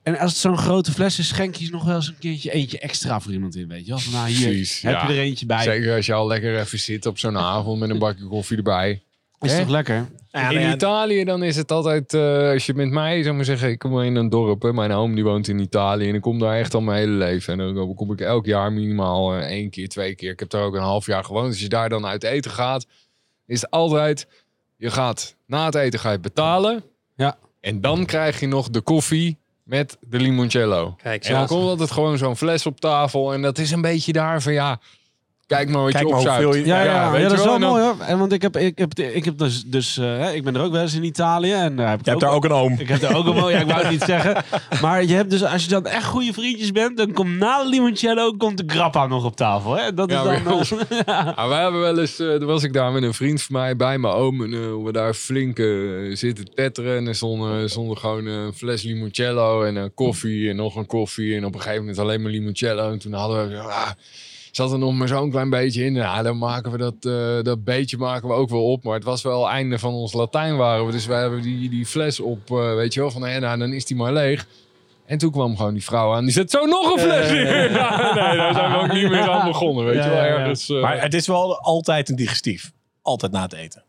en 0.04 0.18
als 0.18 0.32
het 0.32 0.40
zo'n 0.40 0.58
grote 0.58 0.92
fles 0.92 1.20
is, 1.20 1.28
schenk 1.28 1.56
je 1.56 1.70
nog 1.70 1.84
wel 1.84 1.96
eens 1.96 2.08
een 2.08 2.18
keertje 2.20 2.52
eentje 2.52 2.80
extra 2.80 3.20
voor 3.20 3.32
iemand 3.32 3.56
in. 3.56 3.68
Weet 3.68 3.86
je 3.86 3.90
wel? 3.90 4.00
Van, 4.00 4.14
nou, 4.14 4.28
hier 4.28 4.48
Precies, 4.48 4.82
heb 4.82 4.94
ja. 4.94 5.08
je 5.08 5.14
er 5.14 5.20
eentje 5.20 5.46
bij. 5.46 5.64
Zeker 5.64 5.96
als 5.96 6.06
je 6.06 6.14
al 6.14 6.28
lekker 6.28 6.60
even 6.60 6.80
zit 6.80 7.06
op 7.06 7.18
zo'n 7.20 7.38
avond 7.38 7.80
met 7.80 7.90
een 7.90 8.00
bakje 8.00 8.28
koffie 8.28 8.58
erbij. 8.58 9.04
Is 9.40 9.52
Hè? 9.52 9.60
toch 9.60 9.70
lekker? 9.70 10.08
Ja, 10.32 10.42
nou 10.42 10.56
in 10.56 10.62
ja, 10.62 10.74
Italië 10.74 11.24
dan 11.24 11.44
is 11.44 11.56
het 11.56 11.72
altijd, 11.72 12.14
eh, 12.14 12.50
als 12.50 12.66
je 12.66 12.74
met 12.74 12.90
mij, 12.90 13.24
zou 13.24 13.36
maar 13.36 13.46
zeggen, 13.46 13.70
ik 13.70 13.80
kom 13.80 14.02
in 14.02 14.16
een 14.16 14.30
dorp, 14.30 14.62
hè, 14.62 14.74
mijn 14.74 14.92
oom 14.92 15.16
die 15.16 15.24
woont 15.24 15.48
in 15.48 15.60
Italië 15.60 16.10
en 16.10 16.16
ik 16.16 16.22
kom 16.22 16.40
daar 16.40 16.58
echt 16.58 16.74
al 16.74 16.82
mijn 16.82 16.98
hele 16.98 17.12
leven. 17.12 17.60
En 17.60 17.76
dan 17.76 17.96
kom 17.96 18.12
ik 18.12 18.22
elk 18.22 18.46
jaar 18.46 18.74
minimaal 18.74 19.34
eh, 19.36 19.48
één 19.48 19.70
keer, 19.70 19.88
twee 19.88 20.16
keer. 20.16 20.32
Ik 20.32 20.40
heb 20.40 20.50
daar 20.50 20.64
ook 20.64 20.76
een 20.76 20.82
half 20.82 21.06
jaar 21.06 21.24
gewoond. 21.24 21.48
Als 21.48 21.60
je 21.60 21.70
daar 21.70 21.90
dan 21.90 22.06
uit 22.06 22.24
eten 22.24 22.52
gaat, 22.52 22.86
is 23.46 23.62
het 23.62 23.72
altijd, 23.72 24.28
je 24.78 24.92
gaat 24.92 25.36
na 25.46 25.66
het 25.66 25.76
eten 25.76 26.00
ga 26.00 26.12
je 26.12 26.20
betalen. 26.20 26.84
Ja. 27.16 27.38
En 27.62 27.82
dan 27.82 28.06
krijg 28.06 28.40
je 28.40 28.48
nog 28.48 28.70
de 28.70 28.82
koffie 28.82 29.38
met 29.70 29.98
de 30.00 30.18
limoncello. 30.18 30.96
Kijk, 31.04 31.26
En 31.26 31.34
dan 31.34 31.48
komt 31.48 31.64
altijd 31.70 31.92
gewoon 31.92 32.18
zo'n 32.18 32.38
fles 32.38 32.66
op 32.66 32.80
tafel 32.80 33.34
en 33.34 33.42
dat 33.42 33.58
is 33.58 33.72
een 33.72 33.82
beetje 33.82 34.12
daar 34.14 34.42
van 34.42 34.54
ja, 34.54 34.80
kijk 35.50 35.70
maar 35.70 35.82
wat 35.82 35.92
Kijk 35.92 36.04
je 36.04 36.10
maar 36.10 36.20
opzuipt. 36.20 36.44
hoeveel 36.44 36.62
je- 36.62 36.68
Ja, 36.68 36.82
ja, 36.84 36.92
ja, 36.92 37.12
weet 37.12 37.22
dat 37.22 37.32
je 37.32 37.38
is 37.38 37.44
wel 37.44 37.54
En 37.54 37.62
dan- 37.62 37.70
mooi 37.70 37.84
hoor. 37.84 37.96
En 38.00 38.20
want 38.20 38.32
ik 38.34 38.42
heb, 38.42 38.58
ik 38.58 38.78
heb, 38.78 38.94
ik 39.00 39.26
heb 39.26 39.38
dus, 39.38 39.64
dus 39.66 39.98
eh, 39.98 40.06
hè, 40.06 40.32
ik 40.32 40.44
ben 40.44 40.56
er 40.56 40.62
ook 40.62 40.72
wel 40.72 40.82
eens 40.82 40.94
in 40.94 41.04
Italië. 41.04 41.52
En 41.54 41.76
daar 41.76 41.90
heb 41.90 42.00
ik 42.00 42.06
Je 42.06 42.12
hebt 42.12 42.24
daar 42.24 42.34
ook 42.34 42.44
een 42.46 42.52
oom. 42.52 42.76
Ik 42.80 42.88
heb 42.88 43.00
daar 43.00 43.16
ook 43.16 43.26
een 43.26 43.36
mooi, 43.36 43.54
ja, 43.56 43.62
ik 43.62 43.68
wou 43.68 43.82
het 43.82 43.90
niet 43.90 44.04
zeggen. 44.04 44.44
Maar 44.82 45.04
je 45.04 45.14
hebt 45.14 45.30
dus, 45.30 45.44
als 45.44 45.64
je 45.64 45.70
dan 45.70 45.86
echt 45.86 46.06
goede 46.06 46.34
vriendjes 46.34 46.72
bent, 46.72 46.98
dan 46.98 47.12
komt 47.14 47.38
na 47.38 47.64
de 47.64 47.70
limoncello 47.70 48.32
komt 48.38 48.58
de 48.58 48.64
grappa 48.68 49.08
nog 49.08 49.26
op 49.26 49.36
tafel. 49.36 49.78
Hè? 49.78 49.94
Dat 49.94 50.10
is 50.10 50.16
Ja, 50.16 50.24
dan... 50.40 50.54
ons. 50.54 50.72
eh, 50.78 50.78
Ja, 51.06 51.48
wij 51.48 51.62
hebben 51.62 51.82
wel 51.82 52.00
eens, 52.00 52.20
eh 52.20 52.28
toen 52.36 52.46
was 52.48 52.64
ik 52.64 52.74
daar 52.74 52.92
met 52.92 53.04
een 53.04 53.14
vriend 53.14 53.42
van 53.42 53.56
mij 53.56 53.76
bij 53.76 53.98
mijn 53.98 54.14
oom. 54.14 54.44
En 54.44 54.54
eh, 54.54 54.60
hoe 54.72 54.86
we 54.86 54.92
daar 54.92 55.14
flink 55.14 55.60
eh, 55.60 55.66
zitten 56.14 56.54
tetteren. 56.54 56.98
En 56.98 57.08
er 57.08 57.16
stond, 57.16 57.44
eh, 57.44 57.58
stond 57.66 57.92
er 57.92 57.98
gewoon 57.98 58.26
een 58.26 58.54
fles 58.54 58.84
limoncello 58.84 59.64
en 59.64 59.76
een 59.76 59.94
koffie 59.94 60.50
en 60.50 60.56
nog 60.56 60.76
een 60.76 60.86
koffie. 60.86 61.36
En 61.36 61.46
op 61.46 61.54
een 61.54 61.60
gegeven 61.62 61.80
moment 61.82 62.00
alleen 62.00 62.22
maar 62.22 62.32
limoncello. 62.32 62.92
En 62.92 63.00
toen 63.00 63.14
hadden 63.14 63.48
we, 63.48 63.54
ja, 63.54 63.96
zat 64.52 64.72
er 64.72 64.80
nog 64.80 64.94
maar 64.94 65.08
zo'n 65.08 65.30
klein 65.32 65.50
beetje 65.50 65.86
in. 65.86 65.94
Ja, 65.94 66.22
dan 66.22 66.38
maken 66.38 66.72
we 66.72 66.78
dat, 66.78 66.94
eh, 67.02 67.44
dat 67.44 67.64
beetje 67.64 67.98
maken 67.98 68.28
we 68.28 68.34
ook 68.34 68.50
wel 68.50 68.72
op. 68.72 68.84
Maar 68.84 68.94
het 68.94 69.04
was 69.04 69.22
wel 69.22 69.50
einde 69.50 69.80
van 69.80 69.94
ons 69.94 70.14
Latijn 70.14 70.58
waren 70.58 70.86
we. 70.86 70.92
Dus 70.92 71.06
wij 71.06 71.22
hebben 71.22 71.42
die, 71.42 71.70
die 71.70 71.86
fles 71.86 72.20
op, 72.20 72.52
eh, 72.52 72.74
weet 72.76 72.94
je 72.94 73.00
wel, 73.00 73.12
van 73.12 73.22
nou, 73.22 73.58
dan 73.60 73.74
is 73.74 73.86
die 73.86 73.98
maar 73.98 74.14
leeg. 74.14 74.48
En 75.06 75.18
toen 75.18 75.32
kwam 75.32 75.58
gewoon 75.58 75.74
die 75.74 75.84
vrouw 75.84 76.14
aan. 76.14 76.24
Die 76.24 76.34
zet 76.34 76.52
zo 76.52 76.66
nog 76.66 76.94
een 76.94 77.00
fles 77.00 77.32
in. 77.32 77.72
Ja, 77.74 78.14
nee, 78.14 78.38
daar 78.38 78.54
zijn 78.54 78.72
we 78.72 78.78
ook 78.78 78.94
niet 78.94 79.10
meer 79.10 79.30
aan 79.30 79.48
begonnen. 79.48 79.86
Weet 79.86 80.04
je 80.04 80.10
wel, 80.10 80.20
ergens. 80.20 80.70
eh, 80.70 80.82
Maar 80.82 81.02
het 81.02 81.14
is 81.14 81.28
wel 81.28 81.60
altijd 81.60 82.10
een 82.10 82.16
digestief. 82.16 82.72
Altijd 83.02 83.32
na 83.32 83.42
het 83.42 83.54
eten. 83.54 83.84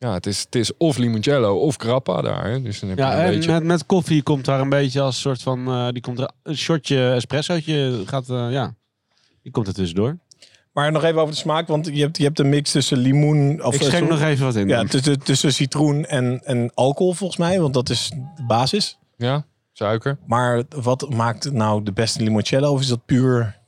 Ja, 0.00 0.12
het 0.12 0.26
is, 0.26 0.40
het 0.40 0.54
is 0.54 0.76
of 0.76 0.96
limoncello 0.96 1.56
of 1.56 1.76
grappa 1.76 2.20
daar. 2.22 2.50
Hè? 2.50 2.62
Dus 2.62 2.80
dan 2.80 2.88
heb 2.88 2.98
je 2.98 3.04
Ja, 3.04 3.14
een 3.14 3.24
en 3.24 3.30
beetje... 3.30 3.52
met, 3.52 3.64
met 3.64 3.86
koffie 3.86 4.22
komt 4.22 4.44
daar 4.44 4.60
een 4.60 4.68
beetje 4.68 5.00
als 5.00 5.20
soort 5.20 5.42
van, 5.42 5.66
eh, 5.68 5.88
die 5.88 6.02
komt 6.02 6.18
er, 6.18 6.30
een 6.42 6.56
shotje 6.56 7.10
espressootje 7.10 8.02
gaat, 8.06 8.28
eh, 8.28 8.52
ja, 8.52 8.74
die 9.42 9.52
komt 9.52 9.66
er 9.66 9.74
tussendoor. 9.74 10.18
Maar 10.72 10.92
nog 10.92 11.04
even 11.04 11.20
over 11.20 11.34
de 11.34 11.40
smaak. 11.40 11.68
Want 11.68 11.86
je 11.86 12.00
hebt, 12.00 12.16
je 12.16 12.24
hebt 12.24 12.38
een 12.38 12.48
mix 12.48 12.70
tussen 12.70 12.98
limoen... 12.98 13.64
Of, 13.64 13.74
Ik 13.74 13.82
schenk 13.82 14.08
nog 14.08 14.20
even 14.22 14.44
wat 14.44 14.54
in. 14.54 14.68
Ja, 14.68 14.84
tussen, 14.84 15.18
tussen 15.18 15.52
citroen 15.52 16.04
en, 16.04 16.40
en 16.44 16.70
alcohol 16.74 17.12
volgens 17.12 17.38
mij. 17.38 17.60
Want 17.60 17.74
dat 17.74 17.88
is 17.88 18.10
de 18.36 18.44
basis. 18.46 18.98
Ja, 19.16 19.44
suiker. 19.72 20.18
Maar 20.26 20.62
wat 20.68 21.10
maakt 21.10 21.52
nou 21.52 21.82
de 21.82 21.92
beste 21.92 22.22
limoncello? 22.22 22.72
Of 22.72 22.80
is 22.80 22.86
dat 22.86 23.04
puur 23.06 23.59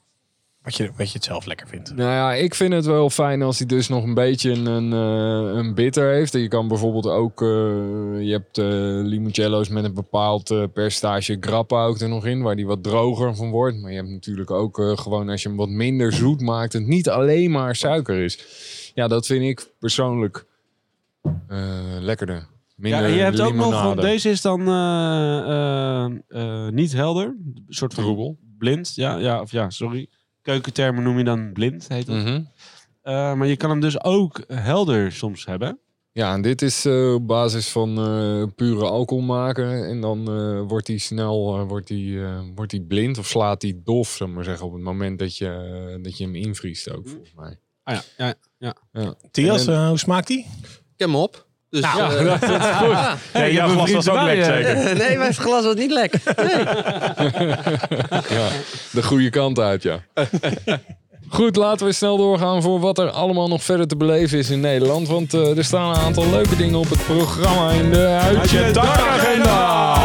wat 0.63 0.77
je, 0.77 0.91
wat 0.97 1.07
je 1.07 1.13
het 1.13 1.25
zelf 1.25 1.45
lekker 1.47 1.67
vindt? 1.69 1.95
Nou 1.95 2.11
ja, 2.11 2.35
ik 2.35 2.55
vind 2.55 2.73
het 2.73 2.85
wel 2.87 3.11
fijn 3.11 3.43
als 3.43 3.59
hij 3.59 3.67
dus 3.67 3.89
nog 3.89 4.05
een 4.05 4.15
beetje 4.15 4.51
een, 4.51 4.67
een, 4.67 4.93
eh, 4.93 5.59
een 5.59 5.75
bitter 5.75 6.13
heeft. 6.13 6.35
En 6.35 6.41
je 6.41 6.49
kan 6.49 6.69
bijvoorbeeld 6.69 7.07
ook... 7.07 7.43
eh, 7.43 7.49
je 8.21 8.31
hebt 8.31 8.59
eh 8.59 8.67
limoncello's 9.05 9.69
met 9.69 9.85
een 9.85 9.95
bepaald 9.95 10.73
percentage 10.73 11.37
grappa 11.41 11.85
ook 11.85 11.99
er 12.01 12.09
nog 12.09 12.27
in. 12.27 12.43
Waar 12.43 12.57
die 12.57 12.67
wat 12.67 12.83
droger 12.83 13.37
van 13.37 13.51
wordt. 13.51 13.77
Maar 13.81 13.91
je 13.91 13.97
hebt 13.97 14.09
natuurlijk 14.11 14.51
ook 14.51 14.79
eh, 14.79 14.97
gewoon 14.97 15.29
als 15.29 15.43
je 15.43 15.49
hem 15.49 15.57
wat 15.57 15.69
minder 15.69 16.13
zoet 16.13 16.41
maakt. 16.41 16.73
Het 16.73 16.87
niet 16.87 17.09
alleen 17.09 17.51
maar 17.51 17.77
suiker 17.77 18.19
is. 18.19 18.39
Ja, 18.95 19.09
dat 19.09 19.27
vind 19.27 19.43
ik 19.43 19.73
persoonlijk 19.79 20.47
eh, 21.49 21.69
lekkerder. 22.01 22.47
Minder 22.77 23.01
Ja, 23.01 23.07
je 23.15 23.21
hebt 23.21 23.41
ook 23.41 23.55
nog, 23.55 23.83
want 23.83 24.01
deze 24.01 24.31
is 24.31 24.41
dan 24.41 24.61
eh, 24.69 25.39
eh, 26.05 26.11
eh, 26.29 26.73
niet 26.73 26.93
helder. 26.93 27.25
Een 27.25 27.65
soort 27.69 27.95
van 27.95 28.05
Troebel. 28.05 28.39
blind. 28.59 28.93
Ja, 28.95 29.17
ja, 29.17 29.41
of 29.41 29.53
ja, 29.53 29.71
sorry. 29.71 30.09
Keukentermen 30.43 31.03
noem 31.03 31.18
je 31.18 31.24
dan 31.24 31.53
blind, 31.53 31.88
heet 31.88 32.07
dat. 32.07 32.16
Mhm. 32.16 32.40
Eh, 33.03 33.34
maar 33.34 33.47
je 33.47 33.57
kan 33.57 33.70
hem 33.70 33.80
dus 33.80 34.05
ook 34.05 34.40
helder 34.47 35.12
soms 35.12 35.45
hebben. 35.47 35.78
Ja, 36.12 36.32
en 36.34 36.43
dit 36.43 36.62
is 36.62 36.84
eh, 36.84 37.14
op 37.14 37.26
basis 37.26 37.68
van 37.68 37.99
eh, 37.99 38.43
pure 38.57 38.84
alcohol 38.84 39.24
maken. 39.24 39.88
En 39.88 40.01
dan 40.01 40.28
eh, 40.30 40.61
wordt 40.68 40.86
hij 40.86 40.99
snel 40.99 41.59
eh, 41.59 41.68
wordt 41.68 41.86
die, 41.86 42.22
eh, 42.24 42.40
wordt 42.55 42.70
die 42.70 42.82
blind 42.82 43.18
of 43.18 43.26
slaat 43.26 43.62
hij 43.62 43.80
dof, 43.84 44.09
zeg 44.09 44.28
maar 44.28 44.45
zeggen, 44.45 44.66
op 44.66 44.72
het 44.72 44.82
moment 44.82 45.18
dat 45.18 45.36
je, 45.36 45.99
dat 46.03 46.18
je 46.18 46.24
hem 46.24 46.34
invriest 46.34 46.90
ook, 46.90 47.09
volgens 47.09 47.32
mij. 47.36 47.59
Ah 47.82 47.95
ja, 47.95 48.34
ja, 48.59 48.74
ja. 49.03 49.14
Thias, 49.30 49.66
En- 49.66 49.74
eh, 49.74 49.88
hoe 49.88 49.99
smaakt 49.99 50.26
die? 50.26 50.38
Ik 50.38 50.99
heb 50.99 51.09
hem 51.09 51.16
op. 51.16 51.47
Dus, 51.73 51.81
Nou, 51.81 52.14
eh, 52.16 52.25
dat 52.41 52.43
is 52.43 52.66
goed. 52.66 52.97
ja. 53.43 53.49
Jouw 53.49 53.68
glas 53.68 53.93
was 53.93 54.09
ook 54.09 54.23
lekker 54.23 54.45
eh. 54.45 54.55
zeker. 54.55 54.97
nee, 55.07 55.18
mijn 55.18 55.35
glas 55.35 55.64
was 55.64 55.75
niet 55.75 55.91
lek. 55.91 56.12
Nee. 56.37 56.64
Ja, 58.29 58.49
de 58.91 59.03
goede 59.03 59.31
kant 59.31 59.59
uit, 59.59 59.83
ja. 59.83 60.01
Goed, 61.29 61.57
laten 61.57 61.87
we 61.87 61.93
snel 61.93 62.16
doorgaan 62.16 62.62
voor 62.62 62.81
wat 62.81 62.99
er 62.99 63.11
allemaal 63.11 63.49
nog 63.49 63.62
verder 63.62 63.87
te 63.87 63.97
beleven 63.97 64.39
is 64.39 64.51
in 64.51 64.61
Nederland. 64.61 65.09
Want 65.09 65.35
eh, 65.35 65.57
er 65.57 65.64
staan 65.64 65.91
een 65.91 66.01
aantal 66.01 66.31
leuke 66.31 66.57
dingen 66.57 66.79
op 66.79 66.91
het 66.91 67.05
programma 67.05 67.70
in 67.70 67.91
de 67.91 68.07
Uit 68.07 68.51
je 68.51 68.70
dagagenda. 68.73 69.97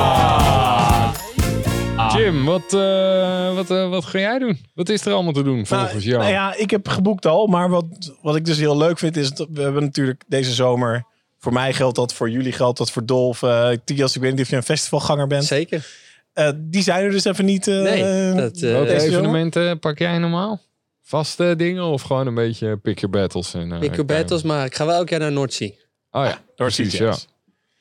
Jim, 2.18 2.46
wat, 2.46 2.74
eh, 2.74 3.56
wat, 3.56 3.68
wat 3.68 4.06
ga 4.06 4.20
jij 4.20 4.40
doen? 4.40 4.60
Wat 4.74 4.90
is 4.90 5.06
er 5.06 5.14
allemaal 5.14 5.34
te 5.34 5.44
doen 5.44 5.66
volgens 5.66 5.92
Nou, 5.92 6.04
jou? 6.04 6.20
nou 6.20 6.32
ja, 6.32 6.56
ik 6.56 6.72
heb 6.72 6.88
geboekt 6.88 7.26
al. 7.26 7.48
Maar 7.48 7.70
wat, 7.70 7.86
wat 8.22 8.36
ik 8.36 8.46
dus 8.46 8.58
heel 8.58 8.78
leuk 8.78 9.00
vind 9.00 9.18
is... 9.18 9.32
Dat 9.32 9.48
we 9.54 9.62
hebben 9.62 9.84
natuurlijk 9.84 10.24
deze 10.28 10.54
zomer... 10.54 11.06
Voor 11.40 11.54
mij 11.54 11.74
geldt 11.74 11.96
dat, 11.96 12.14
voor 12.14 12.30
jullie 12.30 12.52
geldt 12.52 12.78
dat, 12.78 12.92
voor 12.92 13.06
Dolf. 13.06 13.44
eh 13.44 13.70
Thias, 13.86 14.16
ik 14.16 14.22
weet 14.22 14.32
niet 14.32 14.42
of 14.42 14.50
je 14.50 14.56
een 14.56 14.64
festivalganger 14.64 15.28
bent. 15.28 15.46
Zeker. 15.46 15.88
Eh, 16.34 16.50
die 16.56 16.82
zijn 16.84 17.04
er 17.04 17.12
dus 17.12 17.24
even 17.26 17.46
niet. 17.46 17.68
eh, 17.68 17.82
Nee, 17.82 18.34
dat, 18.34 18.56
eh, 18.56 18.72
Welke 18.72 18.94
evenementen 19.02 19.80
pak 19.80 19.98
jij 20.00 20.18
normaal? 20.18 20.62
Vaste 21.04 21.54
dingen 21.58 21.84
of 21.84 22.02
gewoon 22.02 22.28
een 22.28 22.34
beetje 22.36 22.78
pick 22.78 23.00
your 23.00 23.20
battles? 23.20 23.54
En, 23.54 23.72
eh, 23.72 23.82
Ik 23.82 23.96
heb 23.96 24.08
battles, 24.08 24.42
maar 24.42 24.66
ik 24.66 24.76
ga 24.76 24.86
wel 24.86 24.96
elk 24.96 25.10
jaar 25.10 25.20
naar 25.20 25.32
Noordzee. 25.32 25.80
Oh 26.12 26.26
ja, 26.26 26.42
precies, 26.56 26.92
ja. 26.98 27.06
Jazz. 27.06 27.26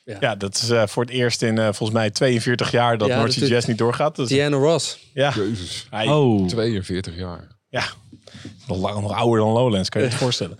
Ja. 0.03 0.17
Ja. 0.19 0.35
dat 0.35 0.55
is 0.55 0.69
eh, 0.69 0.87
voor 0.87 1.03
het 1.03 1.11
eerst 1.11 1.41
in 1.41 1.57
eh, 1.57 1.63
volgens 1.63 1.91
mij 1.91 2.09
42 2.09 2.71
jaar 2.71 2.97
dat 2.97 3.07
Ja, 3.07 3.17
North 3.17 3.33
Jazz 3.33 3.67
niet 3.67 3.77
doorgaat. 3.77 4.15
Dus, 4.15 4.27
Diana 4.27 4.57
Ross. 4.57 4.99
ja, 5.13 5.33
Jezus. 5.35 5.87
hij, 5.89 6.07
Oh. 6.07 6.47
42 6.47 7.15
jaar. 7.15 7.47
ja, 7.69 7.83
nog, 8.67 8.77
lang, 8.77 9.01
nog 9.01 9.11
ouder 9.13 9.39
dan 9.39 9.51
Lowlands, 9.51 9.89
kan 9.89 10.01
je 10.01 10.07
je 10.07 10.13
het 10.13 10.23
voorstellen. 10.25 10.57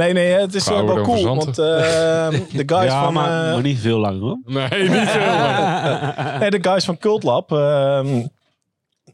Nee, 0.00 0.12
nee, 0.12 0.32
het 0.32 0.54
is 0.54 0.66
eh, 0.66 0.84
wel 0.84 1.00
cool. 1.02 1.24
Want 1.24 1.44
Verzanten. 1.44 1.76
eh, 1.78 2.40
de 2.66 2.74
guys 2.74 2.90
ja, 2.90 3.04
van... 3.04 3.12
maar, 3.12 3.46
eh, 3.46 3.52
maar 3.52 3.62
niet 3.62 3.78
veel 3.78 3.98
langer 3.98 4.20
hoor. 4.20 4.38
Nee, 4.44 4.88
niet 4.88 5.08
veel. 5.08 5.26
lang. 5.26 6.38
nee, 6.40 6.50
de 6.50 6.58
guys 6.62 6.84
van 6.84 6.98
Cult 6.98 7.22
Lab, 7.22 7.52
ehm, 7.52 8.26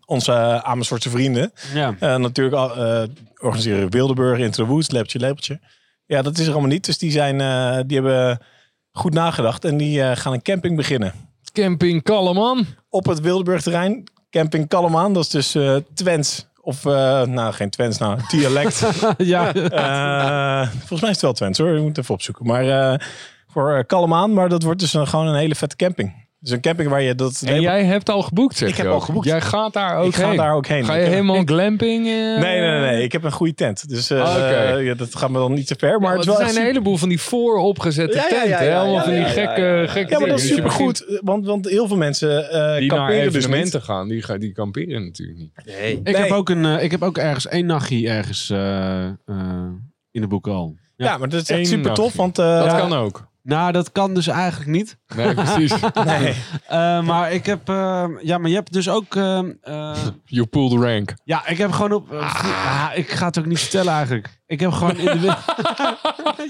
onze 0.06 0.32
uh, 0.32 0.58
Amersfoortse 0.58 1.10
vrienden. 1.10 1.52
Ja. 1.74 1.94
Eh, 2.00 2.16
natuurlijk 2.16 2.56
al, 2.56 2.76
eh, 2.76 3.02
organiseren 3.40 3.90
Wildeburg, 3.90 4.38
Into 4.38 4.64
the 4.64 4.70
Woods, 4.70 4.90
Lepeltje, 4.90 5.18
Lepeltje. 5.18 5.60
Ja, 6.06 6.22
dat 6.22 6.38
is 6.38 6.46
er 6.46 6.52
allemaal 6.52 6.70
niet. 6.70 6.84
Dus 6.84 6.98
die, 6.98 7.10
zijn, 7.10 7.40
eh, 7.40 7.78
die 7.86 8.00
hebben 8.00 8.38
goed 8.92 9.12
nagedacht 9.14 9.64
en 9.64 9.76
die 9.76 10.02
eh, 10.02 10.16
gaan 10.16 10.32
een 10.32 10.42
camping 10.42 10.76
beginnen. 10.76 11.12
Camping 11.52 12.02
Kalleman. 12.02 12.66
Op 12.88 13.06
het 13.06 13.20
Wildeburg-terrein, 13.20 14.04
camping 14.30 14.68
Kallemaan. 14.68 15.12
Dat 15.12 15.22
is 15.22 15.30
dus 15.30 15.54
eh 15.54 15.76
Twents. 15.94 16.46
Of, 16.66 16.86
eh, 16.86 17.22
nou, 17.22 17.52
geen 17.52 17.70
Twents, 17.70 17.98
nou, 17.98 18.18
dialect. 18.28 18.86
ja. 19.18 19.54
Eh, 19.54 20.68
volgens 20.78 21.00
mij 21.00 21.10
is 21.10 21.16
het 21.16 21.20
wel 21.20 21.32
Twents 21.32 21.58
hoor, 21.58 21.70
je 21.70 21.80
moet 21.80 21.98
even 21.98 22.14
opzoeken. 22.14 22.46
Maar 22.46 22.68
eh, 22.68 22.98
voor 23.48 23.84
Kallemaan, 23.84 24.32
maar 24.32 24.48
dat 24.48 24.62
wordt 24.62 24.80
dus 24.80 24.94
een, 24.94 25.06
gewoon 25.06 25.26
een 25.26 25.34
hele 25.34 25.54
vette 25.54 25.76
camping. 25.76 26.25
Dus 26.38 26.50
een 26.50 26.60
camping 26.60 26.88
waar 26.88 27.02
je 27.02 27.14
dat... 27.14 27.42
En 27.46 27.60
jij 27.60 27.84
hebt 27.84 28.08
al 28.10 28.22
geboekt, 28.22 28.56
zeg 28.56 28.68
Ik 28.68 28.76
heb 28.76 28.86
al 28.86 29.00
geboekt. 29.00 29.26
Jij 29.26 29.40
gaat 29.40 29.72
daar 29.72 29.96
ook 29.98 30.06
ik 30.06 30.14
ga 30.14 30.28
heen. 30.28 30.36
daar 30.36 30.54
ook 30.54 30.66
heen. 30.66 30.84
Ga 30.84 30.92
Ik 30.92 30.98
je 30.98 31.04
heb- 31.04 31.12
helemaal 31.12 31.36
ik- 31.36 31.48
glamping? 31.48 32.06
eh? 32.06 32.12
Nee, 32.12 32.38
nee, 32.38 32.60
nee, 32.60 32.80
nee. 32.80 33.02
Ik 33.02 33.12
heb 33.12 33.24
een 33.24 33.32
goede 33.32 33.54
tent. 33.54 33.88
Dus 33.88 34.10
eh, 34.10 34.20
Ah, 34.22 34.34
oké. 34.34 34.72
ja, 34.78 34.94
dat 34.94 35.14
gaat 35.16 35.30
me 35.30 35.38
dan 35.38 35.52
niet 35.52 35.66
te 35.66 35.74
ver. 35.78 35.90
Maar 35.90 36.00
Maar 36.00 36.10
het 36.10 36.18
er 36.18 36.22
is 36.22 36.26
wel 36.26 36.36
zijn 36.36 36.46
echt 36.48 36.56
een 36.56 36.62
super- 36.62 36.72
heleboel 36.72 36.96
van 36.96 37.08
die 37.08 37.20
vooropgezette 37.20 38.16
Ja, 38.16 38.22
ja, 38.22 38.28
tenten. 38.28 38.48
ja, 38.48 38.56
hè? 38.58 38.64
ja, 38.64 38.76
Allemaal 38.78 38.94
ja, 38.96 39.02
van 39.02 39.10
die 39.12 39.20
ja, 39.20 39.26
ja, 39.26 39.32
gekke, 39.32 39.60
ja. 39.60 39.86
gekke 39.86 40.12
Ja, 40.12 40.18
maar 40.18 40.28
dat 40.28 40.28
dingen. 40.28 40.34
is 40.34 40.40
Dus 40.40 40.48
je 40.48 40.54
super 40.54 40.70
begint- 40.70 41.04
goed. 41.08 41.20
Want, 41.22 41.46
want 41.46 41.68
heel 41.68 41.86
veel 41.86 41.96
mensen 41.96 42.50
eh 42.50 42.76
Die 42.78 42.88
naar 42.88 42.98
kamperen 42.98 43.22
dus 43.24 43.32
niet. 43.34 43.42
evenementen 43.42 43.82
gaan, 43.82 44.08
die, 44.08 44.22
gaan- 44.22 44.38
die 44.38 44.52
kamperen 44.52 45.04
natuurlijk 45.04 45.38
niet. 45.38 45.52
Nee. 45.64 45.92
Ik, 45.92 46.02
Nee. 46.02 46.16
heb 46.16 46.30
ook 46.30 46.48
een, 46.48 46.64
eh, 46.64 46.82
ik 46.82 46.90
heb 46.90 47.02
ook 47.02 47.18
ergens 47.18 47.46
één 47.48 47.66
nachtje 47.66 48.08
ergens 48.08 48.50
eh, 48.50 49.04
eh, 49.06 49.12
in 50.10 50.20
de 50.20 50.26
boek 50.26 50.48
al. 50.48 50.74
Ja, 50.96 51.18
maar 51.18 51.28
dat 51.28 51.42
is 51.42 51.48
echt 51.50 51.58
Eén 51.60 51.66
super 51.66 51.92
tof. 51.94 52.16
nachtje. 52.16 52.18
Want 52.22 52.38
eh, 52.38 52.58
Dat 52.62 52.70
Ja. 52.70 52.78
kan 52.78 52.92
ook. 52.92 53.28
Nou, 53.42 53.72
dat 53.72 53.92
kan 53.92 54.14
dus 54.14 54.26
eigenlijk 54.26 54.70
niet. 54.70 54.96
Nee, 55.14 55.34
precies. 55.34 55.74
Nee. 56.04 56.34
Eh, 56.66 57.02
maar 57.02 57.32
ik 57.32 57.46
heb... 57.46 57.68
eh, 57.68 58.04
ja, 58.22 58.38
maar 58.38 58.48
je 58.50 58.54
hebt 58.56 58.72
dus 58.72 58.88
ook... 58.88 59.14
eh, 59.16 59.38
eh, 59.62 59.96
You 60.24 60.46
pulled 60.46 60.82
rank. 60.82 61.14
ja, 61.24 61.46
ik 61.46 61.58
heb 61.58 61.70
gewoon 61.72 61.92
op... 61.92 62.12
ah, 62.12 62.90
ik 62.94 63.10
ga 63.10 63.26
het 63.26 63.38
ook 63.38 63.46
niet 63.46 63.60
vertellen 63.60 63.92
eigenlijk. 63.92 64.28
Ik 64.46 64.60
heb 64.60 64.70
gewoon 64.72 64.96
in 64.96 65.20
de... 65.20 65.26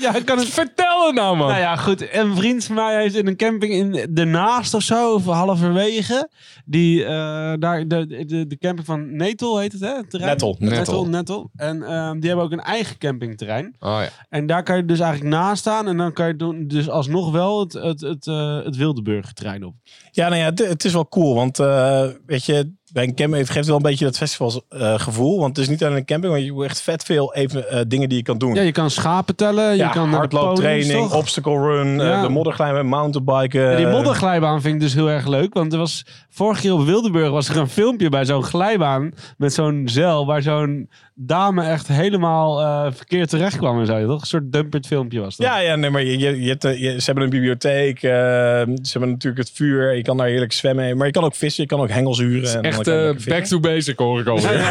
ja, 0.00 0.14
ik 0.14 0.24
kan 0.24 0.38
het... 0.38 0.48
Vertel 0.48 1.06
het 1.06 1.14
nou, 1.14 1.36
man. 1.36 1.48
Nou 1.48 1.60
ja, 1.60 1.76
goed. 1.76 2.14
Een 2.14 2.36
vriend 2.36 2.64
van 2.64 2.74
mij 2.74 3.00
heeft 3.00 3.14
in 3.14 3.26
een 3.26 3.36
camping 3.36 3.72
in 3.72 4.14
ernaast 4.16 4.74
of 4.74 4.82
zo, 4.82 5.14
of 5.14 5.24
halverwege, 5.24 6.28
die 6.64 7.04
eh, 7.04 7.52
daar, 7.58 7.88
de, 7.88 8.24
de, 8.26 8.46
de 8.46 8.58
camping 8.58 8.86
van 8.86 9.16
Netel 9.16 9.58
heet 9.58 9.72
het, 9.72 9.80
hè? 9.80 9.88
Het. 9.94 10.12
Nettel, 10.12 10.56
Nettel. 10.58 11.06
Nettel. 11.06 11.50
En 11.56 11.82
ehm, 11.82 12.18
die 12.18 12.28
hebben 12.28 12.46
ook 12.46 12.52
een 12.52 12.60
eigen 12.60 12.98
campingterrein. 12.98 13.76
Oh 13.80 13.98
ja. 14.00 14.08
En 14.28 14.46
daar 14.46 14.62
kan 14.62 14.76
je 14.76 14.84
dus 14.84 15.00
eigenlijk 15.00 15.34
naast 15.34 15.60
staan 15.60 15.88
en 15.88 15.96
dan 15.96 16.12
kan 16.12 16.26
je 16.26 16.36
doen, 16.36 16.66
dus 16.68 16.88
alsnog 16.88 17.30
wel 17.30 17.60
het, 17.60 17.72
het, 17.72 18.00
het, 18.00 18.26
het 18.64 18.76
Wildeburg-terrein 18.76 19.64
op. 19.64 19.74
Ja, 20.10 20.28
nou 20.28 20.40
ja, 20.40 20.46
het, 20.46 20.58
het 20.58 20.84
is 20.84 20.92
wel 20.92 21.08
cool. 21.08 21.34
Want 21.34 21.58
eh, 21.58 22.08
weet 22.26 22.44
je, 22.44 22.72
bij 22.92 23.04
een 23.04 23.14
camping 23.14 23.40
het 23.42 23.50
geeft 23.50 23.66
wel 23.66 23.76
een 23.76 23.82
beetje 23.82 24.04
dat 24.04 24.16
festivalgevoel. 24.16 25.38
want 25.40 25.56
het 25.56 25.64
is 25.64 25.70
niet 25.70 25.84
alleen 25.84 25.96
een 25.96 26.04
camping, 26.04 26.32
maar 26.32 26.42
je 26.42 26.52
hebt 26.54 26.64
echt 26.64 26.80
vet 26.80 27.02
veel 27.04 27.34
even, 27.34 27.70
eh, 27.70 27.80
dingen 27.88 28.08
die 28.08 28.18
je 28.18 28.24
kan 28.24 28.38
doen. 28.38 28.54
Ja, 28.54 28.62
je 28.62 28.72
kan 28.72 28.90
schapen 28.90 29.36
tellen, 29.36 29.70
je 29.70 29.76
Ja, 29.76 29.88
kan 29.88 30.10
de 30.10 30.16
ponies, 30.16 30.18
hardlooptraining, 30.18 31.10
obstacle 31.12 31.58
run, 31.58 32.00
eh, 32.00 32.22
de 32.22 32.28
modderglijden, 32.28 32.86
mountainbiken. 32.86 33.60
Ja, 33.70 33.76
die 33.76 33.86
eh, 33.86 33.92
modderglijbaan 33.92 34.60
vind 34.60 34.74
ik 34.74 34.80
dus 34.80 34.94
heel 34.94 35.10
erg 35.10 35.26
leuk. 35.26 35.54
Want 35.54 35.72
er 35.72 35.78
was 35.78 36.04
vorig 36.30 36.60
keer 36.60 36.72
op 36.72 36.84
Wildeburg 36.84 37.30
was 37.30 37.48
er 37.48 37.56
een 37.56 37.68
filmpje 37.68 38.08
bij 38.08 38.24
zo'n 38.24 38.42
glijbaan 38.42 39.12
met 39.36 39.52
zo'n 39.52 39.82
zeil 39.84 40.26
waar 40.26 40.42
zo'n 40.42 40.90
dame 41.14 41.62
echt 41.64 41.88
helemaal 41.88 42.56
verkeerd 42.92 43.28
terecht 43.28 43.56
kwam 43.56 43.80
en 43.80 43.86
zo. 43.86 44.06
Toch? 44.06 44.20
Een 44.20 44.26
soort 44.26 44.52
dumpert 44.52 44.86
filmpje 44.86 45.20
was 45.20 45.36
dat. 45.36 45.46
Ja, 45.46 45.58
ja, 45.58 45.76
nee, 45.76 45.90
maar 45.90 46.02
je, 46.02 46.18
je, 46.18 46.40
je 46.42 46.48
hebt, 46.48 46.62
je- 46.62 46.94
ze 46.98 47.04
hebben 47.04 47.24
een 47.24 47.30
bibliotheek, 47.30 47.98
ze 48.00 48.08
hebben 48.90 49.10
natuurlijk 49.10 49.38
het 49.48 49.50
vuur, 49.56 49.94
je 49.96 50.02
kan 50.02 50.16
daar 50.16 50.26
heerlijk 50.26 50.52
zwemmen, 50.52 50.96
maar 50.96 51.06
je 51.06 51.12
kan 51.12 51.24
ook 51.24 51.34
vissen, 51.34 51.62
je 51.62 51.68
kan 51.68 51.80
ook 51.80 51.88
hengels 51.90 52.18
huren. 52.18 52.64
Echt 52.78 52.88
eh, 52.88 53.26
back 53.28 53.44
to 53.44 53.60
basic 53.60 53.98
hoor 53.98 54.20
ik 54.20 54.26
alweer. 54.26 54.52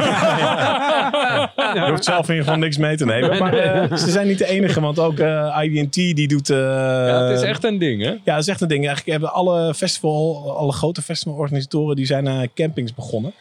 Je 1.73 1.85
hoeft 1.89 2.03
zelf 2.03 2.27
in 2.27 2.33
ieder 2.35 2.43
geval 2.43 2.59
niks 2.59 2.77
mee 2.77 2.97
te 2.97 3.05
nemen. 3.05 3.37
Maar 3.39 3.53
eh, 3.53 3.97
ze 3.97 4.11
zijn 4.11 4.27
niet 4.27 4.37
de 4.37 4.47
enige, 4.47 4.81
want 4.81 4.99
ook 4.99 5.19
eh 5.19 5.57
IDT 5.63 5.93
die 5.93 6.27
doet... 6.27 6.49
eh, 6.49 6.57
Ja, 6.57 7.23
het 7.23 7.37
is 7.37 7.43
echt 7.47 7.63
een 7.63 7.77
ding, 7.77 8.01
hè? 8.01 8.09
Ja, 8.09 8.19
dat 8.23 8.37
is 8.39 8.47
echt 8.47 8.61
een 8.61 8.67
ding. 8.67 8.85
Eigenlijk 8.85 9.11
hebben 9.11 9.33
alle 9.33 9.73
festival, 9.73 10.53
alle 10.57 10.71
grote 10.71 11.01
festivalorganisatoren, 11.01 11.95
die 11.95 12.05
zijn 12.05 12.27
aan 12.29 12.47
campings 12.53 12.93
begonnen. 12.93 13.33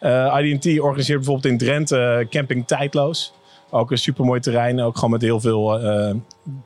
Eh 0.00 0.36
IDT 0.42 0.80
organiseert 0.80 1.18
bijvoorbeeld 1.18 1.52
in 1.52 1.58
Drenthe 1.58 2.26
Camping 2.30 2.66
Tijdloos. 2.66 3.32
Ook 3.70 3.90
een 3.90 3.98
supermooi 3.98 4.40
terrein, 4.40 4.80
ook 4.80 4.94
gewoon 4.94 5.10
met 5.10 5.22
heel 5.22 5.40
veel 5.40 5.80
eh, 5.80 6.14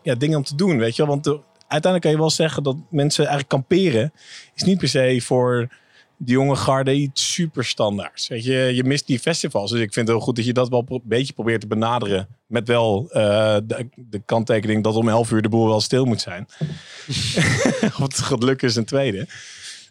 ja, 0.02 0.14
dingen 0.14 0.36
om 0.36 0.44
te 0.44 0.54
doen, 0.56 0.78
weet 0.78 0.96
je 0.96 1.02
wel. 1.02 1.10
Want 1.10 1.24
de- 1.24 1.38
uiteindelijk 1.68 2.02
kan 2.02 2.10
je 2.10 2.18
wel 2.18 2.30
zeggen 2.30 2.62
dat 2.62 2.76
mensen 2.90 3.26
eigenlijk 3.26 3.48
kamperen 3.48 4.12
is 4.54 4.62
niet 4.62 4.78
per 4.78 4.88
se 4.88 5.20
voor 5.22 5.68
de 6.16 6.32
jonge 6.32 6.56
garde 6.56 6.94
iets 6.94 7.32
super 7.32 7.64
standaards. 7.64 8.28
Weet 8.28 8.44
je, 8.44 8.70
je 8.74 8.84
mist 8.84 9.06
die 9.06 9.18
festivals. 9.18 9.70
Dus 9.70 9.80
ik 9.80 9.92
vind 9.92 10.08
het 10.08 10.16
heel 10.16 10.26
goed 10.26 10.36
dat 10.36 10.44
je 10.44 10.52
dat 10.52 10.68
wel 10.68 10.84
een 10.88 11.00
beetje 11.04 11.32
probeert 11.32 11.60
te 11.60 11.66
benaderen. 11.66 12.28
Met 12.46 12.68
wel 12.68 13.08
eh, 13.10 13.56
de, 13.64 13.88
de 13.94 14.22
kanttekening 14.26 14.82
dat 14.84 14.94
om 14.94 15.08
11 15.08 15.30
uur 15.30 15.42
de 15.42 15.48
boel 15.48 15.68
wel 15.68 15.80
stil 15.80 16.04
moet 16.04 16.20
zijn. 16.20 16.46
of 17.98 17.98
het 17.98 18.18
gaat 18.18 18.42
lukken 18.42 18.68
is 18.68 18.76
een 18.76 18.84
tweede. 18.84 19.26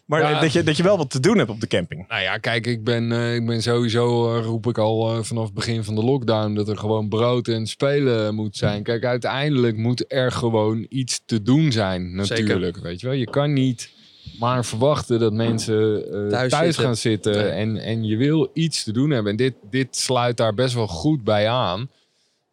Maar 0.06 0.20
Ja. 0.20 0.40
dat, 0.40 0.52
je, 0.52 0.62
dat 0.62 0.76
je 0.76 0.82
wel 0.82 0.96
wat 0.96 1.10
te 1.10 1.20
doen 1.20 1.38
hebt 1.38 1.50
op 1.50 1.60
de 1.60 1.66
camping. 1.66 2.08
Nou 2.08 2.22
ja, 2.22 2.38
kijk, 2.38 2.66
ik 2.66 2.84
ben, 2.84 3.12
eh, 3.12 3.34
ik 3.34 3.46
ben 3.46 3.62
sowieso, 3.62 4.36
eh, 4.36 4.44
roep 4.44 4.66
ik 4.66 4.78
al 4.78 5.24
vanaf 5.24 5.44
het 5.44 5.54
begin 5.54 5.84
van 5.84 5.94
de 5.94 6.04
lockdown, 6.04 6.54
dat 6.54 6.68
er 6.68 6.76
gewoon 6.78 7.08
brood 7.08 7.48
en 7.48 7.66
spelen 7.66 8.34
moet 8.34 8.56
zijn. 8.56 8.82
Kijk, 8.82 9.04
uiteindelijk 9.04 9.76
moet 9.76 10.04
er 10.12 10.32
gewoon 10.32 10.86
iets 10.88 11.20
te 11.26 11.42
doen 11.42 11.72
zijn, 11.72 12.14
natuurlijk. 12.14 12.76
Weet 12.78 13.00
je 13.00 13.06
wel, 13.06 13.16
je 13.16 13.30
kan 13.30 13.52
niet 13.52 13.94
maar 14.38 14.64
verwachten 14.64 15.18
dat 15.18 15.32
mensen 15.32 16.04
eh, 16.04 16.28
Thuis 16.28 16.50
thuis, 16.50 16.64
zitten. 16.64 16.84
gaan 16.84 16.96
zitten 16.96 17.52
en, 17.52 17.76
en 17.76 18.04
je 18.04 18.16
wil 18.16 18.50
iets 18.52 18.84
te 18.84 18.92
doen 18.92 19.10
hebben. 19.10 19.30
En 19.30 19.36
dit, 19.36 19.54
dit 19.70 19.96
sluit 19.96 20.36
daar 20.36 20.54
best 20.54 20.74
wel 20.74 20.86
goed 20.86 21.24
bij 21.24 21.48
aan. 21.48 21.90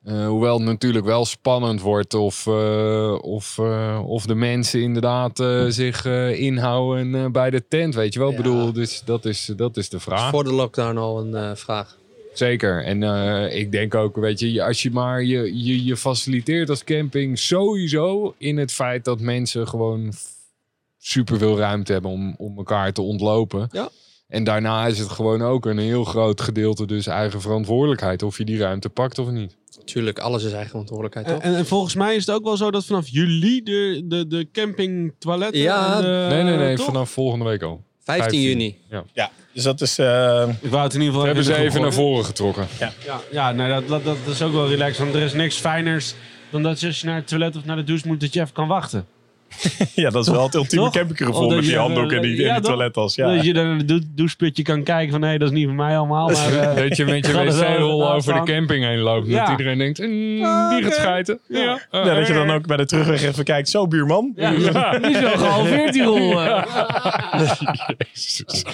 Eh, 0.03 0.28
hoewel 0.28 0.57
het 0.57 0.65
natuurlijk 0.65 1.05
wel 1.05 1.26
spannend 1.26 1.82
wordt 1.82 2.13
of, 2.13 2.47
eh, 2.47 3.17
of, 3.21 3.59
of 4.05 4.26
de 4.26 4.36
mensen 4.36 4.82
inderdaad 4.82 5.43
zich 5.67 6.05
inhouden 6.36 7.32
bij 7.32 7.49
de 7.49 7.63
tent, 7.67 7.95
weet 7.95 8.13
je 8.13 8.19
wel. 8.19 8.30
Ik 8.30 8.38
bedoel, 8.38 8.74
dus 8.74 9.01
dat 9.05 9.26
is, 9.26 9.51
dat 9.55 9.78
is 9.78 9.89
de 9.89 9.99
vraag. 9.99 10.30
Voor 10.30 10.43
de 10.43 10.53
lockdown 10.53 10.97
al 10.97 11.19
een 11.19 11.57
vraag. 11.57 11.97
Zeker. 12.34 12.84
En 12.84 13.03
ik 13.51 13.71
denk 13.71 13.95
ook, 13.95 14.15
weet 14.15 14.39
je, 14.39 14.63
als 14.63 14.82
je 14.82 14.91
maar 14.91 15.24
je, 15.24 15.63
je, 15.63 15.84
je 15.84 15.97
faciliteert 15.97 16.69
als 16.69 16.84
camping 16.84 17.39
sowieso 17.39 18.36
in 18.38 18.57
het 18.57 18.71
feit 18.71 19.05
dat 19.05 19.19
mensen 19.19 19.67
gewoon 19.67 20.13
super 21.06 21.38
veel 21.38 21.58
ruimte 21.58 21.91
hebben 21.93 22.12
om, 22.12 22.36
om 22.38 22.58
elkaar 22.58 22.93
te 22.93 23.01
ontlopen. 23.01 23.68
Ja. 23.72 23.89
En 24.28 24.43
daarna 24.43 24.88
is 24.88 24.99
het 24.99 25.10
gewoon 25.10 25.41
ook 25.41 25.66
een 25.66 25.78
heel 25.78 26.04
groot 26.04 26.41
gedeelte 26.41 26.86
dus 26.86 27.08
eigen 27.08 27.41
verantwoordelijkheid 27.41 28.24
of 28.24 28.38
je 28.38 28.45
die 28.45 28.58
ruimte 28.58 28.89
pakt 28.89 29.20
of 29.20 29.30
niet. 29.30 29.56
Tuurlijk, 29.86 30.20
alles 30.20 30.43
is 30.43 30.51
eigen 30.51 30.70
verantwoordelijkheid, 30.70 31.28
En, 31.28 31.34
toch? 31.34 31.43
en, 31.43 31.56
en 31.56 31.66
volgens 31.66 31.95
mij 31.95 32.16
is 32.16 32.26
het 32.26 32.36
ook 32.36 32.43
wel 32.43 32.58
zo 32.58 32.72
dat 32.72 32.86
vanaf 32.86 33.08
juli 33.08 33.64
de, 33.64 34.01
de, 34.06 34.28
de 34.28 34.47
campingtoiletten... 34.51 35.60
Ja, 35.62 35.95
en 35.95 36.01
de- 36.01 36.28
nee, 36.30 36.43
nee, 36.43 36.58
nee, 36.58 36.76
toch? 36.76 36.86
vanaf 36.86 37.10
volgende 37.10 37.45
week 37.45 37.62
al. 37.62 37.84
15 38.04 38.24
15. 38.24 38.41
juni. 38.41 38.78
Ja, 39.14 39.32
dus 39.54 39.64
dat 39.64 39.82
is... 39.82 39.97
eh, 39.99 40.49
Ik 40.62 40.70
wou 40.70 40.84
het 40.84 40.93
in 40.93 40.99
ieder 40.99 41.14
geval 41.14 41.26
Hebben 41.26 41.43
ze 41.43 41.56
even 41.56 41.82
naar 41.82 41.93
voren 41.93 42.26
getrokken. 42.26 42.68
Ja, 42.80 42.93
ja 43.32 43.51
nee, 43.51 43.70
dat, 43.70 43.88
dat, 43.88 44.04
dat 44.04 44.16
is 44.28 44.41
ook 44.41 44.54
wel 44.54 44.68
relaxed. 44.68 44.97
Want 44.97 45.14
er 45.16 45.22
is 45.22 45.34
niks 45.34 45.56
fijners 45.56 46.14
dan 46.49 46.64
dat 46.64 46.80
je 46.80 46.88
als 46.88 46.99
je 47.01 47.06
naar 47.08 47.16
het 47.16 47.28
toilet 47.28 47.56
of 47.56 47.66
naar 47.66 47.76
de 47.76 47.84
douche 47.84 48.08
moet, 48.08 48.20
dat 48.20 48.34
je 48.34 48.41
even 48.41 48.54
kan 48.54 48.68
wachten. 48.68 49.06
ja, 50.04 50.10
dat 50.10 50.26
is 50.26 50.32
wel 50.32 50.43
het 50.43 50.56
ultieme 50.56 50.89
campinggevoel 50.89 51.49
met 51.49 51.62
die 51.62 51.72
je, 51.72 51.78
handdoek 51.78 52.12
en 52.12 52.22
die, 52.22 52.34
eh, 52.34 52.39
en 52.39 52.45
ja, 52.45 52.54
die 52.54 52.64
toilettas. 52.64 53.16
Ja. 53.16 53.36
Dat 53.36 53.45
je 53.45 53.54
dan 53.54 53.84
dou- 53.86 54.01
doucheputje 54.16 54.64
kan 54.64 54.84
kijken 54.84 55.12
van, 55.12 55.20
nee, 55.20 55.38
dat 55.39 55.47
is 55.51 55.54
niet 55.54 55.66
voor 55.66 55.76
mij 55.76 55.97
allemaal. 55.97 56.30
Maar, 56.30 56.54
eh, 56.60 56.76
Dat 56.88 56.97
je 56.97 57.06
met 57.06 57.26
je 57.26 57.34
wc-rol 57.34 58.12
over 58.14 58.34
de 58.34 58.43
camping 58.54 58.84
heen 58.86 58.99
loopt. 58.99 59.28
Ja. 59.28 59.39
Dat 59.39 59.49
iedereen 59.49 59.78
denkt, 59.78 59.99
mm, 59.99 60.08
die 60.70 60.84
gaat 60.84 60.93
schijten. 60.93 61.39
Ja. 61.47 61.60
Ja. 61.91 62.06
Ja, 62.06 62.16
dat 62.16 62.28
je 62.28 62.34
dan 62.34 62.51
ook 62.51 62.68
bij 62.68 62.78
de 62.78 62.86
terugweg 62.86 63.24
even 63.24 63.43
kijkt. 63.43 63.70
Zo, 63.70 63.88
buurman. 63.88 64.34
ja, 64.36 64.49
die 64.51 65.12
is 65.12 65.20
wel 65.20 65.38
gehalveerd, 65.38 65.93
die 65.93 66.04
rol. 66.04 66.41
eh. 66.41 66.64
Jezus. 67.97 68.66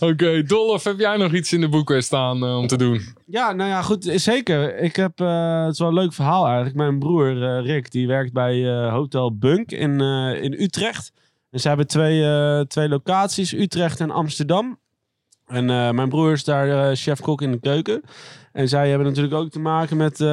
Oké, 0.00 0.42
Dolf, 0.42 0.84
heb 0.84 0.98
jij 0.98 1.16
nog 1.16 1.32
iets 1.32 1.52
in 1.52 1.60
de 1.60 1.68
boeken 1.68 2.02
staan 2.02 2.42
om 2.42 2.66
te 2.66 2.76
doen? 2.76 3.00
Ja, 3.26 3.52
nou 3.52 3.70
ja, 3.70 3.82
goed, 3.82 4.10
zeker. 4.14 4.78
Ik 4.78 4.96
heb, 4.96 5.20
eh, 5.20 5.64
het 5.64 5.72
is 5.72 5.78
wel 5.78 5.88
een 5.88 5.94
leuk 5.94 6.12
verhaal 6.12 6.44
eigenlijk. 6.46 6.76
Mijn 6.76 6.98
broer 6.98 7.42
eh, 7.42 7.64
Rick, 7.64 7.90
die 7.90 8.06
werkt 8.06 8.32
bij 8.32 8.64
eh, 8.64 8.92
Hotel 8.92 9.36
Bunk 9.36 9.70
in, 9.70 10.00
in 10.42 10.52
Utrecht. 10.52 11.12
En 11.50 11.60
ze 11.60 11.68
hebben 11.68 11.86
twee, 11.86 12.24
eh, 12.24 12.60
twee 12.60 12.88
locaties, 12.88 13.52
Utrecht 13.52 14.00
en 14.00 14.10
Amsterdam. 14.10 14.78
En 15.46 15.70
eh, 15.70 15.90
mijn 15.90 16.08
broer 16.08 16.32
is 16.32 16.44
daar 16.44 16.68
eh, 16.90 16.96
chef-kok 16.96 17.42
in 17.42 17.50
de 17.52 17.60
keuken. 17.60 18.02
En 18.52 18.68
zij 18.68 18.88
hebben 18.88 19.06
natuurlijk 19.06 19.34
ook 19.34 19.50
te 19.50 19.58
maken 19.60 19.96
met 19.96 20.20
eh, 20.20 20.28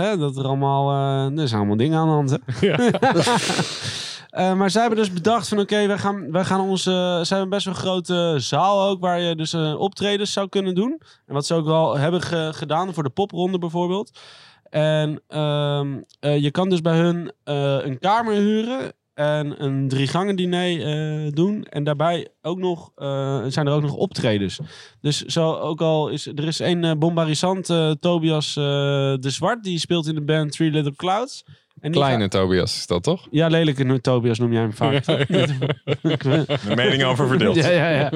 hè, 0.00 0.16
dat 0.16 0.36
er 0.36 0.44
allemaal, 0.44 0.90
eh, 0.90 1.40
er 1.40 1.48
zijn 1.48 1.60
allemaal 1.60 1.76
dingen 1.76 1.98
aan 1.98 2.06
de 2.08 2.12
hand. 2.12 2.30
Hè? 2.30 2.68
Eh, 4.28 4.54
maar 4.54 4.70
zij 4.70 4.80
hebben 4.80 4.98
dus 4.98 5.12
bedacht 5.12 5.48
van 5.48 5.58
oké, 5.58 5.86
wij 5.86 5.98
gaan, 5.98 6.32
wij 6.32 6.44
gaan 6.44 6.60
onze... 6.60 7.20
Ze 7.24 7.34
hebben 7.34 7.48
best 7.48 7.64
wel 7.64 7.74
een 7.74 7.80
grote 7.80 8.34
zaal 8.36 8.88
ook 8.88 9.00
waar 9.00 9.20
je 9.20 9.34
dus 9.36 9.52
eh, 9.52 9.80
optredens 9.80 10.32
zou 10.32 10.48
kunnen 10.48 10.74
doen. 10.74 11.00
En 11.26 11.34
wat 11.34 11.46
ze 11.46 11.54
ook 11.54 11.64
wel 11.64 11.96
hebben 11.96 12.20
ge- 12.22 12.50
gedaan 12.54 12.94
voor 12.94 13.02
de 13.02 13.10
popronde 13.10 13.58
bijvoorbeeld. 13.58 14.18
En 14.70 15.22
ehm, 15.28 15.96
eh, 16.20 16.38
je 16.42 16.50
kan 16.50 16.68
dus 16.68 16.80
bij 16.80 16.96
hun 16.96 17.32
eh, 17.44 17.76
een 17.84 17.98
kamer 17.98 18.34
huren 18.34 18.92
en 19.18 19.64
een 19.64 19.88
drie 19.88 20.06
gangen 20.06 20.36
diner 20.36 20.86
eh, 20.86 21.32
doen. 21.32 21.64
En 21.64 21.84
daarbij 21.84 22.28
ook 22.42 22.58
nog, 22.58 22.92
eh, 22.96 23.44
zijn 23.48 23.66
er 23.66 23.72
ook 23.72 23.82
nog 23.82 23.94
optredens. 23.94 24.58
Dus 25.00 25.24
zo 25.24 25.52
ook 25.52 25.80
al 25.80 26.08
is 26.08 26.26
er 26.26 26.46
is 26.46 26.58
een 26.58 26.84
eh, 26.84 26.92
bombarisant, 26.98 27.70
eh, 27.70 27.90
Tobias 27.90 28.56
eh, 28.56 28.62
de 29.14 29.30
Zwart, 29.30 29.64
die 29.64 29.78
speelt 29.78 30.06
in 30.06 30.14
de 30.14 30.24
band 30.24 30.52
Three 30.52 30.70
Little 30.70 30.96
Clouds. 30.96 31.44
En 31.80 31.90
Kleine 31.90 32.28
Tobias 32.28 32.76
is 32.76 32.86
dat 32.86 33.02
toch? 33.02 33.26
ja, 33.30 33.46
lelijke 33.46 34.00
Tobias 34.00 34.38
noem 34.38 34.52
jij 34.52 34.60
hem 34.60 34.72
vaak. 34.72 35.04
De 35.06 36.72
mening 36.76 37.04
over 37.04 37.28
verdeeld. 37.28 37.56
ja, 37.56 37.70
ja, 37.70 37.90
ja. 37.90 38.12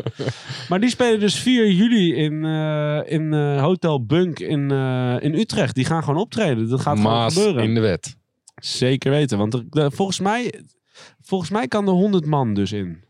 Maar 0.68 0.80
die 0.80 0.90
spelen 0.90 1.20
dus 1.20 1.34
4 1.38 1.70
juli 1.70 2.14
in, 2.14 2.44
eh, 2.44 3.00
in 3.04 3.32
eh, 3.32 3.62
Hotel 3.62 4.04
Bunk 4.04 4.38
in, 4.38 4.70
eh, 4.70 5.16
in 5.20 5.34
Utrecht. 5.34 5.74
Die 5.74 5.84
gaan 5.84 6.04
gewoon 6.04 6.20
optreden. 6.20 6.68
Dat 6.68 6.80
gaat 6.80 6.96
gewoon 6.96 7.12
Maas 7.12 7.34
gebeuren. 7.34 7.62
in 7.62 7.74
de 7.74 7.80
wet. 7.80 8.16
Zeker 8.54 9.10
weten. 9.10 9.38
Want 9.38 9.54
er, 9.54 9.92
volgens, 9.92 10.20
mij, 10.20 10.64
volgens 11.20 11.50
mij 11.50 11.68
kan 11.68 11.86
er 11.86 11.92
100 11.92 12.26
man 12.26 12.54
dus 12.54 12.72
in. 12.72 13.04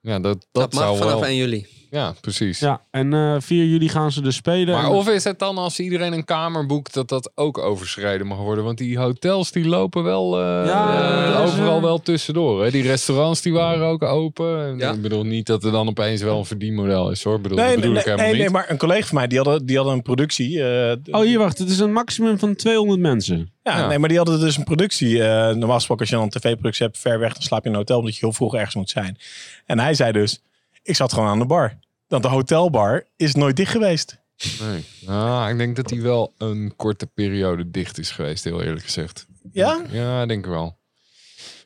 Ja, 0.00 0.18
dat, 0.18 0.22
dat, 0.22 0.46
Dat, 0.52 0.72
mag 0.72 0.82
zou 0.82 0.96
vanaf 0.96 1.12
wel... 1.12 1.24
1 1.24 1.36
juli. 1.36 1.66
Ja, 1.96 2.14
precies. 2.20 2.58
Ja, 2.58 2.80
en 2.90 3.12
eh 3.14 3.34
4 3.38 3.64
juli 3.64 3.88
gaan 3.88 4.12
ze 4.12 4.20
dus 4.22 4.34
spelen. 4.36 4.74
Maar 4.74 4.84
En- 4.84 4.90
of 4.90 5.08
is 5.08 5.24
het 5.24 5.38
dan 5.38 5.58
als 5.58 5.80
iedereen 5.80 6.12
een 6.12 6.24
kamer 6.24 6.66
boekt 6.66 6.94
dat 6.94 7.08
dat 7.08 7.30
ook 7.34 7.58
overschreden 7.58 8.26
mag 8.26 8.38
worden? 8.38 8.64
Want 8.64 8.78
die 8.78 8.98
hotels 8.98 9.52
die 9.52 9.68
lopen 9.68 10.02
wel 10.02 10.40
eh, 10.40 10.66
Ja, 10.66 11.34
eh, 11.34 11.42
overal 11.42 11.82
wel 11.82 12.00
tussendoor. 12.02 12.64
Hè? 12.64 12.70
Die 12.70 12.82
restaurants 12.82 13.42
die 13.42 13.52
waren 13.52 13.86
ook 13.86 14.02
open. 14.02 14.78
Ja. 14.78 14.92
Ik 14.92 15.02
bedoel 15.02 15.24
niet 15.24 15.46
dat 15.46 15.64
er 15.64 15.70
dan 15.72 15.88
opeens 15.88 16.22
wel 16.22 16.38
een 16.38 16.44
verdienmodel 16.44 17.10
is 17.10 17.22
hoor. 17.22 17.40
Bedoel, 17.40 17.56
Nee, 17.58 17.66
dat 17.66 17.74
nee, 17.76 17.76
bedoel 17.90 17.92
nee, 17.92 18.00
ik 18.02 18.06
helemaal 18.08 18.26
nee, 18.32 18.34
niet. 18.42 18.52
nee, 18.52 18.60
maar 18.62 18.70
een 18.70 18.78
collega 18.78 19.06
van 19.06 19.16
mij, 19.16 19.26
die 19.26 19.38
hadden, 19.38 19.66
die 19.66 19.76
hadden 19.76 19.94
een 19.94 20.02
productie. 20.02 20.62
eh, 20.62 20.96
Oh, 21.10 21.20
hier 21.20 21.38
wacht. 21.38 21.58
Het 21.58 21.68
is 21.70 21.78
een 21.78 21.92
maximum 21.92 22.38
van 22.38 22.54
200 22.54 23.00
mensen. 23.00 23.50
Ja, 23.62 23.78
Ja. 23.78 23.86
nee, 23.86 23.98
maar 23.98 24.08
die 24.08 24.18
hadden 24.18 24.40
dus 24.40 24.56
een 24.56 24.64
productie. 24.64 25.22
eh, 25.22 25.54
normaal 25.54 25.76
gesproken, 25.76 26.00
als 26.02 26.08
je 26.10 26.16
dan 26.16 26.24
een 26.24 26.30
tv-productie 26.40 26.86
hebt, 26.86 26.98
ver 26.98 27.18
weg, 27.18 27.32
dan 27.32 27.42
slaap 27.42 27.62
je 27.62 27.66
in 27.68 27.72
een 27.74 27.80
hotel, 27.80 27.98
omdat 27.98 28.14
je 28.14 28.20
heel 28.20 28.32
vroeg 28.34 28.54
ergens 28.54 28.74
moet 28.74 28.90
zijn. 28.90 29.18
En 29.66 29.78
hij 29.78 29.94
zei 29.94 30.12
dus, 30.12 30.42
ik 30.82 30.96
zat 30.96 31.12
gewoon 31.12 31.28
aan 31.28 31.38
de 31.38 31.46
bar. 31.46 31.78
Want 32.08 32.22
de 32.22 32.28
hotelbar 32.28 33.04
is 33.16 33.34
nooit 33.34 33.56
dicht 33.56 33.70
geweest. 33.70 34.18
Nee. 34.60 34.84
Ah, 35.06 35.46
ik 35.50 35.58
denk 35.58 35.76
dat 35.76 35.88
die 35.88 36.02
wel 36.02 36.34
een 36.38 36.72
korte 36.76 37.06
periode 37.06 37.70
dicht 37.70 37.98
is 37.98 38.10
geweest, 38.10 38.44
heel 38.44 38.62
eerlijk 38.62 38.84
gezegd. 38.84 39.26
Ja? 39.52 39.82
Ja, 39.90 40.26
denk 40.26 40.44
ik 40.44 40.50
wel. 40.50 40.78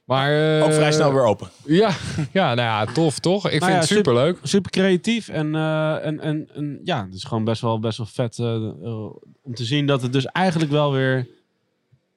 Maar, 0.05 0.59
eh, 0.59 0.65
Ook 0.65 0.73
vrij 0.73 0.93
snel 0.93 1.13
weer 1.13 1.25
open. 1.25 1.49
Ja, 1.65 1.91
ja, 2.33 2.55
nou 2.55 2.69
ja, 2.69 2.93
tof 2.93 3.19
toch? 3.19 3.51
Ik 3.51 3.61
Nou 3.61 3.73
vind 3.73 3.73
ja, 3.73 3.79
het 3.79 3.89
superleuk. 3.89 4.39
Super 4.43 4.71
creatief. 4.71 5.29
En, 5.29 5.55
eh, 5.55 6.07
en, 6.07 6.21
en, 6.21 6.49
en 6.55 6.81
ja, 6.85 7.05
het 7.05 7.15
is 7.15 7.25
gewoon 7.25 7.45
best 7.45 7.61
wel, 7.63 7.79
best 7.79 7.99
wel 7.99 8.07
vet 8.07 8.39
eh, 8.39 8.75
om 9.43 9.55
te 9.55 9.65
zien 9.65 9.87
dat 9.87 10.03
het 10.03 10.13
dus 10.13 10.27
eigenlijk 10.27 10.71
wel 10.71 10.93
weer... 10.93 11.29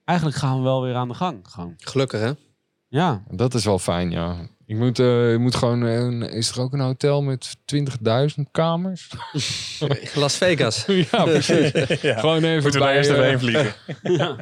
Eigenlijk 0.06 0.38
gaan 0.38 0.58
we 0.58 0.64
wel 0.64 0.82
weer 0.82 0.96
aan 0.96 1.08
de 1.08 1.14
gang. 1.14 1.40
Gewoon. 1.44 1.74
Gelukkig, 1.78 2.20
hè? 2.20 2.32
Ja. 2.88 3.24
Dat 3.32 3.54
is 3.54 3.66
wel 3.66 3.80
fijn, 3.80 4.12
ja. 4.12 4.36
Ik 4.66 4.76
moet, 4.78 5.00
eh, 5.00 5.34
ik 5.34 5.40
moet 5.40 5.56
gewoon... 5.56 5.82
een- 5.82 6.22
is 6.22 6.50
er 6.52 6.62
ook 6.62 6.74
een 6.74 6.80
hotel 6.80 7.22
met 7.22 7.56
20.000 7.66 8.42
kamers? 8.52 9.10
Las 10.16 10.38
Vegas. 10.38 10.86
ja, 11.12 11.24
precies. 11.24 11.72
Ja. 12.02 12.20
Gewoon 12.20 12.44
even 12.44 12.62
Moeten 12.62 12.72
we 12.80 12.86
bij 12.86 12.96
eerst 12.96 13.10
even 13.10 13.24
eh, 13.24 13.30
heen 13.30 13.40
vliegen. 13.40 13.74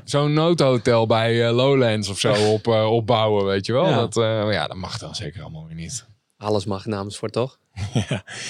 zo'n 0.03 0.33
noodhotel 0.33 1.05
bij 1.05 1.47
eh, 1.47 1.55
Lowlands 1.55 2.09
of 2.09 2.19
zo 2.19 2.33
op, 2.33 2.67
eh, 2.67 2.91
opbouwen, 2.91 3.45
weet 3.45 3.65
je 3.65 3.73
wel. 3.73 3.85
Ja. 3.87 3.95
Dat, 3.95 4.17
eh, 4.17 4.23
maar 4.23 4.53
ja, 4.53 4.67
dat 4.67 4.77
mag 4.77 4.97
dan 4.97 5.15
zeker 5.15 5.41
allemaal 5.41 5.65
weer 5.65 5.75
niet. 5.75 6.05
Alles 6.37 6.65
mag 6.65 6.85
namens 6.85 7.17
voor, 7.17 7.29
toch? 7.29 7.57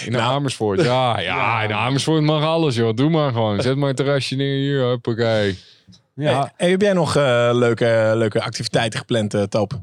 In 0.06 0.18
Amersfoort, 0.20 0.82
ja, 0.84 1.20
ja, 1.20 1.62
in 1.64 1.74
Amersfoort 1.74 2.22
mag 2.24 2.44
alles, 2.44 2.76
joh. 2.76 2.96
Doe 2.96 3.10
maar 3.10 3.32
gewoon. 3.32 3.62
Zet 3.62 3.76
maar 3.76 3.90
een 3.90 3.96
terrasje 3.96 4.36
neer 4.36 4.56
hier, 4.58 4.84
hoppakee. 4.90 5.60
Ja. 6.16 6.54
Hey, 6.58 6.70
heb 6.70 6.82
jij 6.82 6.94
nog 6.94 7.16
eh, 7.16 7.50
leuke, 7.54 8.12
leuke 8.16 8.42
activiteiten 8.42 9.00
gepland, 9.00 9.34
uh, 9.34 9.44
Toop? 9.44 9.82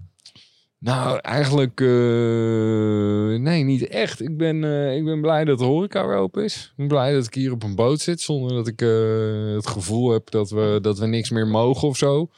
Nou, 0.80 1.18
eigenlijk, 1.18 1.80
eh, 1.80 3.40
nee, 3.40 3.62
niet 3.64 3.86
echt. 3.86 4.20
Ik 4.20 4.36
ben, 4.36 4.64
eh, 4.64 4.96
ik 4.96 5.04
ben 5.04 5.20
blij 5.20 5.44
dat 5.44 5.58
de 5.58 5.64
horeca 5.64 6.06
weer 6.06 6.16
open 6.16 6.44
is. 6.44 6.64
Ik 6.64 6.76
ben 6.76 6.88
blij 6.88 7.12
dat 7.12 7.26
ik 7.26 7.34
hier 7.34 7.52
op 7.52 7.62
een 7.62 7.74
boot 7.74 8.00
zit 8.00 8.20
zonder 8.20 8.52
dat 8.52 8.66
ik 8.66 8.82
eh, 8.82 9.54
het 9.54 9.66
gevoel 9.66 10.10
heb 10.10 10.30
dat 10.30 10.50
we, 10.50 10.78
dat 10.82 10.98
we 10.98 11.06
niks 11.06 11.30
meer 11.30 11.46
mogen 11.46 11.88
of 11.88 11.96
zo. 11.96 12.30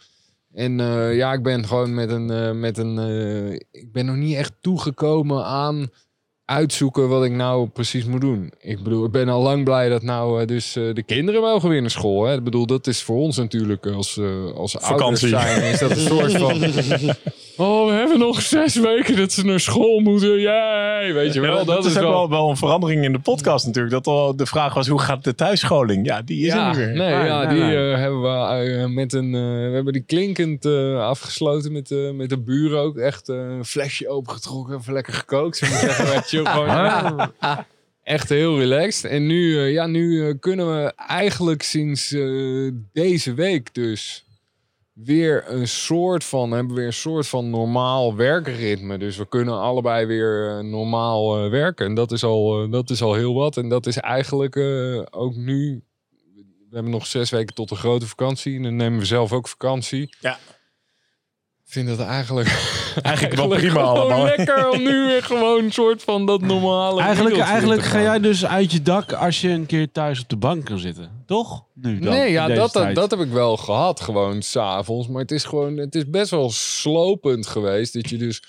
En 0.53 0.79
ja, 1.15 1.33
ik 1.33 1.43
ben 1.43 1.67
gewoon 1.67 1.95
met 1.95 2.11
een, 2.11 2.61
met 2.61 2.79
een, 2.79 2.99
ik 3.71 3.93
ben 3.93 4.07
nog 4.07 4.17
niet 4.17 4.37
echt 4.37 4.53
toegekomen 4.61 5.45
aan 5.45 5.89
uitzoeken 6.51 7.09
wat 7.09 7.25
ik 7.25 7.33
nou 7.33 7.69
precies 7.69 8.05
moet 8.05 8.21
doen. 8.21 8.53
Ik 8.61 8.83
bedoel, 8.83 9.05
ik 9.05 9.11
ben 9.11 9.29
al 9.29 9.43
lang 9.43 9.65
blij 9.65 9.89
dat 9.89 10.03
nou 10.03 10.41
eh, 10.41 10.47
dus 10.47 10.77
eh, 10.77 10.85
de 10.95 11.03
kinderen 11.03 11.41
mogen 11.41 11.69
weer 11.69 11.81
naar 11.81 11.91
school. 11.91 12.25
Hè? 12.25 12.35
Ik 12.35 12.45
bedoel, 12.45 12.67
dat 12.67 12.87
is 12.87 13.03
voor 13.03 13.17
ons 13.17 13.37
natuurlijk 13.37 13.87
als, 13.87 14.19
eh 14.19 14.55
als 14.57 14.77
Vakantie. 14.79 15.37
ouders 15.37 15.59
zijn, 15.59 15.73
is 15.73 15.79
dat 15.79 15.91
een 15.91 15.97
soort 15.97 16.33
van... 16.33 16.59
Oh, 17.57 17.87
we 17.87 17.93
hebben 17.93 18.19
nog 18.19 18.43
zes 18.43 18.77
weken 18.77 19.17
dat 19.17 19.33
ze 19.33 19.45
naar 19.45 19.61
school 19.61 20.01
moeten. 20.01 20.41
Jij, 20.41 21.11
weet 21.15 21.35
je 21.35 21.41
wel. 21.41 21.59
Ja, 21.59 21.65
dat, 21.65 21.85
is 21.85 21.95
wel... 21.95 22.11
wel, 22.11 22.29
wel 22.29 22.51
een 22.51 22.57
verandering 22.57 23.05
in 23.05 23.13
de 23.13 23.19
podcast 23.19 23.67
natuurlijk. 23.67 23.95
Dat 23.95 24.07
al 24.07 24.37
de 24.37 24.47
vraag 24.47 24.75
was, 24.75 24.89
hoe 24.89 25.01
gaat 25.01 25.25
de 25.25 25.35
thuisscholing? 25.35 26.07
Ja, 26.07 26.23
die 26.23 26.47
is 26.47 26.53
er 26.53 26.59
Ja, 26.59 26.69
niet 26.69 26.77
meer. 26.77 26.87
nee, 26.87 27.15
Nee, 27.15 27.25
ja, 27.27 27.47
die 27.47 27.63
hebben 27.63 28.21
we 28.23 28.89
met 28.89 29.13
een. 29.13 29.33
we 29.33 29.75
hebben 29.75 29.93
die 29.93 30.03
klinkend 30.07 30.67
afgesloten 30.97 31.73
met, 31.73 31.95
met 32.15 32.29
de 32.29 32.39
buren 32.39 32.81
ook. 32.81 32.97
Echt 32.97 33.29
een 33.29 33.65
flesje 33.65 34.09
opengetrokken, 34.09 34.77
even 34.79 34.93
lekker 34.93 35.13
gekookt. 35.13 35.57
Zeggen, 35.57 36.23
gewoon 36.47 37.33
echt, 38.03 38.29
heel 38.29 38.59
relaxed. 38.59 39.11
En 39.11 39.27
nu, 39.27 39.59
eh, 39.59 39.73
ja, 39.73 39.87
nu 39.87 40.29
eh, 40.29 40.35
kunnen 40.41 40.83
we 40.83 40.93
eigenlijk 40.97 41.63
sinds 41.63 42.13
eh, 42.13 42.73
deze 42.93 43.35
week 43.35 43.75
dus 43.75 44.25
weer 45.05 45.45
een 45.47 45.69
soort 45.69 46.25
van, 46.25 46.51
hebben 46.51 46.69
we 46.69 46.79
weer 46.79 46.87
een 46.87 46.93
soort 46.93 47.27
van 47.27 47.51
normaal 47.51 48.17
werkritme. 48.17 48.99
Dus 48.99 49.17
we 49.17 49.29
kunnen 49.29 49.61
allebei 49.61 50.07
weer 50.07 50.65
normaal 50.65 51.51
werken. 51.51 51.87
En 51.87 51.95
dat 51.95 52.13
is, 52.13 52.25
al, 52.25 52.71
dat 52.71 52.91
is 52.91 53.03
al 53.03 53.15
heel 53.15 53.35
wat. 53.35 53.57
En 53.57 53.69
dat 53.69 53.87
is 53.87 53.97
eigenlijk 53.97 54.57
eh, 54.57 55.03
ook 55.11 55.35
nu. 55.35 55.83
We 56.69 56.77
hebben 56.77 56.93
nog 56.93 57.07
zes 57.07 57.31
weken 57.31 57.55
tot 57.55 57.69
de 57.69 57.75
grote 57.75 58.07
vakantie. 58.07 58.57
En 58.57 58.63
dan 58.63 58.77
nemen 58.77 58.99
we 58.99 59.05
zelf 59.05 59.33
ook 59.33 59.49
vakantie. 59.49 60.17
Ja. 60.21 60.39
Ik 61.71 61.77
vind 61.77 61.89
dat 61.89 62.07
eigenlijk, 62.07 62.49
Eigenlijk 63.03 63.35
wel 63.37 63.49
prima 63.49 63.81
allemaal. 63.81 64.25
lekker 64.25 64.71
om 64.71 64.83
nu 64.83 65.07
weer 65.07 65.23
gewoon 65.23 65.65
een 65.65 65.73
soort 65.73 66.03
van 66.03 66.27
dat 66.27 66.41
normale. 66.41 67.01
Eigenlijk, 67.01 67.39
eigenlijk 67.39 67.81
te 67.81 67.87
ga 67.87 67.93
gaan. 67.93 68.03
jij 68.03 68.21
dus 68.21 68.47
uit 68.47 68.73
je 68.73 68.83
dak 68.83 69.13
als 69.13 69.41
je 69.41 69.49
een 69.49 69.67
keer 69.67 69.93
thuis 69.93 70.21
op 70.21 70.29
de 70.29 70.37
bank 70.37 70.65
kan 70.65 70.79
zitten. 70.79 71.11
Toch? 71.27 71.65
Nu 71.75 71.99
dan, 71.99 72.13
nee, 72.13 72.27
in 72.27 72.33
ja, 72.33 72.47
deze 72.47 72.59
dat, 72.61 72.73
tijd. 72.73 72.95
dat 72.95 73.11
heb 73.11 73.21
ik 73.21 73.31
wel 73.31 73.57
gehad, 73.57 74.01
gewoon 74.01 74.43
s'avonds. 74.43 75.09
Maar 75.09 75.21
het 75.23 75.31
is 75.31 75.45
gewoon, 75.45 75.77
het 75.77 75.95
is 75.95 76.11
best 76.11 76.31
wel 76.31 76.51
slopend 76.51 77.47
geweest. 77.47 77.93
Dat 77.93 78.11
je 78.11 78.17
dus 78.17 78.43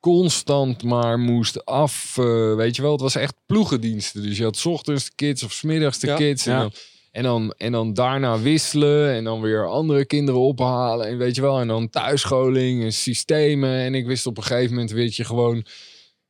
constant 0.00 0.82
maar 0.82 1.18
moest 1.18 1.64
af, 1.64 2.14
eh, 2.18 2.54
weet 2.54 2.76
je 2.76 2.82
wel. 2.82 2.92
Het 2.92 3.00
was 3.00 3.14
echt 3.14 3.34
ploegendiensten. 3.46 4.22
Dus 4.22 4.36
je 4.38 4.44
had 4.44 4.56
's 4.56 4.66
ochtends 4.66 5.04
de 5.04 5.12
kids 5.14 5.42
of 5.42 5.52
's 5.52 5.62
middags 5.62 5.98
de 5.98 6.06
Ja. 6.06 6.16
kids. 6.16 6.46
En, 6.46 6.52
Ja. 6.52 6.58
dan, 6.60 6.72
en, 7.16 7.22
dan, 7.22 7.54
en 7.56 7.72
dan 7.72 7.94
daarna 7.94 8.40
wisselen 8.40 9.14
en 9.14 9.24
dan 9.24 9.40
weer 9.40 9.68
andere 9.68 10.04
kinderen 10.04 10.40
ophalen. 10.40 11.06
En 11.06 11.18
weet 11.18 11.34
je 11.34 11.40
wel, 11.40 11.60
en 11.60 11.68
dan 11.68 11.90
thuisscholing 11.90 12.82
en 12.82 12.92
systemen. 12.92 13.78
En 13.78 13.94
ik 13.94 14.06
wist 14.06 14.26
op 14.26 14.36
een 14.36 14.42
gegeven 14.42 14.70
moment, 14.70 14.90
weet 14.90 15.16
je, 15.16 15.24
gewoon... 15.24 15.64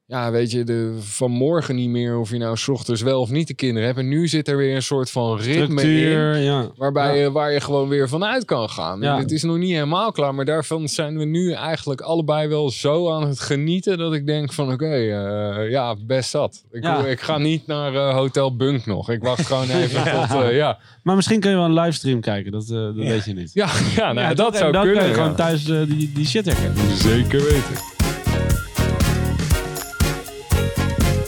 Ja, 0.09 0.31
weet 0.31 0.51
je, 0.51 0.65
de, 0.65 0.97
vanmorgen 1.01 1.75
niet 1.75 1.89
meer 1.89 2.19
of 2.19 2.31
je 2.31 2.39
nou 2.39 2.57
's 2.57 2.69
ochtends 2.69 3.03
wel 3.03 3.21
of 3.21 3.31
niet 3.31 3.47
de 3.47 3.55
kinderen 3.55 3.87
hebt. 3.87 3.99
En 3.99 4.09
nu 4.09 4.29
zit 4.29 4.49
er 4.49 4.57
weer 4.57 4.75
een 4.75 4.83
soort 4.83 5.11
van 5.11 5.37
ritme 5.39 5.63
in. 5.63 5.69
Structuur, 5.79 6.37
ja. 6.37 6.71
Waarbij 6.77 7.17
Ja. 7.17 7.23
je, 7.23 7.33
waar 7.33 7.53
je 7.53 7.61
gewoon 7.61 7.89
weer 7.89 8.09
vanuit 8.09 8.45
kan 8.45 8.71
gaan. 8.71 9.03
En 9.03 9.17
het 9.17 9.31
is 9.31 9.43
nog 9.43 9.57
niet 9.57 9.71
helemaal 9.73 10.13
klaar. 10.13 10.35
Maar 10.35 10.45
daarvan 10.45 10.89
zijn 10.89 11.19
we 11.19 11.25
nu 11.25 11.53
eigenlijk 11.53 12.01
allebei 12.01 12.49
wel 12.49 12.71
zo 12.71 13.11
aan 13.13 13.27
het 13.29 13.41
genieten. 13.41 13.99
Dat 13.99 14.15
ik 14.15 14.27
denk 14.27 14.53
van 14.53 14.73
oké, 14.73 14.87
eh, 14.95 15.71
ja, 15.71 15.97
best 16.07 16.31
zat. 16.31 16.65
Ik, 16.71 16.85
ik 17.07 17.21
ga 17.21 17.39
niet 17.39 17.67
naar 17.67 17.95
eh, 17.95 18.15
Hotel 18.15 18.57
Bunk 18.57 18.87
nog. 18.87 19.11
Ik 19.11 19.23
wacht 19.23 19.47
gewoon 19.47 19.71
even 19.81 20.03
tot, 20.05 20.43
eh, 20.43 20.57
ja. 20.57 20.79
Maar 21.03 21.17
misschien 21.17 21.41
kun 21.41 21.51
je 21.51 21.57
wel 21.57 21.65
een 21.65 21.75
livestream 21.81 22.21
kijken, 22.21 22.53
dat, 22.53 22.67
dat 22.69 22.95
weet 22.95 23.25
je 23.25 23.33
niet. 23.35 23.51
Ja, 23.55 23.69
ja, 23.97 24.13
nou, 24.13 24.35
dat 24.35 24.55
zou 24.57 24.67
En 24.67 24.73
dan 24.73 24.83
kunnen. 24.83 25.01
kun 25.03 25.09
je 25.09 25.15
gewoon 25.17 25.35
thuis 25.37 25.65
die, 25.65 26.13
die 26.15 26.27
shit 26.27 26.45
herkennen. 26.45 26.97
Zeker 26.97 27.43
weten. 27.45 27.96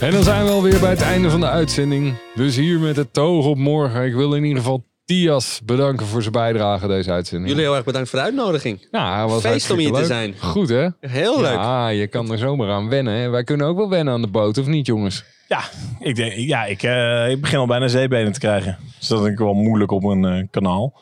En 0.01 0.13
dan 0.13 0.23
zijn 0.23 0.45
we 0.45 0.51
alweer 0.51 0.81
bij 0.81 0.91
het 0.91 1.01
einde 1.01 1.31
van 1.31 1.41
de 1.41 1.49
uitzending. 1.49 2.15
Dus 2.35 2.57
hier 2.57 2.79
met 2.79 2.97
het 2.97 3.13
toog 3.13 3.47
op 3.47 3.57
morgen. 3.57 4.05
Ik 4.05 4.15
wil 4.15 4.35
in 4.35 4.45
ieder 4.45 4.59
geval 4.59 4.85
Tias 5.05 5.61
bedanken 5.65 6.07
voor 6.07 6.21
zijn 6.21 6.33
bijdrage 6.33 6.83
aan 6.83 6.89
deze 6.89 7.11
uitzending. 7.11 7.49
Jullie 7.49 7.65
heel 7.65 7.75
erg 7.77 7.85
bedankt 7.85 8.09
voor 8.09 8.19
de 8.19 8.25
uitnodiging. 8.25 8.87
Ja, 8.91 9.29
was 9.29 9.43
Feest 9.43 9.71
om 9.71 9.79
hier 9.79 9.93
te 9.93 10.05
zijn. 10.05 10.35
Goed 10.39 10.69
hè? 10.69 10.89
Heel 11.01 11.41
leuk. 11.41 11.55
Ja, 11.55 11.89
je 11.89 12.07
kan 12.07 12.33
er 12.33 12.39
zomaar 12.39 12.71
aan 12.71 12.89
wennen. 12.89 13.15
Hè? 13.15 13.29
Wij 13.29 13.45
kunnen 13.45 13.67
ook 13.67 13.77
wel 13.77 13.89
wennen 13.89 14.15
aan 14.15 14.21
de 14.21 14.29
boot, 14.29 14.59
of 14.59 14.67
niet 14.67 14.87
jongens? 14.87 15.25
Ja, 15.49 15.61
ik, 16.01 16.17
denk, 16.17 16.33
ja 16.33 16.65
ik, 16.65 16.83
eh, 16.83 17.31
ik 17.31 17.41
begin 17.41 17.59
al 17.59 17.67
bijna 17.67 17.89
zeebenen 17.89 18.33
te 18.33 18.41
krijgen. 18.41 18.79
Dus 18.99 19.09
dat 19.09 19.21
denk 19.23 19.33
ik 19.33 19.45
wel 19.45 19.55
moeilijk 19.55 19.91
op 19.91 20.05
een 20.05 20.25
eh, 20.25 20.47
kanaal. 20.51 21.01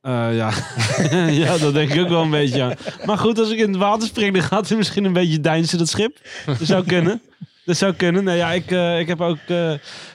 Eh, 0.00 0.36
ja. 0.36 0.50
ja, 1.44 1.58
dat 1.58 1.74
denk 1.74 1.92
ik 1.92 2.00
ook 2.00 2.08
wel 2.08 2.22
een 2.22 2.30
beetje 2.30 2.62
aan. 2.62 2.74
Maar 3.04 3.18
goed, 3.18 3.38
als 3.38 3.50
ik 3.50 3.58
in 3.58 3.68
het 3.68 3.76
water 3.76 4.08
spring, 4.08 4.34
dan 4.34 4.42
gaat 4.42 4.68
hij 4.68 4.76
misschien 4.76 5.04
een 5.04 5.12
beetje 5.12 5.40
deinsen, 5.40 5.78
dat 5.78 5.88
schip. 5.88 6.20
Dat 6.46 6.56
zou 6.60 6.84
kunnen. 6.86 7.22
Dat 7.64 7.76
zou 7.76 7.94
kunnen. 7.94 8.24
Nou 8.24 8.36
ja, 8.36 8.52
ik, 8.52 8.70
eh, 8.70 8.98
ik 8.98 9.06
heb 9.06 9.20
ook 9.20 9.38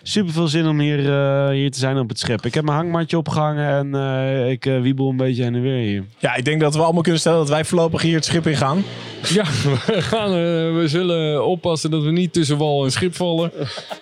super 0.08 0.34
veel 0.34 0.48
zin 0.48 0.68
om 0.68 0.80
hier, 0.80 1.00
eh, 1.00 1.50
hier 1.50 1.72
te 1.72 1.80
zijn 1.80 1.98
op 1.98 2.10
het 2.10 2.20
schip. 2.20 2.46
Ik 2.46 2.54
heb 2.54 2.64
mijn 2.64 2.78
hangmatje 2.78 3.18
opgehangen 3.18 3.70
en 3.70 3.96
eh, 3.96 4.50
ik 4.52 4.66
eh, 4.66 4.82
wiebel 4.82 5.10
een 5.10 5.18
beetje 5.18 5.44
heen 5.44 5.56
en 5.56 5.62
weer 5.62 5.78
hier. 5.88 6.04
Ja, 6.18 6.36
ik 6.36 6.46
denk 6.46 6.62
dat 6.62 6.76
we 6.76 6.82
allemaal 6.82 7.02
kunnen 7.02 7.20
stellen 7.20 7.38
dat 7.40 7.50
wij 7.50 7.66
voorlopig 7.66 8.02
hier 8.02 8.16
het 8.16 8.26
schip 8.26 8.48
in 8.48 8.56
gaan. 8.56 8.84
Ja, 9.30 9.44
we, 9.86 10.02
gaan, 10.02 10.32
we 10.76 10.84
zullen 10.86 11.46
oppassen 11.46 11.92
dat 11.92 12.04
we 12.04 12.12
niet 12.12 12.34
tussen 12.34 12.58
wal 12.58 12.84
en 12.86 12.92
schip 12.92 13.16
vallen. 13.16 13.52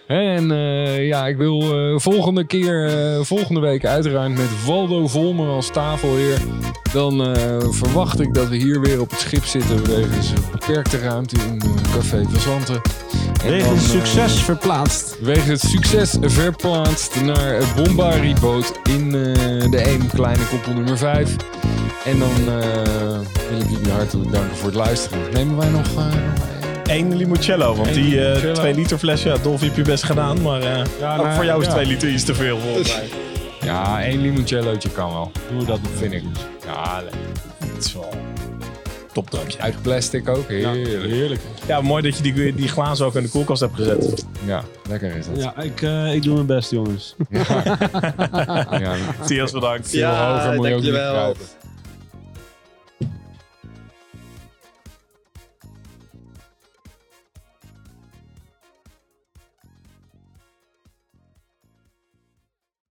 Hè, 0.07 0.35
En 0.35 0.51
eh, 0.51 1.07
ja, 1.07 1.27
ik 1.27 1.37
wil 1.37 1.61
eh, 1.61 1.99
volgende 1.99 2.45
keer, 2.45 2.87
eh, 2.87 3.21
volgende 3.21 3.59
week 3.59 3.85
uiteraard 3.85 4.29
met 4.29 4.65
Waldo 4.65 5.07
Volmer 5.07 5.49
als 5.49 5.71
tafelheer. 5.71 6.37
Dan 6.93 7.35
eh, 7.35 7.57
verwacht 7.69 8.19
ik 8.19 8.33
dat 8.33 8.47
we 8.47 8.55
hier 8.55 8.81
weer 8.81 9.01
op 9.01 9.09
het 9.09 9.19
schip 9.19 9.45
zitten 9.45 9.85
wegens 9.85 10.29
een 10.29 10.43
beperkte 10.51 10.97
ruimte 10.99 11.35
in 11.35 11.61
eh, 11.61 11.93
Café 11.93 12.23
Verzanten. 12.29 12.81
Wegens 13.43 13.89
succes 13.91 14.33
verplaatst. 14.33 15.17
Wegens 15.21 15.47
het 15.47 15.71
succes 15.71 15.92
verplaatst 16.21 17.21
naar 17.21 17.53
het 17.53 17.75
Bombari-boot 17.75 18.79
in 18.83 19.05
eh, 19.15 19.71
de 19.71 19.77
1 19.77 20.07
kleine 20.07 20.43
koppel 20.47 20.73
nummer 20.73 20.97
5. 20.97 21.35
En 22.05 22.19
dan 22.19 22.29
eh, 22.61 23.19
wil 23.49 23.59
ik 23.59 23.69
jullie 23.69 23.91
hartelijk 23.91 24.31
danken 24.31 24.55
voor 24.57 24.65
het 24.65 24.75
luisteren. 24.75 25.19
Nemen 25.33 25.57
wij 25.57 25.69
nog... 25.69 25.85
eh, 25.97 26.95
Eén 26.95 27.15
limoncello, 27.15 27.75
want 27.75 27.87
Eén 27.87 27.93
die 27.93 28.19
eh 28.19 28.25
limoncello. 28.25 28.53
2 28.53 28.73
liter 28.73 28.97
fles, 28.97 29.23
ja, 29.23 29.37
Dolphy 29.37 29.65
heb 29.65 29.75
je 29.75 29.81
best 29.81 30.03
gedaan. 30.03 30.41
Maar 30.41 30.61
eh, 30.61 30.83
Ja, 30.99 31.15
ook 31.17 31.23
nou, 31.23 31.35
voor 31.35 31.45
jou 31.45 31.61
is 31.61 31.67
ja. 31.67 31.73
2 31.73 31.85
liter 31.85 32.09
iets 32.09 32.23
te 32.23 32.35
veel 32.35 32.59
volgens 32.59 32.95
mij. 32.95 33.09
ja, 33.61 34.03
één 34.03 34.21
limoncellootje 34.21 34.89
kan 34.89 35.11
wel. 35.13 35.31
Doe 35.57 35.65
dat 35.65 35.79
Vind 35.97 36.13
ik. 36.13 36.23
Ja, 36.65 37.01
lekker. 37.01 37.19
Het 37.75 37.85
is 37.85 37.93
wel... 37.93 38.09
topdrankje. 39.13 39.59
Uit 39.59 39.81
plastic 39.81 40.29
ook. 40.29 40.47
Heerlijk. 40.47 41.11
Heerlijk. 41.11 41.41
Ja, 41.67 41.81
mooi 41.81 42.03
dat 42.03 42.17
je 42.17 42.23
die, 42.23 42.55
die 42.55 42.67
glazen 42.67 43.05
ook 43.05 43.15
in 43.15 43.23
de 43.23 43.29
koelkast 43.29 43.61
hebt 43.61 43.75
gezet. 43.75 44.25
Ja, 44.45 44.63
lekker 44.89 45.15
is 45.15 45.25
dat. 45.25 45.37
Ja, 45.37 45.61
ik, 45.61 45.81
eh, 45.81 46.13
ik 46.13 46.23
doe 46.23 46.33
mijn 46.33 46.45
best, 46.45 46.71
jongens. 46.71 47.15
Ja. 47.29 47.39
ja. 48.79 48.95
Als 49.41 49.51
bedankt. 49.51 49.89
Veel 49.89 50.07
hoger 50.07 50.53
moet 50.53 50.67
je 50.67 50.73
ook 50.73 50.81
niet 50.81 50.93
dankjewel. 50.93 51.35